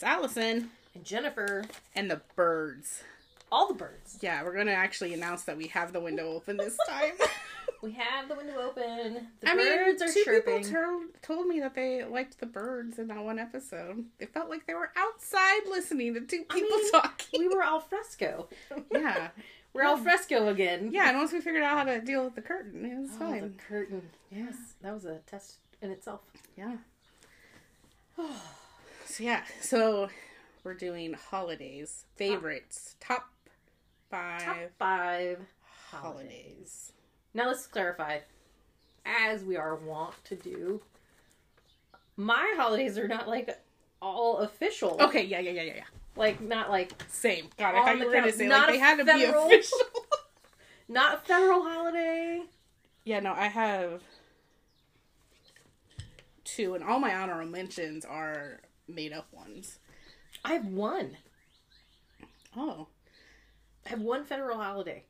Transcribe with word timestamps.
It's 0.00 0.06
Allison 0.06 0.70
And 0.94 1.04
Jennifer, 1.04 1.62
and 1.94 2.10
the 2.10 2.22
birds. 2.34 3.02
all 3.52 3.68
the 3.68 3.74
birds. 3.74 4.16
Yeah, 4.22 4.42
we're 4.42 4.56
gonna 4.56 4.70
actually 4.72 5.12
announce 5.12 5.42
that 5.42 5.58
we 5.58 5.66
have 5.66 5.92
the 5.92 6.00
window 6.00 6.32
open 6.32 6.56
this 6.56 6.74
time. 6.88 7.12
We 7.82 7.92
have 7.92 8.26
the 8.26 8.34
window 8.34 8.54
open. 8.62 9.28
The 9.40 9.50
I 9.50 9.54
mean, 9.54 9.66
birds 9.66 10.00
are 10.00 10.10
two 10.10 10.22
chirping. 10.24 10.62
people 10.62 10.72
told 10.72 11.02
told 11.20 11.46
me 11.48 11.60
that 11.60 11.74
they 11.74 12.02
liked 12.04 12.40
the 12.40 12.46
birds 12.46 12.98
in 12.98 13.08
that 13.08 13.22
one 13.22 13.38
episode. 13.38 14.06
They 14.18 14.24
felt 14.24 14.48
like 14.48 14.66
they 14.66 14.72
were 14.72 14.90
outside 14.96 15.66
listening 15.68 16.14
to 16.14 16.20
two 16.22 16.44
people 16.44 16.78
mean, 16.78 16.92
talking. 16.92 17.40
we 17.40 17.48
were 17.54 17.62
al 17.62 17.80
fresco. 17.80 18.48
yeah, 18.90 19.28
We're 19.74 19.82
al 19.82 19.98
fresco 19.98 20.48
again. 20.48 20.92
yeah. 20.94 21.10
And 21.10 21.18
once 21.18 21.30
we 21.30 21.42
figured 21.42 21.62
out 21.62 21.76
how 21.76 21.84
to 21.84 22.00
deal 22.00 22.24
with 22.24 22.36
the 22.36 22.40
curtain, 22.40 22.86
it 22.86 22.98
was 22.98 23.10
Oh, 23.16 23.18
fine. 23.18 23.42
the 23.42 23.62
curtain. 23.68 24.08
Yes, 24.30 24.54
that 24.80 24.94
was 24.94 25.04
a 25.04 25.18
test 25.26 25.56
in 25.82 25.90
itself. 25.90 26.22
Yeah. 26.56 26.76
so 29.10 29.24
yeah, 29.24 29.42
so 29.60 30.08
we're 30.64 30.74
doing 30.74 31.14
holidays, 31.14 32.04
favorites, 32.16 32.94
top 33.00 33.28
five 34.10 34.42
Top 34.42 34.56
five 34.78 35.38
holidays. 35.90 36.28
holidays. 36.30 36.92
Now 37.34 37.48
let's 37.48 37.66
clarify, 37.66 38.18
as 39.04 39.42
we 39.44 39.56
are 39.56 39.74
wont 39.76 40.14
to 40.24 40.36
do. 40.36 40.80
My 42.16 42.52
holidays 42.56 42.98
are 42.98 43.08
not 43.08 43.28
like 43.28 43.58
all 44.02 44.38
official. 44.38 44.96
Okay, 45.00 45.24
yeah, 45.24 45.40
yeah, 45.40 45.52
yeah, 45.52 45.62
yeah, 45.62 45.74
yeah. 45.76 45.84
Like 46.16 46.40
not 46.40 46.70
like 46.70 46.92
Same. 47.08 47.46
God, 47.58 47.74
I 47.74 47.84
thought 47.84 47.98
you 47.98 48.06
were 48.06 48.12
gonna 48.12 48.32
say 48.32 48.46
not 48.46 48.68
like 48.68 48.74
they 48.74 48.78
had 48.78 48.98
to 48.98 49.04
federal- 49.04 49.48
be 49.48 49.54
official. 49.56 49.78
not 50.88 51.14
a 51.14 51.18
federal 51.18 51.62
holiday. 51.62 52.42
yeah, 53.04 53.20
no, 53.20 53.32
I 53.32 53.46
have 53.48 54.02
two, 56.44 56.74
and 56.74 56.84
all 56.84 56.98
my 56.98 57.14
honorable 57.14 57.50
mentions 57.50 58.04
are 58.04 58.60
made 58.94 59.12
up 59.12 59.28
ones. 59.32 59.78
I 60.44 60.52
have 60.54 60.66
one. 60.66 61.16
Oh, 62.56 62.88
I 63.86 63.90
have 63.90 64.00
one 64.00 64.24
federal 64.24 64.58
holiday. 64.58 65.04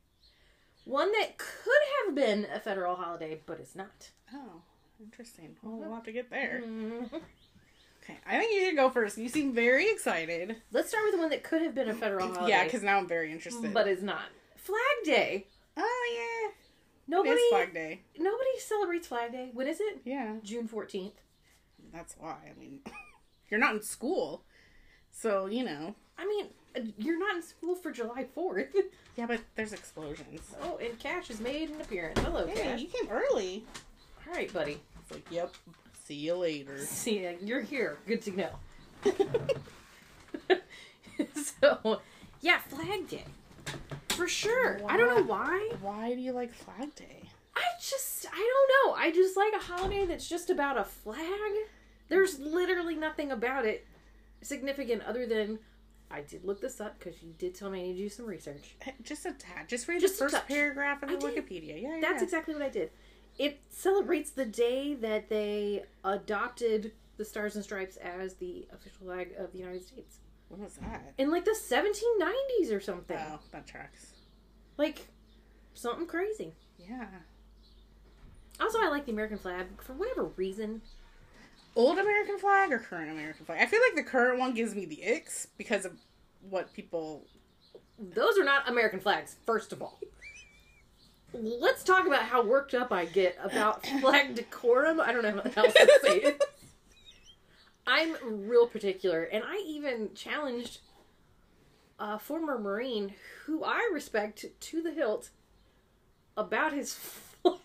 One 0.84 1.10
that 1.12 1.38
could 1.38 1.82
have 2.06 2.14
been 2.14 2.46
a 2.54 2.58
federal 2.60 2.96
holiday, 2.96 3.40
but 3.46 3.58
it's 3.60 3.74
not. 3.76 4.10
oh, 4.34 4.62
interesting. 5.02 5.56
Well, 5.62 5.76
we'll 5.76 5.94
have 5.94 6.04
to 6.04 6.12
get 6.12 6.30
there. 6.30 6.62
Mhm. 6.64 7.10
Okay, 8.02 8.16
I 8.26 8.38
think 8.38 8.52
you 8.54 8.64
should 8.66 8.76
go 8.76 8.88
first. 8.90 9.18
You 9.18 9.28
seem 9.28 9.52
very 9.54 9.88
excited. 9.90 10.56
Let's 10.72 10.88
start 10.88 11.04
with 11.04 11.12
the 11.14 11.18
one 11.20 11.30
that 11.30 11.42
could 11.44 11.60
have 11.62 11.74
been 11.74 11.88
a 11.90 11.94
federal 11.94 12.28
holiday. 12.32 12.48
Yeah, 12.50 12.64
because 12.64 12.82
now 12.82 12.96
I'm 12.98 13.06
very 13.06 13.30
interested. 13.30 13.72
but 13.74 13.86
it's 13.86 14.02
not. 14.02 14.22
Flag 14.56 14.80
Day. 15.04 15.46
oh 15.76 16.10
yeah, 16.14 16.50
Nobody 17.06 17.34
it's 17.40 17.50
Flag 17.54 17.74
Day. 17.74 18.00
nobody 18.18 18.58
celebrates 18.58 19.06
Flag 19.06 19.32
Day. 19.32 19.50
When 19.52 19.66
is 19.66 19.80
it? 19.80 20.00
Yeah. 20.04 20.36
June 20.42 20.66
14th. 20.68 21.12
That's 21.92 22.14
why. 22.18 22.36
I 22.50 22.58
mean, 22.58 22.80
you're 23.50 23.60
not 23.60 23.74
in 23.74 23.82
school, 23.82 24.42
so 25.10 25.46
you 25.46 25.64
know. 25.64 25.94
I 26.18 26.26
mean, 26.26 26.46
you're 26.98 27.18
not 27.18 27.36
in 27.36 27.42
school 27.42 27.74
for 27.74 27.90
July 27.90 28.26
4th. 28.36 28.68
Yeah, 29.16 29.26
but 29.26 29.40
there's 29.54 29.72
explosions. 29.74 30.40
oh, 30.62 30.78
and 30.82 30.98
Cash 30.98 31.28
has 31.28 31.40
made 31.40 31.68
an 31.68 31.80
appearance. 31.80 32.18
Hello, 32.20 32.46
Hey, 32.46 32.54
Cash. 32.62 32.80
you 32.80 32.86
came 32.86 33.10
early. 33.10 33.64
All 34.26 34.32
right, 34.32 34.50
buddy. 34.50 34.80
It's 35.02 35.10
like, 35.10 35.26
yep. 35.30 35.52
See 36.06 36.14
you 36.14 36.36
later. 36.36 36.78
See, 36.86 37.26
uh, 37.26 37.32
you're 37.42 37.60
here. 37.60 37.98
Good 38.06 38.22
to 38.22 38.30
know. 38.30 38.50
so, 41.60 42.00
yeah, 42.40 42.58
Flag 42.60 43.08
Day. 43.08 43.24
For 44.10 44.26
sure. 44.28 44.80
I 44.88 44.96
don't 44.96 45.14
know 45.14 45.22
why. 45.24 45.72
Why 45.82 46.14
do 46.14 46.20
you 46.20 46.32
like 46.32 46.54
Flag 46.54 46.94
Day? 46.94 47.22
I 47.56 47.62
just, 47.80 48.26
I 48.32 48.36
don't 48.36 48.70
know. 48.86 48.94
I 49.02 49.10
just 49.10 49.36
like 49.36 49.52
a 49.54 49.58
holiday 49.62 50.06
that's 50.06 50.28
just 50.28 50.48
about 50.50 50.78
a 50.78 50.84
flag. 50.84 51.50
There's 52.10 52.38
literally 52.38 52.94
nothing 52.96 53.32
about 53.32 53.64
it 53.64 53.86
significant 54.42 55.02
other 55.04 55.26
than 55.26 55.58
I 56.10 56.20
did 56.22 56.44
look 56.44 56.60
this 56.60 56.80
up 56.80 56.98
because 56.98 57.22
you 57.22 57.32
did 57.38 57.54
tell 57.54 57.70
me 57.70 57.78
I 57.80 57.82
need 57.84 57.92
to 57.94 57.98
do 58.00 58.08
some 58.10 58.26
research. 58.26 58.76
Just 59.02 59.24
a 59.24 59.32
tad. 59.32 59.68
Just 59.68 59.88
read 59.88 60.00
Just 60.00 60.18
the 60.18 60.28
first 60.28 60.46
paragraph 60.48 61.02
of 61.02 61.08
the. 61.08 61.16
Wikipedia. 61.16 61.80
Yeah, 61.80 61.94
yeah. 61.94 61.98
That's 62.00 62.22
exactly 62.22 62.52
what 62.52 62.62
I 62.62 62.68
did. 62.68 62.90
It 63.38 63.60
celebrates 63.70 64.30
the 64.32 64.44
day 64.44 64.94
that 64.94 65.30
they 65.30 65.84
adopted 66.04 66.92
the 67.16 67.24
Stars 67.24 67.54
and 67.54 67.64
Stripes 67.64 67.96
as 67.96 68.34
the 68.34 68.66
official 68.72 69.06
flag 69.06 69.30
of 69.38 69.52
the 69.52 69.58
United 69.58 69.86
States 69.86 70.16
When 70.48 70.62
was 70.62 70.74
that? 70.76 71.14
in 71.16 71.30
like 71.30 71.44
the 71.44 71.56
1790s 71.56 72.74
or 72.74 72.80
something. 72.80 73.16
Oh, 73.18 73.38
that 73.52 73.66
tracks. 73.66 74.06
Like 74.76 75.06
something 75.74 76.06
crazy. 76.06 76.54
Yeah. 76.78 77.06
Also, 78.58 78.78
I 78.80 78.88
like 78.88 79.06
the 79.06 79.12
American 79.12 79.38
flag 79.38 79.66
for 79.80 79.92
whatever 79.92 80.24
reason. 80.24 80.82
Old 81.76 81.98
American 81.98 82.38
flag 82.38 82.72
or 82.72 82.78
current 82.78 83.10
American 83.10 83.46
flag? 83.46 83.60
I 83.60 83.66
feel 83.66 83.80
like 83.80 83.94
the 83.94 84.08
current 84.08 84.38
one 84.38 84.54
gives 84.54 84.74
me 84.74 84.84
the 84.84 85.02
icks 85.06 85.46
because 85.56 85.84
of 85.84 85.92
what 86.48 86.72
people. 86.72 87.24
Those 87.98 88.38
are 88.38 88.44
not 88.44 88.68
American 88.68 89.00
flags, 89.00 89.36
first 89.46 89.72
of 89.72 89.82
all. 89.82 90.00
Let's 91.32 91.84
talk 91.84 92.06
about 92.06 92.22
how 92.22 92.44
worked 92.44 92.74
up 92.74 92.92
I 92.92 93.04
get 93.04 93.38
about 93.42 93.86
flag 94.00 94.34
decorum. 94.34 95.00
I 95.00 95.12
don't 95.12 95.22
know 95.22 95.42
how 95.54 95.64
else 95.64 95.74
to 95.74 95.98
say 96.02 96.16
it. 96.18 96.44
I'm 97.86 98.16
real 98.48 98.66
particular, 98.66 99.24
and 99.24 99.42
I 99.44 99.62
even 99.66 100.10
challenged 100.14 100.80
a 101.98 102.18
former 102.18 102.58
Marine 102.58 103.14
who 103.44 103.64
I 103.64 103.90
respect 103.92 104.44
to 104.58 104.82
the 104.82 104.92
hilt 104.92 105.30
about 106.36 106.72
his 106.72 106.94
flag. 107.42 107.60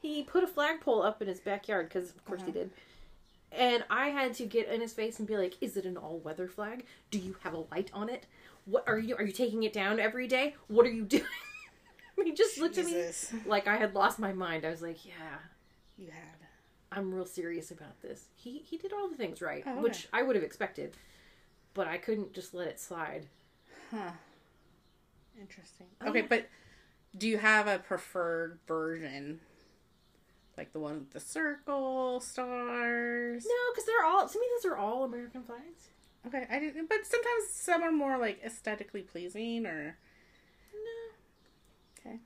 He 0.00 0.22
put 0.22 0.44
a 0.44 0.46
flagpole 0.46 1.02
up 1.02 1.20
in 1.20 1.28
his 1.28 1.40
backyard 1.40 1.88
because, 1.88 2.10
of 2.10 2.24
course, 2.24 2.42
he 2.42 2.50
uh-huh. 2.50 2.60
did. 2.60 2.70
And 3.50 3.84
I 3.90 4.08
had 4.08 4.34
to 4.34 4.46
get 4.46 4.68
in 4.68 4.80
his 4.80 4.92
face 4.92 5.18
and 5.18 5.26
be 5.26 5.36
like, 5.36 5.56
"Is 5.60 5.76
it 5.76 5.84
an 5.86 5.96
all-weather 5.96 6.48
flag? 6.48 6.84
Do 7.10 7.18
you 7.18 7.36
have 7.42 7.54
a 7.54 7.64
light 7.70 7.90
on 7.94 8.08
it? 8.08 8.26
What 8.66 8.84
are 8.86 8.98
you? 8.98 9.16
Are 9.16 9.22
you 9.22 9.32
taking 9.32 9.62
it 9.62 9.72
down 9.72 9.98
every 9.98 10.26
day? 10.26 10.54
What 10.68 10.86
are 10.86 10.92
you 10.92 11.04
doing?" 11.04 11.24
he 12.24 12.32
just 12.32 12.58
looked 12.58 12.78
at 12.78 12.86
me 12.86 13.10
like 13.46 13.66
I 13.66 13.76
had 13.76 13.94
lost 13.94 14.18
my 14.18 14.32
mind. 14.32 14.64
I 14.64 14.70
was 14.70 14.82
like, 14.82 15.04
"Yeah, 15.06 15.38
You 15.96 16.10
had. 16.10 16.22
I'm 16.92 17.14
real 17.14 17.26
serious 17.26 17.70
about 17.70 18.00
this." 18.02 18.26
He 18.36 18.58
he 18.58 18.76
did 18.76 18.92
all 18.92 19.08
the 19.08 19.16
things 19.16 19.40
right, 19.40 19.62
Oh, 19.66 19.72
okay. 19.72 19.80
which 19.80 20.08
I 20.12 20.22
would 20.22 20.36
have 20.36 20.44
expected, 20.44 20.94
but 21.74 21.86
I 21.86 21.96
couldn't 21.96 22.34
just 22.34 22.54
let 22.54 22.68
it 22.68 22.78
slide. 22.78 23.26
Huh. 23.90 24.10
Interesting. 25.40 25.86
Oh, 26.02 26.10
okay, 26.10 26.22
but 26.22 26.48
do 27.16 27.28
you 27.28 27.38
have 27.38 27.66
a 27.66 27.78
preferred 27.78 28.58
version? 28.66 29.40
Like 30.58 30.72
the 30.72 30.80
one 30.80 30.94
with 30.98 31.12
the 31.12 31.20
circle, 31.20 32.18
stars? 32.18 33.46
No, 33.46 33.72
because 33.72 33.86
they're 33.86 34.04
all 34.04 34.28
to 34.28 34.38
me. 34.40 34.44
Those 34.56 34.72
are 34.72 34.76
all 34.76 35.04
American 35.04 35.44
flags. 35.44 35.90
Okay, 36.26 36.48
I 36.50 36.58
didn't. 36.58 36.88
But 36.88 37.06
sometimes 37.06 37.44
some 37.52 37.84
are 37.84 37.92
more 37.92 38.18
like 38.18 38.40
aesthetically 38.44 39.02
pleasing, 39.02 39.66
or 39.66 39.96
No, 40.74 42.10
okay. 42.10 42.18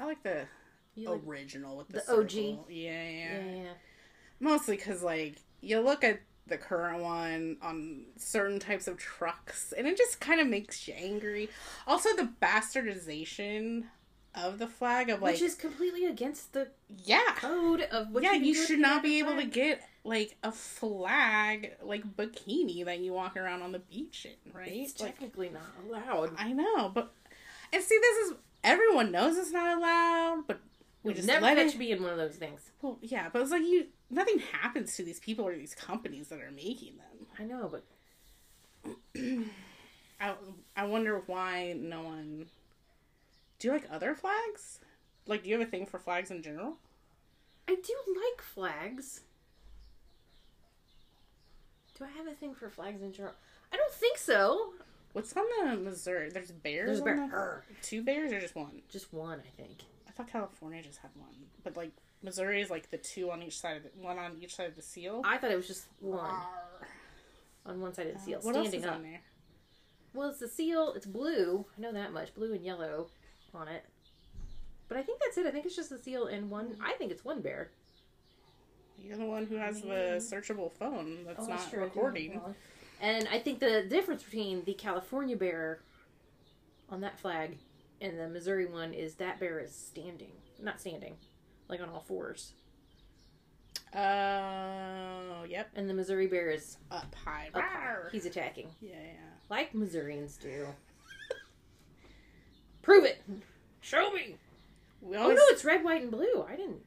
I 0.00 0.06
like 0.06 0.22
the 0.22 0.46
you 0.94 1.10
like, 1.10 1.20
original 1.26 1.76
with 1.76 1.88
the, 1.88 2.02
the 2.06 2.20
OG? 2.20 2.32
Yeah, 2.32 2.54
yeah. 2.70 3.08
yeah, 3.10 3.54
yeah. 3.54 3.72
Mostly 4.40 4.76
because 4.76 5.02
like 5.02 5.36
you 5.60 5.78
look 5.80 6.02
at 6.02 6.20
the 6.46 6.56
current 6.56 7.02
one 7.02 7.58
on 7.60 8.04
certain 8.16 8.58
types 8.58 8.88
of 8.88 8.96
trucks, 8.96 9.74
and 9.76 9.86
it 9.86 9.98
just 9.98 10.20
kind 10.20 10.40
of 10.40 10.46
makes 10.46 10.88
you 10.88 10.94
angry. 10.96 11.50
Also, 11.86 12.16
the 12.16 12.30
bastardization 12.40 13.84
of 14.44 14.58
the 14.58 14.66
flag 14.66 15.10
of 15.10 15.20
like 15.22 15.34
Which 15.34 15.42
is 15.42 15.54
completely 15.54 16.06
against 16.06 16.52
the 16.52 16.68
yeah. 17.04 17.34
code 17.36 17.82
of 17.82 18.10
what 18.10 18.22
yeah, 18.22 18.32
you 18.32 18.54
do 18.54 18.64
should 18.64 18.78
not 18.78 19.02
be 19.02 19.18
able 19.18 19.36
to 19.36 19.44
get 19.44 19.82
like 20.04 20.36
a 20.42 20.52
flag 20.52 21.72
like 21.82 22.04
bikini 22.16 22.84
that 22.84 23.00
you 23.00 23.12
walk 23.12 23.36
around 23.36 23.62
on 23.62 23.72
the 23.72 23.78
beach 23.80 24.26
in, 24.26 24.52
right? 24.52 24.70
It's 24.72 25.00
Like, 25.00 25.12
technically 25.18 25.50
not 25.50 25.62
allowed. 25.86 26.32
I 26.38 26.52
know, 26.52 26.88
but 26.88 27.12
and 27.72 27.82
see, 27.82 27.98
this 28.00 28.16
is 28.28 28.34
everyone 28.64 29.10
knows 29.12 29.36
it's 29.36 29.52
not 29.52 29.76
allowed, 29.76 30.44
but 30.46 30.60
we 31.02 31.14
just 31.14 31.26
never 31.26 31.44
let 31.44 31.58
it. 31.58 31.76
me 31.76 31.92
in 31.92 32.02
one 32.02 32.12
of 32.12 32.18
those 32.18 32.36
things. 32.36 32.70
Well, 32.80 32.98
yeah, 33.02 33.28
but 33.32 33.42
it's 33.42 33.50
like 33.50 33.62
you 33.62 33.86
nothing 34.10 34.38
happens 34.38 34.96
to 34.96 35.02
these 35.02 35.20
people 35.20 35.46
or 35.46 35.54
these 35.56 35.74
companies 35.74 36.28
that 36.28 36.40
are 36.40 36.50
making 36.50 36.94
them. 36.96 37.26
I 37.38 37.44
know, 37.44 37.68
but 37.70 37.84
I 40.20 40.34
I 40.76 40.86
wonder 40.86 41.22
why 41.26 41.74
no 41.78 42.02
one. 42.02 42.46
Do 43.58 43.68
you 43.68 43.72
like 43.74 43.84
other 43.90 44.14
flags? 44.14 44.80
Like, 45.26 45.42
do 45.42 45.48
you 45.50 45.58
have 45.58 45.66
a 45.66 45.70
thing 45.70 45.86
for 45.86 45.98
flags 45.98 46.30
in 46.30 46.42
general? 46.42 46.76
I 47.68 47.74
do 47.74 47.94
like 48.08 48.40
flags. 48.42 49.20
Do 51.98 52.04
I 52.04 52.08
have 52.16 52.26
a 52.26 52.34
thing 52.34 52.54
for 52.54 52.70
flags 52.70 53.02
in 53.02 53.12
general? 53.12 53.34
I 53.72 53.76
don't 53.76 53.92
think 53.92 54.18
so. 54.18 54.72
What's 55.12 55.34
on 55.36 55.44
the 55.64 55.76
Missouri? 55.76 56.30
There's 56.30 56.52
bears. 56.52 57.00
There's 57.02 57.18
a 57.18 57.20
on 57.22 57.30
bear. 57.30 57.64
the- 57.68 57.74
Two 57.86 58.02
bears 58.02 58.32
or 58.32 58.40
just 58.40 58.54
one? 58.54 58.82
Just 58.88 59.12
one, 59.12 59.40
I 59.40 59.50
think. 59.60 59.82
I 60.06 60.12
thought 60.12 60.28
California 60.28 60.82
just 60.82 60.98
had 60.98 61.10
one, 61.16 61.28
but 61.64 61.76
like 61.76 61.90
Missouri 62.22 62.60
is 62.60 62.70
like 62.70 62.90
the 62.90 62.98
two 62.98 63.30
on 63.30 63.42
each 63.42 63.58
side 63.58 63.76
of 63.76 63.82
the 63.82 63.90
one 64.00 64.18
on 64.18 64.36
each 64.40 64.54
side 64.54 64.68
of 64.68 64.76
the 64.76 64.82
seal. 64.82 65.22
I 65.24 65.38
thought 65.38 65.50
it 65.50 65.56
was 65.56 65.66
just 65.66 65.86
one 66.00 66.18
Arr. 66.18 66.88
on 67.66 67.80
one 67.80 67.94
side 67.94 68.06
of 68.08 68.14
the 68.14 68.20
seal, 68.20 68.38
Uh, 68.38 68.42
what 68.42 68.56
else 68.56 68.68
standing 68.68 68.80
is 68.80 68.86
up. 68.86 68.94
on 68.96 69.02
there? 69.02 69.20
Well, 70.14 70.30
it's 70.30 70.38
the 70.40 70.48
seal. 70.48 70.92
It's 70.94 71.06
blue. 71.06 71.66
I 71.76 71.80
know 71.80 71.92
that 71.92 72.12
much. 72.12 72.34
Blue 72.34 72.52
and 72.52 72.64
yellow 72.64 73.08
on 73.54 73.68
it. 73.68 73.84
But 74.88 74.96
I 74.96 75.02
think 75.02 75.20
that's 75.20 75.36
it. 75.38 75.46
I 75.46 75.50
think 75.50 75.66
it's 75.66 75.76
just 75.76 75.90
the 75.90 75.98
seal 75.98 76.26
and 76.26 76.50
one. 76.50 76.76
I 76.82 76.92
think 76.94 77.10
it's 77.12 77.24
one 77.24 77.40
bear. 77.42 77.70
You're 79.00 79.16
the 79.16 79.26
one 79.26 79.46
who 79.46 79.56
has 79.56 79.80
the 79.82 80.16
searchable 80.18 80.72
phone 80.72 81.24
that's 81.26 81.44
Oh, 81.44 81.48
not 81.48 81.70
true, 81.70 81.80
I 81.80 81.84
recording. 81.84 82.40
one. 82.40 82.54
And 83.00 83.28
I 83.30 83.38
think 83.38 83.60
the 83.60 83.82
difference 83.88 84.22
between 84.24 84.64
the 84.64 84.74
California 84.74 85.36
bear 85.36 85.78
on 86.88 87.00
that 87.02 87.18
flag 87.20 87.58
and 88.00 88.18
the 88.18 88.28
Missouri 88.28 88.66
one 88.66 88.92
is 88.92 89.14
that 89.16 89.38
bear 89.38 89.60
is 89.60 89.72
standing, 89.72 90.32
not 90.60 90.80
standing, 90.80 91.16
like 91.68 91.80
on 91.80 91.88
all 91.90 92.00
fours, 92.00 92.54
Oh, 93.94 95.44
yep. 95.48 95.68
and 95.76 95.88
the 95.88 95.94
Missouri 95.94 96.26
bear 96.26 96.50
is 96.50 96.76
Up 96.90 97.14
high. 97.14 97.50
up 97.54 97.62
high. 97.62 97.96
He's 98.12 98.26
attacking, 98.26 98.68
Yeah, 98.80 98.90
yeah. 98.96 99.12
like 99.48 99.74
Missourians 99.74 100.36
do. 100.36 100.66
Prove 102.88 103.04
it. 103.04 103.22
Show 103.82 104.10
me. 104.12 104.36
We 105.02 105.14
Oh 105.14 105.28
no, 105.28 105.34
it's 105.50 105.62
red, 105.62 105.84
white, 105.84 106.00
and 106.00 106.10
blue. 106.10 106.42
I 106.48 106.56
didn't 106.56 106.80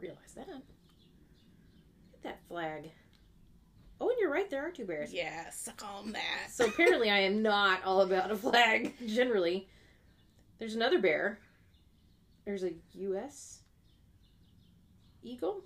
realize 0.00 0.32
that. 0.36 0.48
Look 0.48 0.62
at 2.14 2.22
that 2.22 2.38
flag. 2.48 2.90
Oh, 4.00 4.08
and 4.08 4.16
you're 4.18 4.32
right. 4.32 4.48
There 4.48 4.66
are 4.66 4.70
two 4.70 4.86
bears. 4.86 5.12
yeah, 5.12 5.50
suck 5.50 5.84
on 5.86 6.12
that. 6.12 6.50
So 6.50 6.64
apparently, 6.64 7.10
I 7.10 7.18
am 7.18 7.42
not 7.42 7.84
all 7.84 8.00
about 8.00 8.30
a 8.30 8.36
flag. 8.36 8.94
Generally, 9.06 9.68
there's 10.58 10.74
another 10.74 10.98
bear. 10.98 11.38
There's 12.46 12.64
a 12.64 12.72
U.S. 12.94 13.60
eagle 15.22 15.62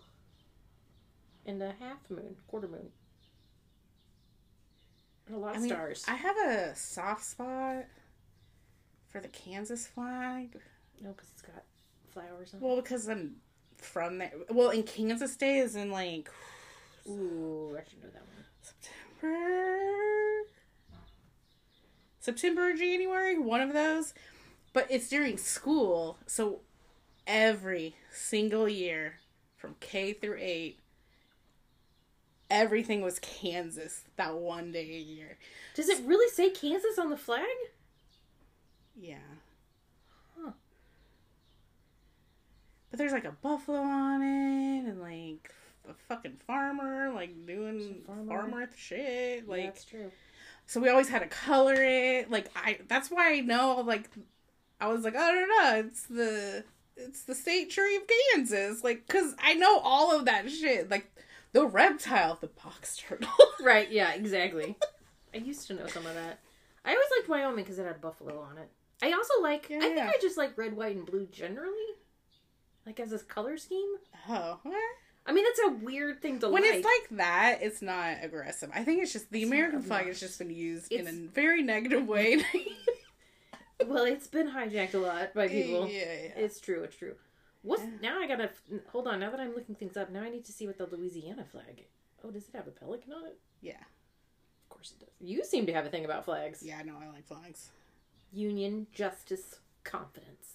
and 1.46 1.62
a 1.62 1.72
half 1.78 2.10
moon, 2.10 2.34
quarter 2.48 2.66
moon, 2.66 2.88
and 5.28 5.36
a 5.36 5.38
lot 5.38 5.52
I 5.52 5.56
of 5.58 5.62
mean, 5.62 5.70
stars. 5.70 6.04
I 6.08 6.14
have 6.16 6.36
a 6.36 6.74
soft 6.74 7.24
spot 7.24 7.84
for 9.14 9.20
the 9.20 9.28
Kansas 9.28 9.86
flag. 9.86 10.56
No, 11.00 11.10
because 11.10 11.30
it's 11.32 11.42
got 11.42 11.62
flowers 12.12 12.52
on. 12.52 12.60
Well, 12.60 12.76
because 12.76 13.08
I'm 13.08 13.36
from 13.76 14.18
there. 14.18 14.32
Well, 14.50 14.70
in 14.70 14.82
Kansas 14.82 15.36
Day 15.36 15.58
is 15.58 15.76
in 15.76 15.92
like. 15.92 16.28
Ooh, 17.08 17.78
I 17.78 17.88
should 17.88 18.02
know 18.02 18.08
that 18.12 18.22
one. 18.22 18.44
September, 18.60 19.38
September, 22.18 22.74
January, 22.74 23.38
one 23.38 23.60
of 23.60 23.72
those. 23.72 24.14
But 24.72 24.88
it's 24.90 25.08
during 25.08 25.38
school, 25.38 26.18
so 26.26 26.62
every 27.24 27.94
single 28.10 28.68
year 28.68 29.20
from 29.56 29.76
K 29.78 30.12
through 30.12 30.38
eight, 30.40 30.80
everything 32.50 33.00
was 33.00 33.20
Kansas 33.20 34.00
that 34.16 34.34
one 34.34 34.72
day 34.72 34.90
a 34.90 34.98
year. 34.98 35.38
Does 35.76 35.88
it 35.88 36.02
really 36.04 36.28
say 36.32 36.50
Kansas 36.50 36.98
on 36.98 37.10
the 37.10 37.16
flag? 37.16 37.44
Yeah. 39.00 39.18
Huh. 40.38 40.52
But 42.90 42.98
there's 42.98 43.12
like 43.12 43.24
a 43.24 43.32
buffalo 43.42 43.78
on 43.80 44.22
it, 44.22 44.88
and 44.88 45.00
like 45.00 45.52
a 45.88 45.94
fucking 46.08 46.36
farmer, 46.46 47.12
like 47.12 47.46
doing 47.46 48.02
farmer. 48.06 48.26
farmer 48.28 48.68
shit. 48.76 49.44
Yeah, 49.44 49.50
Like, 49.50 49.64
that's 49.74 49.84
true. 49.84 50.10
so 50.66 50.80
we 50.80 50.88
always 50.88 51.08
had 51.08 51.20
to 51.20 51.26
color 51.28 51.74
it. 51.76 52.30
Like, 52.30 52.50
I 52.56 52.78
that's 52.88 53.10
why 53.10 53.32
I 53.34 53.40
know. 53.40 53.80
Like, 53.84 54.08
I 54.80 54.88
was 54.88 55.02
like, 55.04 55.16
I 55.16 55.32
don't 55.32 55.48
know. 55.48 55.88
It's 55.88 56.02
the 56.06 56.64
it's 56.96 57.22
the 57.22 57.34
state 57.34 57.70
tree 57.70 57.96
of 57.96 58.02
Kansas. 58.34 58.84
Like, 58.84 59.06
cause 59.08 59.34
I 59.42 59.54
know 59.54 59.80
all 59.80 60.16
of 60.16 60.26
that 60.26 60.48
shit. 60.50 60.88
Like, 60.90 61.10
the 61.52 61.66
reptile, 61.66 62.38
the 62.40 62.46
box 62.48 62.96
turtle. 62.96 63.28
Right, 63.62 63.90
yeah, 63.90 64.12
exactly. 64.12 64.76
I 65.32 65.38
used 65.38 65.66
to 65.68 65.74
know 65.74 65.86
some 65.86 66.04
of 66.04 66.14
that. 66.14 66.38
I 66.84 66.90
always 66.90 67.06
liked 67.16 67.30
Wyoming 67.30 67.64
because 67.64 67.78
it 67.78 67.86
had 67.86 67.98
buffalo 68.02 68.40
on 68.40 68.58
it. 68.58 68.68
I 69.04 69.12
also 69.12 69.34
like, 69.42 69.68
Yeah, 69.68 69.78
I 69.78 69.80
think 69.80 69.96
yeah. 69.96 70.10
I 70.14 70.18
just 70.20 70.38
like 70.38 70.56
red, 70.56 70.76
white, 70.76 70.96
and 70.96 71.04
blue 71.06 71.26
generally. 71.30 71.72
Like 72.86 73.00
as 73.00 73.12
a 73.12 73.18
color 73.18 73.56
scheme. 73.56 73.96
oh, 74.28 74.58
what? 74.62 74.74
I 75.26 75.32
mean, 75.32 75.44
that's 75.44 75.60
a 75.66 75.84
weird 75.84 76.20
thing 76.20 76.38
to 76.40 76.48
when 76.48 76.62
like. 76.62 76.70
When 76.70 76.78
it's 76.80 76.86
like 76.86 77.18
that, 77.18 77.58
it's 77.62 77.80
not 77.80 78.18
aggressive. 78.22 78.70
I 78.74 78.84
think 78.84 79.02
it's 79.02 79.12
just 79.12 79.30
the 79.30 79.42
It's 79.42 79.50
American 79.50 79.82
flag 79.82 80.06
has 80.06 80.20
just 80.20 80.38
been 80.38 80.50
used 80.50 80.92
in 80.92 81.06
a 81.06 81.12
very 81.12 81.62
negative 81.62 82.06
way. 82.06 82.44
well, 83.86 84.04
it's 84.04 84.26
been 84.26 84.50
hijacked 84.50 84.94
a 84.94 84.98
lot 84.98 85.34
by 85.34 85.48
people. 85.48 85.88
Yeah, 85.88 86.00
yeah. 86.00 86.32
It's 86.36 86.60
true, 86.60 86.82
it's 86.82 86.96
true. 86.96 87.14
What's 87.62 87.82
Yeah. 87.82 87.88
now 88.02 88.20
I 88.20 88.26
gotta 88.26 88.50
hold 88.88 89.06
on, 89.08 89.20
now 89.20 89.30
that 89.30 89.40
I'm 89.40 89.54
looking 89.54 89.74
things 89.74 89.96
up, 89.96 90.10
now 90.10 90.22
I 90.22 90.28
need 90.28 90.44
to 90.44 90.52
see 90.52 90.66
what 90.66 90.76
the 90.76 90.86
Louisiana 90.86 91.44
flag 91.50 91.84
Oh, 92.22 92.30
does 92.30 92.48
it 92.48 92.54
have 92.56 92.66
a 92.66 92.70
pelican 92.70 93.12
on 93.12 93.26
it? 93.26 93.38
Yeah. 93.60 93.72
Of 94.62 94.68
course 94.70 94.92
it 94.92 95.00
does. 95.00 95.10
You 95.20 95.44
seem 95.44 95.66
to 95.66 95.72
have 95.74 95.84
a 95.84 95.90
thing 95.90 96.04
about 96.06 96.24
flags. 96.24 96.62
Yeah, 96.62 96.78
I 96.78 96.82
know 96.82 96.94
I 97.02 97.08
like 97.08 97.26
flags. 97.26 97.70
Union, 98.34 98.88
justice, 98.92 99.60
confidence. 99.84 100.54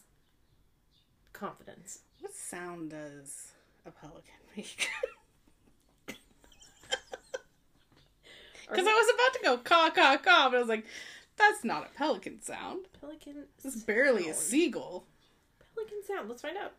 Confidence. 1.31 1.99
What 2.19 2.33
sound 2.33 2.91
does 2.91 3.53
a 3.85 3.91
pelican 3.91 4.35
make? 4.57 4.89
Because 8.69 8.85
I 8.85 8.93
was 8.93 9.07
about 9.13 9.33
to 9.33 9.39
go 9.43 9.57
caw 9.57 9.89
caw 9.89 10.17
caw, 10.17 10.49
but 10.49 10.57
I 10.57 10.59
was 10.59 10.67
like, 10.67 10.85
that's 11.37 11.63
not 11.63 11.89
a 11.89 11.97
pelican 11.97 12.41
sound. 12.41 12.85
Pelican. 12.99 13.45
It's 13.63 13.77
barely 13.77 14.29
a 14.29 14.33
seagull. 14.33 15.05
Pelican 15.73 16.03
sound. 16.05 16.27
Let's 16.27 16.41
find 16.41 16.57
out. 16.57 16.73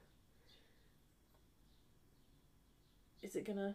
Is 3.22 3.34
it 3.36 3.46
gonna? 3.46 3.74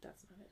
That's 0.00 0.24
not 0.30 0.40
it. 0.40 0.50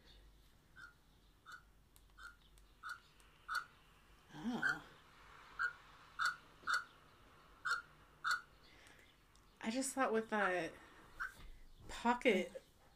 Oh. 4.47 4.63
I 9.63 9.71
just 9.71 9.93
thought 9.93 10.13
with 10.13 10.29
that 10.31 10.73
pocket 11.89 12.53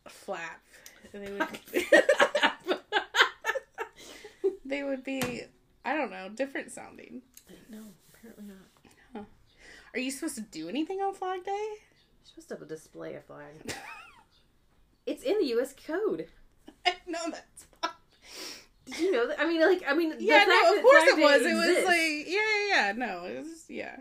flap, 0.06 0.60
they 1.12 1.30
would 1.32 1.48
they 4.66 4.82
would 4.82 5.02
be 5.02 5.42
I 5.84 5.96
don't 5.96 6.10
know 6.10 6.28
different 6.34 6.70
sounding. 6.70 7.22
no, 7.70 7.78
apparently 8.12 8.44
not. 8.46 9.24
Are 9.94 10.00
you 10.00 10.10
supposed 10.10 10.34
to 10.34 10.42
do 10.42 10.68
anything 10.68 11.00
on 11.00 11.14
Flag 11.14 11.44
Day? 11.44 11.50
You're 11.50 12.24
supposed 12.24 12.48
to 12.48 12.54
have 12.56 12.62
a 12.62 12.66
display 12.66 13.14
a 13.14 13.20
flag. 13.20 13.74
It's 15.06 15.22
in 15.22 15.38
the 15.38 15.46
U.S. 15.46 15.74
Code. 15.86 16.26
I 16.86 16.92
know 17.06 17.30
that's. 17.30 17.64
Did 18.90 18.98
you 19.00 19.12
know 19.12 19.28
that? 19.28 19.40
I 19.40 19.46
mean, 19.46 19.60
like, 19.60 19.82
I 19.86 19.94
mean, 19.94 20.10
the 20.16 20.24
yeah, 20.24 20.44
no, 20.46 20.76
of 20.76 20.82
course 20.82 21.04
it 21.06 21.18
was. 21.20 21.42
It 21.42 21.54
was 21.54 21.84
like 21.84 22.26
yeah, 22.26 22.40
yeah, 22.68 22.86
yeah. 22.86 22.92
No, 22.96 23.24
it 23.26 23.38
was 23.38 23.64
yeah. 23.68 23.96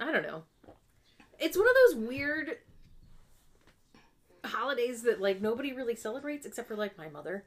I 0.00 0.12
don't 0.12 0.22
know. 0.22 0.42
It's 1.38 1.56
one 1.56 1.66
of 1.68 1.74
those 1.88 2.08
weird 2.08 2.56
holidays 4.44 5.02
that 5.02 5.20
like 5.20 5.40
nobody 5.40 5.72
really 5.72 5.94
celebrates 5.94 6.46
except 6.46 6.68
for 6.68 6.76
like 6.76 6.96
my 6.96 7.08
mother. 7.08 7.44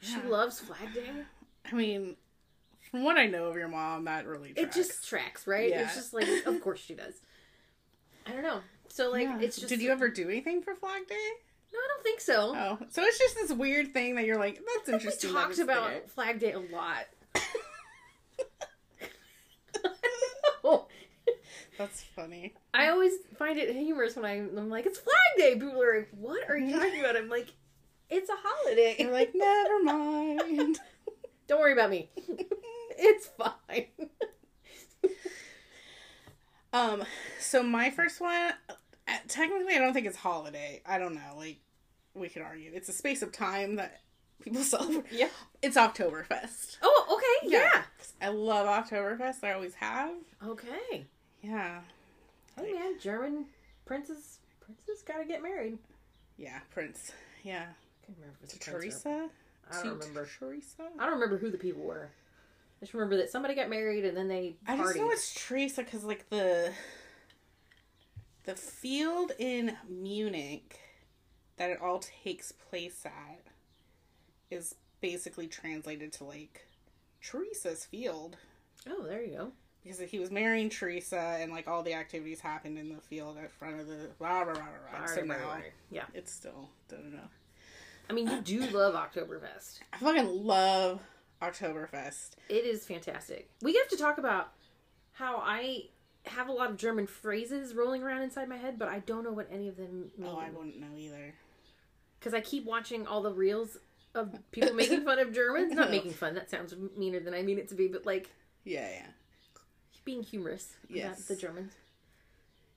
She 0.00 0.12
Yeah. 0.12 0.28
loves 0.28 0.60
Flag 0.60 0.92
Day. 0.94 1.10
I 1.70 1.74
mean, 1.74 2.16
from 2.90 3.04
what 3.04 3.16
I 3.16 3.26
know 3.26 3.46
of 3.46 3.56
your 3.56 3.68
mom, 3.68 4.04
that 4.04 4.26
really 4.26 4.52
It 4.56 4.72
just 4.72 5.08
tracks, 5.08 5.46
right? 5.46 5.70
Yeah. 5.70 5.82
It's 5.82 5.94
just 5.94 6.12
like, 6.12 6.26
of 6.46 6.60
course 6.60 6.80
she 6.80 6.94
does. 6.94 7.14
I 8.26 8.32
don't 8.32 8.42
know. 8.42 8.60
So 8.88 9.10
like, 9.10 9.22
Yeah. 9.22 9.38
it's 9.40 9.56
just. 9.56 9.68
Did 9.68 9.80
you 9.80 9.90
ever 9.90 10.08
do 10.08 10.28
anything 10.28 10.60
for 10.62 10.74
Flag 10.74 11.06
Day? 11.08 11.30
No, 11.72 11.78
I 11.78 11.88
don't 11.88 12.02
think 12.02 12.20
so. 12.20 12.54
Oh, 12.54 12.78
so 12.90 13.02
it's 13.02 13.18
just 13.18 13.34
this 13.34 13.52
weird 13.52 13.92
thing 13.92 14.16
that 14.16 14.24
you're 14.26 14.38
like, 14.38 14.60
that's 14.76 14.88
interesting. 14.88 15.32
that 15.32 15.40
talked 15.40 15.58
about 15.58 15.88
there. 15.90 16.02
Flag 16.08 16.38
Day 16.38 16.52
a 16.52 16.58
lot. 16.60 17.06
That's 21.78 22.02
funny. 22.14 22.54
I 22.74 22.88
always 22.88 23.14
find 23.38 23.58
it 23.58 23.74
humorous 23.74 24.16
when 24.16 24.24
I, 24.24 24.36
I'm 24.38 24.68
like, 24.68 24.86
it's 24.86 24.98
Flag 24.98 25.14
Day. 25.36 25.54
People 25.54 25.82
are 25.82 25.98
like, 25.98 26.08
what 26.12 26.48
are 26.48 26.56
you 26.56 26.72
talking 26.78 27.00
about? 27.00 27.16
I'm 27.16 27.28
like, 27.28 27.48
it's 28.10 28.30
a 28.30 28.34
holiday. 28.36 28.96
You're 28.98 29.12
like, 29.12 29.32
never 29.34 29.82
mind. 29.82 30.78
Don't 31.48 31.60
worry 31.60 31.72
about 31.72 31.90
me. 31.90 32.08
it's 32.90 33.26
fine. 33.28 33.86
um, 36.72 37.04
so 37.40 37.62
my 37.62 37.90
first 37.90 38.20
one, 38.20 38.52
technically, 39.28 39.74
I 39.74 39.78
don't 39.78 39.92
think 39.92 40.06
it's 40.06 40.16
holiday. 40.16 40.82
I 40.86 40.98
don't 40.98 41.14
know. 41.14 41.36
Like, 41.36 41.58
we 42.14 42.28
could 42.28 42.42
argue 42.42 42.70
it's 42.74 42.88
a 42.88 42.92
space 42.92 43.22
of 43.22 43.32
time 43.32 43.76
that 43.76 44.00
people 44.42 44.62
celebrate. 44.62 45.04
Yeah. 45.12 45.28
It's 45.62 45.76
Oktoberfest. 45.76 46.78
Oh, 46.82 47.16
okay. 47.42 47.48
Yeah. 47.50 47.82
I 48.20 48.28
love 48.28 48.66
Oktoberfest. 48.66 49.44
I 49.44 49.52
always 49.52 49.74
have. 49.74 50.10
Okay. 50.46 51.06
Yeah. 51.42 51.80
Oh, 52.58 52.64
hey, 52.64 52.72
man, 52.74 52.98
German 53.00 53.46
princes 53.84 54.38
princes 54.60 55.02
gotta 55.02 55.24
get 55.24 55.42
married. 55.42 55.78
Yeah, 56.36 56.58
Prince. 56.70 57.12
Yeah. 57.42 57.62
I 57.62 58.06
can't 58.06 58.18
remember 58.18 58.38
if 58.42 58.50
To 58.50 58.56
it's 58.56 58.66
a 58.68 58.70
Teresa? 58.70 59.28
I 59.70 59.74
don't 59.74 59.82
To 59.84 59.90
remember. 59.90 60.28
Teresa? 60.38 60.82
I 60.98 61.04
don't 61.04 61.14
remember 61.14 61.38
who 61.38 61.50
the 61.50 61.58
people 61.58 61.82
were. 61.82 62.10
I 62.80 62.84
just 62.84 62.94
remember 62.94 63.16
that 63.18 63.30
somebody 63.30 63.54
got 63.54 63.70
married 63.70 64.04
and 64.04 64.16
then 64.16 64.28
they 64.28 64.56
partied. 64.68 64.74
I 64.74 64.76
just 64.76 64.96
know 64.96 65.10
it's 65.10 65.34
Teresa 65.34 65.82
because, 65.82 66.04
like, 66.04 66.28
the 66.30 66.72
the 68.44 68.54
field 68.54 69.32
in 69.38 69.76
Munich 69.88 70.78
that 71.56 71.70
it 71.70 71.78
all 71.80 72.00
takes 72.00 72.52
place 72.52 73.02
at 73.04 73.40
is 74.50 74.74
basically 75.00 75.46
translated 75.46 76.12
to 76.14 76.24
like 76.24 76.66
Teresa's 77.22 77.84
field. 77.84 78.36
oh, 78.88 79.04
there 79.04 79.22
you 79.22 79.36
go. 79.36 79.52
because 79.82 80.00
he 80.00 80.18
was 80.18 80.30
marrying 80.30 80.68
Teresa, 80.70 81.38
and 81.40 81.52
like 81.52 81.68
all 81.68 81.82
the 81.82 81.94
activities 81.94 82.40
happened 82.40 82.78
in 82.78 82.88
the 82.94 83.00
field 83.00 83.36
in 83.38 83.48
front 83.48 83.80
of 83.80 83.86
the 83.86 84.10
blah 84.18 84.44
blah 84.44 84.54
blah. 84.54 84.62
blah. 84.90 85.06
So 85.06 85.22
now. 85.22 85.58
Yeah. 85.90 86.04
it's 86.14 86.32
still 86.32 86.70
don't 86.88 87.12
know. 87.12 87.28
I 88.10 88.12
mean, 88.12 88.28
you 88.28 88.40
do 88.40 88.60
love 88.76 88.94
Oktoberfest. 88.94 89.80
I 89.92 89.98
fucking 89.98 90.44
love 90.44 91.00
Oktoberfest. 91.40 92.30
It 92.48 92.64
is 92.64 92.84
fantastic. 92.84 93.48
We 93.62 93.74
have 93.74 93.88
to 93.88 93.96
talk 93.96 94.18
about 94.18 94.52
how 95.12 95.36
I 95.44 95.84
have 96.26 96.48
a 96.48 96.52
lot 96.52 96.70
of 96.70 96.76
German 96.76 97.06
phrases 97.06 97.74
rolling 97.74 98.02
around 98.02 98.22
inside 98.22 98.48
my 98.48 98.56
head, 98.56 98.78
but 98.78 98.88
I 98.88 99.00
don't 99.00 99.24
know 99.24 99.32
what 99.32 99.48
any 99.50 99.68
of 99.68 99.76
them 99.76 100.10
mean. 100.16 100.28
Oh, 100.30 100.36
I 100.38 100.50
wouldn't 100.50 100.78
know 100.78 100.96
either. 100.96 101.34
Because 102.18 102.34
I 102.34 102.40
keep 102.40 102.64
watching 102.64 103.06
all 103.06 103.22
the 103.22 103.32
reels 103.32 103.76
of 104.14 104.32
people 104.52 104.74
making 104.74 105.04
fun 105.04 105.18
of 105.18 105.32
Germans. 105.32 105.72
Not 105.72 105.90
making 105.92 106.12
fun, 106.12 106.34
that 106.34 106.50
sounds 106.50 106.74
meaner 106.96 107.18
than 107.20 107.34
I 107.34 107.42
mean 107.42 107.58
it 107.58 107.68
to 107.70 107.74
be, 107.74 107.88
but 107.88 108.06
like 108.06 108.30
Yeah, 108.64 108.88
yeah. 108.88 109.06
being 110.04 110.22
humorous 110.22 110.76
Yes. 110.88 111.18
about 111.18 111.28
the 111.28 111.36
Germans. 111.36 111.72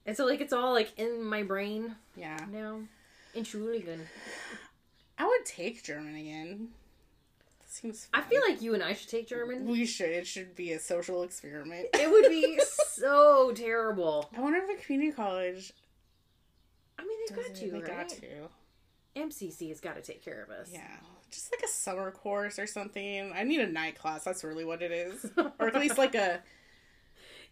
And 0.06 0.16
so, 0.16 0.24
like, 0.24 0.40
it's 0.40 0.52
all 0.52 0.72
like 0.72 0.96
in 0.98 1.22
my 1.22 1.42
brain 1.42 1.96
Yeah. 2.16 2.38
now. 2.50 2.80
Entschuldigen. 3.34 4.00
I 5.18 5.26
would 5.26 5.44
take 5.44 5.82
German 5.82 6.14
again. 6.16 6.68
That 7.76 7.82
seems 7.82 8.08
I 8.14 8.22
feel 8.22 8.40
like 8.48 8.62
you 8.62 8.72
and 8.74 8.82
I 8.82 8.94
should 8.94 9.10
take 9.10 9.28
German. 9.28 9.66
we 9.66 9.84
should. 9.84 10.08
It 10.08 10.26
should 10.26 10.56
be 10.56 10.72
a 10.72 10.80
social 10.80 11.22
experiment. 11.22 11.88
It 11.92 12.10
would 12.10 12.28
be 12.30 12.58
so 12.88 13.52
terrible. 13.54 14.30
I 14.34 14.40
wonder 14.40 14.58
if 14.58 14.80
a 14.80 14.82
community 14.82 15.12
college 15.12 15.72
I 16.98 17.02
mean, 17.02 17.18
they've 17.28 17.36
got 17.36 17.48
does 17.50 17.60
to. 17.60 17.70
They 17.70 17.78
right? 17.78 17.86
got 17.86 18.08
to. 18.08 18.48
MCC 19.16 19.68
has 19.68 19.80
got 19.80 19.96
to 19.96 20.02
take 20.02 20.24
care 20.24 20.42
of 20.42 20.50
us. 20.50 20.70
Yeah. 20.72 20.96
Just 21.30 21.52
like 21.52 21.62
a 21.62 21.68
summer 21.68 22.10
course 22.10 22.58
or 22.58 22.66
something. 22.66 23.32
I 23.34 23.42
need 23.42 23.60
a 23.60 23.66
night 23.66 23.98
class. 23.98 24.24
That's 24.24 24.42
really 24.42 24.64
what 24.64 24.80
it 24.80 24.92
is. 24.92 25.26
or 25.58 25.68
at 25.68 25.74
least 25.74 25.98
like 25.98 26.14
a 26.14 26.40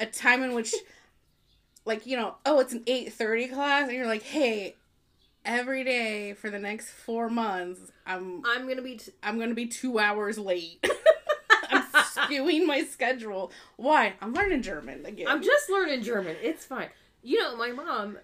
a 0.01 0.07
time 0.07 0.43
in 0.43 0.55
which 0.55 0.75
like, 1.85 2.07
you 2.07 2.17
know, 2.17 2.37
oh, 2.47 2.61
it's 2.61 2.73
an 2.73 2.81
8:30 2.87 3.53
class 3.53 3.89
and 3.89 3.97
you're 3.97 4.07
like, 4.07 4.23
"Hey, 4.23 4.77
every 5.45 5.85
day 5.85 6.35
for 6.35 6.51
the 6.51 6.59
next 6.59 6.91
4 6.91 7.29
months, 7.29 7.93
I'm 8.07 8.43
I'm 8.47 8.69
gonna 8.69 8.83
be. 8.83 8.97
T- 8.97 9.13
I'm 9.23 9.37
going 9.37 9.51
to 9.51 9.55
be 9.55 9.67
2 9.67 9.99
hours 9.99 10.39
late." 10.39 10.85
I'm 11.71 11.83
skewing 11.85 12.67
my 12.67 12.83
schedule. 12.85 13.51
Why? 13.77 14.15
I'm 14.21 14.33
learning 14.35 14.63
German 14.63 15.05
again. 15.07 15.27
I'm 15.29 15.43
just 15.43 15.71
learning 15.71 16.03
German. 16.03 16.37
It's 16.43 16.65
fine. 16.65 16.89
You 17.23 17.41
know, 17.41 17.57
my 17.57 17.73
mom, 17.73 18.19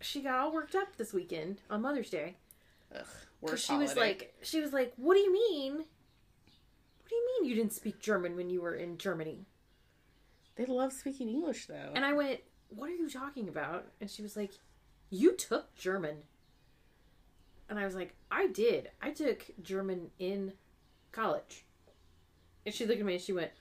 she 0.00 0.22
got 0.22 0.38
all 0.38 0.52
worked 0.52 0.74
up 0.74 0.96
this 0.96 1.12
weekend 1.12 1.60
on 1.68 1.82
Mother's 1.82 2.10
Day 2.10 2.36
Ugh, 2.94 3.04
worst 3.40 3.66
she 3.66 3.74
was 3.74 3.96
like, 3.96 4.34
she 4.42 4.60
was 4.60 4.72
like, 4.72 4.92
"What 4.96 5.14
do 5.14 5.20
you 5.20 5.32
mean? 5.32 5.74
What 5.78 7.08
do 7.08 7.14
you 7.14 7.26
mean 7.40 7.50
you 7.50 7.56
didn't 7.56 7.72
speak 7.72 8.00
German 8.00 8.36
when 8.36 8.50
you 8.50 8.60
were 8.62 8.74
in 8.74 8.98
Germany?" 8.98 9.46
they 10.56 10.66
love 10.66 10.92
speaking 10.92 11.28
English 11.28 11.66
though. 11.66 11.92
And 11.94 12.04
I 12.04 12.12
went, 12.12 12.40
"What 12.68 12.88
are 12.90 12.94
you 12.94 13.08
talking 13.08 13.48
about?" 13.48 13.86
And 14.00 14.10
she 14.10 14.22
was 14.22 14.36
like, 14.36 14.52
"You 15.08 15.34
took 15.36 15.74
German." 15.74 16.24
And 17.70 17.78
I 17.78 17.84
was 17.86 17.94
like, 17.94 18.14
"I 18.30 18.48
did. 18.48 18.90
I 19.00 19.10
took 19.10 19.44
German 19.62 20.10
in 20.18 20.52
college." 21.12 21.64
And 22.66 22.74
she 22.74 22.84
looked 22.84 23.00
at 23.00 23.06
me 23.06 23.14
and 23.14 23.22
she 23.22 23.32
went, 23.32 23.52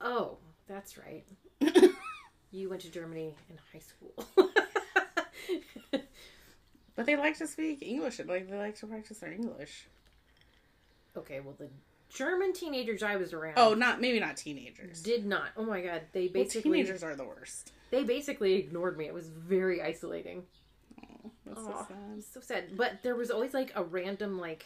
"Oh, 0.00 0.38
that's 0.66 0.96
right. 0.98 1.24
You 2.50 2.68
went 2.70 2.82
to 2.82 2.90
Germany 2.90 3.34
in 3.50 3.58
high 3.72 3.80
school." 3.80 4.14
but 6.94 7.04
they 7.06 7.16
like 7.16 7.36
to 7.38 7.46
speak 7.48 7.82
English. 7.82 8.20
Like 8.24 8.48
they 8.48 8.56
like 8.56 8.76
to 8.78 8.86
practice 8.86 9.18
their 9.18 9.32
English. 9.32 9.86
okay, 11.16 11.40
well 11.40 11.54
the 11.58 11.68
German 12.08 12.52
teenagers 12.52 13.02
I 13.02 13.16
was 13.16 13.32
around 13.32 13.54
Oh, 13.56 13.74
not 13.74 14.00
maybe 14.00 14.20
not 14.20 14.36
teenagers. 14.36 15.02
did 15.02 15.26
not. 15.26 15.48
Oh 15.56 15.64
my 15.64 15.80
god, 15.80 16.02
they 16.12 16.26
Well, 16.32 16.44
basically 16.44 16.70
teenagers 16.70 17.02
are 17.02 17.16
the 17.16 17.24
worst. 17.24 17.72
they 17.90 18.04
basically 18.04 18.54
ignored 18.54 18.96
me. 18.96 19.06
It 19.06 19.14
was 19.14 19.28
very 19.28 19.82
isolating. 19.82 20.44
That's 21.46 21.60
Aw, 21.60 21.64
so 21.64 21.86
sad. 21.88 22.24
so 22.32 22.40
sad. 22.40 22.76
But 22.76 23.02
there 23.02 23.14
was 23.16 23.30
always 23.30 23.52
like 23.54 23.72
a 23.74 23.82
random 23.84 24.38
like 24.38 24.64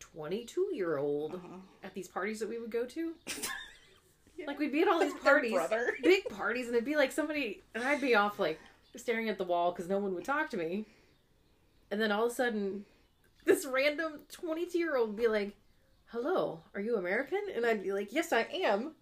22 0.00 0.70
year 0.72 0.96
old 0.98 1.34
Uh-huh. 1.34 1.56
at 1.82 1.94
these 1.94 2.08
parties 2.08 2.40
that 2.40 2.48
we 2.48 2.58
would 2.58 2.70
go 2.70 2.84
to. 2.86 3.14
Like 4.48 4.58
we'd 4.58 4.72
be 4.72 4.82
at 4.82 4.88
all 4.88 4.98
these 4.98 5.14
parties, 5.14 5.54
big 6.02 6.24
parties, 6.28 6.66
and 6.66 6.74
it'd 6.74 6.84
be 6.84 6.96
like 6.96 7.12
somebody, 7.12 7.62
and 7.72 7.84
I'd 7.84 8.00
be 8.00 8.16
off 8.16 8.40
like 8.40 8.58
staring 8.96 9.28
at 9.28 9.38
the 9.38 9.44
wall 9.44 9.70
because 9.70 9.88
no 9.88 9.98
one 9.98 10.12
would 10.16 10.24
talk 10.24 10.50
to 10.50 10.56
me. 10.56 10.86
And 11.92 12.00
then 12.00 12.10
all 12.10 12.26
of 12.26 12.32
a 12.32 12.34
sudden, 12.34 12.84
this 13.44 13.64
random 13.64 14.18
22 14.32 14.76
year 14.76 14.96
old 14.96 15.10
would 15.10 15.16
be 15.16 15.28
like, 15.28 15.52
"Hello, 16.06 16.60
are 16.74 16.80
you 16.80 16.96
American?" 16.96 17.40
And 17.54 17.64
I'd 17.64 17.82
be 17.84 17.92
like, 17.92 18.12
"Yes, 18.12 18.32
I 18.32 18.42
am." 18.52 18.96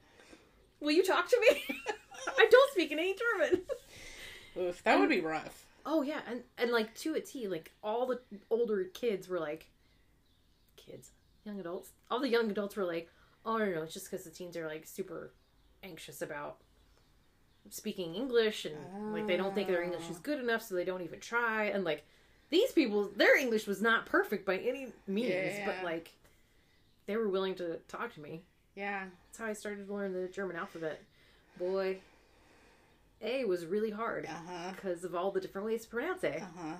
Will 0.81 0.93
you 0.93 1.03
talk 1.03 1.29
to 1.31 1.41
me? 1.41 1.65
I 2.39 2.47
don't 2.51 2.73
speak 2.73 2.93
any 2.93 3.15
German. 3.15 3.63
Oof, 4.59 4.83
that 4.85 5.01
would 5.01 5.09
be 5.09 5.23
rough. 5.23 5.62
Oh 5.85 6.03
yeah, 6.03 6.21
and 6.29 6.43
and 6.59 6.71
like 6.71 6.95
to 6.97 7.15
a 7.15 7.21
T, 7.21 7.49
like 7.49 7.73
all 7.83 8.07
the 8.07 8.21
older 8.51 8.85
kids 8.85 9.29
were 9.29 9.41
like, 9.41 9.67
kids, 10.77 11.11
young 11.45 11.59
adults. 11.61 11.91
All 12.11 12.21
the 12.21 12.29
young 12.29 12.51
adults 12.51 12.77
were 12.77 12.85
like, 12.85 13.09
oh 13.45 13.59
no 13.59 13.65
no, 13.67 13.83
it's 13.83 13.95
just 13.95 14.11
because 14.11 14.25
the 14.25 14.31
teens 14.31 14.57
are 14.57 14.67
like 14.67 14.87
super 14.87 15.33
anxious 15.83 16.23
about 16.23 16.59
speaking 17.71 18.15
English 18.15 18.65
and 18.65 19.13
like 19.15 19.27
they 19.27 19.37
don't 19.37 19.55
think 19.55 19.69
their 19.69 19.83
English 19.83 20.09
is 20.11 20.19
good 20.19 20.39
enough, 20.41 20.63
so 20.63 20.75
they 20.75 20.85
don't 20.85 21.03
even 21.03 21.21
try. 21.21 21.65
And 21.65 21.85
like 21.85 22.05
these 22.51 22.73
people, 22.73 23.11
their 23.17 23.37
English 23.39 23.67
was 23.67 23.81
not 23.81 24.07
perfect 24.07 24.45
by 24.47 24.59
any 24.59 24.89
means, 25.07 25.29
Yeah. 25.31 25.67
but 25.67 25.85
like 25.85 26.13
they 27.07 27.17
were 27.17 27.29
willing 27.29 27.55
to 27.57 27.79
talk 27.89 28.15
to 28.15 28.21
me. 28.21 28.43
Yeah. 28.75 29.05
That's 29.29 29.39
how 29.39 29.47
I 29.47 29.53
started 29.55 29.87
to 29.89 29.95
learn 29.95 30.13
the 30.13 30.29
German 30.29 30.57
alphabet. 30.57 31.01
Boy, 31.59 31.99
A 33.23 33.45
was 33.45 33.65
really 33.67 33.91
hard 33.91 34.27
Uh 34.27 34.31
huh. 34.49 34.73
because 34.75 35.05
of 35.05 35.15
all 35.15 35.31
the 35.31 35.41
different 35.41 35.67
ways 35.67 35.83
to 35.85 35.89
pronounce 35.89 36.25
A. 36.25 36.37
Uh 36.43 36.45
huh. 36.59 36.75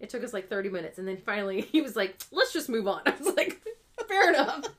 It 0.00 0.10
took 0.10 0.24
us 0.24 0.32
like 0.32 0.48
30 0.48 0.68
minutes, 0.70 0.98
and 0.98 1.06
then 1.06 1.16
finally 1.18 1.60
he 1.72 1.80
was 1.82 1.94
like, 1.96 2.16
let's 2.32 2.52
just 2.52 2.68
move 2.68 2.86
on. 2.88 3.02
I 3.06 3.10
was 3.20 3.34
like, 3.36 3.60
fair 4.08 4.30
enough. 4.30 4.64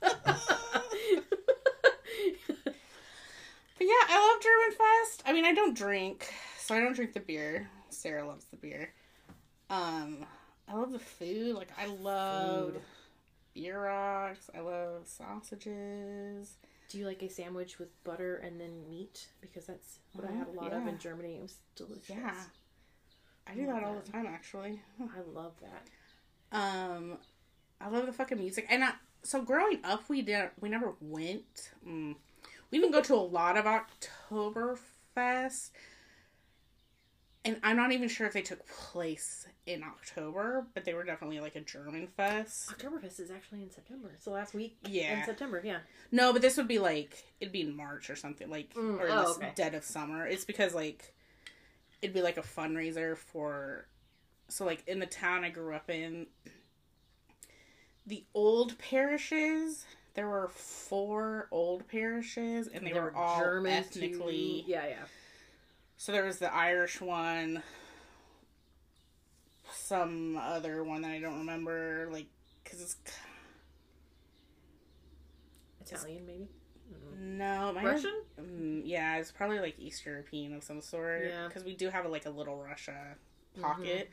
But 3.78 3.86
yeah, 3.88 3.92
I 4.08 4.32
love 4.32 4.42
German 4.42 4.78
Fest. 4.78 5.22
I 5.26 5.32
mean, 5.34 5.44
I 5.44 5.52
don't 5.52 5.76
drink, 5.76 6.32
so 6.58 6.74
I 6.74 6.80
don't 6.80 6.94
drink 6.96 7.12
the 7.12 7.20
beer. 7.20 7.68
Sarah 7.90 8.26
loves 8.26 8.46
the 8.46 8.56
beer. 8.56 8.90
Um, 9.68 10.24
I 10.66 10.74
love 10.76 10.92
the 10.92 10.98
food. 10.98 11.54
Like 11.56 11.68
I 11.78 11.84
love 11.86 12.74
bierocks. 13.54 14.48
I 14.56 14.60
love 14.60 15.02
sausages. 15.06 16.56
Do 16.88 16.98
you 16.98 17.06
like 17.06 17.22
a 17.22 17.28
sandwich 17.28 17.78
with 17.78 17.88
butter 18.04 18.36
and 18.36 18.60
then 18.60 18.88
meat? 18.88 19.26
Because 19.40 19.66
that's 19.66 19.98
what 20.12 20.28
I 20.28 20.32
had 20.32 20.48
a 20.48 20.52
lot 20.52 20.72
of 20.72 20.86
in 20.86 20.98
Germany. 20.98 21.36
It 21.36 21.42
was 21.42 21.56
delicious. 21.74 22.10
Yeah, 22.10 22.34
I 23.46 23.54
do 23.54 23.66
love 23.66 23.74
that 23.74 23.84
all 23.84 23.94
that. 23.94 24.06
the 24.06 24.12
time. 24.12 24.26
Actually. 24.26 24.80
I 25.00 25.20
love 25.34 25.52
that. 25.60 26.56
Um, 26.56 27.18
I 27.80 27.88
love 27.88 28.06
the 28.06 28.12
fucking 28.12 28.38
music, 28.38 28.66
and 28.70 28.84
I, 28.84 28.92
so 29.22 29.42
growing 29.42 29.80
up, 29.84 30.08
we 30.08 30.22
didn't, 30.22 30.52
we 30.60 30.68
never 30.68 30.94
went. 31.00 31.70
Mm, 31.86 32.14
we 32.70 32.78
didn't 32.78 32.92
go 32.92 33.02
to 33.02 33.14
a 33.14 33.16
lot 33.16 33.56
of 33.56 33.64
Oktoberfest, 33.64 35.70
and 37.46 37.60
I'm 37.62 37.76
not 37.76 37.92
even 37.92 38.08
sure 38.08 38.26
if 38.26 38.32
they 38.32 38.42
took 38.42 38.66
place 38.66 39.46
in 39.66 39.82
October, 39.82 40.66
but 40.74 40.84
they 40.84 40.94
were 40.94 41.02
definitely 41.04 41.40
like 41.40 41.56
a 41.56 41.60
German 41.60 42.06
fest. 42.06 42.68
Oktoberfest 42.68 43.18
is 43.20 43.30
actually 43.30 43.62
in 43.62 43.70
September. 43.70 44.10
It's 44.14 44.24
the 44.24 44.30
last 44.30 44.54
week 44.54 44.76
Yeah. 44.86 45.18
in 45.20 45.24
September. 45.24 45.60
Yeah. 45.64 45.78
No, 46.12 46.32
but 46.32 46.42
this 46.42 46.56
would 46.56 46.68
be 46.68 46.78
like 46.78 47.24
it'd 47.40 47.52
be 47.52 47.62
in 47.62 47.74
March 47.76 48.10
or 48.10 48.16
something, 48.16 48.50
like 48.50 48.74
Mm, 48.74 49.00
or 49.00 49.08
oh, 49.10 49.22
the 49.38 49.46
okay. 49.46 49.52
dead 49.54 49.74
of 49.74 49.84
summer. 49.84 50.26
It's 50.26 50.44
because 50.44 50.74
like 50.74 51.14
it'd 52.02 52.14
be 52.14 52.22
like 52.22 52.36
a 52.36 52.42
fundraiser 52.42 53.16
for 53.16 53.86
so 54.48 54.64
like 54.64 54.86
in 54.86 54.98
the 55.00 55.06
town 55.06 55.42
I 55.44 55.50
grew 55.50 55.74
up 55.74 55.90
in, 55.90 56.26
the 58.06 58.24
old 58.34 58.78
parishes. 58.78 59.84
There 60.14 60.28
were 60.28 60.48
four 60.48 61.48
old 61.50 61.86
parishes, 61.88 62.68
and 62.68 62.86
they 62.86 62.92
There 62.92 63.02
were 63.02 63.16
all 63.16 63.38
German 63.40 63.72
to- 63.72 63.78
ethnically. 63.88 64.64
Yeah, 64.66 64.86
yeah. 64.86 65.04
So 65.96 66.12
there 66.12 66.24
was 66.24 66.38
the 66.38 66.52
Irish 66.54 67.00
one, 67.00 67.62
some 69.72 70.36
other 70.36 70.84
one 70.84 71.02
that 71.02 71.10
I 71.10 71.18
don't 71.20 71.38
remember, 71.38 72.08
like 72.12 72.26
because 72.62 72.82
it's 72.82 72.96
Italian, 75.80 76.26
maybe. 76.26 76.48
no, 77.18 77.72
my 77.72 77.84
Russian? 77.84 78.22
Mm, 78.40 78.82
yeah, 78.84 79.16
it's 79.16 79.30
probably 79.30 79.60
like 79.60 79.78
East 79.78 80.04
European 80.04 80.54
of 80.54 80.62
some 80.62 80.80
sort. 80.80 81.22
Yeah. 81.24 81.30
Mm-hmm. 81.30 81.48
Because 81.48 81.64
we 81.64 81.74
do 81.74 81.88
have 81.88 82.06
like 82.06 82.26
a 82.26 82.30
little 82.30 82.62
Russia 82.62 83.16
pocket. 83.60 84.12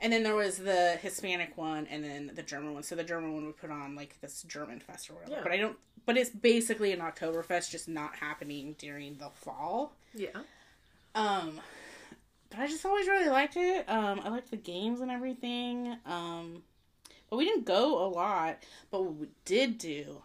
And 0.00 0.12
then 0.12 0.24
there 0.24 0.34
was 0.34 0.58
the 0.58 0.98
Hispanic 1.00 1.56
one 1.56 1.86
and 1.86 2.02
then 2.02 2.32
the 2.34 2.42
German 2.42 2.74
one. 2.74 2.82
So 2.82 2.96
the 2.96 3.04
German 3.04 3.34
one 3.34 3.46
would 3.46 3.56
put 3.56 3.70
on 3.70 3.94
like 3.94 4.20
this 4.20 4.42
German 4.42 4.80
fest 4.80 5.08
or 5.08 5.14
whatever. 5.14 5.36
Yeah. 5.36 5.42
But 5.44 5.52
I 5.52 5.56
don't, 5.58 5.76
but 6.04 6.16
it's 6.16 6.30
basically 6.30 6.92
an 6.92 6.98
Oktoberfest, 6.98 7.70
just 7.70 7.88
not 7.88 8.16
happening 8.16 8.74
during 8.78 9.18
the 9.18 9.30
fall. 9.32 9.92
Yeah. 10.12 10.30
Um, 11.14 11.60
but 12.50 12.60
I 12.60 12.66
just 12.66 12.84
always 12.84 13.06
really 13.06 13.28
liked 13.28 13.56
it. 13.56 13.88
Um, 13.88 14.20
I 14.24 14.28
liked 14.28 14.50
the 14.50 14.56
games 14.56 15.00
and 15.00 15.10
everything. 15.10 15.96
Um, 16.06 16.62
but 17.30 17.36
we 17.36 17.44
didn't 17.44 17.64
go 17.64 18.04
a 18.04 18.08
lot. 18.08 18.58
But 18.90 19.04
what 19.04 19.16
we 19.16 19.28
did 19.44 19.78
do 19.78 20.22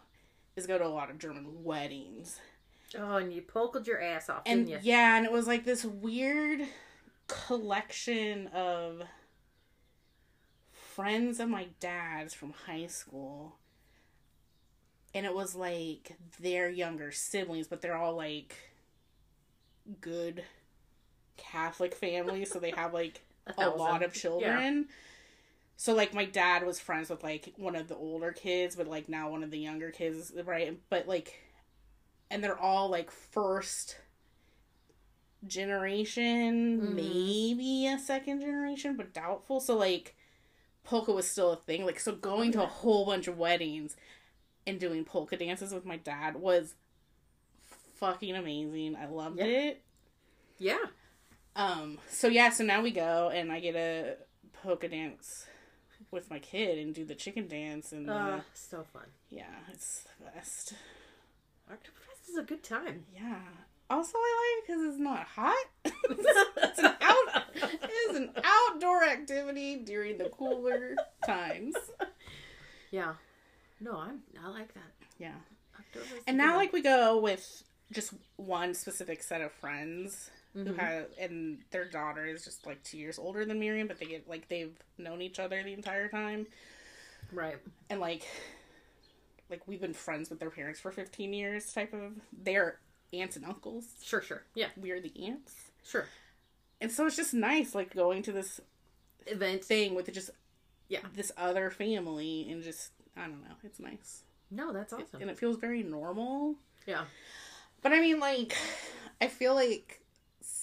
is 0.56 0.66
go 0.66 0.78
to 0.78 0.86
a 0.86 0.88
lot 0.88 1.10
of 1.10 1.18
German 1.18 1.64
weddings. 1.64 2.38
Oh, 2.96 3.16
and 3.16 3.32
you 3.32 3.42
polkaed 3.42 3.86
your 3.86 4.00
ass 4.00 4.30
off, 4.30 4.42
and 4.46 4.66
yeah, 4.66 5.16
and 5.16 5.26
it 5.26 5.32
was 5.32 5.46
like 5.46 5.64
this 5.66 5.84
weird 5.84 6.62
collection 7.26 8.46
of 8.48 9.02
friends 10.72 11.38
of 11.38 11.50
my 11.50 11.68
dad's 11.80 12.32
from 12.32 12.54
high 12.66 12.86
school. 12.86 13.56
And 15.14 15.26
it 15.26 15.34
was 15.34 15.54
like 15.54 16.16
their 16.40 16.70
younger 16.70 17.12
siblings, 17.12 17.68
but 17.68 17.82
they're 17.82 17.96
all 17.96 18.16
like 18.16 18.56
good 20.00 20.44
Catholic 21.38 21.94
family, 21.94 22.44
so 22.44 22.58
they 22.58 22.70
have 22.72 22.92
like 22.92 23.22
a 23.58 23.70
lot 23.70 24.02
of 24.02 24.12
children. 24.12 24.88
So 25.76 25.94
like 25.94 26.12
my 26.12 26.24
dad 26.24 26.66
was 26.66 26.80
friends 26.80 27.08
with 27.08 27.22
like 27.22 27.54
one 27.56 27.76
of 27.76 27.88
the 27.88 27.96
older 27.96 28.32
kids, 28.32 28.76
but 28.76 28.86
like 28.88 29.08
now 29.08 29.30
one 29.30 29.42
of 29.42 29.50
the 29.50 29.58
younger 29.58 29.90
kids, 29.90 30.32
right? 30.44 30.76
But 30.90 31.06
like 31.08 31.40
and 32.30 32.44
they're 32.44 32.58
all 32.58 32.88
like 32.90 33.10
first 33.10 33.96
generation, 35.46 36.80
Mhm. 36.80 36.94
maybe 36.94 37.86
a 37.86 37.98
second 37.98 38.40
generation, 38.40 38.96
but 38.96 39.12
doubtful. 39.14 39.60
So 39.60 39.76
like 39.76 40.16
polka 40.84 41.12
was 41.12 41.28
still 41.30 41.52
a 41.52 41.56
thing. 41.56 41.84
Like 41.86 42.00
so 42.00 42.12
going 42.14 42.52
to 42.52 42.62
a 42.62 42.66
whole 42.66 43.06
bunch 43.06 43.28
of 43.28 43.38
weddings 43.38 43.96
and 44.66 44.80
doing 44.80 45.04
polka 45.04 45.36
dances 45.36 45.72
with 45.72 45.84
my 45.86 45.96
dad 45.96 46.36
was 46.36 46.74
fucking 47.96 48.34
amazing. 48.34 48.96
I 48.96 49.06
loved 49.06 49.38
Yeah. 49.38 49.44
it. 49.46 49.82
Yeah. 50.58 50.84
Um 51.58 51.98
so 52.08 52.28
yeah, 52.28 52.50
so 52.50 52.64
now 52.64 52.80
we 52.82 52.90
go 52.92 53.30
and 53.34 53.50
I 53.52 53.60
get 53.60 53.74
a 53.76 54.16
polka 54.62 54.88
dance 54.88 55.44
with 56.10 56.30
my 56.30 56.38
kid 56.38 56.78
and 56.78 56.94
do 56.94 57.04
the 57.04 57.14
chicken 57.14 57.48
dance 57.48 57.92
and 57.92 58.08
Uh, 58.08 58.36
the, 58.36 58.42
so 58.54 58.84
fun. 58.92 59.02
yeah, 59.28 59.44
it's 59.72 60.04
the 60.18 60.24
best. 60.30 60.72
Oktoberfest 61.70 62.30
is 62.30 62.36
a 62.38 62.42
good 62.42 62.62
time. 62.62 63.04
Yeah. 63.14 63.40
Also, 63.90 64.16
I 64.16 64.58
like 64.60 64.64
it 64.64 64.66
because 64.66 64.88
it's 64.94 65.00
not 65.00 65.26
hot. 65.26 65.66
it's 65.84 66.78
an 66.78 66.94
out. 67.00 67.44
It 67.54 67.90
is 68.10 68.16
an 68.16 68.30
outdoor 68.44 69.02
activity 69.04 69.76
during 69.76 70.18
the 70.18 70.28
cooler 70.30 70.94
times. 71.26 71.74
Yeah. 72.90 73.14
No, 73.80 73.96
I'm. 73.98 74.20
I 74.42 74.48
like 74.48 74.72
that. 74.74 74.92
Yeah. 75.18 75.32
Oktoberfest 75.76 76.16
is 76.18 76.22
And 76.26 76.36
now, 76.38 76.56
like, 76.56 76.72
we 76.72 76.82
go 76.82 77.18
with 77.18 77.62
just 77.92 78.12
one 78.36 78.74
specific 78.74 79.22
set 79.22 79.40
of 79.40 79.52
friends 79.52 80.30
one. 80.58 80.66
who 80.66 80.72
mm-hmm. 80.72 80.80
have, 80.80 81.06
and 81.20 81.58
their 81.70 81.84
daughter 81.84 82.26
is 82.26 82.44
just 82.44 82.66
like 82.66 82.82
two 82.82 82.98
years 82.98 83.18
older 83.18 83.44
than 83.44 83.58
Miriam, 83.58 83.86
but 83.88 83.98
they 83.98 84.06
get 84.06 84.28
like 84.28 84.48
they've 84.48 84.76
known 84.98 85.22
each 85.22 85.38
other 85.38 85.62
the 85.62 85.72
entire 85.72 86.08
time, 86.08 86.46
right. 87.32 87.56
and 87.90 88.00
like, 88.00 88.26
like 89.50 89.62
we've 89.66 89.80
been 89.80 89.94
friends 89.94 90.30
with 90.30 90.40
their 90.40 90.50
parents 90.50 90.80
for 90.80 90.90
fifteen 90.90 91.32
years. 91.32 91.72
Type 91.72 91.92
of 91.92 92.12
they're 92.32 92.78
aunts 93.12 93.36
and 93.36 93.44
uncles. 93.44 93.84
Sure. 94.02 94.22
Sure. 94.22 94.42
Yeah. 94.54 94.68
We're 94.76 95.00
the 95.00 95.12
aunts. 95.26 95.54
Sure. 95.84 96.06
And 96.80 96.92
so 96.92 97.06
it's 97.06 97.16
just 97.16 97.34
nice, 97.34 97.74
like 97.74 97.94
going 97.94 98.22
to 98.24 98.32
this 98.32 98.60
Event. 99.26 99.64
thing 99.64 99.94
with 99.94 100.12
just 100.12 100.30
Yeah. 100.88 101.00
this 101.14 101.32
other 101.36 101.70
family 101.70 102.48
and 102.50 102.62
just 102.62 102.92
I 103.16 103.22
don't 103.22 103.42
know, 103.42 103.56
it's 103.64 103.80
nice 103.80 104.22
No, 104.50 104.72
that's 104.72 104.92
awesome. 104.92 105.20
and 105.20 105.30
it 105.30 105.38
feels 105.38 105.56
very 105.56 105.82
normal. 105.82 106.54
Yeah. 106.86 107.04
But 107.82 107.92
I 107.92 108.00
mean, 108.00 108.20
like, 108.20 108.56
I 109.20 109.28
feel 109.28 109.54
like 109.54 110.00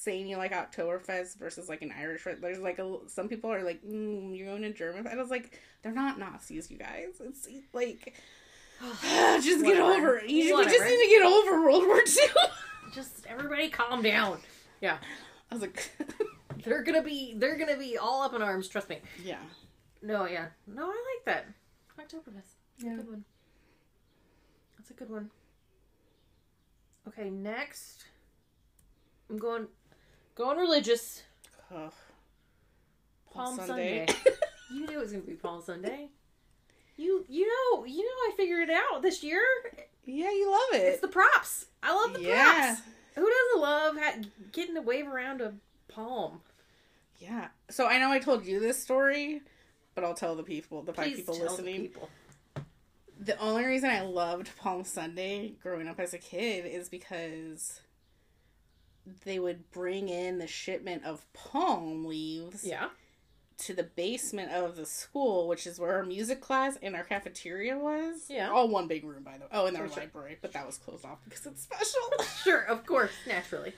saying 0.05 0.27
you 0.27 0.37
like 0.37 0.53
Oktoberfest 0.53 1.37
versus 1.37 1.67
like 1.67 1.81
an 1.81 1.91
Irish. 1.97 2.25
There's 2.39 2.59
like 2.59 2.79
a 2.79 2.97
some 3.07 3.27
people 3.27 3.51
are 3.51 3.63
like, 3.63 3.83
mm, 3.83 4.37
you're 4.37 4.47
going 4.47 4.61
to 4.61 4.71
German. 4.71 5.07
And 5.07 5.19
I 5.19 5.21
was 5.21 5.31
like, 5.31 5.59
they're 5.81 5.91
not 5.91 6.17
Nazis, 6.19 6.71
you 6.71 6.77
guys. 6.77 7.19
It's 7.19 7.47
like. 7.73 8.13
just 9.41 9.63
get 9.63 9.77
over 9.79 10.17
it. 10.17 10.29
You, 10.29 10.57
we 10.57 10.63
just 10.65 10.83
need 10.85 11.01
to 11.01 11.07
get 11.09 11.23
over 11.23 11.61
World 11.61 11.85
War 11.85 11.97
II. 11.99 12.27
Just 12.93 13.25
everybody 13.25 13.69
calm 13.69 14.01
down. 14.01 14.39
Yeah. 14.81 14.97
I 15.49 15.55
was 15.55 15.61
like, 15.61 15.91
They're 16.65 16.83
gonna 16.83 17.01
be. 17.03 17.33
They're 17.37 17.57
gonna 17.57 17.77
be 17.77 17.97
all 17.97 18.21
up 18.21 18.33
in 18.33 18.41
arms. 18.41 18.67
Trust 18.67 18.89
me. 18.89 18.99
yeah. 19.23 19.39
No. 20.01 20.25
Yeah. 20.25 20.47
No, 20.67 20.83
I 20.83 21.15
like 21.15 21.25
that. 21.25 21.45
Oktoberfest. 21.99 22.33
That's 22.33 22.83
Yeah. 22.83 22.93
a 22.93 22.97
good 22.97 23.09
one. 23.09 23.23
That's 24.77 24.89
a 24.89 24.93
good 24.93 25.09
one. 25.09 25.29
Okay. 27.07 27.29
Next, 27.29 28.05
I'm 29.29 29.37
going. 29.37 29.67
Going 30.35 30.57
religious. 30.57 31.23
Oh. 31.73 31.89
Palm 33.33 33.57
Sunday. 33.57 34.05
you 34.73 34.85
knew 34.85 34.97
it 34.97 35.01
was 35.01 35.11
gonna 35.11 35.23
be 35.23 35.33
Palm 35.33 35.61
Sunday. 35.61 36.09
You 36.97 37.25
you 37.27 37.47
know 37.47 37.85
you 37.85 38.03
know 38.03 38.33
I 38.33 38.33
figured 38.35 38.69
it 38.69 38.75
out 38.75 39.01
this 39.01 39.23
year. 39.23 39.43
yeah, 40.05 40.31
you 40.31 40.51
love 40.51 40.81
it. 40.81 40.85
It's 40.85 41.01
the 41.01 41.07
props. 41.07 41.67
I 41.81 41.93
love 41.93 42.13
the 42.13 42.21
yeah. 42.21 42.75
props. 42.75 42.81
Who 43.15 43.29
doesn't 43.29 43.61
love 43.61 43.97
ha- 43.97 44.29
getting 44.51 44.75
to 44.75 44.81
wave 44.81 45.07
around 45.07 45.39
a 45.39 45.53
palm? 45.87 46.41
Yeah. 47.19 47.47
So 47.69 47.87
I 47.87 47.97
know 47.97 48.11
I 48.11 48.19
told 48.19 48.45
you 48.45 48.59
this 48.59 48.81
story, 48.81 49.41
but 49.93 50.03
I'll 50.03 50.13
tell 50.13 50.35
the 50.35 50.43
people, 50.43 50.81
the 50.81 50.93
five 50.93 51.15
people 51.15 51.33
tell 51.33 51.45
the 51.45 51.51
listening. 51.51 51.81
people. 51.81 52.09
The 53.17 53.37
only 53.39 53.63
reason 53.63 53.89
I 53.89 54.01
loved 54.01 54.49
Palm 54.57 54.83
Sunday 54.83 55.53
growing 55.63 55.87
up 55.87 56.01
as 56.01 56.13
a 56.13 56.17
kid 56.17 56.65
is 56.65 56.89
because 56.89 57.79
they 59.23 59.39
would 59.39 59.69
bring 59.71 60.09
in 60.09 60.37
the 60.39 60.47
shipment 60.47 61.03
of 61.05 61.31
palm 61.33 62.05
leaves 62.05 62.63
Yeah. 62.63 62.89
to 63.59 63.73
the 63.73 63.83
basement 63.83 64.51
of 64.51 64.75
the 64.75 64.85
school, 64.85 65.47
which 65.47 65.65
is 65.67 65.79
where 65.79 65.93
our 65.95 66.03
music 66.03 66.41
class 66.41 66.77
and 66.81 66.95
our 66.95 67.03
cafeteria 67.03 67.77
was. 67.77 68.25
Yeah. 68.29 68.49
All 68.49 68.67
one 68.67 68.87
big 68.87 69.03
room, 69.03 69.23
by 69.23 69.33
the 69.37 69.45
way. 69.45 69.49
Oh, 69.51 69.65
and 69.67 69.77
our 69.77 69.87
Sure, 69.87 69.97
library, 70.03 70.37
but 70.41 70.51
that 70.53 70.65
was 70.65 70.77
closed 70.77 71.05
off 71.05 71.19
because 71.23 71.45
it's 71.45 71.61
special. 71.63 72.01
Sure, 72.43 72.61
of 72.61 72.85
course, 72.85 73.11
naturally. 73.27 73.73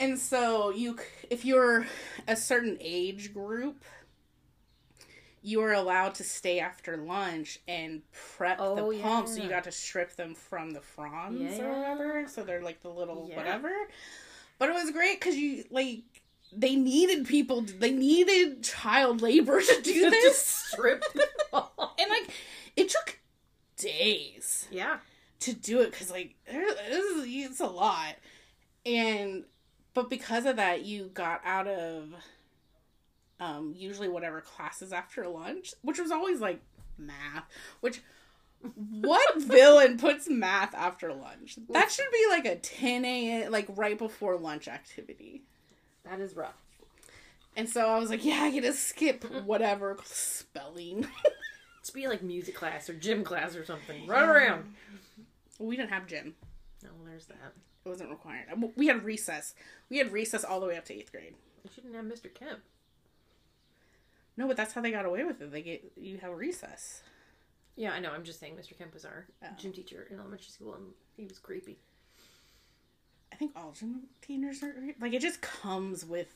And 0.00 0.18
so 0.18 0.70
you, 0.70 0.98
if 1.28 1.44
you're 1.44 1.86
a 2.26 2.34
certain 2.34 2.78
age 2.80 3.32
group, 3.34 3.84
you 5.42 5.60
are 5.62 5.72
allowed 5.72 6.14
to 6.16 6.24
stay 6.24 6.58
after 6.60 6.96
lunch 6.96 7.60
and 7.68 8.02
prep 8.12 8.56
Oh, 8.60 8.90
the 8.90 8.98
palms. 9.02 9.34
So 9.36 9.42
you 9.42 9.48
got 9.48 9.64
to 9.64 9.72
strip 9.72 10.14
them 10.16 10.34
from 10.34 10.70
the 10.72 10.80
fronds 10.80 11.58
or 11.58 11.70
whatever. 11.72 12.26
So 12.28 12.42
they're 12.42 12.62
like 12.62 12.82
the 12.82 12.90
little 12.90 13.26
Yeah. 13.30 13.36
whatever. 13.36 13.72
But 14.60 14.68
it 14.68 14.74
was 14.74 14.90
great 14.92 15.18
because 15.18 15.34
you 15.36 15.64
like 15.70 16.02
they 16.52 16.76
needed 16.76 17.26
people. 17.26 17.62
They 17.62 17.90
needed 17.90 18.62
child 18.62 19.22
labor 19.22 19.60
to 19.60 19.82
do 19.82 20.10
this, 20.10 20.38
strip 20.44 21.02
and 21.52 22.10
like 22.10 22.30
it 22.76 22.90
took 22.90 23.18
days 23.76 24.68
Yeah. 24.70 24.98
to 25.40 25.52
do 25.54 25.80
it 25.80 25.90
because 25.90 26.10
like 26.10 26.34
there- 26.46 26.66
this 26.88 27.04
is 27.16 27.24
it's 27.26 27.60
a 27.60 27.66
lot 27.66 28.14
and 28.84 29.44
but 29.94 30.10
because 30.10 30.44
of 30.44 30.56
that 30.56 30.84
you 30.84 31.04
got 31.14 31.40
out 31.44 31.66
of 31.66 32.12
um 33.40 33.72
usually 33.76 34.08
whatever 34.08 34.40
classes 34.42 34.92
after 34.92 35.26
lunch 35.26 35.72
which 35.82 35.98
was 35.98 36.10
always 36.10 36.40
like 36.40 36.60
math 36.98 37.44
which 37.80 38.02
what 38.62 39.40
villain 39.42 39.96
puts 39.96 40.28
math 40.28 40.74
after 40.74 41.12
lunch 41.14 41.58
that 41.70 41.90
should 41.90 42.10
be 42.12 42.26
like 42.30 42.44
a 42.44 42.56
10 42.56 43.04
a.m 43.04 43.50
like 43.52 43.66
right 43.74 43.96
before 43.98 44.36
lunch 44.36 44.68
activity 44.68 45.42
That 46.04 46.20
is 46.20 46.36
rough. 46.36 46.54
and 47.56 47.68
so 47.68 47.88
i 47.88 47.98
was 47.98 48.10
like 48.10 48.24
yeah 48.24 48.42
i 48.42 48.50
get 48.50 48.62
to 48.62 48.72
skip 48.72 49.24
whatever 49.44 49.96
spelling 50.04 51.06
To 51.84 51.94
be 51.94 52.06
like 52.06 52.22
music 52.22 52.54
class 52.54 52.90
or 52.90 52.94
gym 52.94 53.24
class 53.24 53.56
or 53.56 53.64
something. 53.64 54.06
Run 54.06 54.28
around. 54.28 54.74
we 55.58 55.76
didn't 55.76 55.88
have 55.88 56.06
gym 56.06 56.34
No, 56.84 56.90
there's 57.06 57.24
that. 57.26 57.54
it 57.84 57.88
wasn't 57.88 58.10
required 58.10 58.44
uh, 58.52 58.66
we 58.76 58.86
had 58.86 59.02
recess 59.02 59.54
we 59.88 59.96
had 59.96 60.12
recess 60.12 60.44
all 60.44 60.60
the 60.60 60.66
way 60.66 60.76
up 60.76 60.84
to 60.84 60.94
eighth 60.94 61.10
grade 61.10 61.34
You 61.64 61.70
shouldn't 61.74 61.94
have 61.96 62.04
Mr. 62.04 62.32
Kemp. 62.32 62.60
No, 64.36 64.46
but 64.46 64.56
that's 64.58 64.74
how 64.74 64.80
they 64.82 64.90
got 64.90 65.04
away 65.06 65.24
with 65.24 65.40
it. 65.42 65.50
They 65.50 65.62
get 65.62 65.92
you 65.96 66.18
have 66.18 66.32
recess. 66.36 67.02
Yeah, 67.80 67.92
I 67.92 67.98
know. 67.98 68.10
I'm 68.10 68.24
just 68.24 68.38
saying 68.38 68.56
Mr. 68.56 68.76
Kemp 68.76 68.92
was 68.92 69.06
our 69.06 69.26
Oh. 69.42 69.46
gym 69.56 69.72
teacher 69.72 70.06
in 70.10 70.18
elementary 70.18 70.50
school 70.50 70.74
and 70.74 70.92
he 71.16 71.24
was 71.24 71.38
creepy. 71.38 71.78
I 73.32 73.36
think 73.36 73.52
all 73.56 73.72
gym 73.72 74.02
teenagers 74.20 74.62
are 74.62 74.74
like 75.00 75.14
it 75.14 75.22
just 75.22 75.40
comes 75.40 76.04
with 76.04 76.28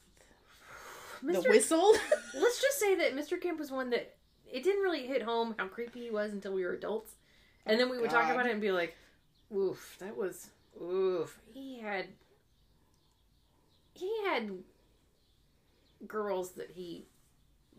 the 1.22 1.34
Mr. 1.34 1.50
whistle. 1.50 1.92
Let's 2.34 2.62
just 2.62 2.78
say 2.78 2.94
that 2.94 3.14
Mr. 3.14 3.38
Kemp 3.38 3.58
was 3.58 3.70
one 3.70 3.90
that 3.90 4.14
it 4.50 4.64
didn't 4.64 4.80
really 4.82 5.06
hit 5.06 5.20
home 5.20 5.54
how 5.58 5.66
creepy 5.68 6.00
he 6.04 6.10
was 6.10 6.32
until 6.32 6.54
we 6.54 6.64
were 6.64 6.72
adults. 6.72 7.12
And 7.66 7.74
oh, 7.74 7.78
then 7.78 7.90
we 7.90 7.98
would 8.00 8.08
talk 8.08 8.30
about 8.32 8.46
it 8.46 8.52
and 8.52 8.60
be 8.62 8.72
like, 8.72 8.96
oof, 9.54 9.96
that 9.98 10.16
was 10.16 10.48
oof. 10.80 11.38
He 11.52 11.78
had 11.78 12.06
he 13.92 14.10
had 14.24 14.50
girls 16.08 16.52
that 16.52 16.70
he 16.70 17.04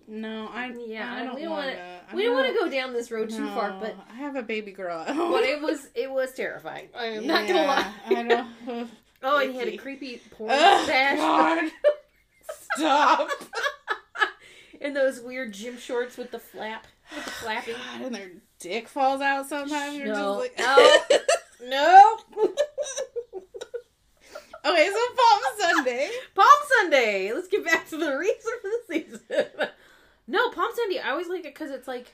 no, 0.08 0.50
I 0.54 0.72
yeah, 0.86 1.14
I 1.14 1.24
don't 1.24 1.36
we 1.36 1.48
want 1.48 1.72
to. 1.72 2.16
We 2.16 2.24
don't 2.24 2.36
want 2.36 2.48
to 2.48 2.54
go 2.54 2.70
down 2.70 2.94
this 2.94 3.10
road 3.10 3.32
no, 3.32 3.38
too 3.38 3.48
far, 3.48 3.76
but 3.80 3.96
I 4.12 4.16
have 4.18 4.36
a 4.36 4.44
baby 4.44 4.72
girl 4.72 5.00
at 5.00 5.16
home. 5.16 5.32
But 5.32 5.44
it 5.44 5.62
was 5.62 5.88
it 5.96 6.12
was 6.12 6.32
terrifying. 6.34 6.90
I 6.96 7.06
am 7.06 7.24
yeah, 7.24 7.34
not 7.34 7.48
gonna 7.48 7.64
lie. 7.64 7.94
I 8.06 8.22
know. 8.22 8.48
oh, 9.24 9.40
and 9.40 9.52
he 9.52 9.58
had 9.58 9.68
a 9.68 9.78
creepy 9.78 10.22
porn 10.32 10.52
stash. 10.84 11.72
Stop. 12.76 13.30
and 14.80 14.96
those 14.96 15.22
weird 15.22 15.54
gym 15.54 15.78
shorts 15.78 16.18
with 16.18 16.30
the 16.30 16.40
flap, 16.40 16.86
with 17.16 17.26
the 17.26 17.32
flapping. 17.32 17.76
God, 17.94 18.02
and 18.06 18.16
their 18.16 18.32
dick 18.60 18.88
falls 18.88 19.22
out 19.22 19.48
sometimes. 19.48 19.98
You're 19.98 20.08
just 20.08 20.22
like, 20.22 20.60
no, 20.60 20.98
no. 21.64 22.18
Okay, 24.68 24.90
so 24.92 25.00
Palm 25.16 25.42
Sunday. 25.60 26.10
Palm 26.34 26.48
Sunday. 26.80 27.32
Let's 27.34 27.48
get 27.48 27.64
back 27.64 27.88
to 27.90 27.98
the 27.98 28.18
reason 28.18 28.52
for 28.62 28.70
the 28.70 28.80
season 28.90 29.70
no, 30.28 30.50
Palm 30.52 30.72
Sunday. 30.76 31.00
I 31.00 31.12
always 31.12 31.28
like 31.28 31.46
it 31.46 31.54
because 31.54 31.72
it's 31.72 31.88
like 31.88 32.14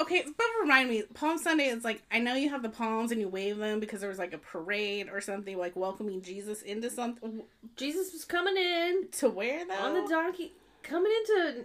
Okay, 0.00 0.24
but 0.24 0.46
remind 0.60 0.88
me, 0.90 1.02
Palm 1.14 1.38
Sunday 1.38 1.66
is 1.66 1.84
like 1.84 2.02
I 2.10 2.18
know 2.18 2.34
you 2.34 2.50
have 2.50 2.62
the 2.62 2.68
palms 2.68 3.10
and 3.12 3.20
you 3.20 3.28
wave 3.28 3.58
them 3.58 3.80
because 3.80 4.00
there 4.00 4.08
was 4.08 4.18
like 4.18 4.32
a 4.32 4.38
parade 4.38 5.08
or 5.10 5.20
something 5.20 5.56
like 5.58 5.76
welcoming 5.76 6.22
Jesus 6.22 6.62
into 6.62 6.90
something 6.90 7.42
Jesus 7.76 8.12
was 8.12 8.24
coming 8.24 8.56
in 8.56 9.08
to 9.12 9.28
where 9.28 9.66
though 9.66 9.74
on 9.74 9.94
the 9.94 10.08
donkey, 10.08 10.52
coming 10.82 11.12
into 11.20 11.64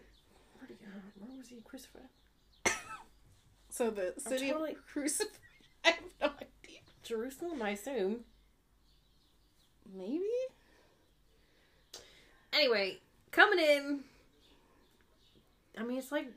where, 0.59 0.69
where 1.19 1.37
was 1.37 1.47
he 1.49 1.57
crucified? 1.63 2.03
So 3.69 3.91
the 3.91 4.13
city 4.17 4.51
totally- 4.51 4.71
of 4.71 4.85
crucified. 4.91 5.31
I 5.85 5.89
have 5.89 5.99
no 6.19 6.27
idea. 6.27 6.79
Jerusalem, 7.03 7.61
I 7.61 7.71
assume. 7.71 8.21
Maybe. 9.95 10.23
Anyway, 12.51 12.97
coming 13.31 13.59
in. 13.59 13.99
I 15.79 15.83
mean, 15.83 15.97
it's 15.97 16.11
like, 16.11 16.27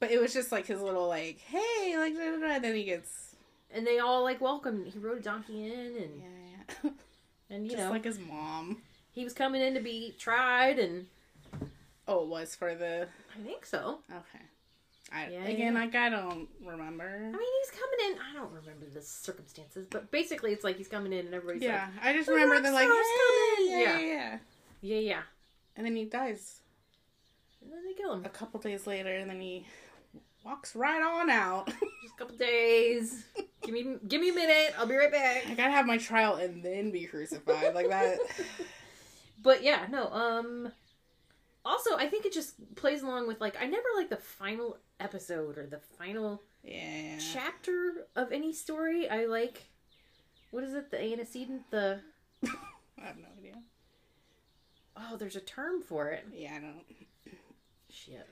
But 0.00 0.10
it 0.10 0.20
was 0.20 0.32
just 0.34 0.52
like 0.52 0.66
his 0.66 0.80
little 0.80 1.08
like, 1.08 1.38
hey, 1.40 1.96
like 1.98 2.14
da, 2.14 2.30
da, 2.32 2.38
da, 2.38 2.54
and 2.56 2.64
then 2.64 2.74
he 2.74 2.84
gets 2.84 3.34
and 3.72 3.86
they 3.86 3.98
all 3.98 4.22
like 4.22 4.40
welcome. 4.40 4.84
He 4.84 4.98
rode 4.98 5.18
a 5.18 5.22
donkey 5.22 5.66
in, 5.66 5.96
and 5.96 6.22
yeah, 6.22 6.64
yeah. 6.84 6.90
and 7.50 7.64
you 7.64 7.70
just 7.72 7.82
know 7.82 7.90
like 7.90 8.04
his 8.04 8.18
mom. 8.18 8.82
he 9.12 9.24
was 9.24 9.32
coming 9.32 9.60
in 9.62 9.74
to 9.74 9.80
be 9.80 10.14
tried, 10.18 10.78
and 10.78 11.06
Oh, 12.06 12.22
it 12.22 12.28
was 12.28 12.54
for 12.54 12.74
the 12.74 13.08
I 13.34 13.42
think 13.46 13.64
so. 13.66 13.98
okay. 14.10 14.44
I 15.12 15.28
Yeah, 15.28 15.44
again, 15.44 15.74
yeah. 15.74 15.80
like 15.80 15.94
I 15.94 16.08
don't 16.08 16.48
remember. 16.64 17.04
I 17.06 17.20
mean, 17.30 17.32
he's 17.32 17.70
coming 17.70 18.12
in. 18.12 18.18
I 18.20 18.32
don't 18.34 18.52
remember 18.52 18.86
the 18.92 19.02
circumstances, 19.02 19.86
but 19.90 20.10
basically, 20.10 20.52
it's 20.52 20.64
like 20.64 20.76
he's 20.76 20.88
coming 20.88 21.12
in, 21.12 21.26
and 21.26 21.34
everybody's 21.34 21.62
yeah, 21.62 21.88
like, 21.96 22.04
I 22.06 22.12
just 22.14 22.26
"The 22.26 22.32
remember 22.34 22.54
rock 22.56 22.62
the 22.64 22.72
like, 22.72 22.88
hey, 22.88 23.58
coming!" 23.58 23.70
yeah, 23.70 23.78
Yeah. 23.78 23.98
yeah, 23.98 24.06
yeah, 24.06 24.38
"Yeah, 24.80 24.98
yeah," 24.98 25.22
and 25.76 25.84
then 25.86 25.94
he 25.96 26.04
dies 26.04 26.60
then 27.74 27.84
they 27.86 27.94
kill 27.94 28.12
him. 28.14 28.24
a 28.24 28.28
couple 28.28 28.60
days 28.60 28.86
later, 28.86 29.14
and 29.14 29.28
then 29.30 29.40
he 29.40 29.66
walks 30.44 30.74
right 30.76 31.02
on 31.02 31.30
out. 31.30 31.66
Just 32.02 32.14
a 32.14 32.18
couple 32.18 32.36
days. 32.36 33.24
give 33.62 33.72
me, 33.74 33.96
give 34.06 34.20
me 34.20 34.30
a 34.30 34.34
minute. 34.34 34.74
I'll 34.78 34.86
be 34.86 34.94
right 34.94 35.10
back. 35.12 35.46
I 35.48 35.54
gotta 35.54 35.70
have 35.72 35.86
my 35.86 35.96
trial 35.98 36.36
and 36.36 36.62
then 36.62 36.90
be 36.90 37.04
crucified 37.06 37.74
like 37.74 37.88
that. 37.90 38.18
But 39.42 39.62
yeah, 39.62 39.86
no. 39.90 40.08
Um. 40.10 40.72
Also, 41.66 41.96
I 41.96 42.06
think 42.08 42.24
it 42.24 42.32
just 42.32 42.54
plays 42.76 43.02
along 43.02 43.26
with 43.26 43.40
like 43.42 43.56
I 43.60 43.66
never 43.66 43.86
like 43.96 44.08
the 44.08 44.16
final 44.16 44.78
episode 45.00 45.58
or 45.58 45.66
the 45.66 45.80
final 45.98 46.40
Yeah. 46.62 47.18
chapter 47.32 48.06
of 48.16 48.32
any 48.32 48.54
story. 48.54 49.06
I 49.08 49.26
like 49.26 49.64
what 50.50 50.64
is 50.64 50.72
it? 50.72 50.90
The 50.90 51.02
antecedent. 51.02 51.70
The 51.70 52.00
I 52.46 53.06
have 53.06 53.18
no 53.18 53.26
idea. 53.38 53.56
oh, 54.96 55.16
there's 55.18 55.36
a 55.36 55.40
term 55.40 55.82
for 55.82 56.10
it. 56.10 56.24
Yeah, 56.32 56.54
I 56.56 56.60
don't. 56.60 56.84
Shit. 58.04 58.26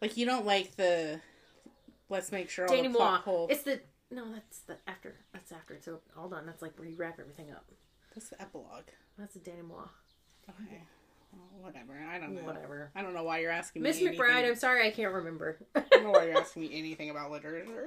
Like 0.00 0.16
you 0.16 0.26
don't 0.26 0.46
like 0.46 0.76
the. 0.76 1.20
Let's 2.08 2.30
make 2.32 2.50
sure 2.50 2.66
all 2.68 2.70
the 2.76 2.82
Denouement. 2.82 2.96
plot 2.96 3.20
hole. 3.22 3.46
It's 3.50 3.62
the 3.62 3.80
no. 4.10 4.24
That's 4.32 4.58
the 4.60 4.76
after. 4.86 5.14
That's 5.32 5.52
after. 5.52 5.78
So 5.80 6.00
hold 6.14 6.32
on. 6.34 6.44
That's 6.46 6.60
like 6.62 6.78
where 6.78 6.86
you 6.88 6.96
wrap 6.96 7.18
everything 7.20 7.50
up. 7.50 7.64
That's 8.14 8.28
the 8.28 8.40
epilogue. 8.42 8.88
That's 9.18 9.34
the 9.34 9.40
denouement. 9.40 9.88
Okay. 10.50 10.82
Well, 11.32 11.62
whatever. 11.62 11.94
I 12.12 12.18
don't 12.18 12.34
know. 12.34 12.42
Whatever. 12.42 12.90
I 12.94 13.00
don't 13.02 13.14
know 13.14 13.22
why 13.24 13.38
you're 13.38 13.50
asking 13.50 13.82
Miss 13.82 13.98
me. 14.00 14.08
anything- 14.08 14.22
McBride, 14.26 14.46
I'm 14.48 14.56
sorry 14.56 14.86
I 14.86 14.90
can't 14.90 15.14
remember. 15.14 15.56
I 15.74 15.82
don't 15.90 16.04
know 16.04 16.10
why 16.10 16.26
you're 16.26 16.36
asking 16.36 16.62
me 16.62 16.70
anything 16.78 17.08
about 17.08 17.30
literature, 17.30 17.86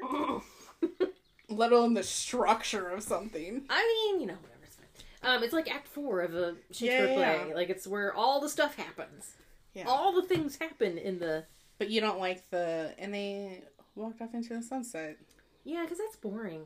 let 1.49 1.71
alone 1.71 1.93
the 1.93 2.01
structure 2.01 2.89
of 2.89 3.03
something. 3.03 3.63
I 3.69 3.83
mean, 4.11 4.21
you 4.21 4.25
know, 4.27 4.33
whatever. 4.33 4.61
It's 4.63 4.75
fine. 4.75 5.35
Um, 5.35 5.43
it's 5.43 5.53
like 5.53 5.69
Act 5.71 5.87
Four 5.87 6.21
of 6.21 6.33
a 6.33 6.55
Shakespeare 6.71 7.05
Yeah, 7.07 7.19
yeah, 7.19 7.43
play. 7.43 7.53
Like 7.53 7.69
it's 7.69 7.85
where 7.85 8.13
all 8.15 8.41
the 8.41 8.49
stuff 8.49 8.75
happens. 8.77 9.35
Yeah. 9.75 9.85
All 9.87 10.13
the 10.13 10.23
things 10.23 10.57
happen 10.57 10.97
in 10.97 11.19
the. 11.19 11.43
But 11.77 11.89
you 11.89 12.01
don't 12.01 12.19
like 12.19 12.49
the. 12.49 12.93
And 12.97 13.13
they 13.13 13.61
walked 13.95 14.21
off 14.21 14.33
into 14.33 14.55
the 14.55 14.61
sunset. 14.63 15.17
Yeah, 15.63 15.83
because 15.83 15.97
that's 15.99 16.15
boring. 16.15 16.65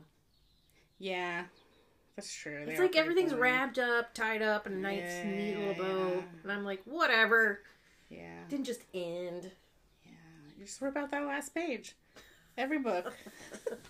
Yeah. 0.98 1.44
That's 2.16 2.32
true. 2.32 2.64
They 2.66 2.72
It's 2.72 2.80
like 2.80 2.96
everything's 2.96 3.32
boring. 3.32 3.42
wrapped 3.52 3.78
up, 3.78 4.14
tied 4.14 4.42
up 4.42 4.66
in 4.66 4.74
a 4.74 4.76
nice, 4.76 5.24
neat 5.24 5.56
little 5.56 5.74
bow, 5.84 6.08
Yeah. 6.16 6.22
and 6.42 6.52
I'm 6.52 6.64
like, 6.64 6.82
whatever. 6.84 7.60
Yeah. 8.10 8.40
Didn't 8.48 8.66
just 8.66 8.82
end. 8.92 9.50
Yeah. 10.04 10.12
You 10.58 10.64
just 10.66 10.80
rip 10.82 10.96
out 10.96 11.10
that 11.12 11.24
last 11.24 11.54
page. 11.54 11.96
Every 12.58 12.78
book. 12.78 13.14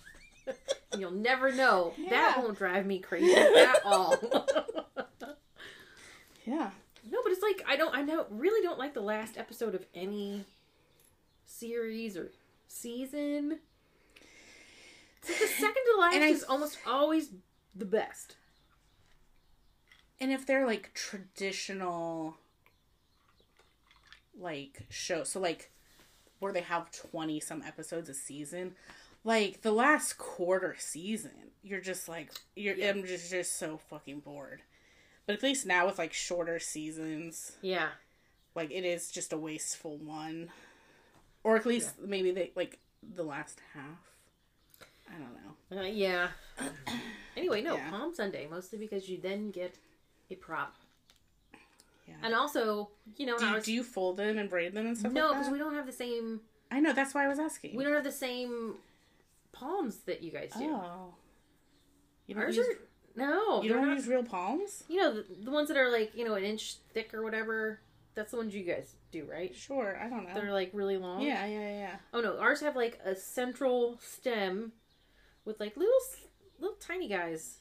You'll 0.97 1.11
never 1.11 1.51
know. 1.51 1.93
That 2.09 2.37
won't 2.37 2.57
drive 2.57 2.85
me 2.85 2.99
crazy 2.99 3.33
at 3.35 3.85
all. 3.85 4.15
Yeah. 6.45 6.71
No, 7.09 7.19
but 7.23 7.31
it's 7.31 7.41
like 7.43 7.63
I 7.67 7.75
don't 8.29 8.39
really 8.39 8.61
don't 8.65 8.79
like 8.79 8.93
the 8.93 9.01
last 9.01 9.37
episode 9.37 9.75
of 9.75 9.85
any 9.95 10.45
series 11.45 12.15
or 12.17 12.31
season. 12.67 13.59
It's 15.21 15.29
like 15.29 15.39
the 15.39 15.47
second 15.59 15.83
to 15.93 15.99
last 15.99 16.15
I- 16.15 16.25
is 16.25 16.43
almost 16.43 16.77
always 16.87 17.29
the 17.75 17.85
best. 17.85 18.35
And 20.19 20.31
if 20.31 20.45
they're 20.45 20.67
like 20.67 20.93
traditional 20.93 22.35
like 24.39 24.85
shows, 24.89 25.29
so 25.29 25.39
like 25.39 25.71
where 26.39 26.53
they 26.53 26.61
have 26.61 26.91
20 26.91 27.39
some 27.39 27.61
episodes 27.63 28.09
a 28.09 28.13
season, 28.13 28.73
like 29.23 29.61
the 29.61 29.71
last 29.71 30.17
quarter 30.17 30.75
season, 30.77 31.31
you're 31.63 31.81
just 31.81 32.07
like 32.07 32.31
you're 32.55 32.75
Yeah. 32.75 32.89
I'm 32.91 33.03
just 33.05 33.29
just 33.31 33.57
so 33.57 33.77
fucking 33.89 34.19
bored. 34.21 34.61
But 35.25 35.35
at 35.35 35.43
least 35.43 35.65
now 35.65 35.85
with 35.85 35.97
like 35.99 36.13
shorter 36.13 36.59
seasons, 36.59 37.53
Yeah. 37.61 37.89
Like 38.55 38.71
it 38.71 38.85
is 38.85 39.09
just 39.11 39.33
a 39.33 39.37
wasteful 39.37 39.97
one. 39.97 40.49
Or 41.43 41.55
at 41.55 41.65
least 41.65 41.99
maybe 41.99 42.31
they 42.31 42.51
like 42.55 42.79
the 43.15 43.23
last 43.23 43.59
half. 43.73 43.99
I 45.09 45.13
don't 45.13 45.33
know. 45.33 45.81
Uh, 45.81 45.85
yeah. 45.87 46.27
anyway, 47.37 47.61
no, 47.61 47.75
Yeah. 47.75 47.89
Palm 47.89 48.13
Sunday 48.13 48.47
mostly 48.49 48.77
because 48.77 49.09
you 49.09 49.19
then 49.21 49.51
get 49.51 49.75
a 50.29 50.35
prop. 50.35 50.75
Yeah. 52.07 52.15
And 52.23 52.33
also, 52.35 52.89
you 53.17 53.25
know, 53.25 53.37
Do 53.37 53.45
how 53.45 53.51
you, 53.51 53.57
it's, 53.57 53.65
do 53.65 53.73
you 53.73 53.83
fold 53.83 54.17
them 54.17 54.37
and 54.37 54.49
braid 54.49 54.73
them 54.73 54.85
and 54.87 54.97
stuff 54.97 55.11
no, 55.11 55.29
because 55.29 55.45
that? 55.47 55.51
we 55.51 55.57
don't 55.59 55.75
have 55.75 55.85
the 55.85 55.91
same 55.91 56.41
I 56.71 56.79
know, 56.79 56.93
that's 56.93 57.13
why 57.13 57.25
I 57.25 57.27
was 57.27 57.39
asking. 57.39 57.75
we 57.75 57.83
don't 57.83 57.93
have 57.93 58.03
the 58.05 58.11
same 58.11 58.75
palms 59.51 59.97
that 60.05 60.23
you 60.23 60.31
guys 60.31 60.51
do. 60.57 60.63
Oh. 60.71 61.13
You 62.27 62.35
don't 62.35 62.43
Ours 62.45 62.55
use, 62.55 62.65
are 62.67 62.75
no, 63.15 63.61
you 63.61 63.69
don't 63.69 63.87
not- 63.87 63.97
use 63.97 64.07
real 64.07 64.23
palms? 64.23 64.83
You 64.87 64.97
know, 65.01 65.13
the, 65.15 65.25
the 65.43 65.51
ones 65.51 65.67
that 65.67 65.75
are 65.77 65.91
like, 65.91 66.15
you 66.15 66.23
know, 66.23 66.35
an 66.35 66.43
inch 66.45 66.75
thick 66.93 67.13
or 67.13 67.23
whatever. 67.23 67.79
That's 68.13 68.31
the 68.31 68.37
ones 68.37 68.53
you 68.53 68.63
guys 68.63 68.95
do, 69.11 69.25
right? 69.29 69.55
Sure, 69.55 69.97
I 70.01 70.09
don't 70.09 70.27
know. 70.27 70.33
They're 70.33 70.51
like 70.51 70.71
really 70.73 70.97
long. 70.97 71.21
yeah, 71.21 71.45
yeah, 71.45 71.69
yeah. 71.69 71.95
Oh 72.13 72.19
no, 72.21 72.37
ours 72.39 72.59
have 72.61 72.75
like 72.75 72.99
a 73.05 73.15
central 73.15 73.97
stem 74.01 74.73
with 75.45 75.59
like 75.59 75.77
little, 75.77 75.93
little 76.59 76.75
tiny 76.77 77.07
guys 77.07 77.59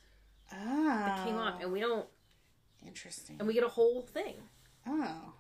Ah. 0.53 1.05
that 1.07 1.25
came 1.25 1.37
off, 1.37 1.63
and 1.63 1.73
we 1.73 1.79
don't, 1.81 2.07
Interesting. 2.85 3.37
and 3.39 3.47
we 3.47 3.55
get 3.55 3.63
a 3.63 3.69
whole 3.69 4.03
thing 4.03 4.35
oh. 4.87 5.33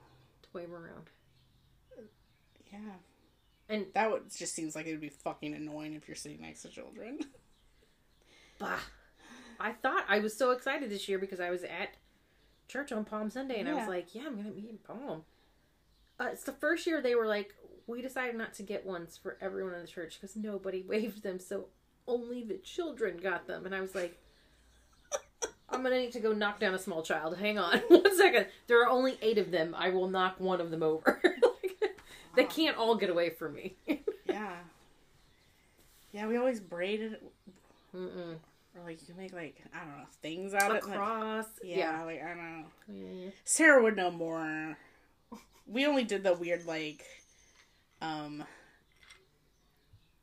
to 0.42 0.48
wave 0.52 0.72
around. 0.72 1.10
Yeah. 2.72 2.78
And 3.68 3.86
That 3.94 4.10
would 4.12 4.30
just 4.36 4.54
seems 4.54 4.76
like 4.76 4.86
it 4.86 4.92
would 4.92 5.00
be 5.00 5.08
fucking 5.08 5.54
annoying 5.54 5.94
if 5.94 6.06
you're 6.06 6.14
sitting 6.16 6.40
next 6.40 6.62
to 6.62 6.68
children. 6.68 7.18
bah, 8.58 8.78
I 9.58 9.72
thought 9.72 10.04
I 10.08 10.20
was 10.20 10.36
so 10.36 10.52
excited 10.52 10.88
this 10.90 11.08
year 11.08 11.18
because 11.18 11.40
I 11.40 11.50
was 11.50 11.64
at 11.64 11.90
church 12.70 12.92
on 12.92 13.04
Palm 13.04 13.30
Sunday, 13.30 13.58
and 13.60 13.68
I 13.68 13.74
was 13.74 13.88
like, 13.88 14.14
yeah, 14.14 14.22
I'm 14.26 14.36
gonna 14.36 14.50
be 14.50 14.68
in 14.68 14.78
Palm. 14.78 15.22
Uh, 16.18 16.28
it's 16.32 16.44
the 16.44 16.52
first 16.52 16.86
year 16.86 17.00
they 17.02 17.14
were 17.14 17.26
like, 17.26 17.54
we 17.86 18.00
decided 18.02 18.36
not 18.36 18.54
to 18.54 18.62
get 18.62 18.86
ones 18.86 19.18
for 19.20 19.36
everyone 19.40 19.74
in 19.74 19.80
the 19.80 19.86
church 19.86 20.18
because 20.20 20.36
nobody 20.36 20.82
waved 20.88 21.22
them, 21.22 21.38
so 21.38 21.66
only 22.06 22.42
the 22.42 22.58
children 22.58 23.16
got 23.16 23.46
them. 23.46 23.66
And 23.66 23.74
I 23.74 23.80
was 23.80 23.94
like, 23.94 24.18
I'm 25.68 25.82
gonna 25.82 25.98
need 25.98 26.12
to 26.12 26.20
go 26.20 26.32
knock 26.32 26.60
down 26.60 26.74
a 26.74 26.78
small 26.78 27.02
child. 27.02 27.36
Hang 27.38 27.58
on 27.58 27.78
one 27.88 28.16
second. 28.16 28.46
There 28.66 28.82
are 28.82 28.88
only 28.88 29.18
eight 29.22 29.38
of 29.38 29.50
them. 29.50 29.74
I 29.76 29.90
will 29.90 30.08
knock 30.08 30.36
one 30.38 30.60
of 30.60 30.70
them 30.70 30.82
over. 30.82 31.20
like, 31.24 31.96
they 32.36 32.44
can't 32.44 32.76
all 32.76 32.94
get 32.94 33.10
away 33.10 33.30
from 33.30 33.54
me. 33.54 33.76
yeah. 34.26 34.56
Yeah, 36.12 36.26
we 36.26 36.36
always 36.36 36.58
braided 36.60 37.18
Mm-mm. 37.94 38.36
Or 38.76 38.82
like 38.84 39.06
you 39.08 39.14
make 39.16 39.32
like 39.32 39.62
I 39.74 39.78
don't 39.84 39.96
know 39.98 40.04
things 40.22 40.54
out 40.54 40.70
of 40.70 40.76
it. 40.78 40.86
Like, 40.86 40.96
cross. 40.96 41.46
yeah, 41.62 42.02
like 42.04 42.22
I 42.22 42.28
don't 42.28 42.38
know. 42.38 42.64
Yeah. 42.88 43.30
Sarah 43.44 43.82
would 43.82 43.96
know 43.96 44.10
more. 44.10 44.76
We 45.66 45.86
only 45.86 46.04
did 46.04 46.22
the 46.24 46.34
weird 46.34 46.66
like 46.66 47.04
um 48.02 48.44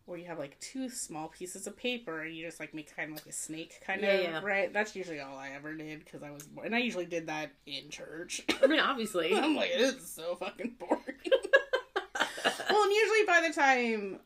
where 0.06 0.18
you 0.18 0.26
have 0.26 0.40
like 0.40 0.58
two 0.62 0.88
small 0.90 1.28
pieces 1.28 1.68
of 1.68 1.76
paper 1.76 2.22
and 2.22 2.34
you 2.34 2.46
just 2.46 2.62
like 2.62 2.74
make 2.74 2.96
kind 2.96 3.10
of 3.12 3.18
like 3.18 3.26
a 3.26 3.32
snake 3.34 3.82
kind 3.86 4.02
Yeah, 4.02 4.08
of 4.12 4.24
yeah. 4.24 4.40
right. 4.42 4.72
That's 4.72 4.96
usually 4.96 5.20
all 5.20 5.38
I 5.38 5.50
ever 5.50 5.74
did 5.74 6.00
because 6.06 6.24
I 6.24 6.32
was 6.32 6.44
bored, 6.44 6.66
and 6.66 6.74
I 6.76 6.80
usually 6.80 7.06
did 7.06 7.28
that 7.28 7.52
in 7.66 7.90
church. 7.90 8.42
I 8.64 8.68
mean, 8.68 8.80
obviously. 8.80 9.36
I'm 9.36 9.54
like, 9.56 9.72
this 9.78 9.96
is 9.96 10.10
so 10.10 10.36
fucking 10.36 10.76
boring. 10.80 11.02
well, 12.70 12.84
and 12.84 12.92
usually 12.94 13.26
by 13.28 13.46
the 13.50 13.54
time 13.54 14.20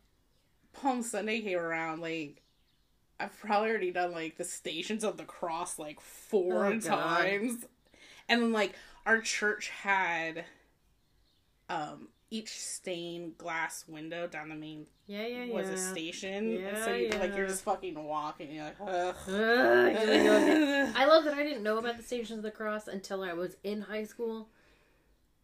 Palm 0.73 1.01
Sunday 1.01 1.41
came 1.41 1.57
around, 1.57 1.99
like 1.99 2.40
I've 3.21 3.39
probably 3.39 3.69
already 3.69 3.91
done 3.91 4.11
like 4.11 4.37
the 4.37 4.43
Stations 4.43 5.03
of 5.03 5.17
the 5.17 5.23
Cross 5.25 5.77
like 5.79 5.99
four 6.01 6.65
Oh, 6.65 6.79
God. 6.79 6.81
times, 6.81 7.65
and 8.27 8.41
then 8.41 8.51
like 8.51 8.73
our 9.05 9.19
church 9.21 9.69
had 9.69 10.45
um 11.69 12.09
each 12.29 12.49
stained 12.59 13.37
glass 13.37 13.83
window 13.89 14.25
down 14.25 14.47
the 14.49 14.55
main 14.55 14.87
Yeah, 15.05 15.25
yeah, 15.27 15.43
yeah. 15.43 15.53
was 15.53 15.67
a 15.67 15.77
station. 15.77 16.55
and 16.65 16.77
so 16.77 16.91
Yeah, 16.91 16.95
you 16.95 17.09
like 17.19 17.35
you're 17.35 17.47
just 17.47 17.63
fucking 17.63 18.01
walking. 18.01 18.51
You're 18.53 18.63
like, 18.65 18.77
ugh. 18.79 19.15
Ugh, 19.27 19.27
here 19.27 20.17
we 20.17 20.23
go 20.23 20.37
again. 20.37 20.93
I 20.95 21.05
love 21.05 21.25
that 21.25 21.33
I 21.33 21.43
didn't 21.43 21.63
know 21.63 21.77
about 21.77 21.97
the 21.97 22.03
Stations 22.03 22.37
of 22.37 22.43
the 22.43 22.51
Cross 22.51 22.87
until 22.87 23.21
I 23.23 23.33
was 23.33 23.57
in 23.63 23.81
high 23.81 24.05
school. 24.05 24.47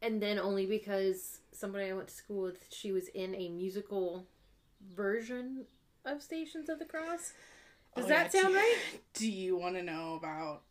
And 0.01 0.21
then 0.21 0.37
only 0.39 0.65
because 0.65 1.39
somebody 1.51 1.89
I 1.89 1.93
went 1.93 2.07
to 2.07 2.13
school 2.13 2.43
with, 2.43 2.67
she 2.71 2.91
was 2.91 3.07
in 3.09 3.33
a 3.35 3.49
musical 3.49 4.25
version 4.95 5.65
of 6.05 6.21
Stations 6.21 6.69
of 6.69 6.79
the 6.79 6.85
Cross. 6.85 7.33
Does 7.97 8.05
Oh, 8.05 8.09
that 8.09 8.33
yeah, 8.33 8.41
sound 8.41 8.55
right? 8.55 8.77
Do 9.13 9.29
you 9.29 9.57
want 9.57 9.75
to 9.75 9.83
know 9.83 10.15
about? 10.15 10.61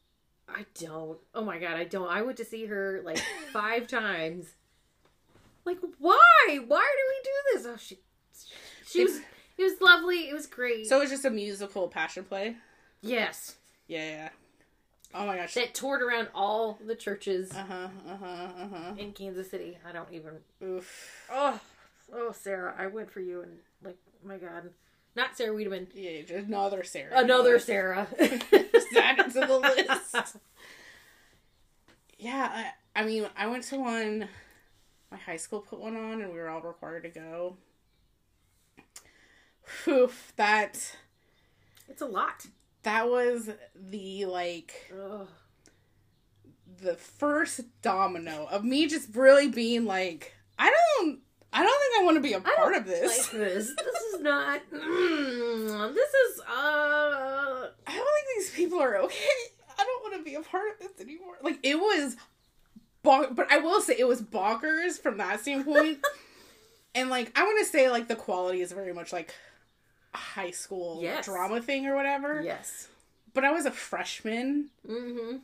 I 0.49 0.65
don't. 0.81 1.19
Oh 1.35 1.45
my 1.45 1.59
god, 1.59 1.77
I 1.77 1.85
don't. 1.85 2.09
I 2.09 2.23
went 2.23 2.39
to 2.39 2.45
see 2.45 2.67
her 2.67 3.03
like 3.05 3.19
five 3.53 3.87
times. 3.87 4.47
Like, 5.65 5.79
why? 5.99 6.59
Why 6.67 6.87
do 6.97 7.03
we 7.09 7.23
do 7.25 7.31
this? 7.53 7.67
Oh, 7.67 7.77
she, 7.77 7.99
she 8.87 9.03
was. 9.05 9.19
It 9.59 9.63
was 9.63 9.81
lovely. 9.81 10.29
It 10.29 10.35
was 10.35 10.47
great. 10.47 10.87
So 10.87 10.99
it 10.99 11.01
was 11.01 11.11
just 11.11 11.25
a 11.25 11.31
musical 11.31 11.89
passion 11.89 12.25
play. 12.25 12.57
yes, 13.01 13.57
Yeah. 13.89 14.09
yeah. 14.09 14.29
Oh 15.15 15.25
my 15.27 15.37
gosh. 15.37 15.55
that 15.55 15.73
toured 15.73 16.03
around 16.03 16.29
all 16.35 16.79
the 16.85 16.95
churches 16.95 17.51
Uh 17.53 17.65
huh. 17.69 17.89
Uh 18.09 18.17
huh. 18.17 18.49
Uh 18.61 18.69
huh. 18.73 18.93
in 18.99 19.13
Kansas 19.13 19.51
City. 19.51 19.79
I 19.89 19.93
don't 19.93 20.13
even. 20.13 20.33
Oof. 20.63 21.25
Oh, 21.33 21.59
oh, 22.15 22.33
Sarah, 22.33 22.75
I 22.79 22.87
went 22.87 23.11
for 23.11 23.21
you, 23.21 23.41
and 23.43 23.53
like, 23.83 23.97
my 24.25 24.37
God, 24.37 24.71
not 25.17 25.37
Sarah 25.37 25.55
Wiedemann, 25.55 25.89
Yeah, 25.95 26.21
another 26.37 26.85
Sarah. 26.85 27.13
another 27.19 27.59
Sarah. 27.59 28.07
Add 28.21 29.31
to 29.33 29.41
the 29.41 29.59
list. 29.59 30.37
Yeah, 32.19 32.71
I, 32.95 33.01
I 33.03 33.05
mean, 33.05 33.27
I 33.37 33.47
went 33.47 33.65
to 33.65 33.77
one. 33.79 34.29
My 35.11 35.19
high 35.19 35.37
school 35.37 35.61
put 35.61 35.79
one 35.81 35.97
on, 35.97 36.23
and 36.23 36.33
we 36.33 36.39
were 36.39 36.49
all 36.49 36.63
required 36.63 37.03
to 37.03 37.11
go. 37.11 37.57
Oof, 39.87 40.33
that 40.37 40.97
It's 41.89 42.01
a 42.03 42.07
lot. 42.07 42.47
that 42.85 43.09
was 43.11 43.51
the 43.75 44.25
like 44.27 44.91
Ugh. 44.99 45.29
the 46.81 46.95
first 46.97 47.61
domino 47.83 48.47
of 48.51 48.65
me 48.65 48.87
just 48.87 49.15
really 49.15 49.49
being 49.49 49.85
like, 49.85 50.35
I 50.59 50.75
don't, 50.99 51.19
I 51.59 51.63
don't 51.63 51.81
think 51.81 52.01
I 52.01 52.05
want 52.05 52.17
to 52.17 52.21
be 52.21 52.35
a 52.35 52.41
part 52.41 52.77
of 52.77 52.85
this. 52.87 53.33
Like 53.33 53.41
this. 53.43 53.75
This 53.75 54.03
is 54.15 54.21
not. 54.21 54.61
Mm, 54.73 55.95
this 55.95 56.11
is. 56.15 56.41
Uh. 56.41 57.69
I 57.87 57.95
don't 57.95 57.97
think 57.97 58.37
these 58.37 58.51
people 58.51 58.79
are 58.81 58.97
okay. 58.99 59.25
I 59.79 59.85
don't 59.85 60.03
want 60.03 60.15
to 60.17 60.23
be 60.23 60.35
a 60.35 60.43
part 60.43 60.69
of 60.73 60.79
this 60.81 61.01
anymore. 61.01 61.35
Like 61.43 61.59
it 61.63 61.77
was, 61.77 62.17
but 63.03 63.51
I 63.51 63.59
will 63.59 63.81
say 63.81 63.95
it 63.99 64.07
was 64.07 64.21
bonkers 64.23 65.01
from 65.01 65.17
that 65.19 65.41
standpoint. 65.41 65.99
and 66.95 67.09
like 67.11 67.33
I 67.39 67.43
want 67.45 67.59
to 67.61 67.65
say 67.71 67.91
like 67.91 68.09
the 68.09 68.17
quality 68.17 68.61
is 68.61 68.73
very 68.73 68.93
much 68.93 69.13
like 69.13 69.35
a 70.15 70.19
high 70.19 70.51
school 70.51 70.99
Yes. 71.03 71.25
drama 71.27 71.61
thing 71.63 71.87
or 71.87 71.95
whatever. 71.97 72.43
Yes. 72.43 72.89
But 73.35 73.45
I 73.45 73.51
was 73.53 73.65
a 73.67 73.71
freshman, 73.71 74.71
Mm-hmm. 74.89 75.37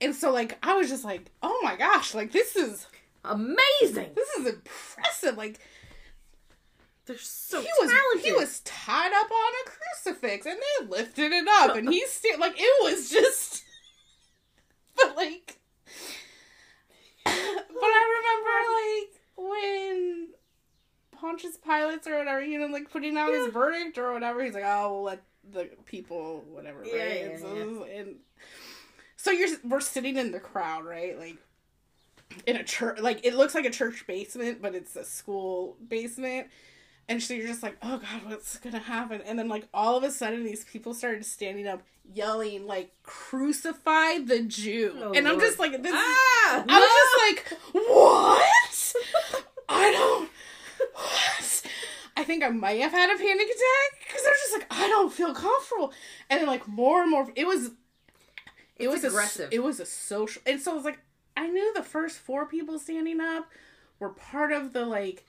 and 0.00 0.14
so 0.14 0.32
like 0.32 0.58
I 0.62 0.74
was 0.76 0.88
just 0.88 1.04
like, 1.04 1.30
oh 1.42 1.60
my 1.62 1.76
gosh, 1.76 2.14
like 2.14 2.32
this 2.32 2.56
is 2.56 2.86
Amazing. 3.24 4.10
this 4.14 4.28
is 4.38 4.46
impressive. 4.46 5.36
Like 5.36 5.58
They're 7.06 7.18
so 7.18 7.60
he 7.60 7.68
was 7.80 7.90
talented. 7.90 8.24
he 8.24 8.32
was 8.32 8.60
tied 8.60 9.12
up 9.12 9.30
on 9.30 9.52
a 9.66 9.70
crucifix 9.70 10.46
and 10.46 10.56
they 10.58 10.86
lifted 10.86 11.32
it 11.32 11.46
up 11.48 11.76
and 11.76 11.88
he's 11.88 12.10
still 12.12 12.38
like 12.40 12.54
it 12.56 12.82
was 12.84 13.10
just 13.10 13.62
but 14.96 15.16
like 15.16 15.58
but 17.24 17.32
I 17.84 19.08
remember 19.36 19.46
like 19.46 19.50
when 19.52 20.28
Pontius 21.12 21.58
Pilates 21.58 22.06
or 22.06 22.16
whatever, 22.18 22.42
you 22.42 22.58
know, 22.58 22.66
like 22.66 22.90
putting 22.90 23.16
out 23.18 23.32
his 23.32 23.48
verdict 23.52 23.98
or 23.98 24.12
whatever, 24.12 24.42
he's 24.42 24.54
like, 24.54 24.64
Oh, 24.66 24.94
we'll 24.94 25.02
let 25.04 25.22
the 25.52 25.68
people 25.84 26.44
whatever, 26.48 26.82
Yeah, 26.84 26.96
right? 27.04 27.20
yeah, 27.20 27.26
and, 27.26 27.40
so, 27.40 27.54
yeah. 27.86 27.94
and 28.00 28.16
so 29.16 29.30
you're 29.30 29.48
we're 29.64 29.80
sitting 29.80 30.16
in 30.16 30.32
the 30.32 30.40
crowd, 30.40 30.84
right? 30.86 31.18
Like 31.18 31.36
in 32.46 32.56
a 32.56 32.64
church 32.64 33.00
like 33.00 33.24
it 33.24 33.34
looks 33.34 33.54
like 33.54 33.64
a 33.64 33.70
church 33.70 34.06
basement, 34.06 34.60
but 34.62 34.74
it's 34.74 34.96
a 34.96 35.04
school 35.04 35.76
basement. 35.88 36.48
And 37.08 37.20
so 37.20 37.34
you're 37.34 37.48
just 37.48 37.62
like, 37.62 37.76
oh 37.82 37.98
god, 37.98 38.30
what's 38.30 38.56
gonna 38.58 38.78
happen? 38.78 39.20
And 39.22 39.38
then 39.38 39.48
like 39.48 39.66
all 39.74 39.96
of 39.96 40.04
a 40.04 40.10
sudden 40.10 40.44
these 40.44 40.64
people 40.64 40.94
started 40.94 41.24
standing 41.26 41.66
up 41.66 41.82
yelling 42.12 42.66
like 42.66 42.92
crucify 43.02 44.18
the 44.24 44.42
Jew. 44.42 44.94
Oh, 44.96 45.12
and 45.12 45.26
I'm 45.26 45.34
Lord. 45.34 45.40
just 45.44 45.58
like 45.58 45.72
this 45.82 45.92
is- 45.92 45.98
Ah! 45.98 46.64
I 46.68 46.78
was 46.78 47.36
just 47.40 47.52
like, 47.52 47.58
what? 47.86 48.94
I 49.68 49.90
don't 49.92 50.30
what? 50.94 51.62
I 52.16 52.24
think 52.24 52.42
I 52.44 52.48
might 52.50 52.80
have 52.80 52.92
had 52.92 53.08
a 53.14 53.16
panic 53.18 53.46
attack 53.46 54.06
because 54.06 54.22
I 54.26 54.30
was 54.30 54.38
just 54.42 54.52
like, 54.54 54.66
I 54.70 54.88
don't 54.88 55.12
feel 55.12 55.32
comfortable. 55.34 55.92
And 56.28 56.40
then 56.40 56.46
like 56.46 56.68
more 56.68 57.02
and 57.02 57.10
more 57.10 57.28
it 57.34 57.46
was 57.46 57.66
it 58.76 58.86
It's 58.86 58.92
was 58.92 59.04
aggressive. 59.04 59.50
A, 59.50 59.54
it 59.54 59.62
was 59.62 59.80
a 59.80 59.86
social 59.86 60.42
and 60.46 60.60
so 60.60 60.72
it 60.72 60.76
was 60.76 60.84
like 60.84 60.98
I 61.40 61.48
knew 61.48 61.72
the 61.74 61.82
first 61.82 62.18
four 62.18 62.44
people 62.46 62.78
standing 62.78 63.20
up 63.20 63.48
were 63.98 64.10
part 64.10 64.52
of 64.52 64.72
the 64.74 64.84
like 64.84 65.24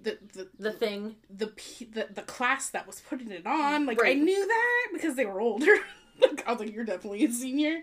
the 0.00 0.18
the 0.34 0.48
the 0.58 0.72
thing. 0.72 1.16
the 1.30 1.52
the, 1.92 2.08
the 2.12 2.22
class 2.22 2.70
that 2.70 2.86
was 2.86 3.00
putting 3.08 3.30
it 3.30 3.46
on. 3.46 3.86
Like 3.86 4.04
I 4.04 4.14
knew 4.14 4.46
that 4.46 4.88
because 4.92 5.14
they 5.14 5.24
were 5.24 5.40
older. 5.40 5.74
like 6.20 6.42
I 6.46 6.50
was 6.52 6.60
like, 6.60 6.72
you're 6.74 6.84
definitely 6.84 7.24
a 7.24 7.30
senior. 7.30 7.82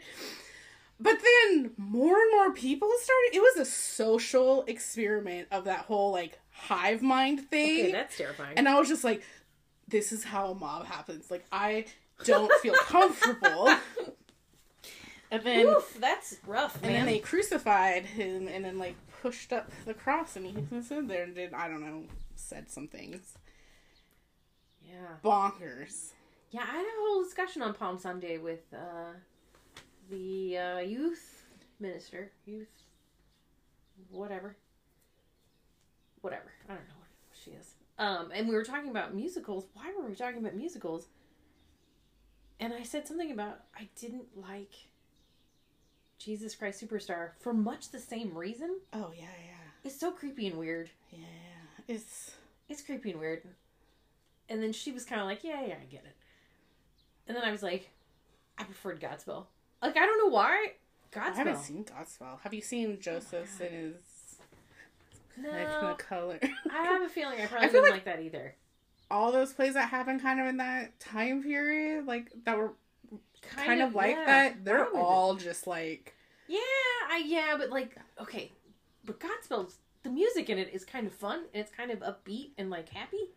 But 1.00 1.18
then 1.24 1.72
more 1.78 2.18
and 2.18 2.32
more 2.32 2.52
people 2.54 2.90
started. 3.02 3.32
It 3.36 3.40
was 3.42 3.68
a 3.68 3.70
social 3.70 4.64
experiment 4.68 5.48
of 5.52 5.64
that 5.66 5.80
whole 5.86 6.12
like 6.12 6.40
hive 6.52 7.02
mind 7.02 7.50
thing, 7.50 7.80
Okay, 7.86 7.92
that's 7.94 8.18
terrifying. 8.18 8.58
and 8.58 8.68
I 8.70 8.78
was 8.80 8.88
just 8.90 9.04
like, 9.04 9.24
this 9.88 10.12
is 10.12 10.24
how 10.26 10.52
a 10.52 10.56
mob 10.56 10.86
happens. 10.86 11.32
Like 11.32 11.46
I 11.52 11.86
don't 12.26 12.52
feel 12.62 12.76
comfortable. 12.86 13.76
And 15.34 15.44
then 15.44 15.66
Oof, 15.66 15.98
that's 16.00 16.38
rough, 16.46 16.76
and 16.76 16.84
man. 16.84 16.94
then 16.94 17.06
they 17.08 17.20
crucified 17.20 18.06
him 18.06 18.48
and 18.48 18.64
then 18.64 18.78
like 18.78 18.96
pushed 19.24 19.52
up 19.52 19.72
the 19.86 19.96
cross 19.96 20.36
and 20.36 20.46
he 20.46 20.82
stood 20.82 21.08
there 21.08 21.24
and 21.24 21.34
did 21.34 21.54
I 21.54 21.68
don't 21.68 21.82
know 21.82 22.04
said 22.36 22.70
some 22.70 22.88
things 22.88 23.34
yeah. 24.94 25.16
bonkers. 25.24 26.12
Yeah, 26.52 26.62
I 26.62 26.78
had 26.78 26.86
a 26.86 27.00
whole 27.00 27.24
discussion 27.24 27.62
on 27.62 27.74
Palm 27.74 27.98
Sunday 27.98 28.38
with 28.38 28.62
uh, 28.74 29.14
the 30.10 30.58
uh, 30.58 30.80
youth 30.80 31.46
minister, 31.80 32.32
youth, 32.46 32.70
whatever, 34.12 34.56
whatever. 36.22 36.52
I 36.70 36.74
don't 36.74 36.88
know 36.88 36.96
what 37.00 37.38
she 37.44 37.52
is. 37.52 37.74
Um, 37.98 38.30
and 38.34 38.48
we 38.48 38.56
were 38.56 38.64
talking 38.64 38.90
about 38.90 39.16
musicals. 39.16 39.66
Why 39.74 39.92
were 39.98 40.08
we 40.08 40.16
talking 40.16 40.40
about 40.40 40.56
musicals? 40.56 41.08
And 42.60 42.72
I 42.72 42.84
said 42.84 43.08
something 43.08 43.32
about 43.32 43.62
I 43.76 43.90
didn't 44.00 44.28
like 44.36 44.74
Jesus 46.24 46.56
Christ 46.56 46.82
Superstar 46.86 47.32
for 47.40 47.54
much 47.54 47.90
the 47.90 48.00
same 48.00 48.36
reason. 48.38 48.80
Oh 48.94 49.12
yeah, 49.16 49.24
yeah, 49.24 49.58
It's 49.84 50.00
so 50.00 50.12
creepy 50.12 50.48
and 50.48 50.58
weird. 50.58 50.90
yeah. 51.12 51.20
It's 51.88 52.32
It's 52.70 52.82
creepy 52.82 53.12
and 53.12 53.20
weird. 53.20 53.44
And 54.50 54.62
then 54.62 54.72
she 54.74 54.92
was 54.92 55.06
kind 55.06 55.20
of 55.22 55.28
like, 55.28 55.44
yeah, 55.44 55.62
yeah, 55.66 55.76
I 55.82 55.86
get 55.90 56.04
it. 56.06 56.16
And 57.28 57.36
then 57.36 57.44
I 57.44 57.52
was 57.52 57.64
like, 57.64 57.90
I 58.58 58.64
preferred 58.64 59.00
Godspell. 59.02 59.46
Like, 59.82 59.98
I 59.98 60.06
don't 60.06 60.18
know 60.18 60.34
why. 60.34 60.74
Godspell. 61.12 61.32
I 61.32 61.36
haven't 61.36 61.60
seen 61.60 61.84
Godspell. 61.86 62.40
Have 62.42 62.54
you 62.54 62.62
seen 62.62 63.00
Joseph 63.00 63.50
oh 63.56 63.60
God. 63.60 63.68
in 63.68 63.74
his 63.82 63.96
No, 65.38 65.50
Technicolor? 65.50 66.50
I 66.72 66.84
have 66.84 67.02
a 67.02 67.10
feeling 67.10 67.40
I 67.42 67.46
probably 67.48 67.68
I 67.68 67.72
feel 67.72 67.82
didn't 67.82 67.96
like- 67.96 68.06
like, 68.06 68.18
that 68.18 68.22
either. 68.24 68.56
All 69.12 69.32
those 69.32 69.54
plays 69.54 69.76
that 69.76 69.90
happened 69.90 70.22
kind 70.22 70.40
of 70.40 70.48
in 70.48 70.58
that 70.58 71.00
time 71.00 71.44
period, 71.44 72.06
like 72.08 72.32
that 72.46 72.58
were 72.58 72.74
kind, 73.50 73.82
of, 73.82 73.96
like 73.96 74.16
yeah. 74.16 74.26
that. 74.26 74.66
They're 74.66 74.88
all 74.96 75.36
just 75.36 75.68
like 75.68 76.16
Yeah, 76.48 76.60
I 77.10 77.24
yeah, 77.26 77.56
but 77.58 77.70
like, 77.70 77.96
okay, 78.20 78.52
but 79.06 79.20
Godspell's 79.20 79.78
the 80.04 80.10
music 80.10 80.50
in 80.50 80.58
it 80.58 80.70
is 80.74 80.84
kind 80.84 81.08
of 81.08 81.14
fun 81.14 81.46
and 81.54 81.62
it's 81.62 81.72
kind 81.72 81.92
of 81.92 82.00
upbeat 82.00 82.50
and 82.58 82.70
like 82.70 82.90
happy. 82.90 83.30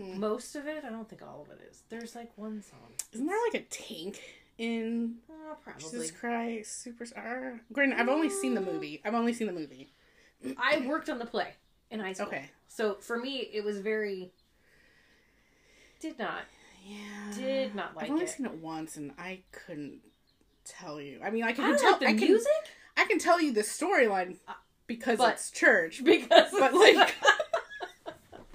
Hmm. 0.00 0.20
Most 0.20 0.54
of 0.54 0.66
it, 0.66 0.84
I 0.84 0.90
don't 0.90 1.08
think 1.08 1.22
all 1.22 1.42
of 1.42 1.50
it 1.50 1.66
is. 1.70 1.82
There's 1.88 2.14
like 2.14 2.30
one 2.36 2.62
song. 2.62 2.78
isn't 3.12 3.26
there 3.26 3.36
like 3.52 3.62
a 3.62 3.66
tank 3.66 4.20
in 4.58 5.16
Oh, 5.30 5.56
probably. 5.62 5.82
Jesus 5.82 6.10
Christ 6.10 6.86
Superstar? 6.86 7.60
Granted, 7.72 7.98
I've 7.98 8.08
only 8.08 8.28
seen 8.30 8.54
the 8.54 8.60
movie. 8.60 9.00
I've 9.04 9.14
only 9.14 9.32
seen 9.32 9.46
the 9.46 9.52
movie. 9.52 9.88
I 10.56 10.86
worked 10.86 11.08
on 11.08 11.18
the 11.18 11.26
play 11.26 11.54
in 11.90 12.00
high 12.00 12.12
school. 12.12 12.28
Okay. 12.28 12.50
So 12.68 12.94
for 13.00 13.18
me, 13.18 13.48
it 13.52 13.64
was 13.64 13.80
very. 13.80 14.30
Did 16.00 16.18
not. 16.18 16.42
Yeah. 16.88 17.34
Did 17.34 17.74
not 17.74 17.94
like 17.96 18.06
I've 18.06 18.10
only 18.12 18.24
it. 18.24 18.30
seen 18.30 18.46
it 18.46 18.54
once, 18.54 18.96
and 18.96 19.12
I 19.18 19.40
couldn't 19.52 20.00
tell 20.64 21.00
you. 21.00 21.20
I 21.22 21.30
mean, 21.30 21.44
I 21.44 21.48
I 21.48 21.52
can 21.52 21.64
don't 21.70 21.78
tell 21.80 21.90
like 21.92 22.00
the 22.00 22.06
I 22.06 22.14
can, 22.14 22.28
music 22.28 22.52
I 22.96 23.04
can 23.04 23.18
tell 23.18 23.40
you 23.40 23.52
the 23.52 23.60
storyline 23.60 24.36
uh, 24.48 24.52
because 24.86 25.18
But- 25.18 25.34
it's 25.34 25.50
church. 25.50 26.02
because, 26.04 26.50
But, 26.52 26.72
like- 26.74 27.14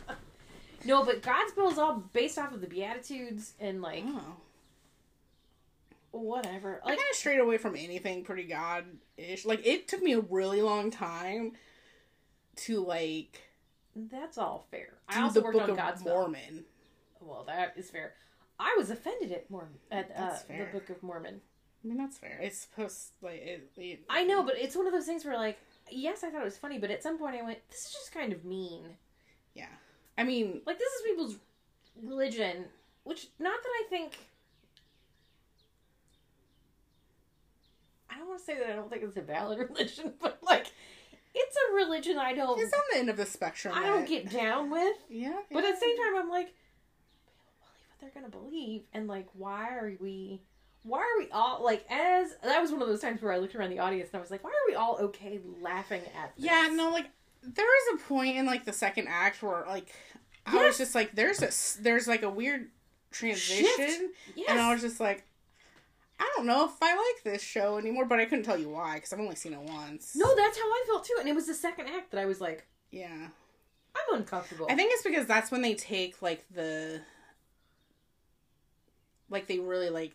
no, 0.85 1.03
but 1.05 1.21
God's 1.21 1.53
Godspell 1.53 1.71
is 1.71 1.77
all 1.77 2.03
based 2.13 2.37
off 2.37 2.53
of 2.53 2.61
the 2.61 2.67
Beatitudes 2.67 3.53
and 3.59 3.81
like 3.81 4.03
Oh. 4.05 4.35
whatever. 6.11 6.81
I 6.83 6.89
Like 6.89 6.97
kind 6.99 7.09
of 7.11 7.15
strayed 7.17 7.39
away 7.39 7.57
from 7.57 7.75
anything 7.75 8.23
pretty 8.23 8.43
god 8.43 8.85
ish. 9.17 9.45
Like 9.45 9.65
it 9.65 9.87
took 9.87 10.01
me 10.01 10.13
a 10.13 10.19
really 10.19 10.61
long 10.61 10.91
time 10.91 11.53
to 12.57 12.83
like 12.83 13.41
That's 13.95 14.37
all 14.37 14.65
fair. 14.71 14.93
I 15.07 15.21
also 15.21 15.39
the 15.39 15.45
worked 15.45 15.53
Book 15.57 15.63
on 15.63 15.69
of 15.71 15.77
Godspell. 15.77 16.03
Mormon. 16.05 16.65
Well, 17.25 17.43
that 17.47 17.73
is 17.77 17.89
fair. 17.89 18.13
I 18.59 18.75
was 18.77 18.89
offended 18.89 19.31
at 19.31 19.49
Mormon 19.49 19.73
at 19.91 20.12
uh, 20.15 20.36
the. 20.47 20.65
Book 20.71 20.89
of 20.89 21.01
Mormon. 21.01 21.41
I 21.83 21.88
mean, 21.88 21.97
that's 21.97 22.17
fair. 22.17 22.39
It's 22.41 22.59
supposed 22.59 23.09
like 23.21 23.41
it. 23.41 23.71
it 23.77 24.05
I 24.09 24.23
know, 24.23 24.43
but 24.43 24.55
it's 24.57 24.75
one 24.75 24.88
of 24.88 24.93
those 24.93 25.05
things 25.05 25.25
where 25.25 25.36
like, 25.38 25.57
yes, 25.91 26.23
I 26.23 26.29
thought 26.29 26.41
it 26.41 26.45
was 26.45 26.57
funny, 26.57 26.77
but 26.79 26.91
at 26.91 27.03
some 27.03 27.17
point 27.17 27.36
I 27.36 27.41
went, 27.43 27.59
this 27.69 27.86
is 27.86 27.91
just 27.91 28.13
kind 28.13 28.31
of 28.31 28.45
mean. 28.45 28.83
yeah. 29.53 29.65
I 30.17 30.23
mean, 30.23 30.62
Like 30.65 30.77
this 30.77 30.91
is 30.93 31.01
people's 31.01 31.36
religion, 32.01 32.65
which 33.03 33.27
not 33.39 33.57
that 33.62 33.69
I 33.69 33.83
think. 33.89 34.17
I 38.09 38.17
don't 38.19 38.27
want 38.27 38.39
to 38.39 38.45
say 38.45 38.57
that 38.57 38.69
I 38.69 38.75
don't 38.75 38.89
think 38.89 39.03
it's 39.03 39.17
a 39.17 39.21
valid 39.21 39.57
religion, 39.69 40.13
but 40.21 40.38
like, 40.43 40.67
it's 41.33 41.57
a 41.71 41.75
religion 41.75 42.17
I 42.17 42.33
don't. 42.33 42.59
it's 42.59 42.73
on 42.73 42.81
the 42.93 42.99
end 42.99 43.09
of 43.09 43.17
the 43.17 43.25
spectrum. 43.25 43.73
I 43.75 43.83
don't 43.88 44.07
get 44.07 44.29
down 44.31 44.69
with. 44.69 44.95
Yeah. 45.09 45.39
But 45.51 45.63
at 45.63 45.73
the 45.75 45.79
same 45.79 45.97
time, 45.97 46.15
I'm 46.17 46.29
like, 46.29 46.47
people 46.47 46.49
believe 46.49 46.53
what 46.53 46.62
they're 48.03 48.11
gonna 48.21 48.29
believe, 48.29 48.83
and 48.93 49.07
like, 49.07 49.27
why 49.33 49.69
are 49.69 49.91
we? 49.99 50.41
Why 50.83 50.99
are 50.99 51.17
we 51.19 51.29
all 51.31 51.63
like? 51.63 51.85
As 51.89 52.35
that 52.43 52.61
was 52.61 52.71
one 52.71 52.81
of 52.81 52.87
those 52.87 52.99
times 53.01 53.21
where 53.21 53.31
I 53.31 53.37
looked 53.37 53.55
around 53.55 53.69
the 53.69 53.79
audience 53.79 54.09
and 54.11 54.17
I 54.17 54.21
was 54.21 54.29
like, 54.31 54.43
why 54.43 54.49
are 54.49 54.67
we 54.67 54.75
all 54.75 54.97
okay 54.99 55.39
laughing 55.61 56.01
at? 56.21 56.35
This? 56.35 56.45
Yeah, 56.45 56.69
no, 56.73 56.91
like 56.91 57.07
there 57.41 57.65
was 57.65 57.99
a 58.01 58.03
point 58.07 58.35
in 58.37 58.45
like 58.45 58.65
the 58.65 58.73
second 58.73 59.07
act 59.09 59.41
where 59.41 59.63
like 59.67 59.93
I 60.45 60.65
was 60.65 60.77
just 60.77 60.93
like, 60.93 61.15
there's 61.15 61.41
a 61.41 61.81
there's 61.81 62.07
like 62.07 62.23
a 62.23 62.29
weird 62.29 62.67
transition, 63.11 64.11
Yes. 64.35 64.49
and 64.49 64.59
I 64.59 64.73
was 64.73 64.81
just 64.81 64.99
like, 64.99 65.23
I 66.19 66.29
don't 66.35 66.45
know 66.45 66.65
if 66.65 66.71
I 66.81 66.95
like 66.95 67.23
this 67.23 67.41
show 67.41 67.77
anymore, 67.77 68.05
but 68.05 68.19
I 68.19 68.25
couldn't 68.25 68.43
tell 68.43 68.57
you 68.59 68.69
why 68.69 68.95
because 68.95 69.13
I've 69.13 69.19
only 69.19 69.35
seen 69.35 69.53
it 69.53 69.61
once. 69.61 70.15
no, 70.15 70.35
that's 70.35 70.57
how 70.57 70.65
I 70.65 70.83
felt 70.87 71.05
too, 71.05 71.15
and 71.19 71.29
it 71.29 71.35
was 71.35 71.47
the 71.47 71.53
second 71.53 71.87
act 71.87 72.11
that 72.11 72.19
I 72.19 72.25
was 72.25 72.41
like, 72.41 72.65
yeah, 72.91 73.27
I'm 73.95 74.15
uncomfortable. 74.19 74.67
I 74.69 74.75
think 74.75 74.91
it's 74.93 75.03
because 75.03 75.25
that's 75.27 75.49
when 75.51 75.61
they 75.61 75.75
take 75.75 76.21
like 76.21 76.43
the 76.53 77.01
like 79.29 79.47
they 79.47 79.59
really 79.59 79.89
like 79.89 80.13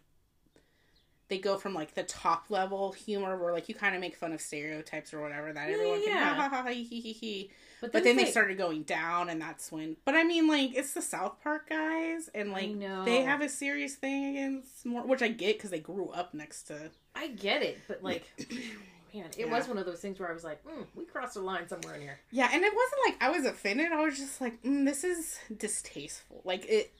they 1.29 1.39
go 1.39 1.59
from 1.59 1.75
like 1.75 1.95
the 1.95 2.03
top 2.05 2.47
level 2.49 2.93
humor 2.93 3.37
where 3.37 3.53
like 3.53 3.69
you 3.69 3.75
kind 3.75 3.95
of 3.95 4.01
make 4.01 4.17
fun 4.17 4.33
of 4.33 4.41
stereotypes 4.41 5.13
or 5.13 5.21
whatever 5.21 5.53
that 5.53 5.69
Yeah, 5.69 5.75
everyone 5.75 6.01
can 6.03 6.17
yeah. 6.17 6.35
ha 6.35 6.43
ha 6.43 6.49
ha 6.49 6.63
ha 6.63 6.69
he 6.71 6.83
he 6.85 7.01
he 7.01 7.13
he. 7.13 7.51
but 7.83 7.93
But 7.93 8.05
then 8.05 8.17
they 8.17 8.31
started 8.31 8.57
going 8.57 8.83
down, 8.85 9.29
and 9.29 9.41
that's 9.41 9.71
when. 9.71 9.97
But 10.07 10.15
I 10.15 10.25
mean, 10.25 10.49
like 10.49 10.75
it's 10.75 10.95
the 10.95 11.03
South 11.03 11.43
Park 11.43 11.69
guys, 11.69 12.31
and 12.35 12.51
like 12.51 12.71
they 13.05 13.21
have 13.23 13.43
a 13.43 13.49
serious 13.49 13.95
thing 13.97 14.37
against 14.37 14.87
more, 14.87 15.03
which 15.07 15.21
I 15.21 15.29
get 15.29 15.59
because 15.59 15.71
they 15.71 15.81
grew 15.81 16.09
up 16.09 16.33
next 16.33 16.65
to. 16.65 16.91
I 17.15 17.29
get 17.29 17.63
it, 17.63 17.79
but 17.89 18.03
like, 18.03 18.25
man, 19.15 19.27
it 19.37 19.47
Yeah. 19.47 19.47
was 19.47 19.69
one 19.69 19.77
of 19.77 19.85
those 19.85 20.01
things 20.01 20.19
where 20.19 20.31
I 20.31 20.33
was 20.33 20.45
like, 20.45 20.65
mm, 20.65 20.87
we 20.95 21.05
crossed 21.05 21.37
a 21.37 21.41
line 21.41 21.69
somewhere 21.69 21.95
in 21.97 22.01
here. 22.01 22.19
Yeah, 22.31 22.49
and 22.51 22.63
it 22.65 22.73
wasn't 22.75 23.01
like 23.07 23.23
I 23.23 23.31
was 23.37 23.45
offended. 23.45 23.93
I 23.93 24.03
was 24.03 24.17
just 24.17 24.41
like, 24.41 24.63
mm, 24.63 24.87
this 24.87 25.05
is 25.05 25.39
distasteful. 25.55 26.41
Like 26.45 26.65
it, 26.67 26.93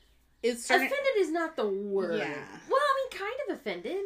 it's 0.43 0.65
starting. 0.65 0.87
offended 0.87 1.13
is 1.19 1.31
not 1.31 1.57
the 1.57 1.67
word. 1.69 2.19
Yeah. 2.19 2.29
Well, 2.69 2.81
I 2.81 3.09
mean, 3.11 3.21
kind 3.21 3.35
of 3.51 3.57
offended. 3.57 4.05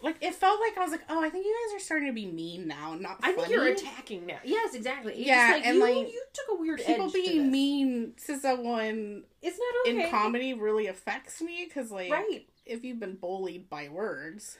Like 0.00 0.16
it 0.20 0.34
felt 0.34 0.58
like 0.60 0.76
I 0.76 0.80
was 0.80 0.90
like, 0.90 1.04
oh, 1.08 1.22
I 1.22 1.30
think 1.30 1.46
you 1.46 1.56
guys 1.68 1.76
are 1.76 1.84
starting 1.84 2.08
to 2.08 2.12
be 2.12 2.26
mean 2.26 2.66
now, 2.66 2.94
not. 2.98 3.18
I 3.22 3.32
think 3.32 3.48
you're 3.50 3.68
attacking 3.68 4.26
now. 4.26 4.38
Yes, 4.42 4.74
exactly. 4.74 5.12
It's 5.12 5.26
Yeah, 5.26 5.52
like, 5.54 5.64
and, 5.66 5.76
you, 5.76 5.80
like, 5.80 5.94
you 6.12 6.22
took 6.32 6.58
a 6.58 6.60
weird 6.60 6.80
People 6.84 7.06
edge 7.06 7.12
to 7.12 7.22
being 7.22 7.42
this. 7.44 7.52
mean 7.52 8.12
to 8.26 8.36
someone 8.38 9.22
It's 9.42 9.58
not 9.58 9.92
okay. 9.92 10.04
in 10.06 10.10
comedy 10.10 10.54
really 10.54 10.88
affects 10.88 11.40
me 11.40 11.64
because, 11.68 11.92
like, 11.92 12.10
right? 12.10 12.46
if 12.66 12.82
you've 12.84 12.98
been 12.98 13.14
bullied 13.14 13.70
by 13.70 13.88
words, 13.90 14.58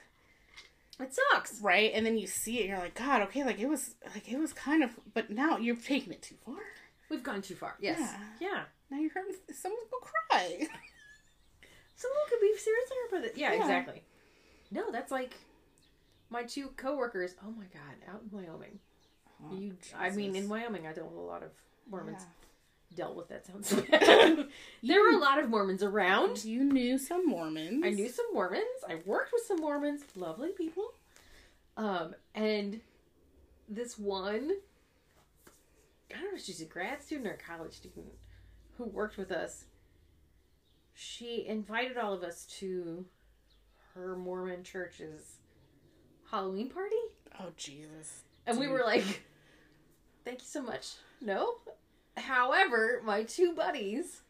It 0.97 1.13
sucks. 1.13 1.59
right 1.61 1.91
and 1.93 2.05
then 2.05 2.17
you 2.17 2.27
see 2.27 2.59
it 2.59 2.61
and 2.61 2.69
you're 2.69 2.79
like 2.79 2.95
god 2.95 3.21
okay 3.23 3.43
like 3.43 3.59
it 3.59 3.67
was 3.67 3.95
like 4.13 4.31
it 4.31 4.37
was 4.39 4.53
kind 4.53 4.81
of 4.83 4.91
but 5.13 5.29
now 5.29 5.57
you're 5.57 5.75
taking 5.75 6.13
it 6.13 6.21
too 6.21 6.35
far 6.45 6.55
We've 7.09 7.21
gone 7.21 7.41
too 7.43 7.55
far. 7.55 7.75
Yes. 7.79 7.99
Yeah. 7.99 8.17
Yeah. 8.49 8.61
Now 8.93 8.99
you're 8.99 9.11
hurting 9.11 9.35
someone's 9.53 9.89
gonna 9.89 10.05
cry 10.31 10.67
Someone 11.95 12.19
could 12.29 12.41
be 12.41 12.53
seriously 12.57 12.97
hurt 13.03 13.11
by 13.11 13.19
that. 13.27 13.37
Yeah, 13.37 13.53
Yeah. 13.53 13.59
exactly. 13.61 14.03
No, 14.71 14.91
that's 14.91 15.11
like 15.11 15.35
my 16.29 16.43
two 16.43 16.67
coworkers. 16.75 17.35
Oh 17.45 17.51
my 17.51 17.65
god, 17.65 18.11
out 18.13 18.21
in 18.23 18.29
Wyoming. 18.37 18.79
Oh, 19.43 19.55
You, 19.55 19.77
I 19.97 20.09
mean, 20.09 20.35
in 20.35 20.49
Wyoming, 20.49 20.85
I 20.87 20.93
dealt 20.93 21.09
with 21.09 21.17
a 21.19 21.21
lot 21.21 21.43
of 21.43 21.51
Mormons. 21.89 22.17
Yeah. 22.21 22.97
Dealt 22.97 23.15
with 23.15 23.29
that 23.29 23.45
sounds 23.45 23.73
bad. 23.89 24.47
there 24.83 25.01
were 25.01 25.11
a 25.11 25.17
lot 25.17 25.39
of 25.39 25.49
Mormons 25.49 25.81
around. 25.83 26.43
you 26.45 26.63
knew 26.63 26.97
some 26.97 27.27
mormons 27.27 27.83
I 27.85 27.89
knew 27.91 28.09
some 28.09 28.25
Mormons. 28.33 28.63
I 28.87 28.95
worked 29.05 29.31
with 29.33 29.43
some 29.47 29.59
Mormons. 29.61 30.01
Lovely 30.15 30.49
people. 30.49 30.93
Um, 31.77 32.13
and 32.35 32.81
this 33.69 33.97
one, 33.97 34.51
I 36.11 36.15
don't 36.21 36.31
know 36.31 36.35
if 36.37 36.43
she's 36.43 36.61
a 36.61 36.65
grad 36.65 37.01
student 37.01 37.27
or 37.27 37.33
a 37.33 37.37
college 37.37 37.73
student 37.73 38.07
who 38.77 38.85
worked 38.85 39.17
with 39.17 39.31
us. 39.31 39.65
She 40.93 41.45
invited 41.47 41.97
all 41.97 42.13
of 42.13 42.23
us 42.23 42.45
to 42.59 43.05
her 43.93 44.15
Mormon 44.15 44.63
church's 44.63 45.37
Halloween 46.29 46.69
party. 46.69 46.95
oh 47.39 47.51
jesus 47.57 48.23
And 48.47 48.59
we 48.59 48.67
were 48.67 48.83
like, 48.83 49.23
thank 50.25 50.39
you 50.39 50.45
so 50.47 50.61
much. 50.61 50.93
No. 51.21 51.55
However, 52.17 53.01
my 53.05 53.23
two 53.23 53.53
buddies, 53.53 54.21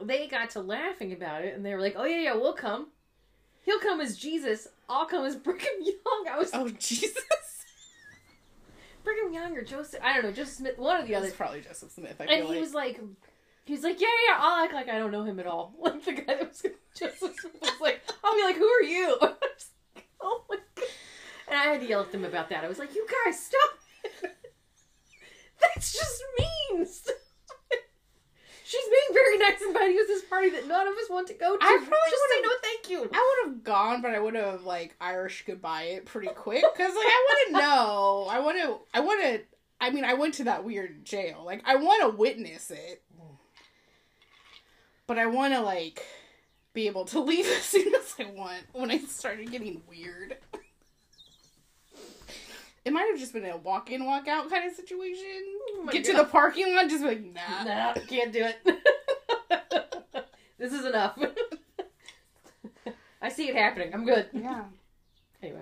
they 0.00 0.26
got 0.26 0.50
to 0.50 0.60
laughing 0.60 1.12
about 1.12 1.44
it 1.44 1.54
and 1.54 1.64
they 1.64 1.74
were 1.74 1.80
like, 1.80 1.94
oh, 1.96 2.04
yeah, 2.04 2.20
yeah, 2.20 2.34
we'll 2.34 2.54
come. 2.54 2.88
He'll 3.64 3.78
come 3.80 4.00
as 4.00 4.16
Jesus. 4.16 4.68
I'll 4.88 5.06
come 5.06 5.24
as 5.24 5.36
Brigham 5.36 5.80
Young. 5.82 6.26
I 6.30 6.38
was 6.38 6.50
oh 6.52 6.68
jesus 6.78 7.53
Brigham 9.04 9.32
Young 9.32 9.56
or 9.56 9.62
Joseph. 9.62 10.00
I 10.02 10.14
don't 10.14 10.24
know, 10.24 10.32
Joseph 10.32 10.54
Smith, 10.54 10.78
one 10.78 11.02
or 11.02 11.06
the 11.06 11.14
other. 11.14 11.30
probably 11.30 11.60
joseph 11.60 11.92
smith 11.92 12.16
i 12.20 12.24
And 12.24 12.44
he 12.44 12.50
like 12.50 12.60
was 12.60 12.74
like, 12.74 13.00
he 13.64 13.72
was 13.72 13.82
like, 13.82 14.00
yeah, 14.00 14.08
yeah, 14.28 14.36
I'll 14.38 14.64
act 14.64 14.74
like 14.74 14.88
I 14.88 14.98
don't 14.98 15.12
know 15.12 15.24
him 15.24 15.38
at 15.40 15.46
all. 15.46 15.74
Like 15.80 16.04
the 16.04 16.12
guy 16.12 16.34
that 16.34 16.48
was 16.48 16.62
Joseph 16.98 17.34
Smith 17.40 17.56
was 17.60 17.80
like, 17.80 18.02
I'll 18.22 18.34
be 18.34 18.42
like, 18.42 18.56
who 18.56 18.66
are 18.66 18.82
you? 18.82 19.16
Like, 19.20 20.08
oh 20.20 20.44
my 20.48 20.56
god. 20.74 20.84
And 21.48 21.58
I 21.58 21.64
had 21.64 21.80
to 21.80 21.86
yell 21.86 22.00
at 22.00 22.10
them 22.10 22.24
about 22.24 22.48
that. 22.48 22.64
I 22.64 22.68
was 22.68 22.78
like, 22.78 22.94
you 22.94 23.06
guys, 23.24 23.38
stop. 23.44 23.78
That's 25.60 25.92
just 25.92 26.22
mean. 26.38 26.86
Stop. 26.86 27.14
She's 28.74 28.90
being 28.90 29.14
very 29.14 29.38
nice 29.38 29.60
and 29.60 29.68
inviting 29.68 29.96
us 29.98 30.06
to 30.06 30.12
this 30.14 30.24
party 30.24 30.50
that 30.50 30.66
none 30.66 30.88
of 30.88 30.94
us 30.94 31.08
want 31.08 31.28
to 31.28 31.34
go 31.34 31.56
to. 31.56 31.62
I 31.62 31.76
probably 31.76 32.10
just 32.10 32.22
say 32.30 32.42
no, 32.42 32.50
thank 32.62 32.90
you. 32.90 33.10
I 33.12 33.42
would 33.44 33.52
have 33.52 33.64
gone, 33.64 34.02
but 34.02 34.12
I 34.12 34.18
would 34.18 34.34
have 34.34 34.64
like 34.64 34.96
Irish 35.00 35.44
goodbye 35.46 35.84
it 35.84 36.06
pretty 36.06 36.28
quick 36.28 36.64
because 36.74 36.94
like 36.94 37.06
I 37.06 37.26
want 37.28 37.46
to 37.48 37.52
know. 37.62 38.26
I 38.30 38.40
want 38.40 38.58
to. 38.58 38.76
I 38.92 39.00
want 39.00 39.22
to. 39.22 39.40
I 39.80 39.90
mean, 39.90 40.04
I 40.04 40.14
went 40.14 40.34
to 40.34 40.44
that 40.44 40.64
weird 40.64 41.04
jail. 41.04 41.42
Like 41.44 41.62
I 41.64 41.76
want 41.76 42.02
to 42.02 42.16
witness 42.16 42.70
it, 42.70 43.02
but 45.06 45.18
I 45.18 45.26
want 45.26 45.54
to 45.54 45.60
like 45.60 46.04
be 46.72 46.86
able 46.86 47.04
to 47.06 47.20
leave 47.24 47.46
as 47.46 47.62
soon 47.62 47.94
as 47.94 48.14
I 48.18 48.24
want 48.24 48.64
when 48.72 48.90
I 48.90 48.98
started 48.98 49.50
getting 49.50 49.82
weird. 49.88 50.36
It 52.84 52.92
might 52.92 53.08
have 53.10 53.18
just 53.18 53.32
been 53.32 53.44
a 53.46 53.56
walk 53.56 53.90
in, 53.90 54.04
walk 54.04 54.28
out 54.28 54.48
kind 54.50 54.68
of 54.68 54.76
situation. 54.76 55.24
Oh 55.76 55.88
Get 55.90 56.04
to 56.04 56.12
the 56.12 56.24
parking 56.24 56.74
lot, 56.74 56.88
just 56.88 57.02
be 57.02 57.08
like, 57.08 57.24
nah. 57.24 57.64
Nah, 57.64 57.94
can't 58.08 58.32
do 58.32 58.44
it. 58.44 60.24
this 60.58 60.72
is 60.72 60.84
enough. 60.84 61.18
I 63.22 63.30
see 63.30 63.48
it 63.48 63.56
happening. 63.56 63.92
I'm 63.94 64.04
good. 64.04 64.28
Yeah. 64.32 64.64
Anyway. 65.42 65.60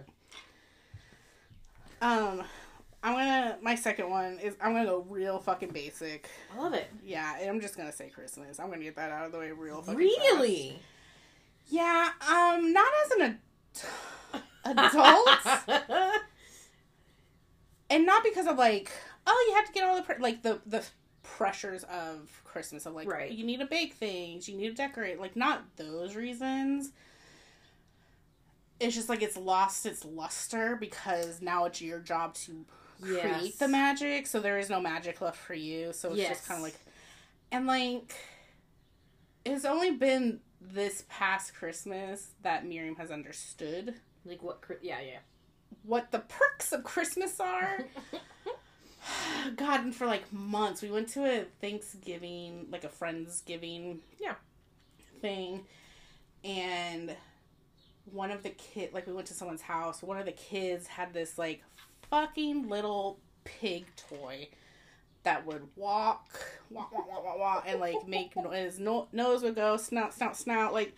Um, 2.00 2.44
I'm 3.02 3.14
gonna. 3.14 3.58
My 3.62 3.74
second 3.74 4.11
one 4.11 4.38
is 4.38 4.54
I'm 4.61 4.73
gonna 4.75 4.85
go 4.85 5.04
real 5.08 5.40
fucking 5.40 5.70
basic. 5.70 6.29
I 6.56 6.60
love 6.60 6.73
it. 6.75 6.87
Yeah, 7.04 7.37
and 7.40 7.50
I'm 7.50 7.60
just 7.60 7.77
gonna 7.77 7.90
say 7.90 8.08
Christmas. 8.08 8.60
I'm 8.60 8.70
gonna 8.70 8.85
get 8.85 8.94
that 8.94 9.10
out 9.10 9.27
of 9.27 9.33
the 9.33 9.38
way 9.38 9.50
real 9.50 9.83
fucking 9.83 9.96
Really? 9.98 10.79
fast. 10.79 10.83
Yeah. 11.68 12.10
Um, 12.29 12.73
not 12.73 12.92
as 13.04 13.10
an 13.12 13.38
ad- 14.66 14.94
adult, 14.94 15.29
and 17.92 18.06
not 18.06 18.24
because 18.24 18.46
of 18.46 18.56
like, 18.58 18.90
oh, 19.26 19.44
you 19.48 19.54
have 19.54 19.66
to 19.66 19.72
get 19.72 19.84
all 19.84 19.96
the 19.96 20.02
pre- 20.02 20.18
like 20.18 20.42
the 20.42 20.60
the 20.66 20.84
pressures 21.22 21.84
of 21.84 22.40
Christmas 22.44 22.84
of 22.86 22.94
like, 22.94 23.06
Right. 23.08 23.30
you 23.30 23.44
need 23.46 23.60
to 23.60 23.66
bake 23.66 23.94
things, 23.94 24.48
you 24.48 24.56
need 24.56 24.68
to 24.70 24.74
decorate, 24.74 25.20
like 25.20 25.36
not 25.36 25.62
those 25.76 26.16
reasons. 26.16 26.90
It's 28.80 28.94
just 28.96 29.08
like 29.08 29.22
it's 29.22 29.36
lost 29.36 29.86
its 29.86 30.04
luster 30.04 30.76
because 30.76 31.40
now 31.40 31.66
it's 31.66 31.80
your 31.80 32.00
job 32.00 32.34
to 32.34 32.64
create 33.00 33.22
Yes. 33.24 33.56
the 33.56 33.68
magic, 33.68 34.26
so 34.26 34.40
there 34.40 34.58
is 34.58 34.68
no 34.68 34.80
magic 34.80 35.20
left 35.20 35.38
for 35.38 35.54
you. 35.54 35.92
So 35.92 36.08
it's 36.08 36.18
Yes. 36.18 36.28
just 36.38 36.48
kind 36.48 36.58
of 36.58 36.64
like, 36.64 36.74
and 37.52 37.66
like, 37.66 38.14
it's 39.44 39.64
only 39.64 39.92
been 39.92 40.40
this 40.60 41.04
past 41.08 41.54
Christmas 41.54 42.30
that 42.42 42.64
Miriam 42.66 42.96
has 42.96 43.10
understood 43.10 43.94
like 44.24 44.42
what? 44.42 44.60
Yeah, 44.82 45.00
yeah. 45.00 45.18
What 45.85 46.10
the 46.10 46.20
perks 46.20 46.72
of 46.72 46.85
Christmas 46.85 47.38
are. 47.40 47.78
God, 49.56 49.85
and 49.85 49.94
for 49.94 50.06
like 50.06 50.33
months, 50.33 50.83
we 50.83 50.90
went 50.90 51.08
to 51.10 51.24
a 51.24 51.44
Thanksgiving, 51.60 52.66
like 52.70 52.85
a 52.85 52.88
Friendsgiving, 52.88 53.98
Yeah. 54.20 54.35
thing, 55.20 55.64
and 56.44 57.14
one 58.12 58.30
of 58.30 58.42
the 58.42 58.50
kid, 58.50 58.92
like 58.92 59.06
we 59.06 59.12
went 59.12 59.26
to 59.28 59.35
someone's 59.35 59.62
house. 59.62 60.02
One 60.02 60.18
of 60.18 60.26
the 60.26 60.33
kids 60.33 60.87
had 60.87 61.12
this 61.12 61.38
like 61.38 61.62
fucking 62.10 62.68
little 62.68 63.18
pig 63.44 63.87
toy 63.96 64.48
that 65.24 65.46
would 65.46 65.68
walk, 65.76 66.26
walk, 66.70 66.92
walk, 66.92 67.08
walk, 67.08 67.24
walk, 67.24 67.38
walk 67.38 67.64
and 67.66 67.80
like 67.80 68.06
make 68.08 68.35
noise. 68.42 68.78
No, 68.78 69.08
nose 69.12 69.42
would 69.42 69.54
go 69.54 69.76
snout, 69.76 70.14
snout, 70.14 70.37
snout. 70.37 70.72
Like 70.72 70.96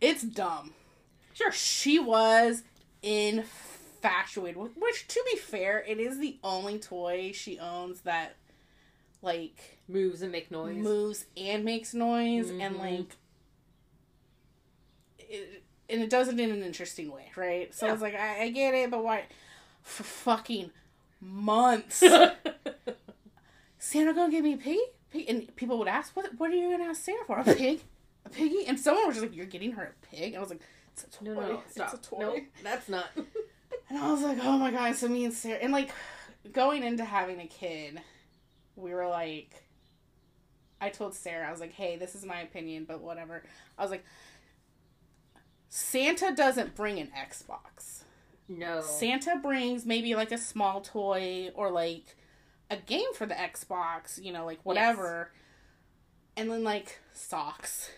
it's 0.00 0.22
dumb. 0.22 0.72
Sure. 1.34 1.52
She 1.52 1.98
was 1.98 2.62
infatuated 3.02 4.56
with, 4.56 4.76
which 4.76 5.06
to 5.08 5.22
be 5.32 5.38
fair, 5.38 5.82
it 5.86 5.98
is 5.98 6.18
the 6.18 6.38
only 6.44 6.78
toy 6.78 7.32
she 7.32 7.58
owns 7.58 8.00
that 8.02 8.36
like 9.22 9.78
Moves 9.88 10.22
and 10.22 10.32
make 10.32 10.50
noise. 10.50 10.76
moves 10.76 11.24
and 11.36 11.64
makes 11.64 11.94
noise 11.94 12.50
and 12.50 12.76
Mhm. 12.76 12.78
like 12.78 13.16
it, 15.18 15.62
and 15.88 16.02
it 16.02 16.10
does 16.10 16.28
it 16.28 16.38
in 16.38 16.50
an 16.50 16.62
interesting 16.62 17.10
way, 17.10 17.30
right? 17.36 17.74
So 17.74 17.86
Yeah. 17.86 17.92
it's 17.92 18.02
like 18.02 18.14
I, 18.14 18.42
I 18.44 18.50
get 18.50 18.74
it, 18.74 18.90
but 18.90 19.02
why 19.04 19.24
for 19.82 20.02
fucking 20.04 20.70
months 21.20 22.02
Santa 23.78 24.12
gonna 24.12 24.30
give 24.30 24.44
me 24.44 24.54
a 24.54 24.56
piggy? 24.56 24.80
Pig? 25.12 25.26
And 25.28 25.54
people 25.56 25.78
would 25.78 25.88
ask, 25.88 26.14
"What? 26.16 26.34
What 26.38 26.50
are 26.50 26.54
you 26.56 26.70
gonna 26.70 26.90
ask 26.90 27.02
Santa 27.04 27.24
for? 27.26 27.38
A 27.38 27.44
pig? 27.44 27.80
A 28.24 28.28
piggy?" 28.30 28.66
And 28.66 28.78
someone 28.78 29.06
was 29.06 29.16
just 29.16 29.26
like, 29.26 29.36
"You're 29.36 29.46
getting 29.46 29.72
her 29.72 29.94
a 30.02 30.06
pig?" 30.06 30.28
And 30.34 30.36
I 30.36 30.40
was 30.40 30.50
like, 30.50 30.60
"It's 31.04 31.16
a 31.16 31.24
toy. 31.24 31.30
no, 31.34 31.34
no, 31.40 31.62
stop. 31.70 31.94
It's 31.94 32.06
a 32.06 32.10
toy." 32.10 32.18
No, 32.18 32.40
that's 32.62 32.88
not. 32.88 33.06
And 33.88 33.98
I 34.00 34.10
was 34.10 34.20
like, 34.22 34.38
"Oh 34.42 34.58
my 34.58 34.72
god!" 34.72 34.96
So 34.96 35.06
me 35.06 35.24
and 35.24 35.32
Sarah, 35.32 35.58
and 35.58 35.72
like 35.72 35.90
going 36.52 36.82
into 36.82 37.04
having 37.04 37.40
a 37.40 37.46
kid, 37.46 38.00
we 38.74 38.92
were 38.92 39.06
like, 39.06 39.62
I 40.80 40.88
told 40.88 41.14
Sarah, 41.14 41.46
I 41.46 41.52
was 41.52 41.60
like, 41.60 41.72
"Hey, 41.72 41.96
this 41.96 42.16
is 42.16 42.24
my 42.24 42.40
opinion, 42.40 42.84
but 42.84 43.00
whatever." 43.00 43.44
I 43.78 43.82
was 43.82 43.92
like, 43.92 44.04
Santa 45.68 46.34
doesn't 46.34 46.74
bring 46.74 46.98
an 46.98 47.10
Xbox. 47.16 48.02
no. 48.48 48.80
Santa 48.80 49.36
brings 49.40 49.86
maybe 49.86 50.14
like 50.16 50.32
a 50.32 50.38
small 50.38 50.80
toy 50.80 51.50
or 51.54 51.70
like 51.70 52.16
a 52.70 52.76
game 52.76 53.12
for 53.14 53.26
the 53.26 53.34
Xbox, 53.34 54.22
you 54.22 54.32
know, 54.32 54.44
like 54.44 54.58
whatever. 54.64 55.30
And 56.36 56.50
then 56.50 56.64
like 56.64 56.98
socks 57.12 57.90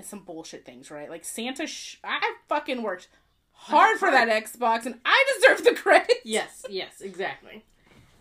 and 0.00 0.06
some 0.06 0.20
bullshit 0.20 0.64
things, 0.64 0.90
right? 0.90 1.10
Like 1.10 1.26
Santa, 1.26 1.66
sh- 1.66 1.98
I 2.02 2.34
fucking 2.48 2.82
worked 2.82 3.08
hard 3.52 3.98
for 3.98 4.10
that 4.10 4.28
Xbox 4.28 4.86
and 4.86 4.98
I 5.04 5.24
deserve 5.36 5.62
the 5.62 5.74
credit. 5.74 6.16
Yes, 6.24 6.64
yes, 6.70 7.02
exactly. 7.02 7.66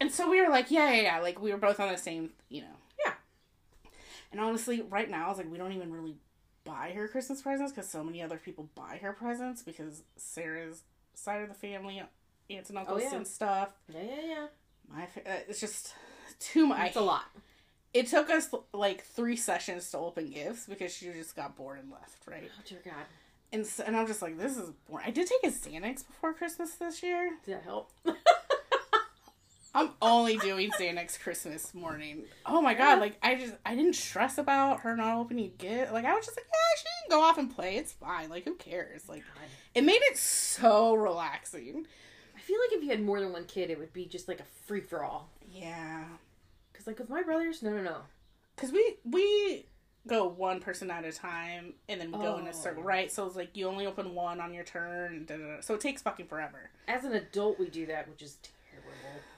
And 0.01 0.11
so 0.11 0.29
we 0.29 0.41
were 0.41 0.49
like, 0.49 0.71
yeah, 0.71 0.91
yeah, 0.91 1.01
yeah. 1.01 1.19
Like 1.19 1.41
we 1.41 1.51
were 1.51 1.57
both 1.57 1.79
on 1.79 1.89
the 1.89 1.97
same, 1.97 2.31
you 2.49 2.61
know. 2.61 2.75
Yeah. 3.05 3.13
And 4.33 4.41
honestly, 4.41 4.81
right 4.81 5.09
now, 5.09 5.27
I 5.27 5.29
was 5.29 5.37
like, 5.37 5.49
we 5.49 5.57
don't 5.57 5.71
even 5.71 5.91
really 5.91 6.17
buy 6.65 6.91
her 6.93 7.07
Christmas 7.07 7.41
presents 7.41 7.71
because 7.71 7.89
so 7.89 8.03
many 8.03 8.21
other 8.21 8.37
people 8.37 8.69
buy 8.75 8.99
her 9.01 9.13
presents 9.13 9.63
because 9.63 10.03
Sarah's 10.17 10.83
side 11.13 11.41
of 11.41 11.47
the 11.47 11.55
family, 11.55 12.01
aunts 12.49 12.69
and 12.69 12.77
uncles 12.77 13.03
yeah. 13.03 13.15
and 13.15 13.25
stuff. 13.25 13.71
Yeah, 13.87 14.01
yeah, 14.03 14.27
yeah. 14.27 14.47
My, 14.93 15.03
uh, 15.03 15.39
it's 15.47 15.61
just 15.61 15.93
too 16.39 16.67
much. 16.67 16.87
It's 16.87 16.97
a 16.97 17.01
lot. 17.01 17.23
It 17.93 18.07
took 18.07 18.29
us 18.29 18.49
like 18.73 19.03
three 19.03 19.35
sessions 19.35 19.89
to 19.91 19.97
open 19.97 20.29
gifts 20.29 20.67
because 20.67 20.93
she 20.93 21.11
just 21.11 21.35
got 21.35 21.55
bored 21.55 21.79
and 21.79 21.91
left, 21.91 22.27
right? 22.27 22.49
Oh 22.55 22.61
dear 22.67 22.79
God. 22.85 23.05
And 23.51 23.65
so, 23.65 23.83
and 23.85 23.97
I'm 23.97 24.05
just 24.05 24.21
like, 24.21 24.37
this 24.37 24.57
is 24.57 24.69
boring. 24.87 25.07
I 25.07 25.11
did 25.11 25.27
take 25.27 25.43
a 25.43 25.53
Xanax 25.53 26.05
before 26.05 26.33
Christmas 26.33 26.75
this 26.75 27.01
year. 27.01 27.31
Did 27.45 27.55
that 27.55 27.63
help? 27.63 27.91
I'm 29.73 29.91
only 30.01 30.37
doing 30.37 30.71
Xanax 30.71 31.19
Christmas 31.19 31.73
morning. 31.73 32.23
Oh 32.45 32.61
my 32.61 32.73
god, 32.73 32.99
like 32.99 33.17
I 33.21 33.35
just 33.35 33.53
I 33.65 33.75
didn't 33.75 33.93
stress 33.93 34.37
about 34.37 34.81
her 34.81 34.95
not 34.95 35.17
opening 35.19 35.51
gift. 35.57 35.93
Like 35.93 36.05
I 36.05 36.13
was 36.15 36.25
just 36.25 36.37
like, 36.37 36.45
yeah, 36.47 36.77
she 36.77 36.83
can 36.83 37.17
go 37.17 37.23
off 37.23 37.37
and 37.37 37.53
play. 37.53 37.75
It's 37.77 37.91
fine. 37.91 38.29
Like 38.29 38.45
who 38.45 38.55
cares? 38.55 39.07
Like 39.07 39.23
it 39.75 39.83
made 39.83 40.01
it 40.03 40.17
so 40.17 40.95
relaxing. 40.95 41.85
I 42.35 42.39
feel 42.39 42.57
like 42.59 42.77
if 42.77 42.83
you 42.83 42.89
had 42.89 43.01
more 43.01 43.19
than 43.19 43.31
one 43.31 43.45
kid, 43.45 43.69
it 43.69 43.77
would 43.77 43.93
be 43.93 44.05
just 44.05 44.27
like 44.27 44.39
a 44.39 44.45
free 44.65 44.81
for 44.81 45.03
all. 45.03 45.29
Yeah, 45.51 46.05
Because 46.79 46.87
like 46.87 46.99
with 46.99 47.09
my 47.09 47.23
brothers, 47.23 47.61
no, 47.61 47.71
no, 47.71 47.81
no. 47.83 47.97
because 48.55 48.71
we 48.71 48.95
we 49.03 49.65
go 50.07 50.25
one 50.29 50.61
person 50.61 50.89
at 50.89 51.03
a 51.03 51.11
time 51.11 51.73
and 51.89 51.99
then 51.99 52.09
we 52.09 52.19
go 52.19 52.37
in 52.37 52.47
Oh. 52.47 52.51
a 52.51 52.53
circle, 52.53 52.81
right? 52.83 53.11
So 53.11 53.25
it's 53.27 53.35
like 53.35 53.57
you 53.57 53.67
only 53.67 53.85
open 53.85 54.15
one 54.15 54.39
on 54.39 54.53
your 54.53 54.63
turn. 54.63 55.25
Da, 55.25 55.35
da, 55.35 55.43
da. 55.55 55.61
So 55.61 55.73
it 55.73 55.81
takes 55.81 56.01
fucking 56.01 56.27
forever. 56.27 56.69
As 56.87 57.03
an 57.03 57.11
adult, 57.11 57.59
we 57.59 57.67
do 57.69 57.85
that, 57.87 58.07
which 58.07 58.21
is 58.21 58.37
terrible. 58.71 58.93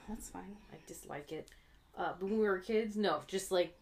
That's 0.08 0.30
fine. 0.30 0.54
I 0.72 0.76
dislike 0.86 1.32
it. 1.32 1.48
Uh, 1.98 2.12
but 2.18 2.28
when 2.28 2.38
we 2.38 2.44
were 2.46 2.58
kids, 2.58 2.96
no, 2.96 3.22
just 3.26 3.50
like 3.50 3.76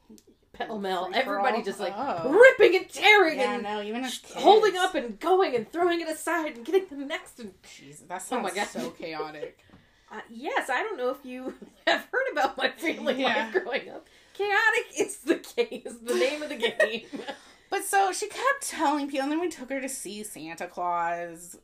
pell 0.54 0.78
mell, 0.78 1.11
everybody 1.12 1.62
just 1.62 1.80
like 1.80 1.92
Oh. 1.94 2.30
ripping 2.30 2.76
and 2.76 2.88
tearing 2.88 3.38
Yeah, 3.40 3.54
and 3.56 3.62
no, 3.62 3.82
even 3.82 4.08
holding 4.36 4.78
up 4.78 4.94
and 4.94 5.20
going 5.20 5.54
and 5.54 5.70
throwing 5.70 6.00
it 6.00 6.08
aside 6.08 6.56
and 6.56 6.64
getting 6.64 6.98
the 6.98 7.04
next. 7.04 7.38
And 7.40 7.52
Jesus, 7.76 8.00
that 8.08 8.22
Oh 8.22 8.24
sounds 8.24 8.42
my 8.42 8.54
God. 8.54 8.68
so 8.68 8.88
chaotic. 8.92 9.58
uh, 10.11 10.20
yes, 10.30 10.68
I 10.70 10.82
don't 10.82 10.96
know 10.98 11.11
if 11.11 11.24
you 11.24 11.54
have 11.86 12.06
heard 12.12 12.32
about 12.32 12.56
my 12.56 12.70
family 12.70 13.20
Yeah. 13.20 13.50
life 13.52 13.62
growing 13.62 13.88
up. 13.90 14.06
Chaotic 14.34 14.86
is 14.98 15.18
the 15.18 15.34
game. 15.56 15.82
Is 15.84 15.98
the 16.00 16.14
name 16.14 16.42
of 16.42 16.48
the 16.48 16.56
game. 16.56 17.02
But 17.70 17.84
so 17.84 18.11
she 18.11 18.26
kept 18.26 18.62
telling 18.62 19.06
people, 19.08 19.22
and 19.22 19.30
then 19.32 19.38
we 19.40 19.48
took 19.48 19.70
her 19.70 19.80
to 19.80 19.88
see 19.88 20.24
Santa 20.24 20.66
Claus, 20.66 21.56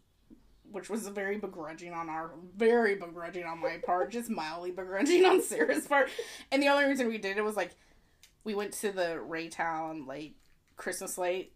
which 0.70 0.88
was 0.88 1.08
very 1.08 1.36
begrudging 1.36 1.92
on 1.92 2.08
our, 2.08 2.30
very 2.56 2.94
begrudging 2.94 3.42
on 3.44 3.58
my 3.60 3.78
part, 3.84 4.12
just 4.12 4.30
mildly 4.30 4.70
begrudging 4.70 5.24
on 5.24 5.42
Sarah's 5.42 5.88
part. 5.88 6.08
And 6.52 6.62
the 6.62 6.68
only 6.68 6.84
reason 6.84 7.08
we 7.08 7.18
did 7.18 7.38
it 7.38 7.42
was 7.44 7.56
like, 7.56 7.72
we 8.44 8.54
went 8.54 8.72
to 8.74 8.92
the 8.92 9.20
Raytown 9.28 10.06
like 10.06 10.34
Christmas 10.76 11.18
light. 11.18 11.50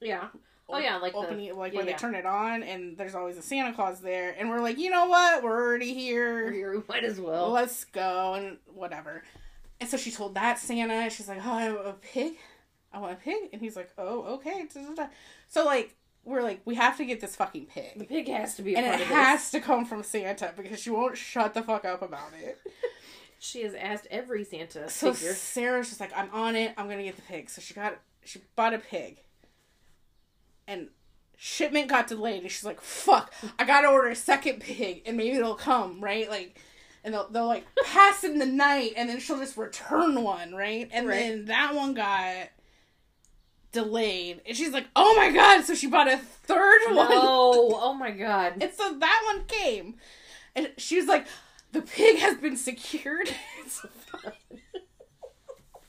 yeah. 0.00 0.28
Oh 0.68 0.78
yeah, 0.78 0.96
like 0.96 1.12
the- 1.12 1.18
opening, 1.18 1.54
like 1.56 1.72
yeah, 1.72 1.78
where 1.78 1.86
yeah. 1.86 1.92
they 1.92 1.98
turn 1.98 2.14
it 2.14 2.24
on, 2.26 2.62
and 2.62 2.96
there's 2.96 3.14
always 3.14 3.36
a 3.36 3.42
Santa 3.42 3.72
Claus 3.74 4.00
there, 4.00 4.34
and 4.38 4.48
we're 4.48 4.60
like, 4.60 4.78
you 4.78 4.90
know 4.90 5.06
what, 5.06 5.42
we're 5.42 5.60
already 5.60 5.92
here. 5.94 6.46
We're 6.46 6.52
here, 6.52 6.76
we 6.76 6.82
might 6.88 7.04
as 7.04 7.20
well. 7.20 7.50
Let's 7.50 7.84
go 7.84 8.34
and 8.34 8.58
whatever. 8.72 9.22
And 9.80 9.88
so 9.88 9.96
she 9.96 10.10
told 10.10 10.34
that 10.36 10.58
Santa, 10.58 11.10
she's 11.10 11.28
like, 11.28 11.44
Oh, 11.44 11.52
I 11.52 11.70
want 11.72 11.86
a 11.86 11.92
pig. 11.92 12.34
I 12.92 12.98
want 12.98 13.12
a 13.12 13.16
pig. 13.16 13.50
And 13.52 13.60
he's 13.60 13.76
like, 13.76 13.90
Oh, 13.98 14.34
okay. 14.36 14.66
So 15.48 15.64
like 15.64 15.94
we're 16.24 16.42
like, 16.42 16.62
we 16.64 16.74
have 16.76 16.96
to 16.96 17.04
get 17.04 17.20
this 17.20 17.36
fucking 17.36 17.66
pig. 17.66 17.98
The 17.98 18.04
pig. 18.04 18.28
has 18.28 18.54
to 18.54 18.62
be 18.62 18.74
a 18.74 18.78
And 18.78 19.00
it 19.00 19.06
has 19.08 19.50
to 19.50 19.60
come 19.60 19.84
from 19.84 20.02
Santa 20.02 20.54
because 20.56 20.80
she 20.80 20.88
won't 20.90 21.18
shut 21.18 21.52
the 21.52 21.62
fuck 21.62 21.84
up 21.84 22.02
about 22.02 22.30
it. 22.40 22.58
She 23.40 23.60
has 23.64 23.74
asked 23.74 24.06
every 24.10 24.42
Santa 24.42 24.88
So 24.88 25.12
figure. 25.12 25.34
Sarah's 25.34 25.88
just 25.88 26.00
like, 26.00 26.16
I'm 26.16 26.30
on 26.32 26.56
it, 26.56 26.72
I'm 26.78 26.88
gonna 26.88 27.02
get 27.02 27.16
the 27.16 27.22
pig. 27.22 27.50
So 27.50 27.60
she 27.60 27.74
got 27.74 27.98
she 28.24 28.40
bought 28.56 28.72
a 28.72 28.78
pig. 28.78 29.18
And 30.66 30.88
shipment 31.36 31.88
got 31.88 32.06
delayed 32.06 32.42
and 32.42 32.50
she's 32.50 32.64
like, 32.64 32.80
fuck, 32.80 33.32
I 33.58 33.64
gotta 33.64 33.88
order 33.88 34.08
a 34.08 34.16
second 34.16 34.60
pig 34.60 35.02
and 35.06 35.16
maybe 35.16 35.36
it'll 35.36 35.54
come, 35.54 36.00
right? 36.00 36.28
Like 36.30 36.58
and 37.02 37.12
they'll, 37.12 37.28
they'll 37.28 37.46
like 37.46 37.66
pass 37.84 38.24
in 38.24 38.38
the 38.38 38.46
night 38.46 38.92
and 38.96 39.08
then 39.08 39.20
she'll 39.20 39.38
just 39.38 39.56
return 39.56 40.22
one, 40.22 40.54
right? 40.54 40.88
And 40.92 41.06
Right. 41.06 41.18
then 41.18 41.44
that 41.46 41.74
one 41.74 41.92
got 41.94 42.48
delayed. 43.72 44.40
And 44.46 44.56
she's 44.56 44.72
like, 44.72 44.86
oh 44.96 45.14
my 45.16 45.30
god, 45.30 45.64
so 45.64 45.74
she 45.74 45.86
bought 45.86 46.08
a 46.10 46.16
third 46.18 46.80
one. 46.94 47.08
oh 47.10 47.92
my 47.94 48.10
god. 48.12 48.54
And 48.62 48.72
so 48.72 48.94
that 48.98 49.22
one 49.26 49.44
came. 49.46 49.96
And 50.56 50.70
she 50.78 50.96
was 50.96 51.06
like, 51.06 51.26
the 51.72 51.82
pig 51.82 52.18
has 52.20 52.36
been 52.38 52.56
secured. 52.56 53.28
but 54.22 54.34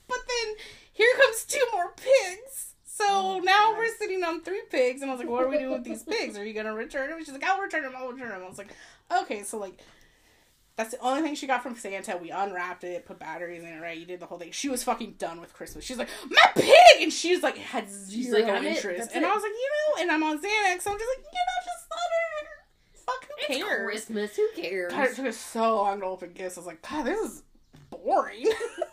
then 0.08 0.54
here 0.92 1.12
comes 1.16 1.44
two 1.44 1.64
more 1.72 1.92
pigs. 1.96 2.65
So 2.96 3.04
Oh, 3.08 3.40
now 3.44 3.72
God. 3.72 3.76
we're 3.78 3.94
sitting 3.98 4.24
on 4.24 4.40
three 4.40 4.62
pigs. 4.70 5.02
And 5.02 5.10
I 5.10 5.14
was 5.14 5.20
like, 5.20 5.28
what 5.28 5.44
are 5.44 5.48
we 5.48 5.58
doing 5.58 5.72
with 5.72 5.84
these 5.84 6.02
pigs? 6.02 6.38
Are 6.38 6.44
you 6.44 6.54
going 6.54 6.64
to 6.66 6.72
return 6.72 7.10
them? 7.10 7.18
She's 7.22 7.32
like, 7.32 7.44
I'll 7.44 7.60
return 7.60 7.82
them. 7.82 7.92
I'll 7.96 8.10
return 8.10 8.30
them. 8.30 8.42
I 8.42 8.48
was 8.48 8.56
like, 8.58 8.72
okay. 9.22 9.42
So, 9.42 9.58
like, 9.58 9.78
that's 10.76 10.92
the 10.92 11.00
only 11.00 11.20
thing 11.20 11.34
she 11.34 11.46
got 11.46 11.62
from 11.62 11.76
Santa. 11.76 12.16
We 12.16 12.30
unwrapped 12.30 12.84
it, 12.84 13.04
put 13.04 13.18
batteries 13.18 13.62
in 13.62 13.68
it, 13.68 13.80
right? 13.82 13.98
You 13.98 14.06
did 14.06 14.20
the 14.20 14.26
whole 14.26 14.38
thing. 14.38 14.50
She 14.52 14.68
was 14.70 14.82
fucking 14.82 15.16
done 15.18 15.40
with 15.42 15.52
Christmas. 15.52 15.84
She's 15.84 15.98
like, 15.98 16.08
my 16.30 16.50
pig! 16.54 16.72
And 17.02 17.12
she's 17.12 17.42
like, 17.42 17.58
had 17.58 17.90
zero 17.90 18.40
like, 18.40 18.50
I'm 18.54 18.64
interest. 18.64 19.10
And 19.14 19.24
it. 19.24 19.28
I 19.30 19.34
was 19.34 19.42
like, 19.42 19.52
you 19.52 19.70
know, 19.96 20.02
and 20.02 20.10
I'm 20.10 20.22
on 20.22 20.38
Xanax. 20.38 20.82
So 20.82 20.90
I'm 20.92 20.98
just 20.98 21.10
like, 21.16 21.24
you 21.24 21.42
know, 21.46 21.64
just 21.64 21.86
let 21.90 21.98
her. 22.12 22.48
Fuck, 23.06 23.24
who 23.28 23.34
It's 23.54 23.62
cares? 23.64 23.84
Christmas. 23.84 24.36
Who 24.36 24.48
cares? 24.56 24.92
God, 24.92 25.04
it 25.08 25.16
took 25.16 25.26
us 25.26 25.36
so 25.36 25.76
long 25.76 26.00
to 26.00 26.06
open 26.06 26.32
gifts. 26.32 26.56
I 26.56 26.60
was 26.60 26.66
like, 26.66 26.82
God, 26.88 27.04
this 27.04 27.20
is 27.20 27.42
boring. 27.90 28.46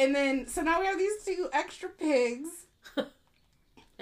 and 0.00 0.14
then, 0.14 0.46
so 0.48 0.62
now 0.62 0.80
we 0.80 0.86
have 0.86 0.98
these 0.98 1.22
two 1.24 1.48
extra 1.52 1.88
pigs. 1.88 2.48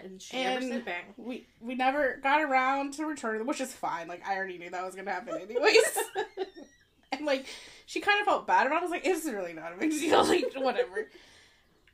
And 0.00 0.22
she 0.22 0.36
never 0.36 0.60
And 0.60 0.68
sent 0.68 0.84
back. 0.86 1.04
we 1.16 1.44
we 1.60 1.74
never 1.74 2.20
got 2.22 2.40
around 2.40 2.92
to 2.94 3.04
return 3.04 3.38
them, 3.38 3.48
which 3.48 3.60
is 3.60 3.72
fine. 3.72 4.06
Like 4.06 4.24
I 4.24 4.36
already 4.36 4.56
knew 4.56 4.70
that 4.70 4.84
was 4.86 4.94
gonna 4.94 5.10
happen 5.10 5.34
anyways. 5.34 5.76
and 7.12 7.26
like 7.26 7.46
she 7.86 7.98
kind 7.98 8.20
of 8.20 8.26
felt 8.26 8.46
bad 8.46 8.68
about 8.68 8.76
it. 8.76 8.78
I 8.78 8.82
was 8.82 8.92
like, 8.92 9.04
it's 9.04 9.24
really 9.24 9.54
not 9.54 9.72
a 9.72 9.76
big 9.76 9.90
deal. 9.90 10.24
Like 10.28 10.44
whatever. 10.54 11.08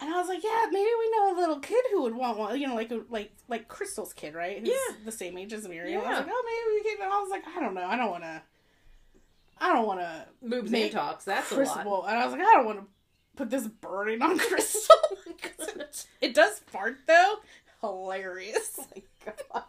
And 0.00 0.12
I 0.14 0.18
was 0.18 0.28
like, 0.28 0.44
yeah, 0.44 0.66
maybe 0.70 0.84
we 0.98 1.10
know 1.12 1.34
a 1.34 1.40
little 1.40 1.60
kid 1.60 1.82
who 1.92 2.02
would 2.02 2.14
want 2.14 2.36
one. 2.36 2.60
You 2.60 2.66
know, 2.68 2.74
like 2.74 2.92
like 3.08 3.32
like 3.48 3.68
Crystal's 3.68 4.12
kid, 4.12 4.34
right? 4.34 4.58
Who's 4.58 4.68
Yeah. 4.68 4.96
the 5.06 5.10
same 5.12 5.38
age 5.38 5.54
as 5.54 5.66
Miriam. 5.66 6.02
I 6.02 6.04
was 6.04 6.10
Yeah. 6.10 6.18
like, 6.18 6.28
oh, 6.30 6.44
maybe 6.44 6.76
we 6.76 6.90
can. 6.96 7.04
And 7.04 7.10
I 7.10 7.20
was 7.22 7.30
like, 7.30 7.44
I 7.56 7.58
don't 7.58 7.72
know. 7.72 7.86
I 7.86 7.96
don't 7.96 8.10
want 8.10 8.24
to. 8.24 8.42
I 9.58 9.72
don't 9.72 9.86
want 9.86 10.00
to 10.00 10.26
Moves 10.42 10.70
Make 10.70 10.82
and 10.82 10.92
talks. 10.92 11.24
That's 11.24 11.50
a 11.52 11.54
Crystal. 11.54 11.90
lot. 11.90 12.10
And 12.10 12.18
I 12.18 12.24
was 12.26 12.32
like, 12.32 12.42
I 12.42 12.52
don't 12.52 12.66
want 12.66 12.80
to 12.80 12.86
put 13.36 13.50
this 13.50 13.66
burden 13.68 14.22
on 14.22 14.38
Crystal. 14.38 14.94
Oh 15.60 15.66
it, 15.80 16.06
it 16.20 16.34
does 16.34 16.60
fart 16.66 16.98
though. 17.06 17.36
Hilarious. 17.80 18.78
Oh 18.78 18.86
my 18.94 19.02
god. 19.50 19.64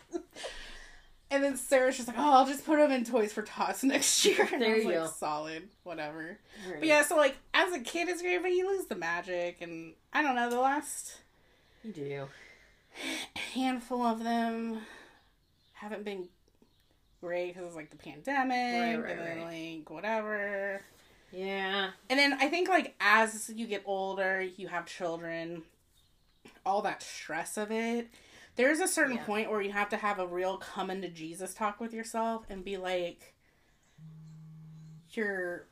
And 1.31 1.43
then 1.43 1.57
Sarah's 1.57 1.95
just 1.97 2.07
like, 2.07 2.17
oh, 2.17 2.33
I'll 2.33 2.45
just 2.45 2.65
put 2.65 2.77
them 2.77 2.91
in 2.91 3.03
Toys 3.03 3.33
for 3.33 3.41
Tots 3.41 3.83
next 3.83 4.23
year. 4.25 4.47
And 4.53 4.63
I 4.63 4.67
There 4.67 4.75
was 4.75 4.83
you 4.83 4.89
like, 4.91 4.99
go. 4.99 5.07
Solid, 5.07 5.69
whatever. 5.83 6.37
Right. 6.69 6.79
But 6.79 6.87
yeah, 6.87 7.03
so 7.03 7.17
like 7.17 7.35
as 7.53 7.73
a 7.73 7.79
kid, 7.79 8.07
it's 8.09 8.21
great, 8.21 8.41
but 8.41 8.51
you 8.51 8.67
lose 8.67 8.85
the 8.85 8.95
magic, 8.95 9.57
and 9.61 9.93
I 10.13 10.21
don't 10.21 10.35
know. 10.35 10.49
The 10.49 10.59
last 10.59 11.17
You 11.83 11.91
do. 11.91 12.27
handful 13.53 14.03
of 14.03 14.23
them 14.23 14.79
haven't 15.73 16.05
been 16.05 16.29
great 17.21 17.53
because 17.53 17.67
it's 17.67 17.75
like 17.75 17.89
the 17.89 17.97
pandemic 17.97 19.03
right, 19.03 19.11
and 19.11 19.19
then 19.19 19.37
right. 19.45 19.77
like 19.79 19.89
whatever. 19.89 20.81
Yeah. 21.31 21.89
And 22.09 22.19
then 22.19 22.33
I 22.39 22.47
think 22.47 22.69
like 22.69 22.95
as 22.99 23.49
you 23.53 23.67
get 23.67 23.83
older, 23.85 24.41
you 24.41 24.67
have 24.67 24.85
children, 24.85 25.63
all 26.65 26.81
that 26.83 27.03
stress 27.03 27.57
of 27.57 27.71
it. 27.71 28.07
There's 28.55 28.79
a 28.79 28.87
certain 28.87 29.17
Yeah. 29.17 29.25
point 29.25 29.51
where 29.51 29.61
you 29.61 29.71
have 29.73 29.89
to 29.89 29.97
have 29.97 30.17
a 30.19 30.25
real 30.27 30.57
come 30.57 30.89
into 30.89 31.09
Jesus 31.09 31.53
talk 31.53 31.79
with 31.81 31.93
yourself 31.93 32.45
and 32.49 32.63
be 32.63 32.77
like, 32.77 33.33
your 35.11 35.67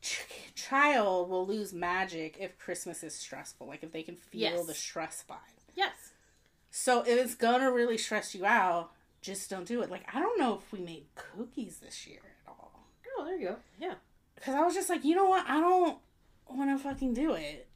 ch- 0.00 0.24
child 0.54 1.28
will 1.30 1.46
lose 1.46 1.72
magic 1.72 2.36
if 2.40 2.58
Christmas 2.58 3.02
is 3.02 3.14
stressful. 3.14 3.66
Like 3.66 3.82
if 3.82 3.92
they 3.92 4.02
can 4.02 4.16
feel 4.16 4.40
Yes. 4.40 4.66
the 4.66 4.74
stress 4.74 5.24
vibe. 5.28 5.36
Yes. 5.74 6.12
So 6.70 7.02
if 7.02 7.08
it's 7.08 7.34
gonna 7.34 7.70
really 7.70 7.98
stress 7.98 8.34
you 8.34 8.46
out, 8.46 8.92
just 9.20 9.48
don't 9.50 9.66
do 9.66 9.82
it. 9.82 9.90
Like 9.90 10.04
I 10.14 10.20
don't 10.20 10.38
know 10.38 10.56
if 10.58 10.72
we 10.72 10.80
made 10.80 11.06
cookies 11.14 11.78
this 11.78 12.06
year 12.06 12.20
at 12.24 12.48
all. 12.50 12.86
Oh, 13.18 13.24
there 13.24 13.36
you 13.36 13.48
go. 13.48 13.56
Yeah. 13.78 13.94
Cause 14.44 14.54
I 14.54 14.62
was 14.62 14.74
just 14.74 14.88
like, 14.88 15.04
you 15.04 15.14
know 15.14 15.26
what? 15.26 15.44
I 15.48 15.60
don't 15.60 15.98
want 16.50 16.76
to 16.76 16.82
fucking 16.82 17.14
do 17.14 17.32
it. 17.34 17.68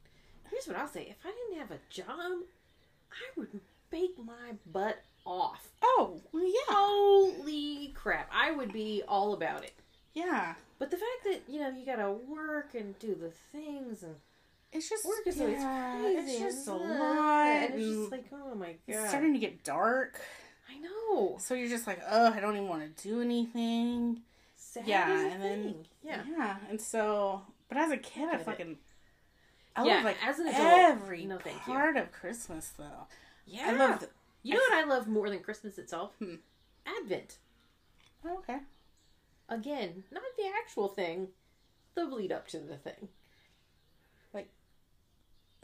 Here's 0.51 0.67
what 0.67 0.77
I'll 0.77 0.87
say: 0.87 1.07
if 1.09 1.17
I 1.25 1.31
didn't 1.31 1.61
have 1.61 1.71
a 1.71 1.79
job, 1.89 2.41
I 3.11 3.25
would 3.37 3.59
bake 3.89 4.15
my 4.23 4.53
butt 4.71 5.01
off. 5.25 5.69
Oh, 5.81 6.21
well, 6.31 6.43
yeah, 6.45 6.73
Holy 6.75 7.91
crap! 7.95 8.29
I 8.33 8.51
would 8.51 8.71
be 8.73 9.03
all 9.07 9.33
about 9.33 9.63
it. 9.63 9.73
yeah. 10.13 10.55
But 10.79 10.91
the 10.91 10.97
fact 10.97 11.23
that 11.25 11.41
you 11.51 11.59
know 11.59 11.69
you 11.69 11.85
gotta 11.85 12.11
work 12.11 12.75
and 12.75 12.97
do 12.99 13.15
the 13.15 13.31
things 13.51 14.03
and 14.03 14.15
It's 14.71 14.87
just 14.89 15.05
work 15.05 15.25
is 15.25 15.37
yeah, 15.37 15.45
always 15.45 16.15
crazy. 16.25 16.31
It's 16.43 16.55
just 16.55 16.67
a 16.67 16.73
lot. 16.75 17.47
and 17.47 17.73
it's 17.73 17.89
just 17.97 18.11
like, 18.11 18.25
oh 18.31 18.53
my 18.55 18.67
god. 18.67 18.77
it's 18.87 19.09
starting 19.09 19.33
to 19.33 19.39
get 19.39 19.63
dark, 19.63 20.19
I 20.69 20.77
know. 20.79 21.37
so 21.39 21.55
you're 21.55 21.67
just 21.69 21.87
like, 21.87 21.99
oh, 22.09 22.31
I 22.31 22.39
don't 22.39 22.55
even 22.55 22.67
want 22.67 22.95
to 22.97 23.03
do 23.07 23.21
anything. 23.21 24.21
Sad 24.55 24.83
Yeah, 24.87 25.09
and 25.31 25.41
then- 25.41 25.63
thing. 25.63 25.85
Yeah, 26.07 26.21
yeah. 26.29 26.55
And 26.69 26.79
so, 26.79 27.41
but 27.69 27.77
as 27.77 27.91
a 27.91 27.97
kid, 27.97 28.29
I 28.31 28.35
it. 28.37 28.41
fucking. 28.41 28.77
I 29.75 29.85
Yeah, 29.85 29.95
love 29.95 30.03
like 30.05 30.17
as 30.25 30.39
an 30.39 30.47
adult, 30.47 30.79
every 30.79 31.25
no, 31.25 31.37
thank 31.37 31.57
you. 31.67 31.73
part 31.73 31.97
of 31.97 32.11
Christmas 32.11 32.71
though. 32.77 33.07
yeah. 33.45 33.67
I 33.69 33.71
love. 33.73 33.99
The, 33.99 34.09
You 34.43 34.53
know 34.53 34.61
what 34.69 34.73
I 34.85 34.87
love 34.87 35.07
more 35.07 35.29
than 35.29 35.39
Christmas 35.39 35.77
itself? 35.77 36.13
Hmm. 36.19 36.35
Advent. 37.01 37.37
oh, 38.25 38.37
okay. 38.39 38.59
Again, 39.49 40.03
not 40.11 40.23
the 40.37 40.43
actual 40.59 40.87
thing, 40.87 41.27
the 41.95 42.05
lead 42.05 42.31
up 42.31 42.47
to 42.49 42.57
the 42.59 42.75
thing. 42.77 43.09
Like, 44.33 44.49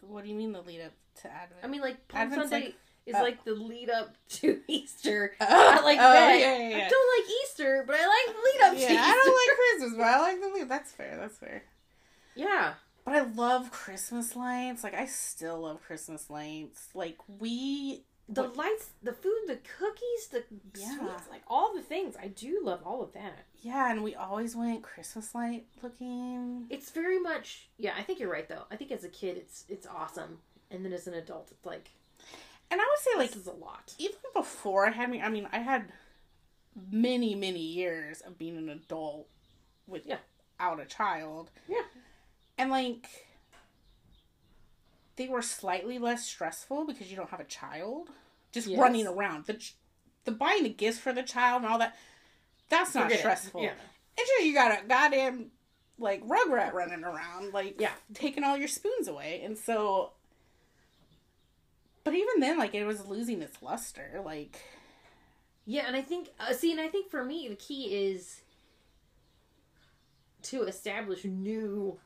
what 0.02 0.24
do 0.24 0.30
you 0.30 0.36
mean 0.36 0.52
the 0.52 0.62
lead 0.62 0.82
up 0.82 0.94
to 1.22 1.28
Advent? 1.32 1.62
I 1.64 1.68
mean, 1.68 1.82
like 1.82 2.08
Palm 2.08 2.24
Advent's 2.24 2.50
Sunday 2.50 2.66
like- 2.68 2.76
is 3.06 3.16
oh. 3.18 3.24
like 3.24 3.44
the 3.44 3.54
lead 3.54 3.89
up 3.89 4.16
to 4.30 4.62
Easter. 4.68 5.36
Oh, 5.41 5.46
I 5.50 5.82
like 5.84 5.98
oh, 6.00 6.14
that. 6.14 6.39
yeah, 6.39 6.58
yeah, 6.58 6.70
yeah. 6.78 6.86
I 6.86 6.89
don't 6.89 7.20
like 7.20 7.32
Easter, 7.44 7.84
but 7.88 7.96
I 8.00 8.06
like 8.08 8.36
lead 8.36 8.62
up 8.68 8.74
to 8.74 8.80
Easter. 8.80 8.94
I 9.04 9.12
don't 9.26 9.33
Christmas, 9.90 9.98
but 9.98 10.08
I 10.08 10.20
like 10.22 10.40
the. 10.60 10.66
That's 10.66 10.92
fair. 10.92 11.18
That's 11.20 11.38
fair. 11.38 11.64
Yeah, 12.36 12.74
But 13.06 13.16
I 13.16 13.22
love 13.22 13.70
Christmas 13.72 14.36
lights. 14.36 14.84
Like 14.84 14.96
I 14.96 15.06
still 15.06 15.62
love 15.62 15.82
Christmas 15.84 16.30
lights. 16.30 16.88
Like 16.96 17.18
we 17.40 18.06
the 18.30 18.44
What- 18.44 18.56
lights, 18.56 18.90
the 19.04 19.12
food, 19.14 19.42
the 19.48 19.58
cookies, 19.78 20.28
the 20.32 20.44
Yeah. 20.76 20.98
sweets, 20.98 21.30
like 21.30 21.44
all 21.48 21.74
the 21.76 21.82
things. 21.84 22.16
I 22.18 22.30
do 22.30 22.62
love 22.64 22.82
all 22.86 23.02
of 23.04 23.12
that. 23.14 23.46
yeah, 23.62 23.92
and 23.92 24.04
we 24.04 24.16
always 24.16 24.56
went 24.56 24.82
Christmas 24.84 25.36
light 25.36 25.68
looking. 25.82 26.66
It's 26.70 26.90
very 26.92 27.20
much. 27.20 27.68
Yeah, 27.78 27.94
I 27.98 28.04
think 28.04 28.20
you're 28.20 28.32
right 28.32 28.48
though. 28.48 28.66
I 28.72 28.78
think 28.78 28.92
as 28.92 29.04
a 29.04 29.10
kid, 29.10 29.38
it's 29.38 29.66
it's 29.70 29.86
awesome, 29.86 30.40
and 30.72 30.84
then 30.86 30.94
as 30.94 31.06
an 31.06 31.14
adult, 31.14 31.50
it's 31.52 31.66
like 31.66 31.92
And 32.72 32.80
I 32.82 32.84
would 32.90 33.00
say 33.00 33.12
like 33.18 33.30
this 33.32 33.42
is 33.42 33.48
a 33.48 33.52
lot. 33.52 33.94
even 34.00 34.18
before 34.34 34.88
I 34.88 34.92
had 34.92 35.10
me 35.12 35.22
I 35.22 35.30
mean, 35.30 35.48
I 35.52 35.60
had 35.60 35.92
many, 36.90 37.36
many 37.36 37.60
years 37.60 38.22
of 38.22 38.38
being 38.38 38.58
an 38.58 38.70
adult 38.70 39.28
with 39.88 40.06
Yeah. 40.06 40.18
out 40.60 40.80
a 40.80 40.86
child. 40.86 41.52
Yeah. 41.68 41.82
And 42.58 42.70
like 42.70 43.28
they 45.16 45.28
were 45.28 45.42
slightly 45.42 46.00
less 46.00 46.26
stressful 46.26 46.86
because 46.86 47.10
you 47.12 47.16
don't 47.18 47.30
have 47.30 47.40
a 47.40 47.44
child 47.46 48.10
just 48.52 48.68
Yes. 48.68 48.80
running 48.80 49.08
around. 49.08 49.46
The 49.46 49.64
the 50.26 50.32
buying 50.32 50.64
the 50.64 50.70
gifts 50.70 51.00
for 51.00 51.12
the 51.14 51.24
child 51.24 51.64
and 51.64 51.72
all 51.72 51.80
that 51.80 51.96
that's 52.70 52.96
not 52.96 53.04
Forget 53.04 53.18
it. 53.18 53.22
stressful. 53.22 53.62
Yeah. 53.64 53.74
It's 54.18 54.30
just 54.30 54.46
you 54.46 54.54
got 54.54 54.84
a 54.84 54.88
goddamn 54.88 55.52
like 56.00 56.24
rugrat 56.28 56.74
running 56.74 57.04
around, 57.04 57.54
like 57.54 57.80
Yeah. 57.80 57.92
taking 58.14 58.44
all 58.44 58.58
your 58.58 58.68
spoons 58.68 59.08
away, 59.08 59.42
and 59.44 59.58
so. 59.58 60.14
But 62.04 62.16
even 62.16 62.40
then, 62.40 62.58
like 62.58 62.74
it 62.74 62.86
was 62.86 63.06
losing 63.08 63.42
its 63.42 63.62
luster. 63.62 64.22
Like, 64.26 64.60
Yeah, 65.66 65.86
and 65.88 65.96
I 65.96 66.02
think 66.02 66.30
uh, 66.40 66.54
see, 66.54 66.72
and 66.72 66.82
I 66.82 66.88
think 66.90 67.10
for 67.10 67.24
me 67.24 67.48
the 67.48 67.56
key 67.56 67.96
is 68.08 68.42
to 70.44 70.64
establish 70.64 71.24
new 71.26 72.00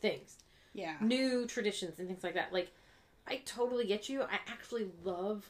things, 0.00 0.38
yeah, 0.74 0.96
new 1.00 1.46
traditions, 1.46 1.98
and 1.98 2.08
things 2.08 2.22
like 2.22 2.34
that. 2.34 2.52
Like, 2.52 2.70
I 3.26 3.42
totally 3.44 3.86
get 3.86 4.08
you. 4.08 4.22
I 4.22 4.38
actually 4.46 4.88
love 5.04 5.48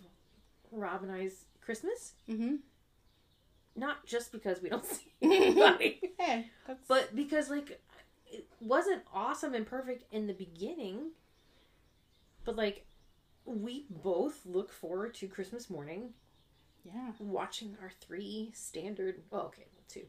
Rob 0.70 1.02
and 1.02 1.12
I's 1.12 1.44
Christmas, 1.60 2.12
mm-hmm. 2.28 2.56
not 3.74 4.04
just 4.06 4.32
because 4.32 4.62
we 4.62 4.68
don't 4.68 4.84
see 4.86 5.12
anybody, 5.22 6.00
that's 6.66 6.86
but 6.88 7.14
because 7.14 7.50
like 7.50 7.80
it 8.30 8.46
wasn't 8.60 9.02
awesome 9.12 9.54
and 9.54 9.66
perfect 9.66 10.04
in 10.12 10.26
the 10.26 10.34
beginning, 10.34 11.10
but 12.44 12.56
like 12.56 12.86
we 13.44 13.86
both 13.88 14.40
look 14.44 14.72
forward 14.72 15.14
to 15.14 15.28
Christmas 15.28 15.70
morning 15.70 16.10
yeah. 16.84 17.12
watching 17.18 17.76
our 17.82 17.90
three 18.00 18.50
standard 18.54 19.20
oh 19.32 19.40
okay 19.40 19.66
two 19.88 20.02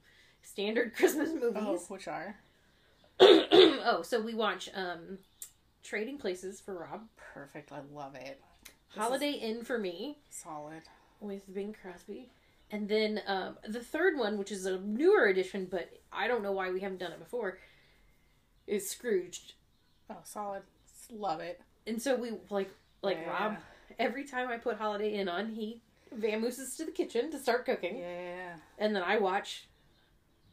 standard 0.52 0.93
christmas 0.98 1.30
Oh, 1.34 1.52
movies 1.52 1.86
which 1.89 2.08
are 2.08 2.36
oh 3.20 4.02
so 4.04 4.22
we 4.22 4.34
watch 4.34 4.70
um 4.76 5.18
trading 5.84 6.18
places 6.18 6.60
for 6.60 6.74
rob 6.76 7.02
perfect. 7.34 7.72
I 7.72 7.80
love 7.93 8.16
it. 8.16 8.41
This 8.93 9.04
holiday 9.04 9.32
inn 9.32 9.64
for 9.64 9.78
me 9.78 10.18
solid. 10.30 10.82
with 11.20 11.52
bing 11.54 11.76
crosby 11.82 12.30
and 12.72 12.88
then 12.89 13.22
um 13.28 13.58
the 13.68 13.80
third 13.80 14.18
one 14.18 14.38
which 14.38 14.52
is 14.52 14.66
a 14.66 14.80
newer 14.80 15.26
edition 15.26 15.68
but 15.70 15.89
i 16.12 16.28
don't 16.28 16.43
know 16.43 16.52
why 16.52 16.72
we 16.72 16.80
haven't 16.82 17.00
done 17.00 17.12
it 17.12 17.20
before 17.20 17.58
is 18.68 18.89
scrooged 18.89 19.54
Oh, 20.10 20.16
solid. 20.24 20.62
Love 21.12 21.41
it. 21.41 21.60
and 21.86 22.02
so 22.02 22.16
we 22.16 22.32
like 22.50 22.70
like 23.02 23.18
Yeah. 23.22 23.30
rob 23.30 23.58
every 24.00 24.24
time 24.26 24.50
i 24.50 24.58
put 24.58 24.78
holiday 24.78 25.14
inn 25.14 25.28
on 25.30 25.50
he 25.52 25.82
vamooses 26.18 26.76
to 26.78 26.86
the 26.86 26.91
kitchen 26.91 27.32
to 27.32 27.39
start 27.39 27.66
cooking 27.66 27.98
Yeah. 27.98 28.56
and 28.78 28.95
then 28.95 29.04
I 29.04 29.18
watch 29.18 29.68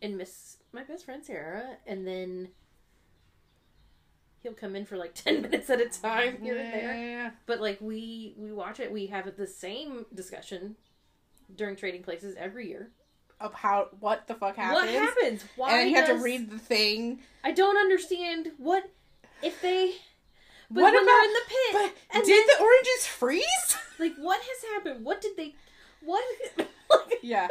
and 0.05 0.19
miss 0.19 0.59
my 0.73 0.83
best 0.85 1.05
friend 1.07 1.25
Sarah, 1.25 1.77
and 1.87 2.07
then 2.07 2.49
he'll 4.43 4.53
come 4.53 4.77
in 4.77 4.85
for 4.85 4.97
like 4.97 5.15
ten 5.25 5.43
minutes 5.43 5.71
at 5.71 5.81
a 5.81 5.87
time 5.89 6.39
here 6.43 6.57
and 6.57 6.73
there. 6.73 7.35
But 7.47 7.61
like 7.61 7.79
we 7.81 8.35
we 8.37 8.53
watch 8.53 8.81
it, 8.81 8.93
we 8.93 9.07
have 9.07 9.37
the 9.37 9.47
same 9.47 10.07
discussion 10.15 10.77
during 11.55 11.77
trading 11.77 12.03
places 12.03 12.35
every 12.39 12.69
year. 12.69 12.91
Of 13.41 13.53
how 13.53 13.89
what 14.01 14.27
the 14.29 14.35
fuck 14.35 14.57
happens? 14.57 14.75
What 14.75 14.89
happens? 14.89 15.45
Why 15.57 15.71
and 15.71 15.81
then 15.81 15.89
you 15.89 15.97
have 15.97 16.07
to 16.07 16.15
read 16.23 16.51
the 16.51 16.59
thing. 16.59 17.21
I 17.43 17.51
don't 17.51 17.77
understand 17.77 18.53
what 18.59 18.85
if 19.43 19.61
they. 19.61 19.95
But 20.71 20.83
What 20.83 20.93
when 20.95 21.03
about- 21.03 21.13
they're 21.13 21.25
in 21.25 21.33
the 21.33 21.41
pit, 21.49 21.73
But 22.11 22.17
and 22.17 22.25
did 22.25 22.47
the 22.47 22.63
oranges 22.63 23.07
freeze? 23.07 23.77
like 23.99 24.15
what 24.17 24.41
has 24.41 24.71
happened? 24.73 25.05
What 25.05 25.21
did 25.21 25.37
they? 25.37 25.55
What? 26.03 26.25
yeah. 27.23 27.49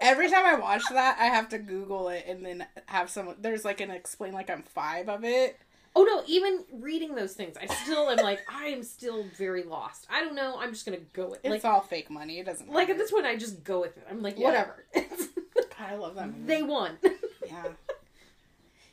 Every 0.00 0.30
time 0.30 0.44
I 0.44 0.54
watch 0.54 0.82
that, 0.90 1.16
I 1.18 1.24
have 1.26 1.48
to 1.50 1.58
Google 1.58 2.08
it 2.08 2.24
and 2.28 2.44
then 2.44 2.66
have 2.86 3.10
someone. 3.10 3.36
There's 3.40 3.64
like 3.64 3.80
an 3.80 3.90
explain 3.90 4.32
like 4.32 4.50
I'm 4.50 4.62
five 4.62 5.08
of 5.08 5.24
it. 5.24 5.58
Oh 5.98 6.02
no, 6.04 6.22
even 6.26 6.64
reading 6.74 7.14
those 7.14 7.32
things, 7.32 7.56
I 7.56 7.66
still 7.72 8.10
am 8.10 8.18
like, 8.18 8.40
I 8.52 8.66
am 8.66 8.82
still 8.82 9.24
very 9.38 9.62
lost. 9.62 10.06
I 10.10 10.20
don't 10.20 10.34
know, 10.34 10.58
I'm 10.60 10.72
just 10.72 10.84
gonna 10.84 10.98
go 11.14 11.30
with 11.30 11.44
it. 11.44 11.50
It's 11.50 11.64
Like, 11.64 11.72
all 11.72 11.80
fake 11.80 12.10
money. 12.10 12.38
It 12.38 12.44
doesn't. 12.44 12.70
like 12.70 12.90
at 12.90 12.98
this 12.98 13.10
point, 13.10 13.24
I 13.24 13.36
just 13.36 13.64
go 13.64 13.80
with 13.80 13.96
it. 13.96 14.06
I'm 14.10 14.20
like, 14.22 14.38
Yeah. 14.38 14.44
whatever. 14.44 14.84
God, 14.94 15.90
I 15.90 15.94
love 15.96 16.14
that 16.16 16.26
movie. 16.28 16.46
they 16.46 16.62
won. 16.62 16.98
yeah. 17.46 17.64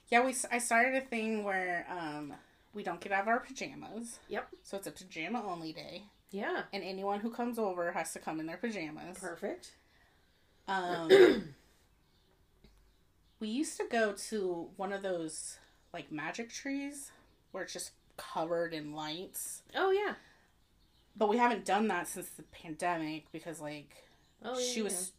Yeah, 0.09 0.25
we. 0.25 0.33
I 0.51 0.59
started 0.59 0.95
a 0.95 1.01
thing 1.05 1.43
where 1.43 1.85
um 1.89 2.33
we 2.73 2.83
don't 2.83 3.01
get 3.01 3.11
out 3.11 3.23
of 3.23 3.27
our 3.27 3.39
pajamas. 3.39 4.19
Yep. 4.29 4.47
So 4.63 4.77
it's 4.77 4.87
a 4.87 4.91
pajama 4.91 5.43
only 5.45 5.73
day, 5.73 6.03
yeah, 6.31 6.63
and 6.71 6.83
anyone 6.83 7.19
who 7.19 7.29
comes 7.31 7.57
over 7.59 7.91
has 7.91 8.13
to 8.13 8.19
come 8.19 8.39
in 8.39 8.45
their 8.45 8.57
pajamas. 8.57 9.17
perfect. 9.19 9.71
Um, 10.67 11.09
we 13.39 13.47
used 13.47 13.77
to 13.77 13.85
go 13.89 14.13
to 14.29 14.69
one 14.77 14.93
of 14.93 15.01
those 15.01 15.57
like 15.93 16.11
magic 16.11 16.49
trees 16.51 17.11
where 17.51 17.63
it's 17.63 17.73
just 17.73 17.91
covered 18.17 18.73
in 18.73 18.93
lights. 18.93 19.61
Oh 19.75 19.91
yeah. 19.91 20.13
But 21.15 21.29
we 21.29 21.37
haven't 21.37 21.65
done 21.65 21.87
that 21.89 22.07
since 22.07 22.29
the 22.29 22.43
pandemic 22.43 23.25
because 23.31 23.59
like 23.59 24.03
Oh 24.43 24.57
yeah. 24.57 24.65
she 24.65 24.81
was 24.81 25.11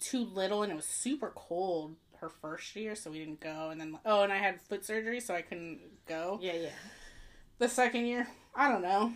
too 0.00 0.24
little 0.24 0.62
and 0.62 0.72
it 0.72 0.76
was 0.76 0.84
super 0.84 1.32
cold 1.34 1.96
her 2.20 2.28
first 2.28 2.74
year, 2.76 2.94
so 2.94 3.10
we 3.10 3.18
didn't 3.18 3.40
go. 3.40 3.70
And 3.70 3.80
then 3.80 3.98
oh, 4.04 4.22
and 4.22 4.32
I 4.32 4.38
had 4.38 4.60
foot 4.60 4.84
surgery, 4.84 5.20
so 5.20 5.34
I 5.34 5.42
couldn't 5.42 5.80
go. 6.06 6.38
Yeah, 6.40 6.54
yeah. 6.54 6.68
The 7.58 7.68
second 7.68 8.06
year, 8.06 8.28
I 8.54 8.70
don't 8.70 8.82
know. 8.82 9.12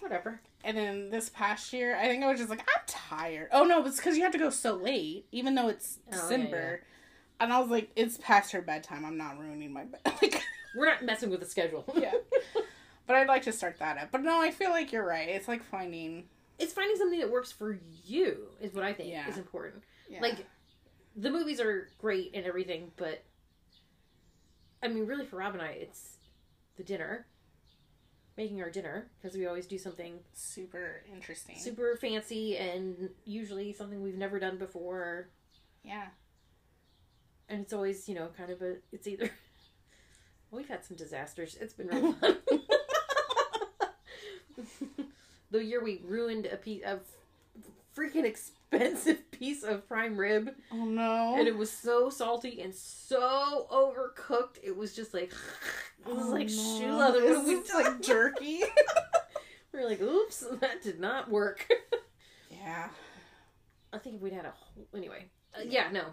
Whatever. 0.00 0.40
And 0.64 0.76
then 0.76 1.10
this 1.10 1.28
past 1.28 1.72
year, 1.72 1.96
I 1.96 2.06
think 2.06 2.22
I 2.22 2.30
was 2.30 2.38
just 2.38 2.50
like, 2.50 2.60
I'm 2.60 2.82
tired. 2.86 3.48
Oh 3.52 3.64
no, 3.64 3.84
it's 3.84 3.96
because 3.96 4.16
you 4.16 4.22
have 4.22 4.32
to 4.32 4.38
go 4.38 4.50
so 4.50 4.74
late, 4.74 5.26
even 5.32 5.54
though 5.54 5.68
it's 5.68 5.98
Oh, 6.06 6.10
yeah, 6.10 6.20
December. 6.20 6.82
And 7.40 7.52
I 7.52 7.58
was 7.58 7.68
like, 7.70 7.90
it's 7.96 8.18
past 8.18 8.52
her 8.52 8.62
bedtime. 8.62 9.04
I'm 9.04 9.16
not 9.16 9.38
ruining 9.38 9.72
my 9.72 9.84
bed. 9.84 10.00
like, 10.22 10.40
We're 10.76 10.86
not 10.86 11.04
messing 11.04 11.30
with 11.30 11.40
the 11.40 11.46
schedule. 11.46 11.84
Yeah. 11.96 12.12
but 13.06 13.16
I'd 13.16 13.26
like 13.26 13.42
to 13.42 13.52
start 13.52 13.78
that 13.80 13.98
up. 13.98 14.10
But 14.12 14.22
no, 14.22 14.40
I 14.40 14.50
feel 14.52 14.70
like 14.70 14.92
you're 14.92 15.04
right. 15.06 15.28
It's 15.28 15.48
like 15.48 15.64
finding. 15.64 16.24
it's 16.58 16.72
finding 16.72 16.96
something 16.96 17.18
that 17.18 17.30
works 17.30 17.50
for 17.50 17.78
you 18.04 18.46
is 18.60 18.72
what 18.72 18.84
I 18.84 18.92
think 18.92 19.10
Yeah. 19.10 19.28
is 19.28 19.38
important. 19.38 19.82
Yeah. 20.08 20.20
Like 20.20 20.46
the 21.16 21.30
movies 21.30 21.60
are 21.60 21.88
great 21.98 22.30
and 22.34 22.46
everything, 22.46 22.92
but 22.96 23.24
I 24.82 24.88
mean, 24.88 25.06
really 25.06 25.26
for 25.26 25.36
Rob 25.36 25.54
and 25.54 25.62
I, 25.62 25.70
it's 25.70 26.16
the 26.76 26.82
dinner, 26.84 27.26
making 28.36 28.62
our 28.62 28.70
dinner 28.70 29.08
because 29.20 29.36
we 29.36 29.46
always 29.46 29.66
do 29.66 29.78
something 29.78 30.18
super 30.32 31.02
interesting. 31.12 31.56
super 31.58 31.96
fancy 31.96 32.56
and 32.56 33.10
usually 33.24 33.72
something 33.72 34.02
we've 34.02 34.16
never 34.16 34.38
done 34.38 34.58
before, 34.58 35.28
Yeah. 35.84 36.06
and 37.48 37.62
it's 37.62 37.72
always 37.72 38.08
you 38.08 38.14
know 38.14 38.28
kind 38.36 38.50
of 38.50 38.62
a 38.62 38.76
it's 38.92 39.06
either. 39.06 39.30
We've 40.50 40.68
had 40.68 40.84
some 40.84 40.98
disasters. 40.98 41.56
It's 41.58 41.72
been 41.72 41.86
really 41.88 42.12
fun. 42.12 42.36
the 45.50 45.64
year 45.64 45.82
we 45.82 46.00
ruined 46.04 46.46
a 46.46 46.56
piece 46.56 46.82
of 46.84 47.00
freaking 47.96 48.24
expensive 48.24 49.30
piece 49.30 49.62
of 49.62 49.86
prime 49.88 50.16
rib 50.16 50.50
Oh 50.70 50.84
no. 50.84 51.34
and 51.38 51.46
it 51.48 51.56
was 51.56 51.70
so 51.70 52.10
salty 52.10 52.60
and 52.62 52.74
so 52.74 53.66
overcooked. 53.70 54.58
It 54.62 54.76
was 54.76 54.94
just 54.94 55.14
like 55.14 55.32
it 56.06 56.14
was 56.14 56.26
Oh, 56.26 56.30
like 56.30 56.48
no. 56.48 56.78
shoe 56.78 56.92
leather. 56.94 57.22
What 57.22 57.32
It's 57.32 57.40
do 57.40 57.46
we 57.56 57.60
just 57.66 57.74
like 57.74 58.02
jerky. 58.02 58.62
we 59.72 59.78
were 59.80 59.88
like, 59.88 60.00
oops, 60.00 60.44
that 60.60 60.82
did 60.82 61.00
not 61.00 61.30
work. 61.30 61.66
yeah. 62.50 62.88
I 63.92 63.98
think 63.98 64.16
if 64.16 64.22
we'd 64.22 64.32
had 64.32 64.46
a 64.46 64.50
whole 64.52 64.86
anyway. 64.96 65.26
Uh, 65.56 65.62
yeah, 65.66 65.90
no. 65.92 66.04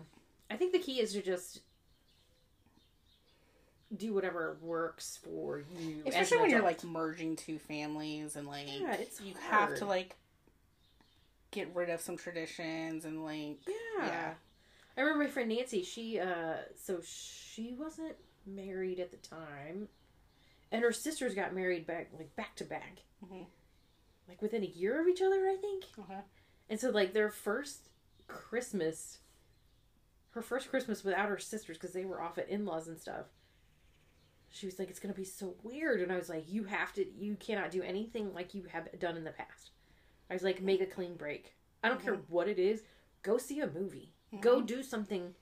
I 0.52 0.56
think 0.58 0.74
the 0.74 0.80
key 0.80 1.00
is 1.00 1.14
to 1.14 1.22
just 1.22 1.62
do 3.96 4.14
whatever 4.14 4.58
works 4.62 5.18
for 5.24 5.64
you. 5.80 6.04
Especially 6.06 6.38
when 6.40 6.50
you're 6.52 6.62
like 6.62 6.84
merging 6.84 7.36
two 7.36 7.58
families 7.58 8.36
and 8.36 8.48
like 8.48 8.68
Yeah, 8.68 8.94
it's 8.94 9.20
you 9.22 9.34
have 9.50 9.76
to 9.78 9.86
like 9.86 10.16
get 11.52 11.74
rid 11.74 11.90
of 11.90 12.00
some 12.02 12.16
traditions 12.18 13.06
and 13.06 13.24
like 13.24 13.58
yeah. 13.68 14.06
yeah. 14.06 14.34
I 14.98 15.02
remember 15.02 15.24
my 15.24 15.30
friend 15.30 15.50
Nancy. 15.50 15.82
She 15.84 16.20
uh, 16.20 16.56
so 16.76 17.00
she 17.04 17.74
wasn't 17.80 18.16
married 18.56 19.00
at 19.00 19.12
the 19.12 19.18
time, 19.18 19.90
and 20.72 20.84
her 20.84 20.92
sisters 20.92 21.36
got 21.36 21.54
married 21.54 21.86
back 21.86 22.10
like 22.18 22.36
back 22.36 22.56
to 22.58 22.66
back, 22.66 23.04
Mhm. 23.24 23.48
like 24.28 24.42
within 24.42 24.64
a 24.64 24.68
year 24.68 25.02
of 25.02 25.08
each 25.08 25.22
other, 25.22 25.48
I 25.48 25.58
think. 25.58 25.86
Okay. 25.98 26.22
And 26.70 26.80
so 26.80 26.90
like 26.90 27.14
their 27.14 27.30
first 27.30 27.90
Christmas, 28.28 29.20
her 30.32 30.42
first 30.42 30.70
Christmas 30.70 31.04
without 31.04 31.30
her 31.30 31.40
sisters 31.40 31.78
because 31.78 31.94
they 31.94 32.06
were 32.06 32.22
off 32.22 32.38
at 32.38 32.50
in 32.50 32.66
laws 32.66 32.88
and 32.88 33.00
stuff. 33.00 33.28
She 34.52 34.66
was 34.66 34.80
like, 34.80 34.90
"It's 34.90 35.00
gonna 35.00 35.14
be 35.14 35.26
so 35.26 35.56
weird," 35.64 36.02
and 36.02 36.12
I 36.12 36.18
was 36.18 36.30
like, 36.30 36.50
"You 36.50 36.64
have 36.66 36.94
to. 36.94 37.08
You 37.12 37.36
cannot 37.36 37.72
do 37.72 37.84
anything 37.84 38.34
like 38.34 38.54
you 38.54 38.64
have 38.64 38.98
done 39.00 39.18
in 39.18 39.24
the 39.24 39.32
past." 39.32 39.72
I 40.30 40.34
was 40.34 40.44
like, 40.44 40.62
"Make 40.62 40.82
a 40.82 40.88
clean 40.88 41.16
break. 41.16 41.56
I 41.84 41.90
don't 41.90 42.02
care 42.02 42.16
mm-hmm. 42.16 42.34
what 42.34 42.48
it 42.48 42.60
is. 42.60 42.84
Go 43.22 43.38
see 43.38 43.60
a 43.60 43.68
movie. 43.68 44.14
Go 44.42 44.58
mm-hmm. 44.58 44.66
do 44.66 44.84
something 44.84 45.36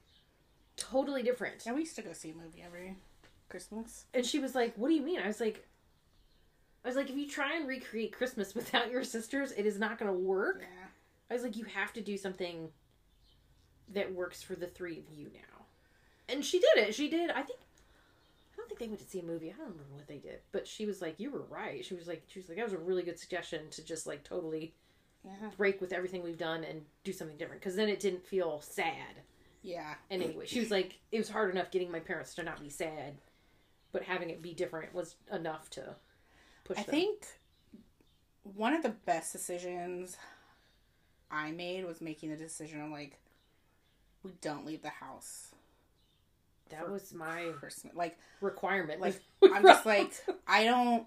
totally 0.78 1.24
different." 1.24 1.66
Yeah, 1.66 1.74
we 1.74 1.82
used 1.82 1.96
to 1.98 2.02
go 2.02 2.14
see 2.14 2.30
a 2.32 2.34
movie 2.36 2.64
every 2.66 2.96
Christmas. 3.50 4.06
And 4.14 4.26
she 4.26 4.40
was 4.40 4.56
like, 4.56 4.76
"What 4.78 4.88
do 4.90 4.94
you 4.96 5.02
mean?" 5.02 5.20
I 5.20 5.28
was 5.28 5.40
like, 5.42 5.68
"I 6.86 6.88
was 6.88 6.96
like, 6.96 7.10
if 7.10 7.16
you 7.18 7.28
try 7.28 7.56
and 7.58 7.68
recreate 7.68 8.14
Christmas 8.14 8.56
without 8.56 8.90
your 8.92 9.04
sisters, 9.04 9.52
it 9.52 9.66
is 9.66 9.78
not 9.80 9.98
going 10.00 10.12
to 10.12 10.18
work." 10.18 10.60
Yeah. 10.62 10.88
I 11.30 11.34
was 11.34 11.44
like, 11.44 11.58
"You 11.58 11.66
have 11.66 11.92
to 11.94 12.02
do 12.02 12.18
something 12.18 12.70
that 13.94 14.14
works 14.14 14.42
for 14.42 14.56
the 14.56 14.68
three 14.68 15.00
of 15.00 15.10
you 15.18 15.26
now." 15.34 15.66
And 16.30 16.44
she 16.44 16.60
did 16.60 16.78
it. 16.78 16.96
She 16.96 17.10
did. 17.10 17.30
I 17.32 17.42
think. 17.42 17.60
I 18.54 18.58
don't 18.58 18.68
think 18.70 18.80
they 18.80 18.88
went 18.88 19.00
to 19.00 19.06
see 19.06 19.20
a 19.20 19.24
movie. 19.24 19.50
I 19.50 19.58
don't 19.58 19.68
remember 19.72 19.94
what 19.94 20.08
they 20.08 20.18
did, 20.18 20.40
but 20.52 20.68
she 20.68 20.86
was 20.86 21.02
like, 21.02 21.20
"You 21.20 21.32
were 21.32 21.44
right." 21.44 21.86
She 21.86 21.94
was 21.96 22.08
like, 22.08 22.24
"She 22.28 22.40
was 22.40 22.50
like, 22.50 22.58
that 22.58 22.64
was 22.66 22.74
a 22.74 22.78
really 22.78 23.04
good 23.04 23.20
suggestion 23.20 23.70
to 23.72 23.84
just 23.84 24.08
like 24.08 24.24
totally 24.24 24.74
Yeah. 25.24 25.52
break 25.58 25.80
with 25.80 25.94
everything 25.94 26.24
we've 26.24 26.38
done 26.38 26.64
and 26.64 26.86
do 27.04 27.14
something 27.14 27.38
different." 27.38 27.62
Because 27.62 27.76
then 27.76 27.88
it 27.88 28.00
didn't 28.00 28.26
feel 28.26 28.60
sad. 28.62 29.22
Yeah. 29.64 29.96
And 30.10 30.24
anyway, 30.24 30.46
she 30.46 30.60
was 30.60 30.72
like, 30.72 31.00
it 31.12 31.18
was 31.18 31.30
hard 31.30 31.52
enough 31.52 31.72
getting 31.72 31.92
my 31.92 32.00
parents 32.00 32.34
to 32.36 32.44
not 32.44 32.62
be 32.62 32.70
sad, 32.70 33.16
but 33.92 34.04
having 34.04 34.30
it 34.30 34.42
be 34.42 34.54
different 34.54 34.94
was 34.94 35.16
enough 35.32 35.70
to 35.72 35.96
push 36.64 36.78
I 36.78 36.84
them. 36.84 36.92
think 36.92 37.26
one 38.44 38.74
of 38.74 38.84
the 38.84 38.90
best 39.06 39.32
decisions 39.32 40.18
I 41.30 41.52
made 41.52 41.86
was 41.86 42.02
making 42.02 42.30
the 42.30 42.38
decision 42.38 42.82
of 42.82 42.92
like 42.92 43.20
we 44.24 44.32
don't 44.42 44.66
leave 44.66 44.82
the 44.82 44.90
house 44.90 45.52
that 46.70 46.90
was 46.90 47.14
my 47.14 47.52
Christmas. 47.60 47.94
Like 47.96 48.18
requirement. 48.42 49.02
like 49.02 49.20
I'm 49.54 49.64
just 49.64 49.86
like 49.86 50.12
I 50.48 50.64
don't 50.64 51.06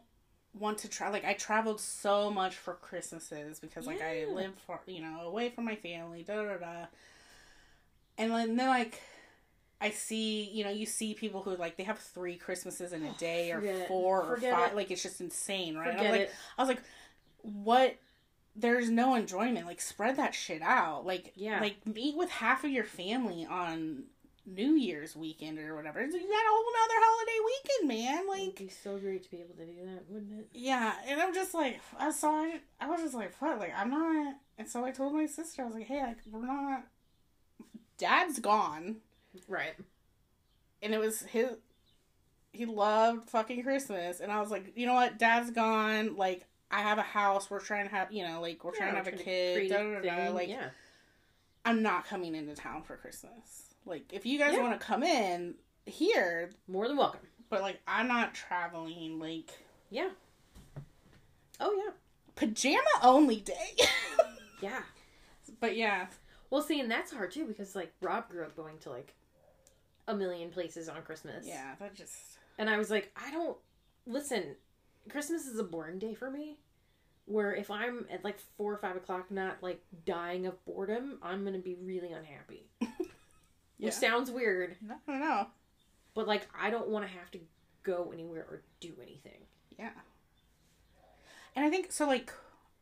want 0.59 0.79
to 0.79 0.89
try 0.89 1.09
like 1.11 1.25
I 1.25 1.35
traveled 1.35 1.81
so 1.81 2.31
much 2.31 2.57
for 2.57 2.75
Christmases 2.75 3.61
because 3.61 3.87
like 3.87 4.03
I 4.03 4.27
live 4.33 4.53
for 4.67 4.81
you 4.87 5.01
know 5.01 5.21
away 5.23 5.51
from 5.51 5.65
my 5.65 5.77
family 5.77 6.23
da 6.23 6.43
da 6.43 6.57
da 6.57 6.87
and 8.21 8.33
then, 8.33 8.57
like 8.69 9.01
I 9.81 9.91
see 9.91 10.45
you 10.53 10.63
know 10.65 10.71
you 10.71 10.87
see 10.87 11.15
people 11.15 11.43
who 11.43 11.57
like 11.57 11.77
they 11.77 11.85
have 11.85 11.99
three 11.99 12.37
Christmases 12.37 12.93
in 12.93 13.03
a 13.03 13.13
day 13.15 13.51
or 13.53 13.61
Forget 13.61 13.89
four 13.89 14.23
or 14.23 14.37
five 14.39 14.73
it. 14.73 14.77
like 14.77 14.91
it's 14.91 15.03
just 15.03 15.21
insane 15.21 15.77
right 15.77 15.93
forget 15.93 16.05
I'm 16.07 16.11
like 16.13 16.21
it. 16.23 16.31
I 16.59 16.63
was 16.63 16.69
like 16.69 16.83
what 17.43 17.97
there's 18.57 18.91
no 18.91 19.15
enjoyment 19.15 19.67
like 19.67 19.81
spread 19.81 20.17
that 20.17 20.35
shit 20.35 20.61
out 20.61 21.07
like 21.07 21.33
Yeah. 21.37 21.61
like 21.61 21.87
meet 21.87 22.17
with 22.17 22.29
half 22.31 22.63
of 22.65 22.71
your 22.71 22.85
family 22.85 23.47
on 23.49 24.05
New 24.47 24.73
Year's 24.75 25.15
weekend 25.15 25.59
or 25.59 25.77
whatever. 25.77 26.01
You 26.01 26.11
got 26.11 26.19
a 26.19 26.21
whole 26.49 26.73
nother 26.73 27.01
holiday 27.07 27.39
weekend, 27.47 27.89
man. 27.89 28.29
Like 28.29 28.39
It 28.41 28.45
would 28.45 28.47
Like, 28.49 28.57
be 28.59 28.69
so 28.69 28.99
great 28.99 29.23
to 29.25 29.31
be 29.31 29.37
able 29.39 29.55
to 29.55 29.65
do 29.67 29.85
that, 29.85 30.03
wouldn't 30.09 30.33
it? 30.41 30.49
yeah, 30.55 30.95
and 31.07 31.21
I'm 31.21 31.33
just 31.35 31.55
like, 31.55 31.79
I 31.99 32.11
saw 32.11 32.45
it. 32.47 32.61
I 32.81 32.89
was 32.89 33.01
just 33.03 33.15
like, 33.15 33.33
what? 33.41 33.59
like 33.59 33.73
I'm 33.77 33.91
not. 33.91 34.35
And 34.59 34.69
so 34.69 34.85
I 34.85 34.91
told 34.91 35.15
my 35.15 35.27
sister, 35.27 35.63
I 35.63 35.67
was 35.67 35.75
like, 35.75 35.87
hey, 35.87 36.03
like 36.03 36.17
we're 36.31 36.45
not. 36.45 36.85
Dad's 38.01 38.41
gone, 38.41 38.97
Right. 39.47 39.75
and 40.83 40.93
it 40.95 40.99
was 40.99 41.21
his. 41.23 41.51
He 42.53 42.65
loved 42.67 43.31
fucking 43.31 43.63
Christmas, 43.63 44.19
and 44.19 44.33
I 44.33 44.41
was 44.41 44.51
like, 44.51 44.73
you 44.75 44.87
know 44.87 44.95
what, 44.95 45.19
Dad's 45.19 45.51
gone. 45.53 46.17
Like 46.17 46.47
I 46.71 46.81
have 46.81 46.99
a 46.99 47.03
house. 47.03 47.49
We're 47.51 47.61
trying 47.61 47.89
to 47.89 47.95
have, 47.95 48.11
you 48.13 48.27
know, 48.27 48.41
like 48.41 48.65
we're 48.65 48.75
trying 48.75 48.91
to 48.93 48.97
have 48.97 49.07
a 49.07 49.13
kid. 49.13 49.69
Da, 49.69 49.77
da, 50.01 50.01
da. 50.01 50.33
Like 50.33 50.49
yeah. 50.49 50.71
I'm 51.65 51.83
not 51.83 52.07
coming 52.07 52.35
into 52.35 52.55
town 52.55 52.83
for 52.83 52.97
Christmas. 52.97 53.75
Like 53.87 54.13
if 54.13 54.25
you 54.27 54.39
guys 54.39 54.55
Yeah. 54.55 54.63
want 54.63 54.81
to 54.81 54.85
come 54.85 55.03
in 55.05 55.55
here, 55.87 56.51
More 56.67 56.89
than 56.89 56.97
welcome. 56.97 57.21
but 57.51 57.61
like 57.61 57.81
I'm 57.87 58.09
not 58.09 58.35
traveling. 58.35 59.21
Like 59.21 59.51
Yeah. 59.91 60.09
Oh 61.61 61.75
yeah. 61.85 61.93
pajama 62.35 62.81
only 63.03 63.37
day. 63.41 63.77
Yeah. 64.63 64.83
but 65.61 65.75
yeah, 65.77 66.07
Well, 66.51 66.63
see, 66.63 66.81
and 66.81 66.91
that's 66.91 67.13
hard 67.13 67.31
too 67.31 67.47
because 67.47 67.75
like 67.77 67.93
Rob 68.01 68.29
grew 68.29 68.43
up 68.45 68.57
going 68.57 68.79
to 68.81 68.91
like 68.91 69.15
a 70.09 70.15
million 70.15 70.51
places 70.51 70.89
on 70.89 71.03
Christmas. 71.03 71.47
yeah, 71.47 71.75
that 71.79 71.95
just 71.95 72.17
And 72.59 72.69
I 72.69 72.77
was 72.77 72.91
like, 72.91 73.13
I 73.17 73.31
don't 73.31 73.57
listen. 74.07 74.57
Christmas 75.09 75.47
is 75.47 75.59
a 75.59 75.65
boring 75.65 75.99
day 75.99 76.15
for 76.15 76.31
me. 76.31 76.59
Where 77.27 77.55
if 77.55 77.71
I'm 77.71 78.07
at 78.11 78.25
like 78.25 78.39
four 78.57 78.73
or 78.73 78.79
five 78.79 78.97
o'clock, 78.97 79.31
not 79.31 79.63
like 79.63 79.81
dying 80.05 80.47
of 80.47 80.63
boredom, 80.65 81.19
I'm 81.23 81.45
gonna 81.45 81.59
be 81.59 81.77
really 81.81 82.13
unhappy. 82.13 82.67
Yeah. 83.79 83.87
Which 83.87 83.95
sounds 83.95 84.31
weird, 84.31 84.77
I 84.91 85.11
don't 85.11 85.21
know. 85.21 85.47
but 86.15 86.29
like 86.29 86.47
I 86.61 86.69
don't 86.69 86.89
want 86.89 87.07
to 87.07 87.11
have 87.19 87.31
to 87.31 87.39
go 87.83 88.11
anywhere 88.13 88.43
or 88.51 88.61
do 88.79 88.93
anything. 89.03 89.41
Yeah, 89.79 89.89
and 91.57 91.65
I 91.65 91.71
think 91.71 91.91
so. 91.91 92.07
Like 92.07 92.31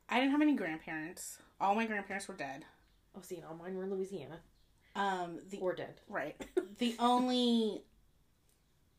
I 0.09 0.19
didn't 0.19 0.33
have 0.33 0.43
any 0.43 0.57
grandparents. 0.57 1.39
All 1.61 1.77
my 1.77 1.87
grandparents 1.87 2.27
were 2.27 2.35
dead. 2.35 2.65
Oh, 3.17 3.21
see, 3.23 3.43
all 3.49 3.55
mine 3.57 3.77
were 3.77 3.85
in 3.85 3.91
Louisiana 3.91 4.41
Um, 4.95 5.39
the 5.51 5.59
or 5.59 5.75
dead. 5.75 6.01
right, 6.09 6.37
the 6.79 6.95
only 6.99 7.83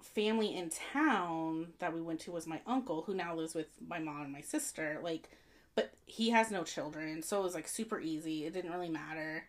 family 0.01 0.55
in 0.55 0.69
town 0.93 1.67
that 1.79 1.93
we 1.93 2.01
went 2.01 2.19
to 2.21 2.31
was 2.31 2.47
my 2.47 2.61
uncle, 2.65 3.03
who 3.03 3.13
now 3.13 3.35
lives 3.35 3.53
with 3.55 3.67
my 3.85 3.99
mom 3.99 4.21
and 4.23 4.31
my 4.31 4.41
sister. 4.41 4.99
Like, 5.03 5.29
but 5.75 5.91
he 6.05 6.29
has 6.31 6.51
no 6.51 6.63
children, 6.63 7.21
so 7.21 7.39
it 7.39 7.43
was 7.43 7.53
like 7.55 7.67
super 7.67 7.99
easy. 7.99 8.45
It 8.45 8.53
didn't 8.53 8.71
really 8.71 8.89
matter. 8.89 9.45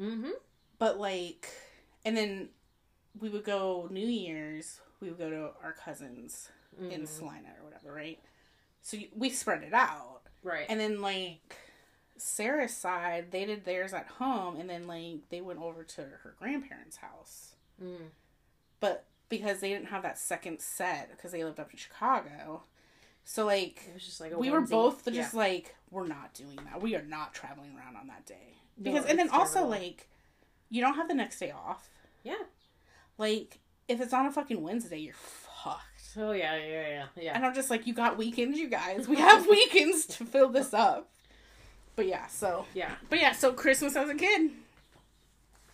Mm-hmm. 0.00 0.30
But 0.78 0.98
like, 0.98 1.48
and 2.04 2.16
then 2.16 2.48
we 3.18 3.28
would 3.28 3.44
go 3.44 3.88
New 3.90 4.06
Year's. 4.06 4.80
We 5.00 5.08
would 5.08 5.18
go 5.18 5.30
to 5.30 5.50
our 5.62 5.72
cousins 5.72 6.50
Mm-hmm. 6.80 6.92
in 6.92 7.06
Salina 7.06 7.48
or 7.58 7.64
whatever, 7.64 7.92
right? 7.92 8.20
So 8.82 8.98
we 9.16 9.30
spread 9.30 9.64
it 9.64 9.72
out, 9.72 10.20
Right. 10.44 10.66
and 10.68 10.78
then 10.78 11.00
like 11.00 11.56
Sarah's 12.20 12.74
side, 12.76 13.26
they 13.30 13.44
did 13.44 13.64
theirs 13.64 13.92
at 13.92 14.06
home, 14.06 14.56
and 14.58 14.68
then 14.68 14.86
like 14.86 15.28
they 15.30 15.40
went 15.40 15.60
over 15.60 15.82
to 15.84 16.02
her 16.02 16.34
grandparents' 16.38 16.96
house. 16.98 17.54
Mm. 17.82 18.08
But 18.80 19.06
because 19.28 19.60
they 19.60 19.68
didn't 19.68 19.88
have 19.88 20.02
that 20.02 20.18
second 20.18 20.60
set 20.60 21.10
because 21.10 21.32
they 21.32 21.44
lived 21.44 21.60
up 21.60 21.70
in 21.70 21.76
Chicago, 21.76 22.62
so 23.24 23.44
like 23.46 23.82
It 23.88 23.94
was 23.94 24.04
just 24.04 24.20
like 24.20 24.36
we 24.36 24.50
were 24.50 24.62
onesie. 24.62 24.70
both 24.70 25.06
Yeah. 25.08 25.22
just 25.22 25.34
like 25.34 25.74
we're 25.90 26.06
not 26.06 26.32
doing 26.34 26.58
that. 26.64 26.80
We 26.80 26.94
are 26.96 27.02
not 27.02 27.34
traveling 27.34 27.76
around 27.76 27.96
on 27.96 28.06
that 28.08 28.24
day 28.26 28.56
No, 28.78 28.84
because 28.92 29.04
and 29.06 29.18
then 29.18 29.28
also 29.30 29.54
terrible. 29.60 29.70
like 29.70 30.08
you 30.70 30.80
don't 30.80 30.94
have 30.94 31.08
the 31.08 31.14
next 31.14 31.38
day 31.38 31.50
off. 31.50 31.88
yeah. 32.22 32.34
Like 33.18 33.58
if 33.88 34.00
it's 34.00 34.12
on 34.12 34.26
a 34.26 34.32
fucking 34.32 34.62
Wednesday, 34.62 34.98
you're 34.98 35.14
fucked. 35.14 35.84
Oh 36.16 36.32
yeah, 36.32 36.56
yeah, 36.56 36.88
yeah, 36.88 37.04
yeah. 37.20 37.32
And 37.34 37.44
I'm 37.44 37.54
just 37.54 37.70
like, 37.70 37.86
you 37.86 37.94
got 37.94 38.16
weekends, 38.18 38.58
you 38.58 38.68
guys. 38.68 39.06
We 39.08 39.16
have 39.16 39.46
weekends 39.48 40.06
to 40.06 40.24
fill 40.24 40.48
this 40.48 40.72
up. 40.74 41.10
But 41.98 42.06
yeah, 42.06 42.28
so 42.28 42.64
Yeah, 42.74 42.94
but 43.10 43.18
yeah, 43.18 43.32
so 43.32 43.52
Christmas 43.52 43.96
as 43.96 44.08
a 44.08 44.14
kid. 44.14 44.52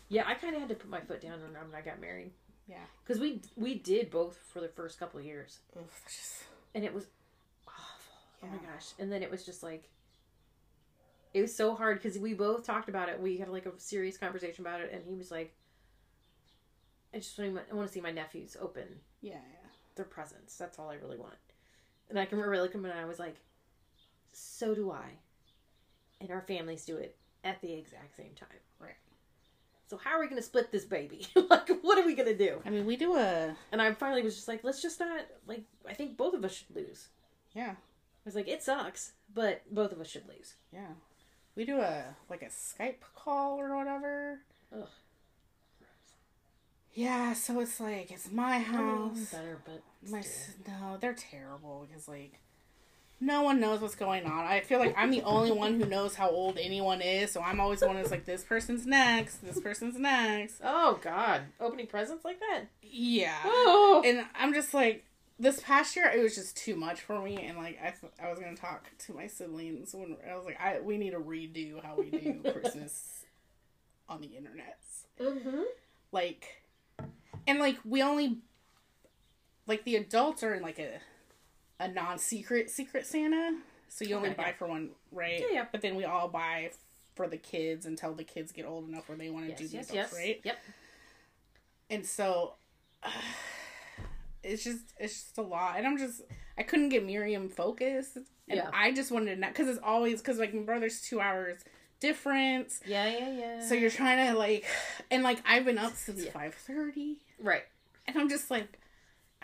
yeah. 0.09 0.25
I 0.27 0.33
kind 0.33 0.55
of 0.55 0.61
had 0.61 0.70
to 0.70 0.75
put 0.75 0.89
my 0.89 1.01
foot 1.01 1.20
down 1.20 1.39
when 1.43 1.53
when 1.53 1.75
I 1.77 1.83
got 1.83 2.01
married 2.01 2.31
Yeah. 2.66 2.79
because 3.05 3.20
we 3.20 3.43
we 3.57 3.75
did 3.75 4.11
both 4.11 4.39
for 4.39 4.61
the 4.62 4.68
first 4.68 4.99
couple 4.99 5.20
of 5.20 5.27
years, 5.27 5.59
Oof, 5.79 6.03
just- 6.07 6.45
and 6.75 6.83
it 6.83 6.95
was 6.95 7.09
awful. 7.68 8.14
Oh 8.43 8.47
my 8.47 8.57
gosh! 8.57 8.93
And 8.99 9.12
then 9.12 9.22
it 9.22 9.31
was 9.31 9.45
just 9.45 9.62
like 9.62 9.91
it 11.35 11.43
was 11.43 11.55
so 11.55 11.75
hard 11.75 12.01
because 12.03 12.18
we 12.18 12.33
both 12.33 12.64
talked 12.64 12.89
about 12.89 13.11
it. 13.11 13.20
We 13.20 13.37
had 13.37 13.51
like 13.51 13.66
a 13.66 13.72
serious 13.79 14.16
conversation 14.16 14.64
about 14.64 14.81
it, 14.81 14.93
and 14.95 15.05
he 15.05 15.14
was 15.16 15.31
like, 15.31 15.53
"I 17.12 17.18
just 17.18 17.39
want 17.39 17.55
to, 17.57 17.62
I 17.70 17.75
want 17.75 17.87
to 17.89 17.93
see 17.93 18.01
my 18.01 18.12
nephews 18.12 18.57
open 18.59 18.87
yeah, 19.20 19.35
yeah. 19.35 19.68
their 19.97 20.07
presents. 20.07 20.57
That's 20.57 20.79
all 20.79 20.89
I 20.89 20.95
really 20.95 21.18
want." 21.18 21.37
And 22.09 22.18
I 22.18 22.25
can 22.25 22.39
remember 22.39 22.62
looking 22.62 22.83
and 22.83 22.95
I 22.95 23.05
was 23.05 23.18
like, 23.18 23.37
"So 24.33 24.75
do 24.75 24.91
I," 24.91 25.18
and 26.21 26.31
our 26.31 26.41
families 26.43 26.85
do 26.85 26.97
it 26.97 27.17
at 27.43 27.61
the 27.61 27.73
exact 27.73 28.17
same 28.17 28.33
time. 28.35 28.49
Right. 28.79 28.95
So 29.87 29.97
how 29.99 30.11
are 30.12 30.21
we 30.21 30.27
going 30.27 30.41
to 30.41 30.43
split 30.47 30.73
this 30.73 30.85
baby? 30.85 31.27
like, 31.51 31.69
what 31.83 31.99
are 31.99 32.07
we 32.07 32.15
going 32.15 32.29
to 32.29 32.37
do? 32.37 32.62
I 32.65 32.71
mean, 32.71 32.87
we 32.87 32.97
do 32.97 33.17
a 33.17 33.55
And 33.71 33.83
I 33.83 33.93
finally 33.93 34.23
was 34.23 34.35
just 34.35 34.49
like, 34.49 34.65
let's 34.65 34.81
just 34.83 34.99
not 35.01 35.21
like. 35.47 35.65
I 35.89 35.93
think 35.95 36.17
both 36.17 36.35
of 36.35 36.45
us 36.45 36.55
should 36.55 36.75
lose. 36.75 37.09
yeah, 37.55 37.73
I 37.73 38.25
was 38.25 38.35
like, 38.35 38.49
it 38.49 38.62
sucks, 38.62 39.12
but 39.35 39.62
both 39.71 39.93
of 39.93 40.01
us 40.01 40.09
should 40.09 40.27
lose. 40.29 40.55
yeah. 40.73 40.89
We 41.57 41.65
do 41.65 41.79
a 41.81 42.03
like 42.29 42.43
a 42.43 42.47
Skype 42.47 42.97
call 43.15 43.61
or 43.61 43.77
whatever. 43.77 44.41
Ugh. 44.75 44.89
Yeah, 46.95 47.33
so 47.33 47.61
it's 47.61 47.81
like 47.81 48.11
it's 48.11 48.31
my 48.31 48.59
house. 48.61 49.33
better, 49.33 49.61
but 49.65 49.83
My 50.11 50.21
still. 50.21 50.55
no, 50.81 50.97
they're 51.01 51.15
terrible 51.15 51.87
because 51.89 52.07
like 52.09 52.39
no 53.21 53.43
one 53.43 53.61
knows 53.61 53.81
what's 53.81 53.95
going 53.95 54.25
on. 54.25 54.45
I 54.45 54.61
feel 54.61 54.79
like 54.79 54.95
I'm 54.97 55.11
the 55.11 55.23
only 55.23 55.53
one 55.53 55.81
who 55.81 55.87
knows 55.87 56.15
how 56.15 56.29
old 56.29 56.59
anyone 56.59 57.01
is, 57.01 57.33
so 57.33 57.41
I'm 57.41 57.61
always 57.61 57.81
the 57.81 57.87
one 57.87 57.97
who's 57.97 58.11
like, 58.11 58.25
this 58.25 58.43
person's 58.43 58.87
next, 58.87 59.37
this 59.37 59.61
person's 59.61 59.99
next. 59.99 60.61
Oh 60.62 60.99
God, 61.03 61.43
opening 61.61 61.87
presents 61.87 62.25
like 62.25 62.41
that. 62.41 62.65
Yeah, 62.83 63.41
Oh, 63.45 64.03
and 64.05 64.27
I'm 64.35 64.53
just 64.53 64.75
like, 64.75 65.05
this 65.39 65.61
past 65.61 65.97
year 65.97 66.11
it 66.15 66.23
was 66.23 66.35
just 66.35 66.57
too 66.57 66.77
much 66.77 67.01
for 67.01 67.21
me, 67.21 67.43
and 67.43 67.57
like 67.57 67.79
I, 67.81 67.91
th- 67.91 68.12
I 68.23 68.31
was 68.31 68.39
gonna 68.39 68.57
talk 68.57 68.91
to 69.07 69.15
my 69.15 69.27
siblings 69.27 69.95
when 69.95 70.17
I 70.31 70.37
was 70.37 70.45
like, 70.45 70.61
I 70.61 70.81
we 70.81 70.99
need 70.99 71.11
to 71.11 71.21
redo 71.21 71.83
how 71.83 71.97
we 71.97 72.11
do 72.11 72.53
Christmas 72.53 73.25
on 74.09 74.21
the 74.21 74.29
internet, 74.29 74.79
mm-hmm. 75.21 75.62
like, 76.12 76.62
and 77.47 77.59
like 77.59 77.79
we 77.85 78.03
only, 78.03 78.39
like 79.67 79.85
the 79.85 79.97
adults 79.97 80.43
are 80.43 80.55
in 80.55 80.62
like 80.62 80.79
a, 80.79 81.01
a 81.81 81.89
non-secret 81.89 82.70
secret 82.70 83.07
Santa, 83.07 83.59
so 83.89 84.05
you 84.05 84.16
only 84.16 84.31
Okay, 84.31 84.37
buy 84.43 84.47
yeah. 84.49 84.53
for 84.53 84.66
one, 84.68 84.91
right? 85.12 85.41
Yeah, 85.41 85.47
yeah. 85.53 85.66
But 85.70 85.81
then 85.83 85.95
we 85.97 86.05
all 86.05 86.29
buy 86.29 86.70
for 87.14 87.27
the 87.29 87.37
kids 87.37 87.87
until 87.87 88.12
the 88.12 88.25
kids 88.25 88.51
get 88.53 88.64
old 88.66 88.89
enough 88.89 89.09
where 89.09 89.16
they 89.18 89.31
want 89.31 89.45
to 89.47 89.51
yes, 89.51 89.59
do 89.59 89.68
the 89.68 89.77
yes, 89.77 89.91
adults, 89.91 90.12
yes. 90.12 90.20
right? 90.20 90.41
Yep. 90.45 90.59
and 91.91 92.07
so 92.07 92.55
it's 94.43 94.62
just 94.64 94.81
it's 94.99 95.14
just 95.22 95.39
a 95.39 95.43
lot 95.43 95.77
and 95.79 95.87
i'm 95.87 95.97
just 95.97 96.22
i 96.59 96.62
couldn't 96.62 96.89
get 96.91 97.05
miriam 97.05 97.49
focused 97.49 98.16
and 98.16 98.25
Yeah. 98.49 98.68
i 98.75 98.93
just 98.93 99.11
wanted 99.11 99.35
to 99.35 99.41
know 99.41 99.49
because 99.49 99.68
it's 99.68 99.79
always 99.83 100.20
because 100.20 100.39
like 100.39 100.53
my 100.53 100.62
brother's 100.62 101.01
two 101.01 101.20
hours 101.20 101.61
difference 102.01 102.81
Yeah, 102.87 103.07
yeah, 103.07 103.31
yeah. 103.39 103.66
so 103.66 103.75
you're 103.75 103.91
trying 103.91 104.27
to 104.33 104.39
like 104.39 104.64
and 105.11 105.22
like 105.22 105.41
i've 105.47 105.64
been 105.64 105.79
up 105.79 105.95
since 105.95 106.22
Yeah. 106.25 106.33
5.30 106.33 107.16
right. 107.41 107.62
and 108.07 108.18
i'm 108.18 108.29
just 108.29 108.51
like 108.51 108.79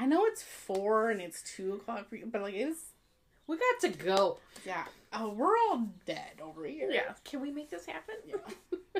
i 0.00 0.06
know 0.06 0.24
it's 0.24 0.42
four 0.42 1.10
and 1.10 1.20
it's 1.20 1.42
two 1.42 1.74
o'clock 1.74 2.08
for 2.08 2.16
you 2.16 2.26
but 2.26 2.40
like 2.42 2.54
it's 2.54 2.80
We 3.46 3.56
got 3.56 3.80
to 3.82 3.88
go. 4.04 4.38
yeah 4.64 4.84
oh 5.12 5.28
we're 5.30 5.56
all 5.68 5.88
dead 6.06 6.40
over 6.42 6.64
here 6.64 6.90
Yeah. 6.90 7.12
Can 7.24 7.40
we 7.40 7.50
make 7.50 7.68
this 7.70 7.84
happen? 7.86 8.14
Yeah. 8.26 8.36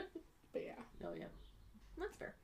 but 0.52 0.62
yeah 0.64 0.72
Oh 1.04 1.14
yeah. 1.16 1.24
That's 1.98 2.16
fair. 2.16 2.34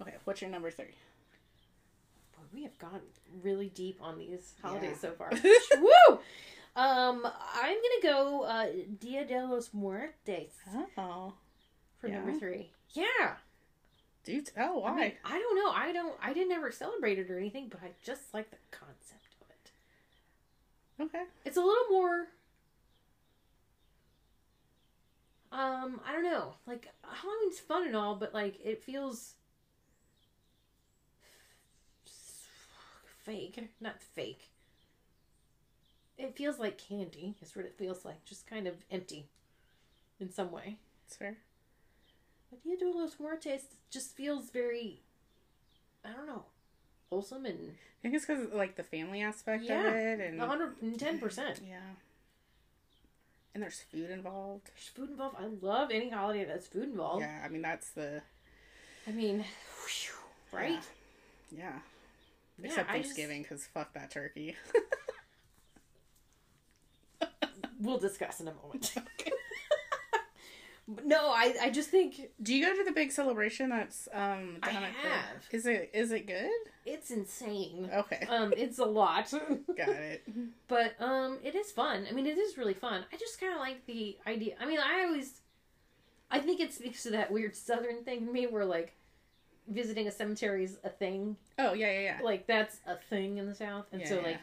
okay 0.00 0.14
what's 0.24 0.40
your 0.40 0.50
number 0.50 0.70
three 0.70 0.94
Boy, 2.36 2.42
we 2.54 2.62
have 2.62 2.78
gone 2.78 3.00
really 3.42 3.68
deep 3.68 3.98
on 4.00 4.18
these 4.18 4.54
holidays 4.62 4.98
Yeah. 5.02 5.10
so 5.10 5.12
far. 5.12 5.30
Woo! 5.78 6.18
Um, 6.76 7.26
I'm 7.26 7.76
gonna 7.76 8.02
go 8.02 8.42
uh, 8.44 8.66
Dia 8.98 9.24
de 9.26 9.44
los 9.44 9.70
Muertos 9.74 10.52
oh 10.96 11.34
for 11.98 12.08
Yeah? 12.08 12.14
number 12.22 12.38
three. 12.38 12.70
Yeah. 12.92 13.34
Do 14.24 14.32
you 14.32 14.42
tell 14.42 14.82
why 14.82 14.90
I, 14.90 14.96
mean, 14.96 15.12
I 15.24 15.38
don't 15.38 15.56
know. 15.56 15.70
I 15.70 15.92
don't. 15.92 16.14
I 16.22 16.32
didn't 16.32 16.52
ever 16.52 16.70
celebrate 16.70 17.18
it 17.18 17.30
or 17.30 17.38
anything, 17.38 17.68
but 17.68 17.80
I 17.82 17.92
just 18.04 18.34
like 18.34 18.50
the 18.50 18.58
concept 18.70 19.36
of 19.40 19.48
it. 19.50 21.04
okay 21.04 21.24
It's 21.44 21.56
a 21.56 21.60
little 21.60 21.88
more. 21.90 22.26
Um, 25.52 26.00
I 26.06 26.12
don't 26.12 26.24
know. 26.24 26.54
Like 26.66 26.88
Halloween's 27.02 27.58
fun 27.58 27.86
and 27.86 27.96
all, 27.96 28.14
but 28.14 28.34
like 28.34 28.58
it 28.62 28.84
feels 28.84 29.34
fake. 33.24 33.58
Not 33.80 34.02
fake. 34.02 34.50
It 36.18 36.36
feels 36.36 36.58
like 36.58 36.76
candy. 36.76 37.36
Is 37.40 37.56
what 37.56 37.64
it 37.64 37.78
feels 37.78 38.04
like. 38.04 38.24
Just 38.26 38.46
kind 38.46 38.66
of 38.66 38.74
empty, 38.90 39.28
in 40.20 40.30
some 40.30 40.52
way. 40.52 40.76
it's 41.06 41.16
fair 41.16 41.38
But 42.50 42.62
Dia 42.64 42.76
de 42.76 42.90
los 42.90 43.18
Muertos 43.20 43.62
just 43.90 44.16
feels 44.16 44.50
very. 44.50 45.02
I 46.04 46.10
don't 46.12 46.26
know, 46.26 46.44
wholesome 47.10 47.44
and 47.46 47.58
I 47.72 48.02
think 48.02 48.14
it's 48.14 48.26
because 48.26 48.52
like 48.52 48.76
the 48.76 48.82
family 48.82 49.20
aspect 49.22 49.64
Yeah. 49.64 49.86
of 49.86 49.94
it, 49.94 50.20
and 50.20 50.40
hundred 50.40 50.80
and 50.82 50.98
ten 50.98 51.18
percent. 51.18 51.60
yeah, 51.68 51.80
and 53.54 53.62
there's 53.62 53.80
food 53.80 54.10
involved. 54.10 54.70
There's 54.74 54.88
food 54.88 55.10
involved. 55.10 55.36
I 55.38 55.46
love 55.64 55.90
any 55.92 56.08
holiday 56.10 56.44
that's 56.44 56.66
food 56.66 56.84
involved. 56.84 57.20
Yeah, 57.22 57.42
I 57.44 57.48
mean 57.48 57.62
that's 57.62 57.90
the 57.90 58.22
I 59.06 59.12
mean, 59.12 59.38
whew, 59.86 60.14
right? 60.52 60.82
Yeah, 61.50 61.72
Yeah, 62.58 62.64
except 62.64 62.90
Thanksgiving 62.90 63.42
because 63.42 63.66
fuck 63.66 63.92
that 63.94 64.10
turkey. 64.10 64.56
We'll 67.82 67.98
discuss 67.98 68.40
in 68.40 68.48
a 68.48 68.52
moment. 68.52 68.92
No, 71.04 71.28
I 71.30 71.54
I 71.62 71.70
just 71.70 71.88
think 71.90 72.30
Do 72.42 72.54
you 72.54 72.64
go 72.66 72.74
to 72.76 72.84
the 72.84 72.92
big 72.92 73.12
celebration 73.12 73.68
that's 73.70 74.08
um 74.12 74.58
I 74.62 74.72
down 74.72 74.82
at 74.84 74.92
the- 75.02 75.08
have. 75.08 75.46
Is 75.52 75.66
it 75.66 75.90
is 75.94 76.12
it 76.12 76.26
good? 76.26 76.50
it's 76.86 77.10
insane. 77.10 77.88
Okay, 77.94 78.26
Um, 78.28 78.52
it's 78.56 78.78
a 78.78 78.84
lot, 78.84 79.30
got 79.76 79.88
it. 79.88 80.26
but 80.66 80.94
um, 81.00 81.38
it 81.44 81.54
is 81.54 81.70
fun. 81.70 82.06
I 82.08 82.12
mean, 82.12 82.26
it 82.26 82.38
is 82.38 82.56
really 82.58 82.74
fun. 82.74 83.04
I 83.12 83.16
just 83.16 83.38
kind 83.38 83.52
of 83.52 83.60
like 83.60 83.86
the 83.86 84.16
idea. 84.26 84.54
I 84.58 84.66
mean, 84.66 84.78
I 84.80 85.04
always, 85.04 85.40
I 86.30 86.38
think 86.40 86.58
it's 86.60 86.78
because 86.78 87.06
of 87.06 87.12
that 87.12 87.30
weird 87.30 87.54
Southern 87.54 88.02
thing 88.02 88.22
in 88.26 88.32
me, 88.32 88.46
where 88.46 88.64
like 88.64 88.94
visiting 89.68 90.08
a 90.08 90.10
cemetery 90.10 90.64
is 90.64 90.78
a 90.82 90.88
thing. 90.88 91.36
Oh 91.58 91.74
yeah, 91.74 91.92
yeah, 91.92 92.00
yeah. 92.00 92.18
Like 92.24 92.46
that's 92.48 92.78
a 92.86 92.96
thing 92.96 93.38
in 93.38 93.46
the 93.46 93.54
South, 93.54 93.86
and 93.92 94.00
Yeah, 94.00 94.08
so 94.08 94.16
yeah. 94.16 94.22
like 94.26 94.38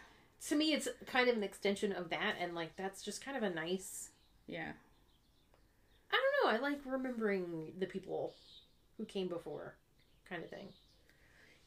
to 0.49 0.55
me, 0.55 0.73
it's 0.73 0.87
kind 1.07 1.27
of 1.29 1.35
an 1.35 1.43
extension 1.43 1.91
of 1.91 2.09
that, 2.11 2.35
and 2.39 2.55
like 2.55 2.75
that's 2.77 3.01
just 3.01 3.25
kind 3.25 3.35
of 3.35 3.43
a 3.43 3.49
nice. 3.49 4.11
Yeah, 4.45 4.71
I 4.71 4.86
know. 6.51 6.57
I 6.57 6.59
like 6.59 6.79
remembering 6.85 7.73
the 7.79 7.85
people 7.85 8.33
who 8.97 9.05
came 9.05 9.27
before, 9.27 9.75
kind 10.27 10.43
of 10.43 10.49
thing. 10.49 10.67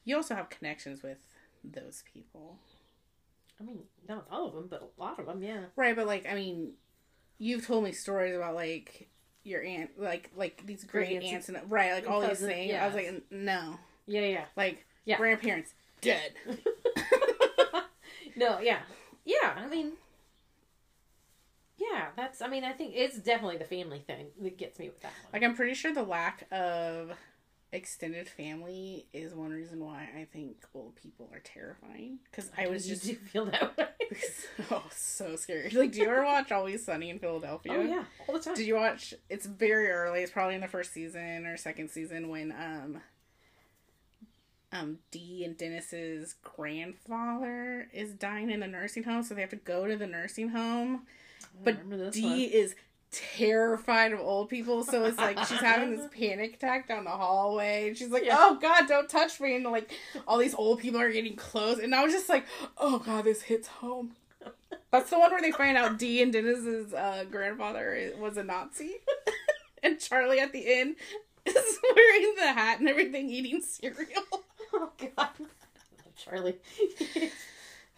you 0.04 0.16
also 0.16 0.34
have 0.34 0.50
connections 0.50 1.02
with 1.02 1.18
those 1.62 2.02
people, 2.12 2.58
I 3.60 3.62
mean, 3.62 3.80
not 4.08 4.26
all 4.30 4.48
of 4.48 4.54
them, 4.54 4.66
but 4.68 4.82
a 4.96 5.00
lot 5.00 5.18
of 5.20 5.26
them, 5.26 5.42
yeah. 5.42 5.64
right? 5.76 5.94
But 5.94 6.06
like, 6.06 6.26
I 6.30 6.34
mean, 6.34 6.72
you've 7.38 7.66
told 7.66 7.84
me 7.84 7.92
stories 7.92 8.34
about 8.34 8.54
like 8.54 9.08
your 9.44 9.62
aunt, 9.62 9.90
like 9.98 10.30
like 10.36 10.62
these 10.66 10.84
great 10.84 11.16
aunts 11.22 11.32
aunts 11.32 11.48
and 11.50 11.70
right, 11.70 11.92
like 11.92 12.04
and 12.04 12.12
all 12.12 12.20
these 12.20 12.30
cousins, 12.30 12.50
things. 12.50 12.74
I 12.74 12.86
was 12.86 12.94
like, 12.94 13.22
no, 13.30 13.78
Yeah, 14.06 14.20
yeah. 14.22 14.44
like 14.56 14.86
Yeah. 15.04 15.18
grandparents 15.18 15.74
dead. 16.00 16.32
no, 18.36 18.58
yeah. 18.60 18.78
Yeah, 19.24 19.54
I 19.56 19.66
mean, 19.68 19.92
yeah, 21.80 22.08
that's, 22.16 22.42
I 22.42 22.48
mean, 22.48 22.64
I 22.64 22.72
think 22.72 22.92
it's 22.94 23.18
definitely 23.18 23.56
the 23.56 23.64
family 23.64 24.00
thing 24.06 24.26
that 24.42 24.58
gets 24.58 24.78
me 24.78 24.88
with 24.88 25.00
that 25.00 25.12
one. 25.22 25.32
Like 25.32 25.42
I'm 25.42 25.56
pretty 25.56 25.74
sure 25.74 25.94
the 25.94 26.02
lack 26.02 26.46
of 26.52 27.12
extended 27.72 28.28
family 28.28 29.06
is 29.12 29.34
one 29.34 29.50
reason 29.50 29.84
why 29.84 30.08
I 30.16 30.26
think 30.32 30.56
old 30.74 30.96
people 30.96 31.30
are 31.32 31.40
terrifying. 31.40 32.18
Because 32.30 32.50
I 32.58 32.66
was 32.66 32.88
you 32.88 32.94
just 32.94 33.06
do 33.06 33.14
feel 33.14 33.46
that 33.46 33.76
way. 33.76 33.86
oh 34.70 34.84
so 34.94 35.36
scary. 35.36 35.70
Like, 35.70 35.92
do 35.92 36.00
you 36.00 36.08
ever 36.08 36.24
watch 36.24 36.50
Always 36.52 36.84
Sunny 36.84 37.10
in 37.10 37.18
Philadelphia? 37.18 37.72
Oh 37.76 37.80
yeah, 37.80 38.04
all 38.26 38.34
the 38.34 38.40
time. 38.40 38.54
Did 38.54 38.66
you 38.66 38.74
watch? 38.74 39.14
It's 39.28 39.46
very 39.46 39.88
early. 39.90 40.20
It's 40.20 40.32
probably 40.32 40.56
in 40.56 40.60
the 40.60 40.68
first 40.68 40.92
season 40.92 41.46
or 41.46 41.56
second 41.56 41.90
season 41.90 42.28
when 42.28 42.52
um 42.52 43.00
um 44.72 44.98
Dee 45.10 45.44
and 45.44 45.56
Dennis's 45.56 46.34
grandfather 46.42 47.88
is 47.92 48.14
dying 48.14 48.50
in 48.50 48.60
the 48.60 48.66
nursing 48.66 49.04
home, 49.04 49.22
so 49.22 49.34
they 49.34 49.40
have 49.40 49.50
to 49.50 49.56
go 49.56 49.86
to 49.86 49.96
the 49.96 50.06
nursing 50.06 50.50
home. 50.50 51.06
But 51.62 52.12
Dee 52.12 52.22
one. 52.22 52.38
is 52.38 52.74
terrified 53.12 54.12
of 54.12 54.20
old 54.20 54.48
people, 54.48 54.84
so 54.84 55.04
it's 55.04 55.18
like 55.18 55.38
she's 55.46 55.58
having 55.60 55.96
this 55.96 56.06
panic 56.16 56.54
attack 56.54 56.86
down 56.88 57.04
the 57.04 57.10
hallway. 57.10 57.88
And 57.88 57.96
she's 57.96 58.10
like, 58.10 58.24
Yeah. 58.24 58.36
"Oh 58.38 58.58
God, 58.60 58.86
don't 58.88 59.08
touch 59.08 59.40
me!" 59.40 59.56
And 59.56 59.64
like 59.64 59.92
all 60.28 60.38
these 60.38 60.54
old 60.54 60.80
people 60.80 61.00
are 61.00 61.10
getting 61.12 61.36
close, 61.36 61.78
and 61.78 61.94
I 61.94 62.04
was 62.04 62.12
just 62.12 62.28
like, 62.28 62.44
"Oh 62.78 62.98
God, 62.98 63.24
this 63.24 63.42
hits 63.42 63.68
home." 63.68 64.12
That's 64.90 65.10
the 65.10 65.18
one 65.18 65.30
where 65.30 65.40
they 65.40 65.52
find 65.52 65.76
out 65.76 65.98
Dee 65.98 66.22
and 66.22 66.32
Dennis's 66.32 66.92
uh, 66.94 67.24
grandfather 67.30 68.12
was 68.18 68.36
a 68.36 68.42
Nazi, 68.44 68.96
and 69.82 69.98
Charlie 70.00 70.40
at 70.40 70.52
the 70.52 70.72
end 70.72 70.96
is 71.46 71.78
wearing 71.94 72.34
the 72.36 72.52
hat 72.52 72.80
and 72.80 72.88
everything, 72.88 73.28
eating 73.30 73.60
cereal. 73.60 74.22
Oh 74.72 74.88
god, 75.16 75.30
Charlie. 76.16 76.58
He's 76.76 77.28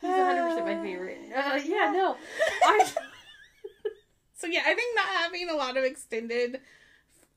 100 0.01 0.49
percent 0.49 0.67
my 0.67 0.83
favorite. 0.83 1.19
Uh, 1.37 1.61
yeah, 1.63 1.93
no, 1.95 2.17
I. 2.65 2.91
So 4.43 4.49
yeah, 4.49 4.63
I 4.67 4.75
think 4.75 4.97
not 4.97 5.07
having 5.07 5.49
a 5.49 5.55
lot 5.55 5.77
of 5.77 5.85
extended 5.85 6.61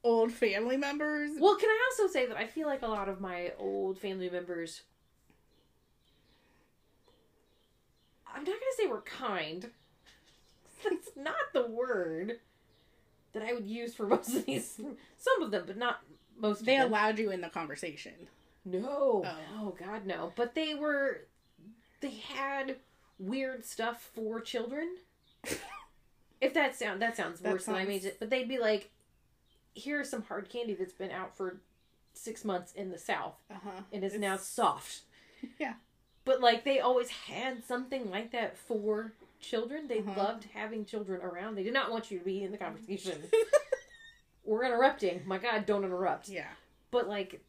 old 0.03 0.31
family 0.31 0.75
members. 0.75 1.37
Well, 1.39 1.55
can 1.55 1.69
I 1.69 1.91
also 1.91 2.11
say 2.11 2.25
that 2.25 2.35
I 2.35 2.47
feel 2.47 2.65
like 2.65 2.81
a 2.81 2.87
lot 2.87 3.07
of 3.07 3.21
my 3.21 3.51
old 3.59 3.99
family 3.99 4.27
members. 4.27 4.81
I'm 8.27 8.43
not 8.43 8.47
gonna 8.47 8.59
say 8.75 8.87
we're 8.87 9.01
kind. 9.01 9.69
That's 10.83 11.11
not 11.15 11.35
the 11.53 11.67
word 11.67 12.39
that 13.33 13.43
I 13.43 13.53
would 13.53 13.67
use 13.67 13.93
for 13.93 14.07
most 14.07 14.35
of 14.35 14.47
these. 14.47 14.81
Some 15.15 15.43
of 15.43 15.51
them, 15.51 15.65
but 15.67 15.77
not 15.77 16.01
most. 16.39 16.65
They 16.65 16.77
them. 16.77 16.87
allowed 16.87 17.19
you 17.19 17.29
in 17.29 17.41
the 17.41 17.49
conversation. 17.49 18.13
No. 18.65 19.23
Oh. 19.23 19.35
Oh 19.59 19.75
God, 19.77 20.07
no. 20.07 20.33
But 20.35 20.55
they 20.55 20.73
were 20.73 21.27
they 22.01 22.15
had 22.33 22.77
weird 23.19 23.63
stuff 23.63 24.09
for 24.15 24.41
children. 24.41 24.95
if 26.41 26.53
that 26.53 26.75
sound 26.75 27.01
that 27.01 27.15
sounds 27.17 27.39
That 27.41 27.51
worse 27.53 27.65
than 27.65 27.75
I 27.75 27.79
sounds- 27.79 27.87
made 27.89 28.05
it. 28.05 28.17
But 28.19 28.29
they'd 28.29 28.47
be 28.49 28.57
like, 28.59 28.91
here's 29.73 30.09
some 30.09 30.23
hard 30.23 30.49
candy 30.49 30.73
that's 30.73 30.93
been 30.93 31.11
out 31.11 31.35
for 31.35 31.61
six 32.13 32.45
months 32.45 32.71
in 32.73 32.91
the 32.91 32.97
south 32.97 33.35
Uh 33.49 33.55
huh. 33.63 33.81
and 33.91 34.03
is 34.03 34.17
now 34.17 34.37
soft. 34.37 35.01
Yeah. 35.59 35.73
But 36.23 36.41
like 36.41 36.63
they 36.63 36.79
always 36.79 37.09
had 37.09 37.63
something 37.65 38.09
like 38.09 38.31
that 38.31 38.57
for 38.57 39.13
children. 39.39 39.87
They 39.87 39.99
Uh-huh. 39.99 40.13
loved 40.17 40.45
having 40.53 40.85
children 40.85 41.21
around. 41.21 41.55
They 41.55 41.63
did 41.63 41.73
not 41.73 41.91
want 41.91 42.09
you 42.09 42.17
to 42.19 42.25
be 42.25 42.41
in 42.43 42.51
the 42.51 42.57
conversation. 42.57 43.21
We're 44.43 44.63
interrupting. 44.63 45.21
My 45.25 45.37
God, 45.37 45.65
don't 45.65 45.83
interrupt 45.83 46.29
Yeah. 46.29 46.47
but 46.91 47.07
like 47.07 47.41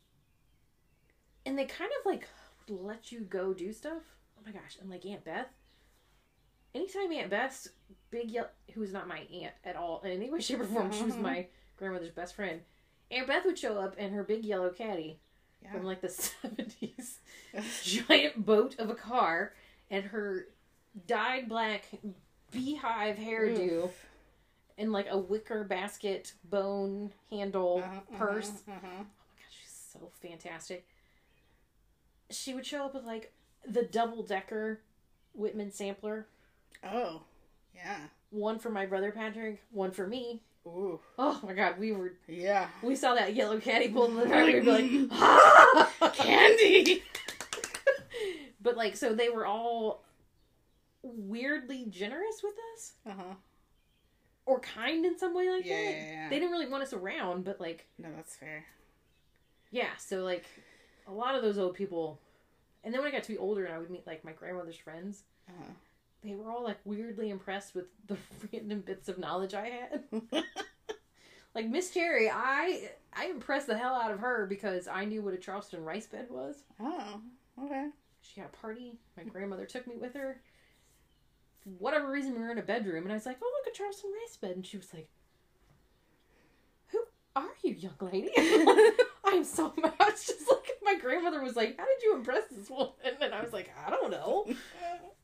and 1.45 1.57
they 1.59 1.65
kind 1.65 1.91
of 2.01 2.07
like 2.07 2.29
let 2.69 3.13
you 3.13 3.21
go 3.21 3.55
do 3.55 3.73
stuff 3.73 4.03
oh 4.37 4.43
my 4.45 4.51
gosh 4.51 4.77
and 4.81 4.91
like 4.91 5.07
aunt 5.07 5.25
beth 5.25 5.47
anytime 6.77 7.11
aunt 7.13 7.31
beth's 7.31 7.69
big 8.11 8.31
yellow 8.31 8.49
who 8.75 8.81
was 8.81 8.93
not 8.93 9.09
my 9.09 9.21
aunt 9.33 9.55
at 9.65 9.77
all 9.77 10.01
in 10.05 10.11
any 10.13 10.31
way 10.31 10.41
shape 10.41 10.61
or 10.61 10.65
form 10.65 10.93
she 10.93 11.03
was 11.05 11.17
my 11.17 11.47
grandmother's 11.79 12.11
best 12.11 12.35
friend 12.37 12.61
aunt 13.11 13.27
beth 13.27 13.45
would 13.45 13.59
show 13.59 13.79
up 13.79 13.97
in 13.99 14.13
her 14.13 14.23
big 14.23 14.45
yellow 14.45 14.71
caddy 14.71 15.19
Yeah. 15.63 15.73
from 15.73 15.85
like 15.85 16.01
the 16.01 16.09
70s 16.45 17.17
giant 17.83 18.45
boat 18.45 18.79
of 18.79 18.91
a 18.91 18.95
car 18.95 19.55
and 19.91 20.05
her 20.07 20.47
dyed 21.07 21.49
black 21.49 21.85
beehive 22.53 23.17
hairdo 23.17 23.85
Oof. 23.87 24.07
and 24.79 24.93
like 24.93 25.07
a 25.11 25.19
wicker 25.19 25.65
basket 25.65 26.33
bone 26.45 27.13
handle 27.31 27.83
Uh-huh, 27.85 28.01
purse 28.19 28.51
uh-huh, 28.69 28.73
uh-huh. 28.77 28.87
Oh 28.87 28.99
my 28.99 29.03
god, 29.03 29.51
she's 29.51 29.91
so 29.93 30.11
fantastic. 30.21 30.87
She 32.31 32.55
would 32.55 32.67
show 32.67 32.85
up 32.87 32.95
with 32.95 33.05
like 33.05 33.33
the 33.67 33.83
double 33.83 34.23
decker 34.23 34.81
Whitman 35.35 35.71
sampler. 35.71 36.27
Oh. 36.85 37.23
Yeah. 37.75 37.99
One 38.31 38.59
for 38.59 38.71
my 38.71 38.87
brother 38.87 39.13
Patrick, 39.13 39.63
one 39.71 39.91
for 39.93 40.07
me. 40.07 40.43
Ooh. 40.67 40.99
Oh 41.19 41.41
my 41.45 41.53
god, 41.53 41.79
we 41.79 41.93
were 41.93 42.15
Yeah. 42.27 42.69
we 42.83 42.97
saw 42.97 43.15
that 43.15 43.35
yellow 43.35 43.61
caddy 43.61 43.89
pull 43.89 44.07
in 44.07 44.17
the 44.17 44.27
car, 44.27 44.45
we'd 44.45 44.65
be 44.65 44.71
like, 44.71 45.09
ah! 45.13 46.11
Candy. 46.15 47.03
But 48.61 48.77
like 48.77 48.97
so 48.97 49.15
they 49.15 49.29
were 49.29 49.47
all 49.47 50.03
weirdly 51.03 51.87
generous 51.89 52.43
with 52.43 52.55
us. 52.75 52.93
Uh 53.07 53.13
huh. 53.17 53.35
Or 54.45 54.59
kind 54.61 55.05
in 55.07 55.17
some 55.19 55.35
way 55.37 55.49
like 55.49 55.65
Yeah, 55.65 55.77
that. 55.77 55.85
yeah, 55.85 56.13
yeah. 56.13 56.29
They 56.31 56.37
didn't 56.41 56.51
really 56.51 56.69
want 56.69 56.83
us 56.83 56.93
around, 56.93 57.45
but 57.45 57.61
like 57.61 57.87
No, 57.97 58.09
that's 58.17 58.35
fair. 58.35 58.65
yeah, 59.71 59.91
so 59.99 60.25
like 60.25 60.45
a 61.07 61.13
lot 61.13 61.37
of 61.37 61.43
those 61.43 61.59
old 61.59 61.75
people 61.75 62.19
and 62.83 62.93
then 62.93 63.01
when 63.03 63.09
I 63.09 63.13
got 63.13 63.23
to 63.25 63.29
be 63.33 63.39
older 63.39 63.65
and 63.65 63.73
I 63.75 63.79
would 63.79 63.91
meet 63.91 64.05
like 64.07 64.25
my 64.25 64.33
grandmother's 64.33 64.77
friends, 64.79 65.23
Uh-huh. 65.49 65.73
They 66.27 66.35
were 66.35 66.51
all 66.51 66.65
like 66.65 66.79
weirdly 66.85 67.31
impressed 67.31 67.75
with 67.75 67.87
the 68.07 68.17
random 68.53 68.81
bits 68.81 69.09
of 69.09 69.19
knowledge 69.19 69.55
I 69.55 69.69
had. 69.69 70.05
like 71.55 71.69
Miss 71.69 71.91
Cherry, 71.91 72.31
I 72.31 72.91
I 73.15 73.27
impressed 73.27 73.67
the 73.67 73.79
hell 73.79 73.95
out 73.95 74.11
of 74.11 74.21
her 74.21 74.47
because 74.47 74.89
I 74.89 75.05
knew 75.05 75.23
what 75.23 75.35
a 75.35 75.39
Charleston 75.39 75.85
rice 75.85 76.07
bed 76.07 76.27
was. 76.31 76.65
Oh. 76.81 77.21
Okay. 77.65 77.89
She 78.21 78.41
had 78.41 78.51
a 78.53 78.57
party. 78.57 78.99
My 79.17 79.25
grandmother 79.25 79.67
took 79.67 79.87
me 79.87 79.97
with 79.97 80.15
her. 80.15 80.41
For 81.63 81.71
whatever 81.71 82.11
reason, 82.11 82.35
we 82.35 82.41
were 82.41 82.51
in 82.51 82.59
a 82.59 82.63
bedroom, 82.63 83.05
and 83.05 83.13
I 83.13 83.17
was 83.17 83.27
like, 83.27 83.39
"Oh, 83.43 83.53
look, 83.65 83.73
a 83.73 83.77
Charleston 83.77 84.11
rice 84.13 84.37
bed," 84.37 84.57
and 84.57 84.67
she 84.67 84.77
was 84.77 84.93
like, 84.93 85.09
"Who 86.89 86.99
are 87.35 87.55
you, 87.63 87.73
young 87.75 87.95
lady?" 88.01 88.31
I'm 89.25 89.45
so 89.45 89.73
mad. 89.81 89.95
It's 90.01 90.27
just 90.27 90.49
like 90.51 90.79
my 90.83 90.97
grandmother 90.97 91.43
was 91.43 91.57
like, 91.57 91.79
"How 91.79 91.85
did 91.85 92.03
you 92.03 92.15
impress 92.17 92.45
this 92.51 92.69
woman?" 92.69 92.93
And 93.21 93.35
I 93.35 93.43
was 93.43 93.53
like, 93.53 93.71
"I 93.87 93.91
don't 93.91 94.11
know." 94.11 94.47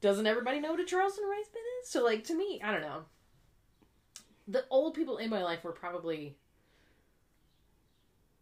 Doesn't 0.03 0.27
everybody 0.27 0.61
know 0.61 0.73
what 0.73 0.81
a 0.81 0.85
Charleston 0.85 1.25
rice 1.31 1.49
bed 1.49 1.61
is? 1.83 1.89
So 1.89 2.05
like 2.05 2.25
to 2.25 2.35
me, 2.35 2.61
I 2.63 2.71
don't 2.73 2.83
know. 2.83 3.05
The 4.47 4.65
old 4.69 4.93
people 4.95 5.17
in 5.17 5.31
my 5.31 5.43
life 5.43 5.65
were 5.65 5.73
probably 5.73 6.37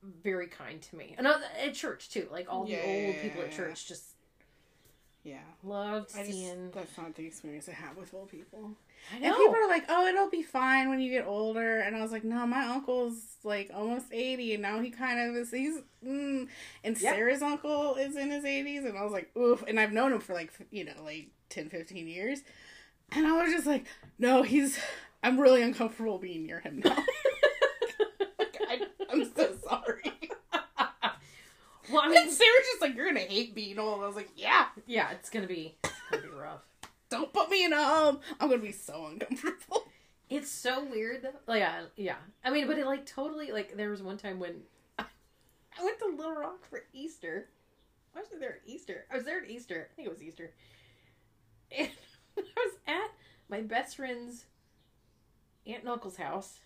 very 0.03 0.47
kind 0.49 0.81
to 0.81 0.97
me, 0.97 1.15
and 1.19 1.27
at 1.27 1.75
church 1.75 2.09
too. 2.11 2.27
Like 2.33 2.47
all 2.51 2.65
the 2.65 2.81
old 2.83 3.17
people 3.21 3.43
at 3.43 3.51
Yeah. 3.51 3.57
church 3.57 3.87
just 3.87 4.05
Yeah. 5.23 5.43
loved 5.63 6.17
I 6.17 6.25
just 6.25 6.33
seeing. 6.33 6.71
that's 6.71 6.97
not 6.97 7.15
the 7.15 7.27
experience 7.27 7.69
I 7.69 7.73
have 7.73 7.99
with 7.99 8.15
old 8.15 8.31
people. 8.31 8.75
I 9.13 9.17
And 9.17 9.35
people 9.35 9.55
are 9.55 9.69
like, 9.69 9.85
"Oh, 9.91 10.07
it'll 10.07 10.31
be 10.31 10.43
fine 10.43 10.89
when 10.89 11.01
you 11.01 11.11
get 11.11 11.27
older," 11.27 11.81
and 11.81 11.95
I 11.95 12.01
was 12.01 12.13
like, 12.13 12.25
"No, 12.25 12.47
my 12.47 12.65
uncle's 12.67 13.37
like 13.45 13.71
almost 13.75 14.07
eighty, 14.13 14.55
and 14.55 14.63
now 14.63 14.81
he 14.81 14.91
kind 14.91 15.21
of 15.21 15.37
is. 15.37 15.51
He's 15.51 15.79
mm. 16.03 16.49
and 16.83 16.99
Yep. 17.01 17.15
Sarah's 17.15 17.43
uncle 17.43 17.97
is 17.97 18.17
in 18.17 18.31
his 18.31 18.47
eighties, 18.47 18.85
and 18.87 18.97
I 18.97 19.03
was 19.03 19.13
like, 19.13 19.35
"Oof!" 19.37 19.63
And 19.69 19.79
I've 19.79 19.93
known 19.93 20.13
him 20.15 20.21
for 20.21 20.33
like 20.33 20.53
you 20.71 20.85
know 20.85 21.03
like 21.05 21.29
10, 21.51 21.69
15 21.69 22.07
years, 22.09 22.41
and 23.13 23.27
I 23.27 23.43
was 23.43 23.53
just 23.53 23.67
like, 23.67 23.87
"No, 24.19 24.43
he's. 24.43 24.79
I'm 25.23 25.39
really 25.39 25.63
uncomfortable 25.63 26.19
being 26.19 26.47
near 26.47 26.61
him 26.61 26.81
now. 26.85 26.97
like, 28.39 28.57
I, 28.69 28.81
I'm 29.11 29.25
so 29.35 29.55
sorry." 29.69 30.13
well, 31.91 32.03
I 32.03 32.07
And 32.07 32.15
mean, 32.15 32.31
Sarah's 32.31 32.67
just 32.73 32.81
like, 32.81 32.95
"You're 32.97 33.07
gonna 33.07 33.21
hate 33.21 33.55
being 33.55 33.79
old." 33.79 34.03
I 34.03 34.07
was 34.07 34.17
like, 34.17 34.31
"Yeah." 34.37 34.67
yeah, 34.87 35.11
it's 35.11 35.31
gonna 35.31 35.47
be, 35.47 35.77
it's 35.85 35.93
gonna 36.11 36.23
be 36.23 36.29
rough. 36.29 36.61
Don't 37.11 37.33
put 37.33 37.51
me 37.51 37.65
in 37.65 37.73
a 37.73 37.85
home. 37.85 38.21
I'm 38.41 38.49
gonna 38.49 38.63
be 38.63 38.73
so 38.73 39.07
uncomfortable. 39.07 39.85
It's 40.29 40.49
so 40.49 40.85
weird 40.85 41.23
though. 41.23 41.33
Like, 41.49 41.59
yeah, 41.59 41.81
yeah. 41.97 42.17
I 42.45 42.51
mean, 42.51 42.69
but 42.69 42.79
it 42.79 42.87
like 42.87 43.05
totally 43.05 43.51
like 43.51 43.77
there 43.77 43.91
was 43.91 44.01
one 44.01 44.17
time 44.17 44.39
when 44.39 44.61
I 44.99 45.05
went 45.83 45.99
to 45.99 46.07
Little 46.07 46.37
Rock 46.37 46.65
for 46.71 46.85
Easter. 46.93 47.49
I 48.15 48.21
was 48.21 48.29
there 48.39 48.55
at 48.55 48.61
Easter. 48.65 49.07
Oh, 49.11 49.15
I 49.15 49.17
was 49.17 49.25
there 49.25 49.43
at 49.43 49.51
Easter. 49.51 49.89
I 49.91 49.95
think 49.97 50.07
it 50.07 50.13
was 50.13 50.23
Easter. 50.23 50.53
And 51.77 51.89
I 52.39 52.41
was 52.57 52.75
at 52.87 53.11
my 53.49 53.61
best 53.61 53.97
friend's 53.97 54.45
aunt 55.67 55.81
and 55.81 55.89
uncle's 55.89 56.17
house, 56.17 56.59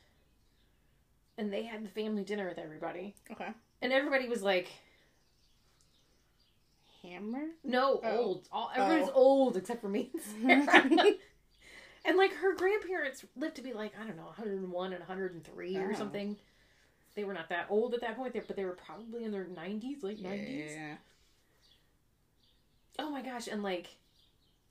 and 1.38 1.52
they 1.52 1.64
had 1.64 1.84
the 1.84 1.88
family 1.88 2.22
dinner 2.24 2.48
with 2.48 2.58
everybody, 2.58 3.14
Okay. 3.30 3.48
and 3.82 3.92
everybody 3.92 4.28
was 4.28 4.42
like, 4.42 4.68
Hammer. 7.02 7.48
"No, 7.62 8.00
Oh. 8.02 8.16
old. 8.18 8.48
All 8.50 8.70
everybody's 8.74 9.08
Oh. 9.08 9.12
old 9.14 9.56
except 9.56 9.80
for 9.80 9.88
me." 9.88 10.10
and 10.14 10.68
Sarah. 10.70 11.12
And 12.06 12.18
like 12.18 12.34
her 12.34 12.54
grandparents 12.54 13.24
lived 13.34 13.56
to 13.56 13.62
be 13.62 13.72
like 13.72 13.92
I 13.98 14.06
don't 14.06 14.16
know 14.18 14.24
101 14.26 14.92
and 14.92 15.00
103 15.00 15.76
or 15.78 15.92
Oh. 15.92 15.94
something. 15.96 16.36
They 17.14 17.24
were 17.24 17.32
not 17.32 17.48
that 17.48 17.66
old 17.70 17.94
at 17.94 18.02
that 18.02 18.16
point, 18.16 18.34
there, 18.34 18.42
but 18.46 18.56
they 18.56 18.64
were 18.66 18.72
probably 18.76 19.24
in 19.24 19.30
their 19.32 19.46
90s, 19.46 20.02
late 20.02 20.22
90s. 20.22 20.72
Yeah. 20.74 20.96
Oh 22.98 23.08
my 23.10 23.22
gosh! 23.22 23.46
And 23.48 23.62
like, 23.62 23.96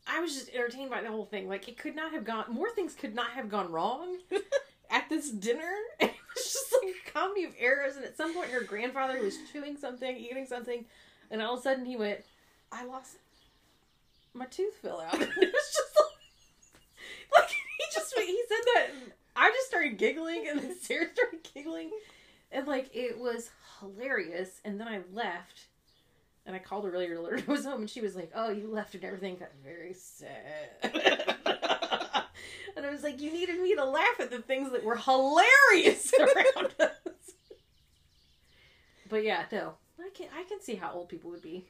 I 0.06 0.20
was 0.20 0.34
just 0.34 0.50
entertained 0.50 0.90
by 0.90 1.02
the 1.02 1.10
whole 1.10 1.26
thing. 1.26 1.48
Like 1.48 1.68
it 1.68 1.78
could 1.78 1.96
not 1.96 2.12
have 2.12 2.26
gone 2.26 2.46
more 2.50 2.70
things 2.70 2.94
could 2.94 3.16
not 3.16 3.32
have 3.32 3.50
gone 3.50 3.72
wrong 3.72 4.18
at 4.90 5.10
this 5.10 5.30
dinner. 5.30 5.72
It 6.36 6.40
was 6.40 6.54
just 6.54 6.74
like 6.82 6.96
a 6.96 7.12
comedy 7.12 7.44
of 7.44 7.54
errors. 7.60 7.96
And 7.96 8.04
at 8.04 8.18
some 8.18 8.34
point, 8.34 8.50
her 8.50 8.64
grandfather 8.64 9.22
was 9.22 9.38
chewing 9.52 9.78
something, 9.78 10.18
eating 10.18 10.48
something, 10.48 10.84
and 11.30 11.44
all 11.44 11.54
of 11.54 11.60
a 11.60 11.62
sudden 11.62 11.86
he 11.86 11.96
went, 11.96 12.22
"I 12.72 12.86
lost 12.86 13.18
my 14.34 14.46
tooth 14.46 14.74
fell 14.82 15.00
out." 15.00 15.14
it 15.22 15.22
was 15.22 15.28
just 15.38 15.96
like, 15.96 17.38
like 17.38 17.50
he 17.50 17.84
just 17.94 18.16
he 18.18 18.44
said 18.48 18.66
that. 18.74 18.88
I 19.36 19.52
just 19.52 19.68
started 19.68 20.00
giggling, 20.00 20.48
and 20.50 20.60
then 20.60 20.76
Sarah 20.82 21.06
started 21.14 21.48
giggling, 21.54 21.92
and 22.52 22.68
like 22.68 22.90
it 22.96 23.20
was 23.20 23.52
hilarious. 23.80 24.60
And 24.66 24.80
then 24.80 24.88
I 24.88 25.02
left 25.14 25.68
and 26.46 26.56
I 26.56 26.60
called 26.60 26.86
her 26.86 26.92
earlier 26.94 27.16
to 27.16 27.22
let 27.22 27.32
her 27.34 27.38
know 27.38 27.44
I 27.48 27.52
was 27.52 27.66
home, 27.66 27.82
and 27.82 27.90
she 27.90 28.02
was 28.02 28.16
like, 28.16 28.32
"Oh, 28.36 28.50
you 28.52 28.68
left 28.70 28.96
and 28.96 29.04
everything 29.04 29.38
got 29.38 29.50
very 29.64 29.94
sad." 29.94 30.70
and 32.76 32.86
I 32.86 32.90
was 32.92 33.04
like, 33.04 33.22
"You 33.22 33.32
needed 33.32 33.60
me 33.62 33.76
to 33.76 33.86
laugh 33.86 34.20
at 34.20 34.30
the 34.32 34.40
things 34.42 34.72
that 34.72 34.84
were 34.84 34.98
hilarious 34.98 36.14
around 36.20 36.74
us." 36.80 37.32
But 39.10 39.24
yeah, 39.24 39.46
no, 39.52 39.74
I 40.00 40.10
can 40.14 40.28
I 40.36 40.44
can 40.44 40.62
see 40.62 40.76
how 40.76 40.92
old 40.92 41.10
people 41.10 41.30
would 41.32 41.42
be, 41.42 41.66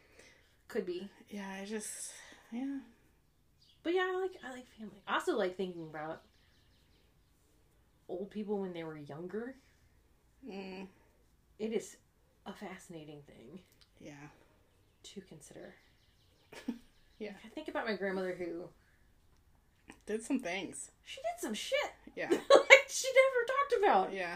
could 0.67 0.85
be. 0.85 1.09
Yeah, 1.29 1.47
I 1.61 1.65
just 1.65 2.13
yeah. 2.51 2.79
But 3.83 3.93
yeah, 3.93 4.11
I 4.13 4.19
like 4.21 4.35
I 4.45 4.51
like 4.51 4.67
family. 4.67 5.01
I 5.07 5.15
also 5.15 5.37
like 5.37 5.55
thinking 5.57 5.83
about 5.89 6.21
old 8.07 8.29
people 8.29 8.59
when 8.59 8.73
they 8.73 8.83
were 8.83 8.97
younger. 8.97 9.55
Mm, 10.47 10.87
It 11.59 11.73
is 11.73 11.97
a 12.45 12.53
fascinating 12.53 13.21
thing 13.27 13.59
yeah. 13.99 14.29
To 15.13 15.21
consider. 15.21 15.73
Yeah. 17.19 17.31
I 17.45 17.47
think 17.49 17.69
about 17.69 17.85
my 17.85 17.95
grandmother 17.95 18.35
who 18.37 18.63
Did 20.05 20.23
some 20.23 20.39
things. 20.39 20.91
she 21.05 21.17
did 21.21 21.39
some 21.41 21.53
shit 21.53 21.77
Yeah. 22.15 22.27
like 22.29 22.85
she 22.89 23.07
never 23.07 23.45
talked 23.47 23.73
about. 23.83 24.13
Yeah. 24.13 24.35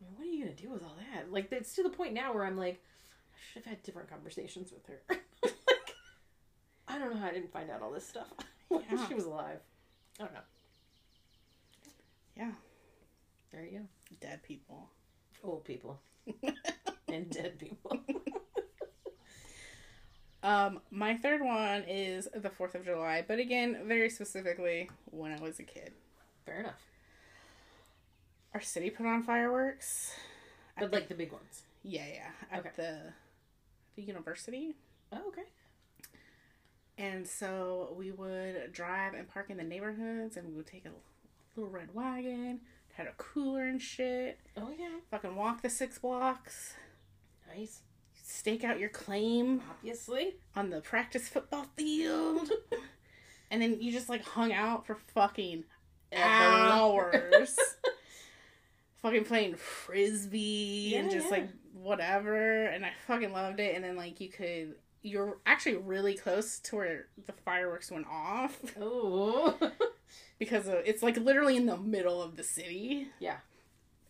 I 0.00 0.04
mean, 0.04 0.14
what 0.16 0.22
are 0.26 0.30
you 0.30 0.44
gonna 0.44 0.56
do 0.56 0.70
with 0.70 0.82
all 0.82 0.96
that? 1.12 1.30
Like 1.30 1.52
it's 1.52 1.74
to 1.74 1.82
the 1.82 1.90
point 1.90 2.14
now 2.14 2.32
where 2.32 2.44
I'm 2.46 2.56
like, 2.56 2.80
I 3.34 3.36
should 3.52 3.62
have 3.64 3.70
had 3.74 3.82
different 3.82 4.08
conversations 4.08 4.72
with 4.72 4.86
her. 4.86 5.02
like, 5.42 5.94
I 6.88 6.98
don't 6.98 7.12
know 7.12 7.20
how 7.20 7.26
I 7.26 7.32
didn't 7.32 7.52
find 7.52 7.68
out 7.70 7.82
all 7.82 7.90
this 7.90 8.06
stuff 8.06 8.28
when 8.68 8.82
Yeah. 8.90 9.06
she 9.06 9.14
was 9.14 9.24
alive. 9.24 9.58
I 10.18 10.22
don't 10.24 10.32
know. 10.34 10.40
Yeah. 12.36 12.52
There 13.52 13.64
you 13.64 13.80
go. 13.80 13.84
Dead 14.20 14.42
people. 14.44 14.88
Old 15.44 15.64
people 15.64 16.00
and 17.08 17.28
dead 17.28 17.58
people. 17.58 18.00
Um, 20.42 20.80
my 20.90 21.16
third 21.16 21.40
one 21.40 21.84
is 21.86 22.28
the 22.34 22.50
Fourth 22.50 22.74
of 22.74 22.84
July, 22.84 23.24
but 23.26 23.38
again, 23.38 23.82
very 23.86 24.10
specifically 24.10 24.90
when 25.10 25.30
I 25.32 25.40
was 25.40 25.58
a 25.60 25.62
kid. 25.62 25.92
Fair 26.44 26.60
enough. 26.60 26.82
Our 28.54 28.60
city 28.60 28.90
put 28.90 29.06
on 29.06 29.22
fireworks. 29.22 30.12
But 30.78 30.92
like 30.92 31.08
the 31.08 31.14
big 31.14 31.32
ones. 31.32 31.62
Yeah, 31.84 32.06
yeah, 32.12 32.30
at 32.50 32.60
Okay. 32.60 32.70
the 32.76 32.98
the 33.94 34.02
university, 34.02 34.74
Oh, 35.12 35.28
okay. 35.28 35.42
and 36.96 37.26
so 37.28 37.94
we 37.98 38.10
would 38.10 38.72
drive 38.72 39.12
and 39.14 39.28
park 39.28 39.50
in 39.50 39.58
the 39.58 39.62
neighborhoods, 39.62 40.36
and 40.38 40.48
we 40.48 40.54
would 40.54 40.66
take 40.66 40.86
a 40.86 40.90
little 41.54 41.70
red 41.70 41.94
wagon, 41.94 42.60
had 42.94 43.06
a 43.06 43.12
cooler 43.18 43.64
and 43.64 43.82
shit. 43.82 44.40
Oh 44.56 44.70
yeah. 44.78 44.98
Fucking 45.10 45.36
walk 45.36 45.60
the 45.62 45.68
six 45.70 45.98
blocks, 45.98 46.74
Nice. 47.54 47.82
Stake 48.32 48.64
out 48.64 48.80
your 48.80 48.88
claim 48.88 49.62
Obviously. 49.70 50.36
on 50.56 50.70
the 50.70 50.80
practice 50.80 51.28
football 51.28 51.66
field, 51.76 52.50
and 53.50 53.60
then 53.60 53.80
you 53.80 53.92
just 53.92 54.08
like 54.08 54.24
hung 54.24 54.52
out 54.52 54.86
for 54.86 54.96
fucking 55.14 55.64
hours. 56.14 57.56
fucking 59.02 59.24
playing 59.24 59.56
frisbee 59.56 60.94
and 60.94 61.10
just 61.10 61.26
yeah. 61.26 61.32
like 61.32 61.48
whatever 61.72 62.66
and 62.66 62.86
i 62.86 62.90
fucking 63.08 63.32
loved 63.32 63.58
it 63.58 63.74
and 63.74 63.82
then 63.82 63.96
like 63.96 64.20
you 64.20 64.28
could 64.28 64.76
you're 65.02 65.38
actually 65.44 65.74
really 65.74 66.14
close 66.14 66.60
to 66.60 66.76
where 66.76 67.06
the 67.26 67.32
fireworks 67.44 67.90
went 67.90 68.06
off 68.06 68.60
oh. 68.80 69.58
because 70.38 70.68
of, 70.68 70.74
it's 70.84 71.02
like 71.02 71.16
literally 71.16 71.56
in 71.56 71.66
the 71.66 71.76
middle 71.76 72.22
of 72.22 72.36
the 72.36 72.44
city 72.44 73.08
Yeah. 73.18 73.38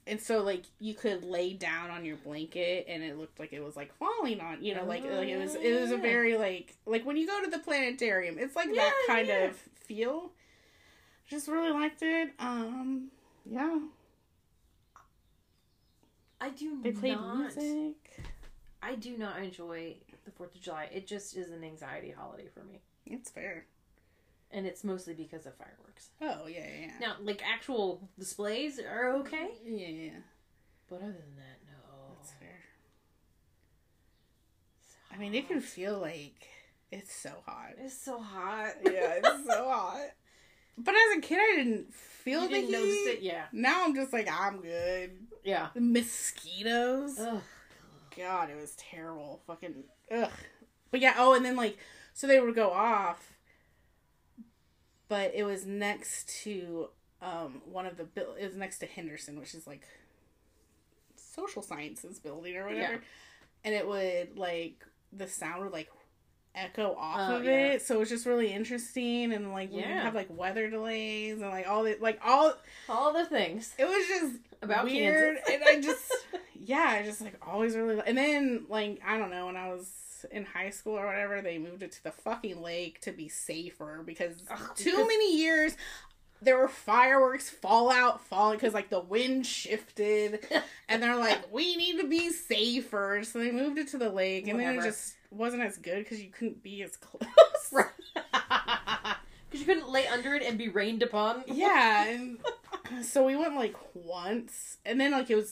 And 0.07 0.21
so 0.21 0.43
like 0.43 0.65
you 0.81 0.95
could 0.95 1.25
lay 1.25 1.53
down 1.53 1.91
on 1.91 2.05
your 2.05 2.17
blanket 2.17 2.87
and 2.89 3.03
it 3.03 3.19
looked 3.19 3.39
like 3.39 3.53
it 3.53 3.63
was 3.63 3.77
like 3.77 3.95
falling 3.95 4.41
on 4.41 4.63
you 4.63 4.75
know 4.75 4.85
like, 4.85 5.05
Oh, 5.09 5.17
like 5.17 5.29
it 5.29 5.39
was 5.39 5.55
it 5.55 5.81
was 5.81 5.93
a 5.93 5.97
very 5.97 6.37
like 6.37 6.77
like 6.87 7.07
when 7.07 7.17
you 7.17 7.27
go 7.27 7.43
to 7.43 7.51
the 7.51 7.59
planetarium 7.59 8.39
it's 8.39 8.57
like 8.57 8.73
that 8.75 8.95
kind 9.07 9.29
yeah. 9.29 9.45
of 9.45 9.57
feel 9.57 10.33
just 11.29 11.49
really 11.49 11.71
liked 11.71 12.03
it 12.03 12.31
um 12.39 13.09
yeah 13.45 13.79
I 16.41 16.51
do 16.51 16.83
they 16.83 16.93
played 16.93 17.15
not. 17.15 17.37
music 17.37 17.95
I 18.83 18.97
do 18.97 19.17
not 19.17 19.41
enjoy 19.41 19.95
the 20.25 20.33
Fourth 20.33 20.57
of 20.57 20.61
July. 20.61 20.89
It 20.93 21.07
just 21.07 21.37
is 21.37 21.53
an 21.53 21.63
anxiety 21.63 22.11
holiday 22.11 22.49
for 22.53 22.65
me, 22.65 22.81
it's 23.07 23.31
fair 23.31 23.67
and 24.53 24.67
it's 24.67 24.85
mostly 24.85 25.15
because 25.15 25.47
of 25.47 25.55
fireworks. 25.57 26.11
oh 26.21 26.47
yeah 26.47 26.61
yeah 26.61 26.81
yeah 26.87 26.93
Now, 27.01 27.15
like 27.23 27.43
actual 27.45 28.09
displays 28.19 28.79
are 28.79 29.15
okay, 29.21 29.49
yeah, 29.65 29.87
yeah, 29.89 30.03
yeah. 30.05 30.11
but 30.89 30.97
other 30.97 31.07
than 31.13 31.37
that, 31.37 31.59
no. 31.67 32.15
that's 32.17 32.33
fair 32.33 32.61
i 35.13 35.17
mean 35.19 35.35
it 35.35 35.49
can 35.49 35.61
feel 35.61 35.99
like 35.99 36.47
it's 36.91 37.15
so 37.15 37.31
hot 37.47 37.71
It's 37.79 37.97
so 37.99 38.19
hot. 38.21 38.73
yeah 38.85 39.21
it's 39.23 39.47
so 39.47 39.69
hot 39.69 40.01
but 40.79 40.95
as 40.95 41.19
a 41.19 41.21
kid 41.21 41.39
i 41.39 41.57
didn't 41.57 41.93
feel 41.95 42.43
You 42.43 42.49
the 42.49 42.55
didn't 42.55 42.67
heat 42.69 42.73
notice 42.73 43.15
it, 43.17 43.23
yeah, 43.23 43.45
now 43.53 43.85
i'm 43.85 43.95
just 43.95 44.13
like 44.13 44.29
i'm 44.31 44.61
good 44.61 45.13
yeah. 45.45 45.71
The 45.75 45.81
mosquitoes. 45.81 47.19
Ugh. 47.19 47.41
God, 48.17 48.49
it 48.49 48.55
was 48.57 48.77
terrible. 48.77 49.43
Fucking 49.49 49.75
ugh. 50.13 50.31
But 50.93 51.01
yeah, 51.01 51.15
oh, 51.19 51.35
and 51.35 51.45
then 51.45 51.57
like, 51.57 51.79
so 52.15 52.29
they 52.29 52.39
would 52.39 52.55
go 52.55 52.71
off, 52.71 53.32
but 55.13 55.33
it 55.35 55.45
was 55.45 55.67
next 55.67 56.29
to 56.45 56.89
um 57.21 57.61
one 57.67 57.87
of 57.87 57.97
the 57.99 58.05
bill. 58.05 58.35
It 58.41 58.47
was 58.47 58.57
next 58.57 58.79
to 58.79 58.87
Henderson, 58.87 59.39
which 59.39 59.55
is 59.55 59.67
like 59.67 59.83
social 61.17 61.63
sciences 61.63 62.19
building 62.19 62.57
or 62.57 62.65
whatever, 62.67 62.93
Yeah. 62.95 62.99
and 63.65 63.75
it 63.75 63.87
would 63.87 64.39
like 64.39 64.85
the 65.13 65.27
sound 65.29 65.63
would 65.65 65.73
like 65.73 65.91
echo 66.55 66.95
off 66.99 67.31
Oh, 67.31 67.37
of 67.37 67.45
yeah. 67.45 67.73
it 67.73 67.83
so 67.83 67.95
it 67.97 67.99
was 67.99 68.09
just 68.11 68.27
really 68.27 68.53
interesting 68.53 69.33
and 69.33 69.53
like 69.53 69.71
we 69.71 69.77
would 69.77 69.85
Yeah. 69.87 70.03
have 70.03 70.15
like 70.15 70.29
weather 70.31 70.69
delays 70.69 71.41
and 71.41 71.51
like 71.51 71.67
all 71.69 71.83
the 71.83 71.97
like 72.01 72.19
all 72.25 72.55
All 72.89 73.13
the 73.13 73.25
things 73.27 73.75
it 73.79 73.87
was 73.87 74.07
just 74.07 74.37
about 74.61 74.85
weird 74.85 75.39
Kansas. 75.47 75.55
and 75.55 75.63
I 75.65 75.81
just 75.81 76.13
yeah, 76.55 76.97
I 77.01 77.03
just 77.05 77.21
like 77.23 77.37
always 77.47 77.75
really 77.77 78.01
and 78.07 78.17
then 78.19 78.65
like 78.69 79.01
I 79.07 79.17
don't 79.19 79.31
know 79.31 79.47
when 79.47 79.57
I 79.57 79.69
was 79.69 79.91
in 80.31 80.45
high 80.45 80.71
school 80.71 80.95
or 80.99 81.07
whatever, 81.07 81.41
they 81.43 81.59
moved 81.59 81.83
it 81.83 81.93
to 81.93 82.05
the 82.05 82.13
fucking 82.13 82.61
lake 82.63 83.01
to 83.03 83.13
be 83.13 83.29
safer 83.29 84.03
because 84.05 84.43
Ugh, 84.51 84.59
too 84.77 84.91
because- 84.91 85.07
many 85.07 85.37
years 85.39 85.77
there 86.45 86.59
were 86.59 86.67
fireworks 86.69 87.49
fallout 87.49 88.21
falling 88.27 88.59
because 88.59 88.75
like 88.75 88.91
the 88.91 88.99
wind 88.99 89.47
shifted 89.47 90.45
and 90.89 91.01
they're 91.01 91.15
like 91.17 91.53
we 91.53 91.77
need 91.77 92.01
to 92.01 92.09
be 92.09 92.31
safer 92.31 93.21
so 93.23 93.39
they 93.39 93.53
moved 93.53 93.79
it 93.79 93.87
to 93.87 93.97
the 93.97 94.09
lake 94.11 94.49
and 94.49 94.59
then 94.59 94.77
it 94.77 94.83
just 94.83 95.15
wasn't 95.31 95.63
as 95.63 95.77
good 95.77 95.99
because 96.03 96.21
you 96.21 96.31
couldn't 96.31 96.61
be 96.61 96.83
as 96.83 96.97
close 96.97 97.27
Right. 97.71 97.87
Because 99.49 99.61
you 99.61 99.67
couldn't 99.67 99.91
lay 99.91 100.07
under 100.09 100.35
it 100.35 100.43
and 100.43 100.57
be 100.59 100.69
rained 100.71 101.03
upon. 101.03 101.45
yeah 101.47 102.07
and 102.09 102.39
so 103.05 103.25
we 103.25 103.37
went 103.37 103.55
like 103.55 103.77
once 103.95 104.79
and 104.85 105.01
then 105.01 105.13
like 105.13 105.31
it 105.31 105.37
was 105.37 105.49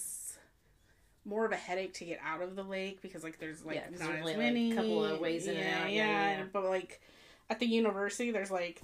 more 1.25 1.45
of 1.45 1.53
a 1.53 1.57
headache 1.57 1.93
to 1.95 2.05
get 2.05 2.19
out 2.25 2.41
of 2.43 2.57
the 2.57 2.63
lake 2.63 3.03
because 3.03 3.23
like 3.23 3.39
there's 3.39 3.65
like 3.65 3.77
Yeah, 3.77 3.99
not 3.99 4.09
there's 4.09 4.21
as 4.21 4.25
like, 4.27 4.39
many 4.39 4.73
a 4.73 4.75
couple 4.77 5.05
of 5.05 5.21
ways 5.21 5.47
in 5.47 5.57
and 5.57 5.65
yeah, 5.65 5.83
out. 5.83 5.91
yeah, 5.93 5.97
Yeah, 6.07 6.07
yeah, 6.31 6.39
yeah. 6.39 6.45
but 6.53 6.65
like 6.65 7.01
at 7.51 7.59
the 7.61 7.67
university 7.67 8.31
there's 8.31 8.51
like 8.51 8.81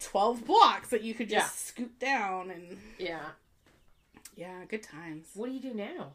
12 0.00 0.44
blocks 0.46 0.88
that 0.90 1.02
you 1.02 1.14
could 1.14 1.28
just 1.28 1.46
Yeah. 1.46 1.48
scoot 1.84 1.98
down 1.98 2.50
and 2.50 2.78
Yeah. 2.98 3.20
yeah 4.36 4.64
good 4.68 4.82
times 4.82 5.28
What 5.34 5.46
do 5.46 5.52
you 5.52 5.60
do 5.60 5.74
now? 5.74 6.12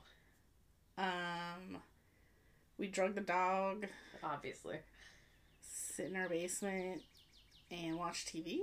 um 0.97 1.77
we 2.77 2.87
drug 2.87 3.15
the 3.15 3.21
dog 3.21 3.85
Obviously. 4.23 4.77
sit 5.61 6.07
in 6.07 6.15
our 6.15 6.27
basement 6.29 7.01
and 7.71 7.97
watch 7.97 8.25
tv 8.25 8.59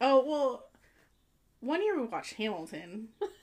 oh 0.00 0.24
well 0.26 0.64
one 1.60 1.82
year 1.82 2.00
we 2.00 2.06
watched 2.06 2.34
hamilton 2.34 3.08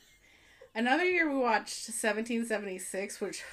another 0.78 1.04
year 1.06 1.30
we 1.30 1.38
watched 1.38 1.88
1776 1.90 3.20
which 3.20 3.44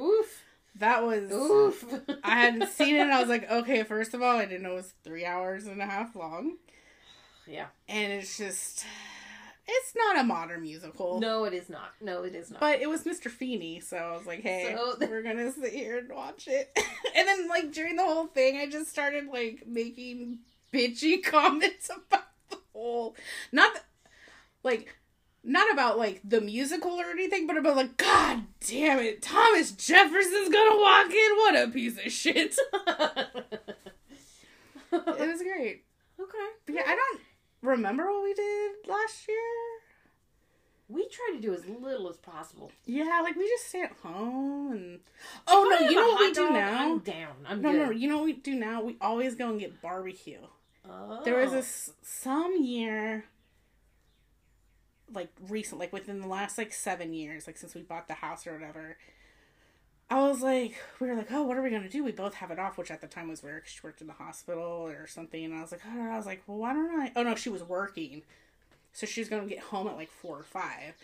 Oof. 0.00 0.42
that 0.76 1.04
was 1.04 1.30
Oof. 1.30 1.84
I 2.24 2.30
hadn't 2.40 2.68
seen 2.70 2.96
it 2.96 3.00
and 3.00 3.12
I 3.12 3.20
was 3.20 3.28
like, 3.28 3.48
okay, 3.50 3.82
first 3.84 4.14
of 4.14 4.22
all, 4.22 4.38
I 4.38 4.46
didn't 4.46 4.62
know 4.62 4.72
it 4.72 4.76
was 4.76 4.94
three 5.04 5.24
hours 5.24 5.66
and 5.66 5.80
a 5.80 5.86
half 5.86 6.16
long. 6.16 6.56
Yeah. 7.46 7.66
And 7.88 8.12
it's 8.12 8.36
just 8.38 8.84
it's 9.72 9.92
not 9.94 10.18
a 10.18 10.24
modern 10.24 10.62
musical. 10.62 11.20
No, 11.20 11.44
it 11.44 11.52
is 11.52 11.68
not. 11.68 11.90
No, 12.00 12.24
it 12.24 12.34
is 12.34 12.50
not. 12.50 12.58
But 12.60 12.80
it 12.80 12.88
was 12.88 13.04
Mr. 13.04 13.30
Feeny, 13.30 13.78
so 13.80 13.96
I 13.96 14.16
was 14.16 14.26
like, 14.26 14.40
hey, 14.40 14.74
So- 14.76 14.96
we're 15.08 15.22
gonna 15.22 15.52
sit 15.52 15.72
here 15.72 15.98
and 15.98 16.10
watch 16.10 16.48
it. 16.48 16.76
and 17.16 17.28
then 17.28 17.48
like 17.48 17.72
during 17.72 17.96
the 17.96 18.04
whole 18.04 18.26
thing 18.26 18.56
I 18.58 18.66
just 18.68 18.90
started 18.90 19.26
like 19.26 19.64
making 19.66 20.38
bitchy 20.72 21.22
comments 21.24 21.90
about 21.90 22.24
the 22.48 22.58
whole 22.72 23.14
not 23.52 23.72
th- 23.72 23.84
like 24.62 24.94
not 25.42 25.72
about 25.72 25.98
like 25.98 26.20
the 26.24 26.40
musical 26.40 26.92
or 26.92 27.06
anything, 27.06 27.46
but 27.46 27.56
about 27.56 27.76
like, 27.76 27.96
God 27.96 28.42
damn 28.66 28.98
it, 28.98 29.22
Thomas 29.22 29.72
Jefferson's 29.72 30.48
gonna 30.48 30.76
walk 30.78 31.10
in. 31.10 31.36
What 31.36 31.56
a 31.58 31.68
piece 31.68 31.98
of 32.04 32.12
shit. 32.12 32.56
It 34.92 35.28
was 35.28 35.42
great. 35.42 35.84
okay. 36.18 36.48
But 36.66 36.74
yeah, 36.74 36.82
I 36.86 36.96
don't 36.96 37.20
remember 37.62 38.10
what 38.10 38.24
we 38.24 38.34
did 38.34 38.72
last 38.88 39.28
year. 39.28 39.36
We 40.88 41.06
try 41.08 41.36
to 41.36 41.40
do 41.40 41.54
as 41.54 41.64
little 41.66 42.08
as 42.10 42.16
possible. 42.16 42.72
Yeah, 42.86 43.20
like 43.22 43.36
we 43.36 43.46
just 43.48 43.68
stay 43.68 43.82
at 43.82 43.92
home 44.02 44.72
and. 44.72 44.98
Oh 45.46 45.68
no! 45.70 45.88
You 45.88 45.94
know 45.94 46.08
what 46.08 46.20
we 46.20 46.32
do 46.32 46.50
now? 46.50 46.78
I'm 46.80 46.98
down. 46.98 47.36
I'm 47.46 47.62
No, 47.62 47.70
good. 47.70 47.78
no, 47.78 47.90
you 47.90 48.08
know 48.08 48.16
what 48.16 48.24
we 48.24 48.32
do 48.32 48.56
now? 48.56 48.82
We 48.82 48.96
always 49.00 49.36
go 49.36 49.50
and 49.50 49.60
get 49.60 49.80
barbecue. 49.80 50.40
Oh. 50.88 51.20
There 51.24 51.36
was 51.36 51.50
oh. 51.52 51.56
this 51.56 51.92
some 52.02 52.56
year, 52.60 53.24
like 55.12 55.30
recent, 55.48 55.80
like 55.80 55.92
within 55.92 56.20
the 56.20 56.28
last 56.28 56.58
like 56.58 56.72
seven 56.72 57.12
years, 57.12 57.46
like 57.46 57.56
since 57.56 57.74
we 57.74 57.82
bought 57.82 58.08
the 58.08 58.14
house 58.14 58.46
or 58.46 58.52
whatever. 58.52 58.96
I 60.12 60.20
was 60.26 60.42
like, 60.42 60.74
we 60.98 61.06
were 61.06 61.14
like, 61.14 61.30
oh, 61.30 61.44
what 61.44 61.56
are 61.56 61.62
we 61.62 61.70
gonna 61.70 61.88
do? 61.88 62.02
We 62.02 62.10
both 62.10 62.34
have 62.34 62.50
it 62.50 62.58
off, 62.58 62.76
which 62.76 62.90
at 62.90 63.00
the 63.00 63.06
time 63.06 63.28
was 63.28 63.40
'cause 63.40 63.60
she 63.66 63.80
worked 63.84 64.00
in 64.00 64.08
the 64.08 64.12
hospital 64.14 64.62
or 64.88 65.06
something. 65.06 65.44
And 65.44 65.54
I 65.54 65.60
was 65.60 65.70
like, 65.70 65.82
oh, 65.86 66.10
I 66.10 66.16
was 66.16 66.26
like, 66.26 66.42
well, 66.46 66.58
why 66.58 66.72
don't 66.72 67.00
I? 67.00 67.12
Oh 67.14 67.22
no, 67.22 67.36
she 67.36 67.48
was 67.48 67.62
working, 67.62 68.22
so 68.92 69.06
she 69.06 69.20
was 69.20 69.28
gonna 69.28 69.46
get 69.46 69.60
home 69.60 69.86
at 69.86 69.96
like 69.96 70.10
four 70.10 70.36
or 70.38 70.42
five. 70.42 70.94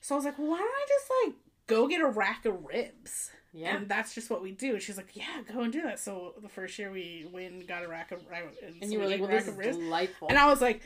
So 0.00 0.14
I 0.14 0.18
was 0.18 0.24
like, 0.24 0.38
well, 0.38 0.48
why 0.48 0.58
don't 0.58 0.68
I 0.68 0.86
just 0.88 1.10
like 1.26 1.34
go 1.68 1.86
get 1.86 2.00
a 2.00 2.06
rack 2.08 2.44
of 2.44 2.64
ribs? 2.64 3.30
Yeah. 3.52 3.76
And 3.76 3.88
that's 3.88 4.14
just 4.14 4.28
what 4.30 4.42
we 4.42 4.50
do. 4.50 4.74
And 4.74 4.82
she's 4.82 4.96
like, 4.98 5.14
yeah, 5.14 5.42
go 5.50 5.60
and 5.60 5.72
do 5.72 5.82
that. 5.82 5.98
So 5.98 6.34
the 6.42 6.48
first 6.48 6.78
year 6.78 6.90
we 6.90 7.26
went 7.32 7.52
and 7.52 7.66
got 7.66 7.84
a 7.84 7.88
rack 7.88 8.12
of, 8.12 8.20
and, 8.30 8.74
and 8.82 8.84
so 8.84 8.88
you 8.90 8.98
were 8.98 9.06
we 9.06 9.12
like, 9.12 9.20
well, 9.20 9.30
this 9.30 9.46
is 9.48 9.54
ribs. 9.54 9.76
delightful. 9.78 10.28
And 10.28 10.36
I 10.38 10.46
was 10.50 10.60
like, 10.60 10.82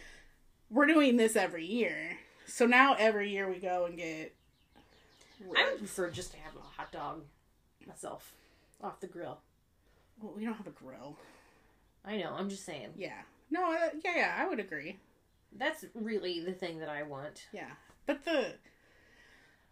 we're 0.71 0.87
doing 0.87 1.17
this 1.17 1.35
every 1.35 1.67
year. 1.67 2.17
So 2.51 2.67
now 2.67 2.97
every 2.99 3.31
year 3.31 3.49
we 3.49 3.59
go 3.59 3.85
and 3.87 3.97
get. 3.97 4.35
I 5.57 5.71
would 5.71 5.79
prefer 5.79 6.11
just 6.11 6.33
to 6.33 6.39
have 6.39 6.55
a 6.57 6.61
hot 6.61 6.93
dog 6.93 7.23
myself 7.87 8.33
off 8.83 9.01
the 9.01 9.07
grill. 9.07 9.39
Well, 10.21 10.35
we 10.37 10.45
don't 10.45 10.55
have 10.55 10.67
a 10.67 10.71
grill. 10.71 11.17
I 12.05 12.19
know. 12.19 12.35
I'm 12.37 12.51
just 12.51 12.67
saying. 12.67 12.91
Yeah. 12.97 13.23
No. 13.51 13.73
Uh, 13.73 13.91
yeah. 14.05 14.17
Yeah. 14.17 14.37
I 14.39 14.49
would 14.49 14.61
agree. 14.61 14.99
That's 15.57 15.85
really 15.95 16.41
the 16.41 16.53
thing 16.53 16.79
that 16.81 16.89
I 16.89 17.03
want. 17.03 17.47
Yeah. 17.53 17.71
But 18.07 18.25
the 18.25 18.55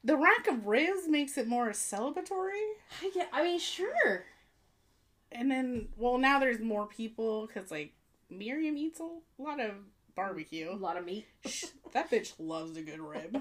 the 0.04 0.16
rack 0.16 0.46
of 0.46 0.66
ribs 0.66 1.08
makes 1.08 1.36
it 1.36 1.48
more 1.48 1.70
celebratory. 1.70 2.72
Yeah, 3.14 3.26
I 3.32 3.42
mean, 3.42 3.58
sure. 3.58 4.24
And 5.32 5.50
then, 5.50 5.88
well, 5.96 6.18
now 6.18 6.38
there's 6.38 6.60
more 6.60 6.86
people 6.86 7.46
because 7.46 7.70
like 7.70 7.92
Miriam 8.30 8.76
eats 8.76 9.00
a 9.00 9.42
lot 9.42 9.60
of 9.60 9.72
A 10.18 10.76
lot 10.76 10.96
of 10.96 11.04
meat. 11.04 11.26
That 11.92 12.10
bitch 12.10 12.34
loves 12.38 12.76
a 12.76 12.82
good 12.82 13.00
rib. 13.00 13.40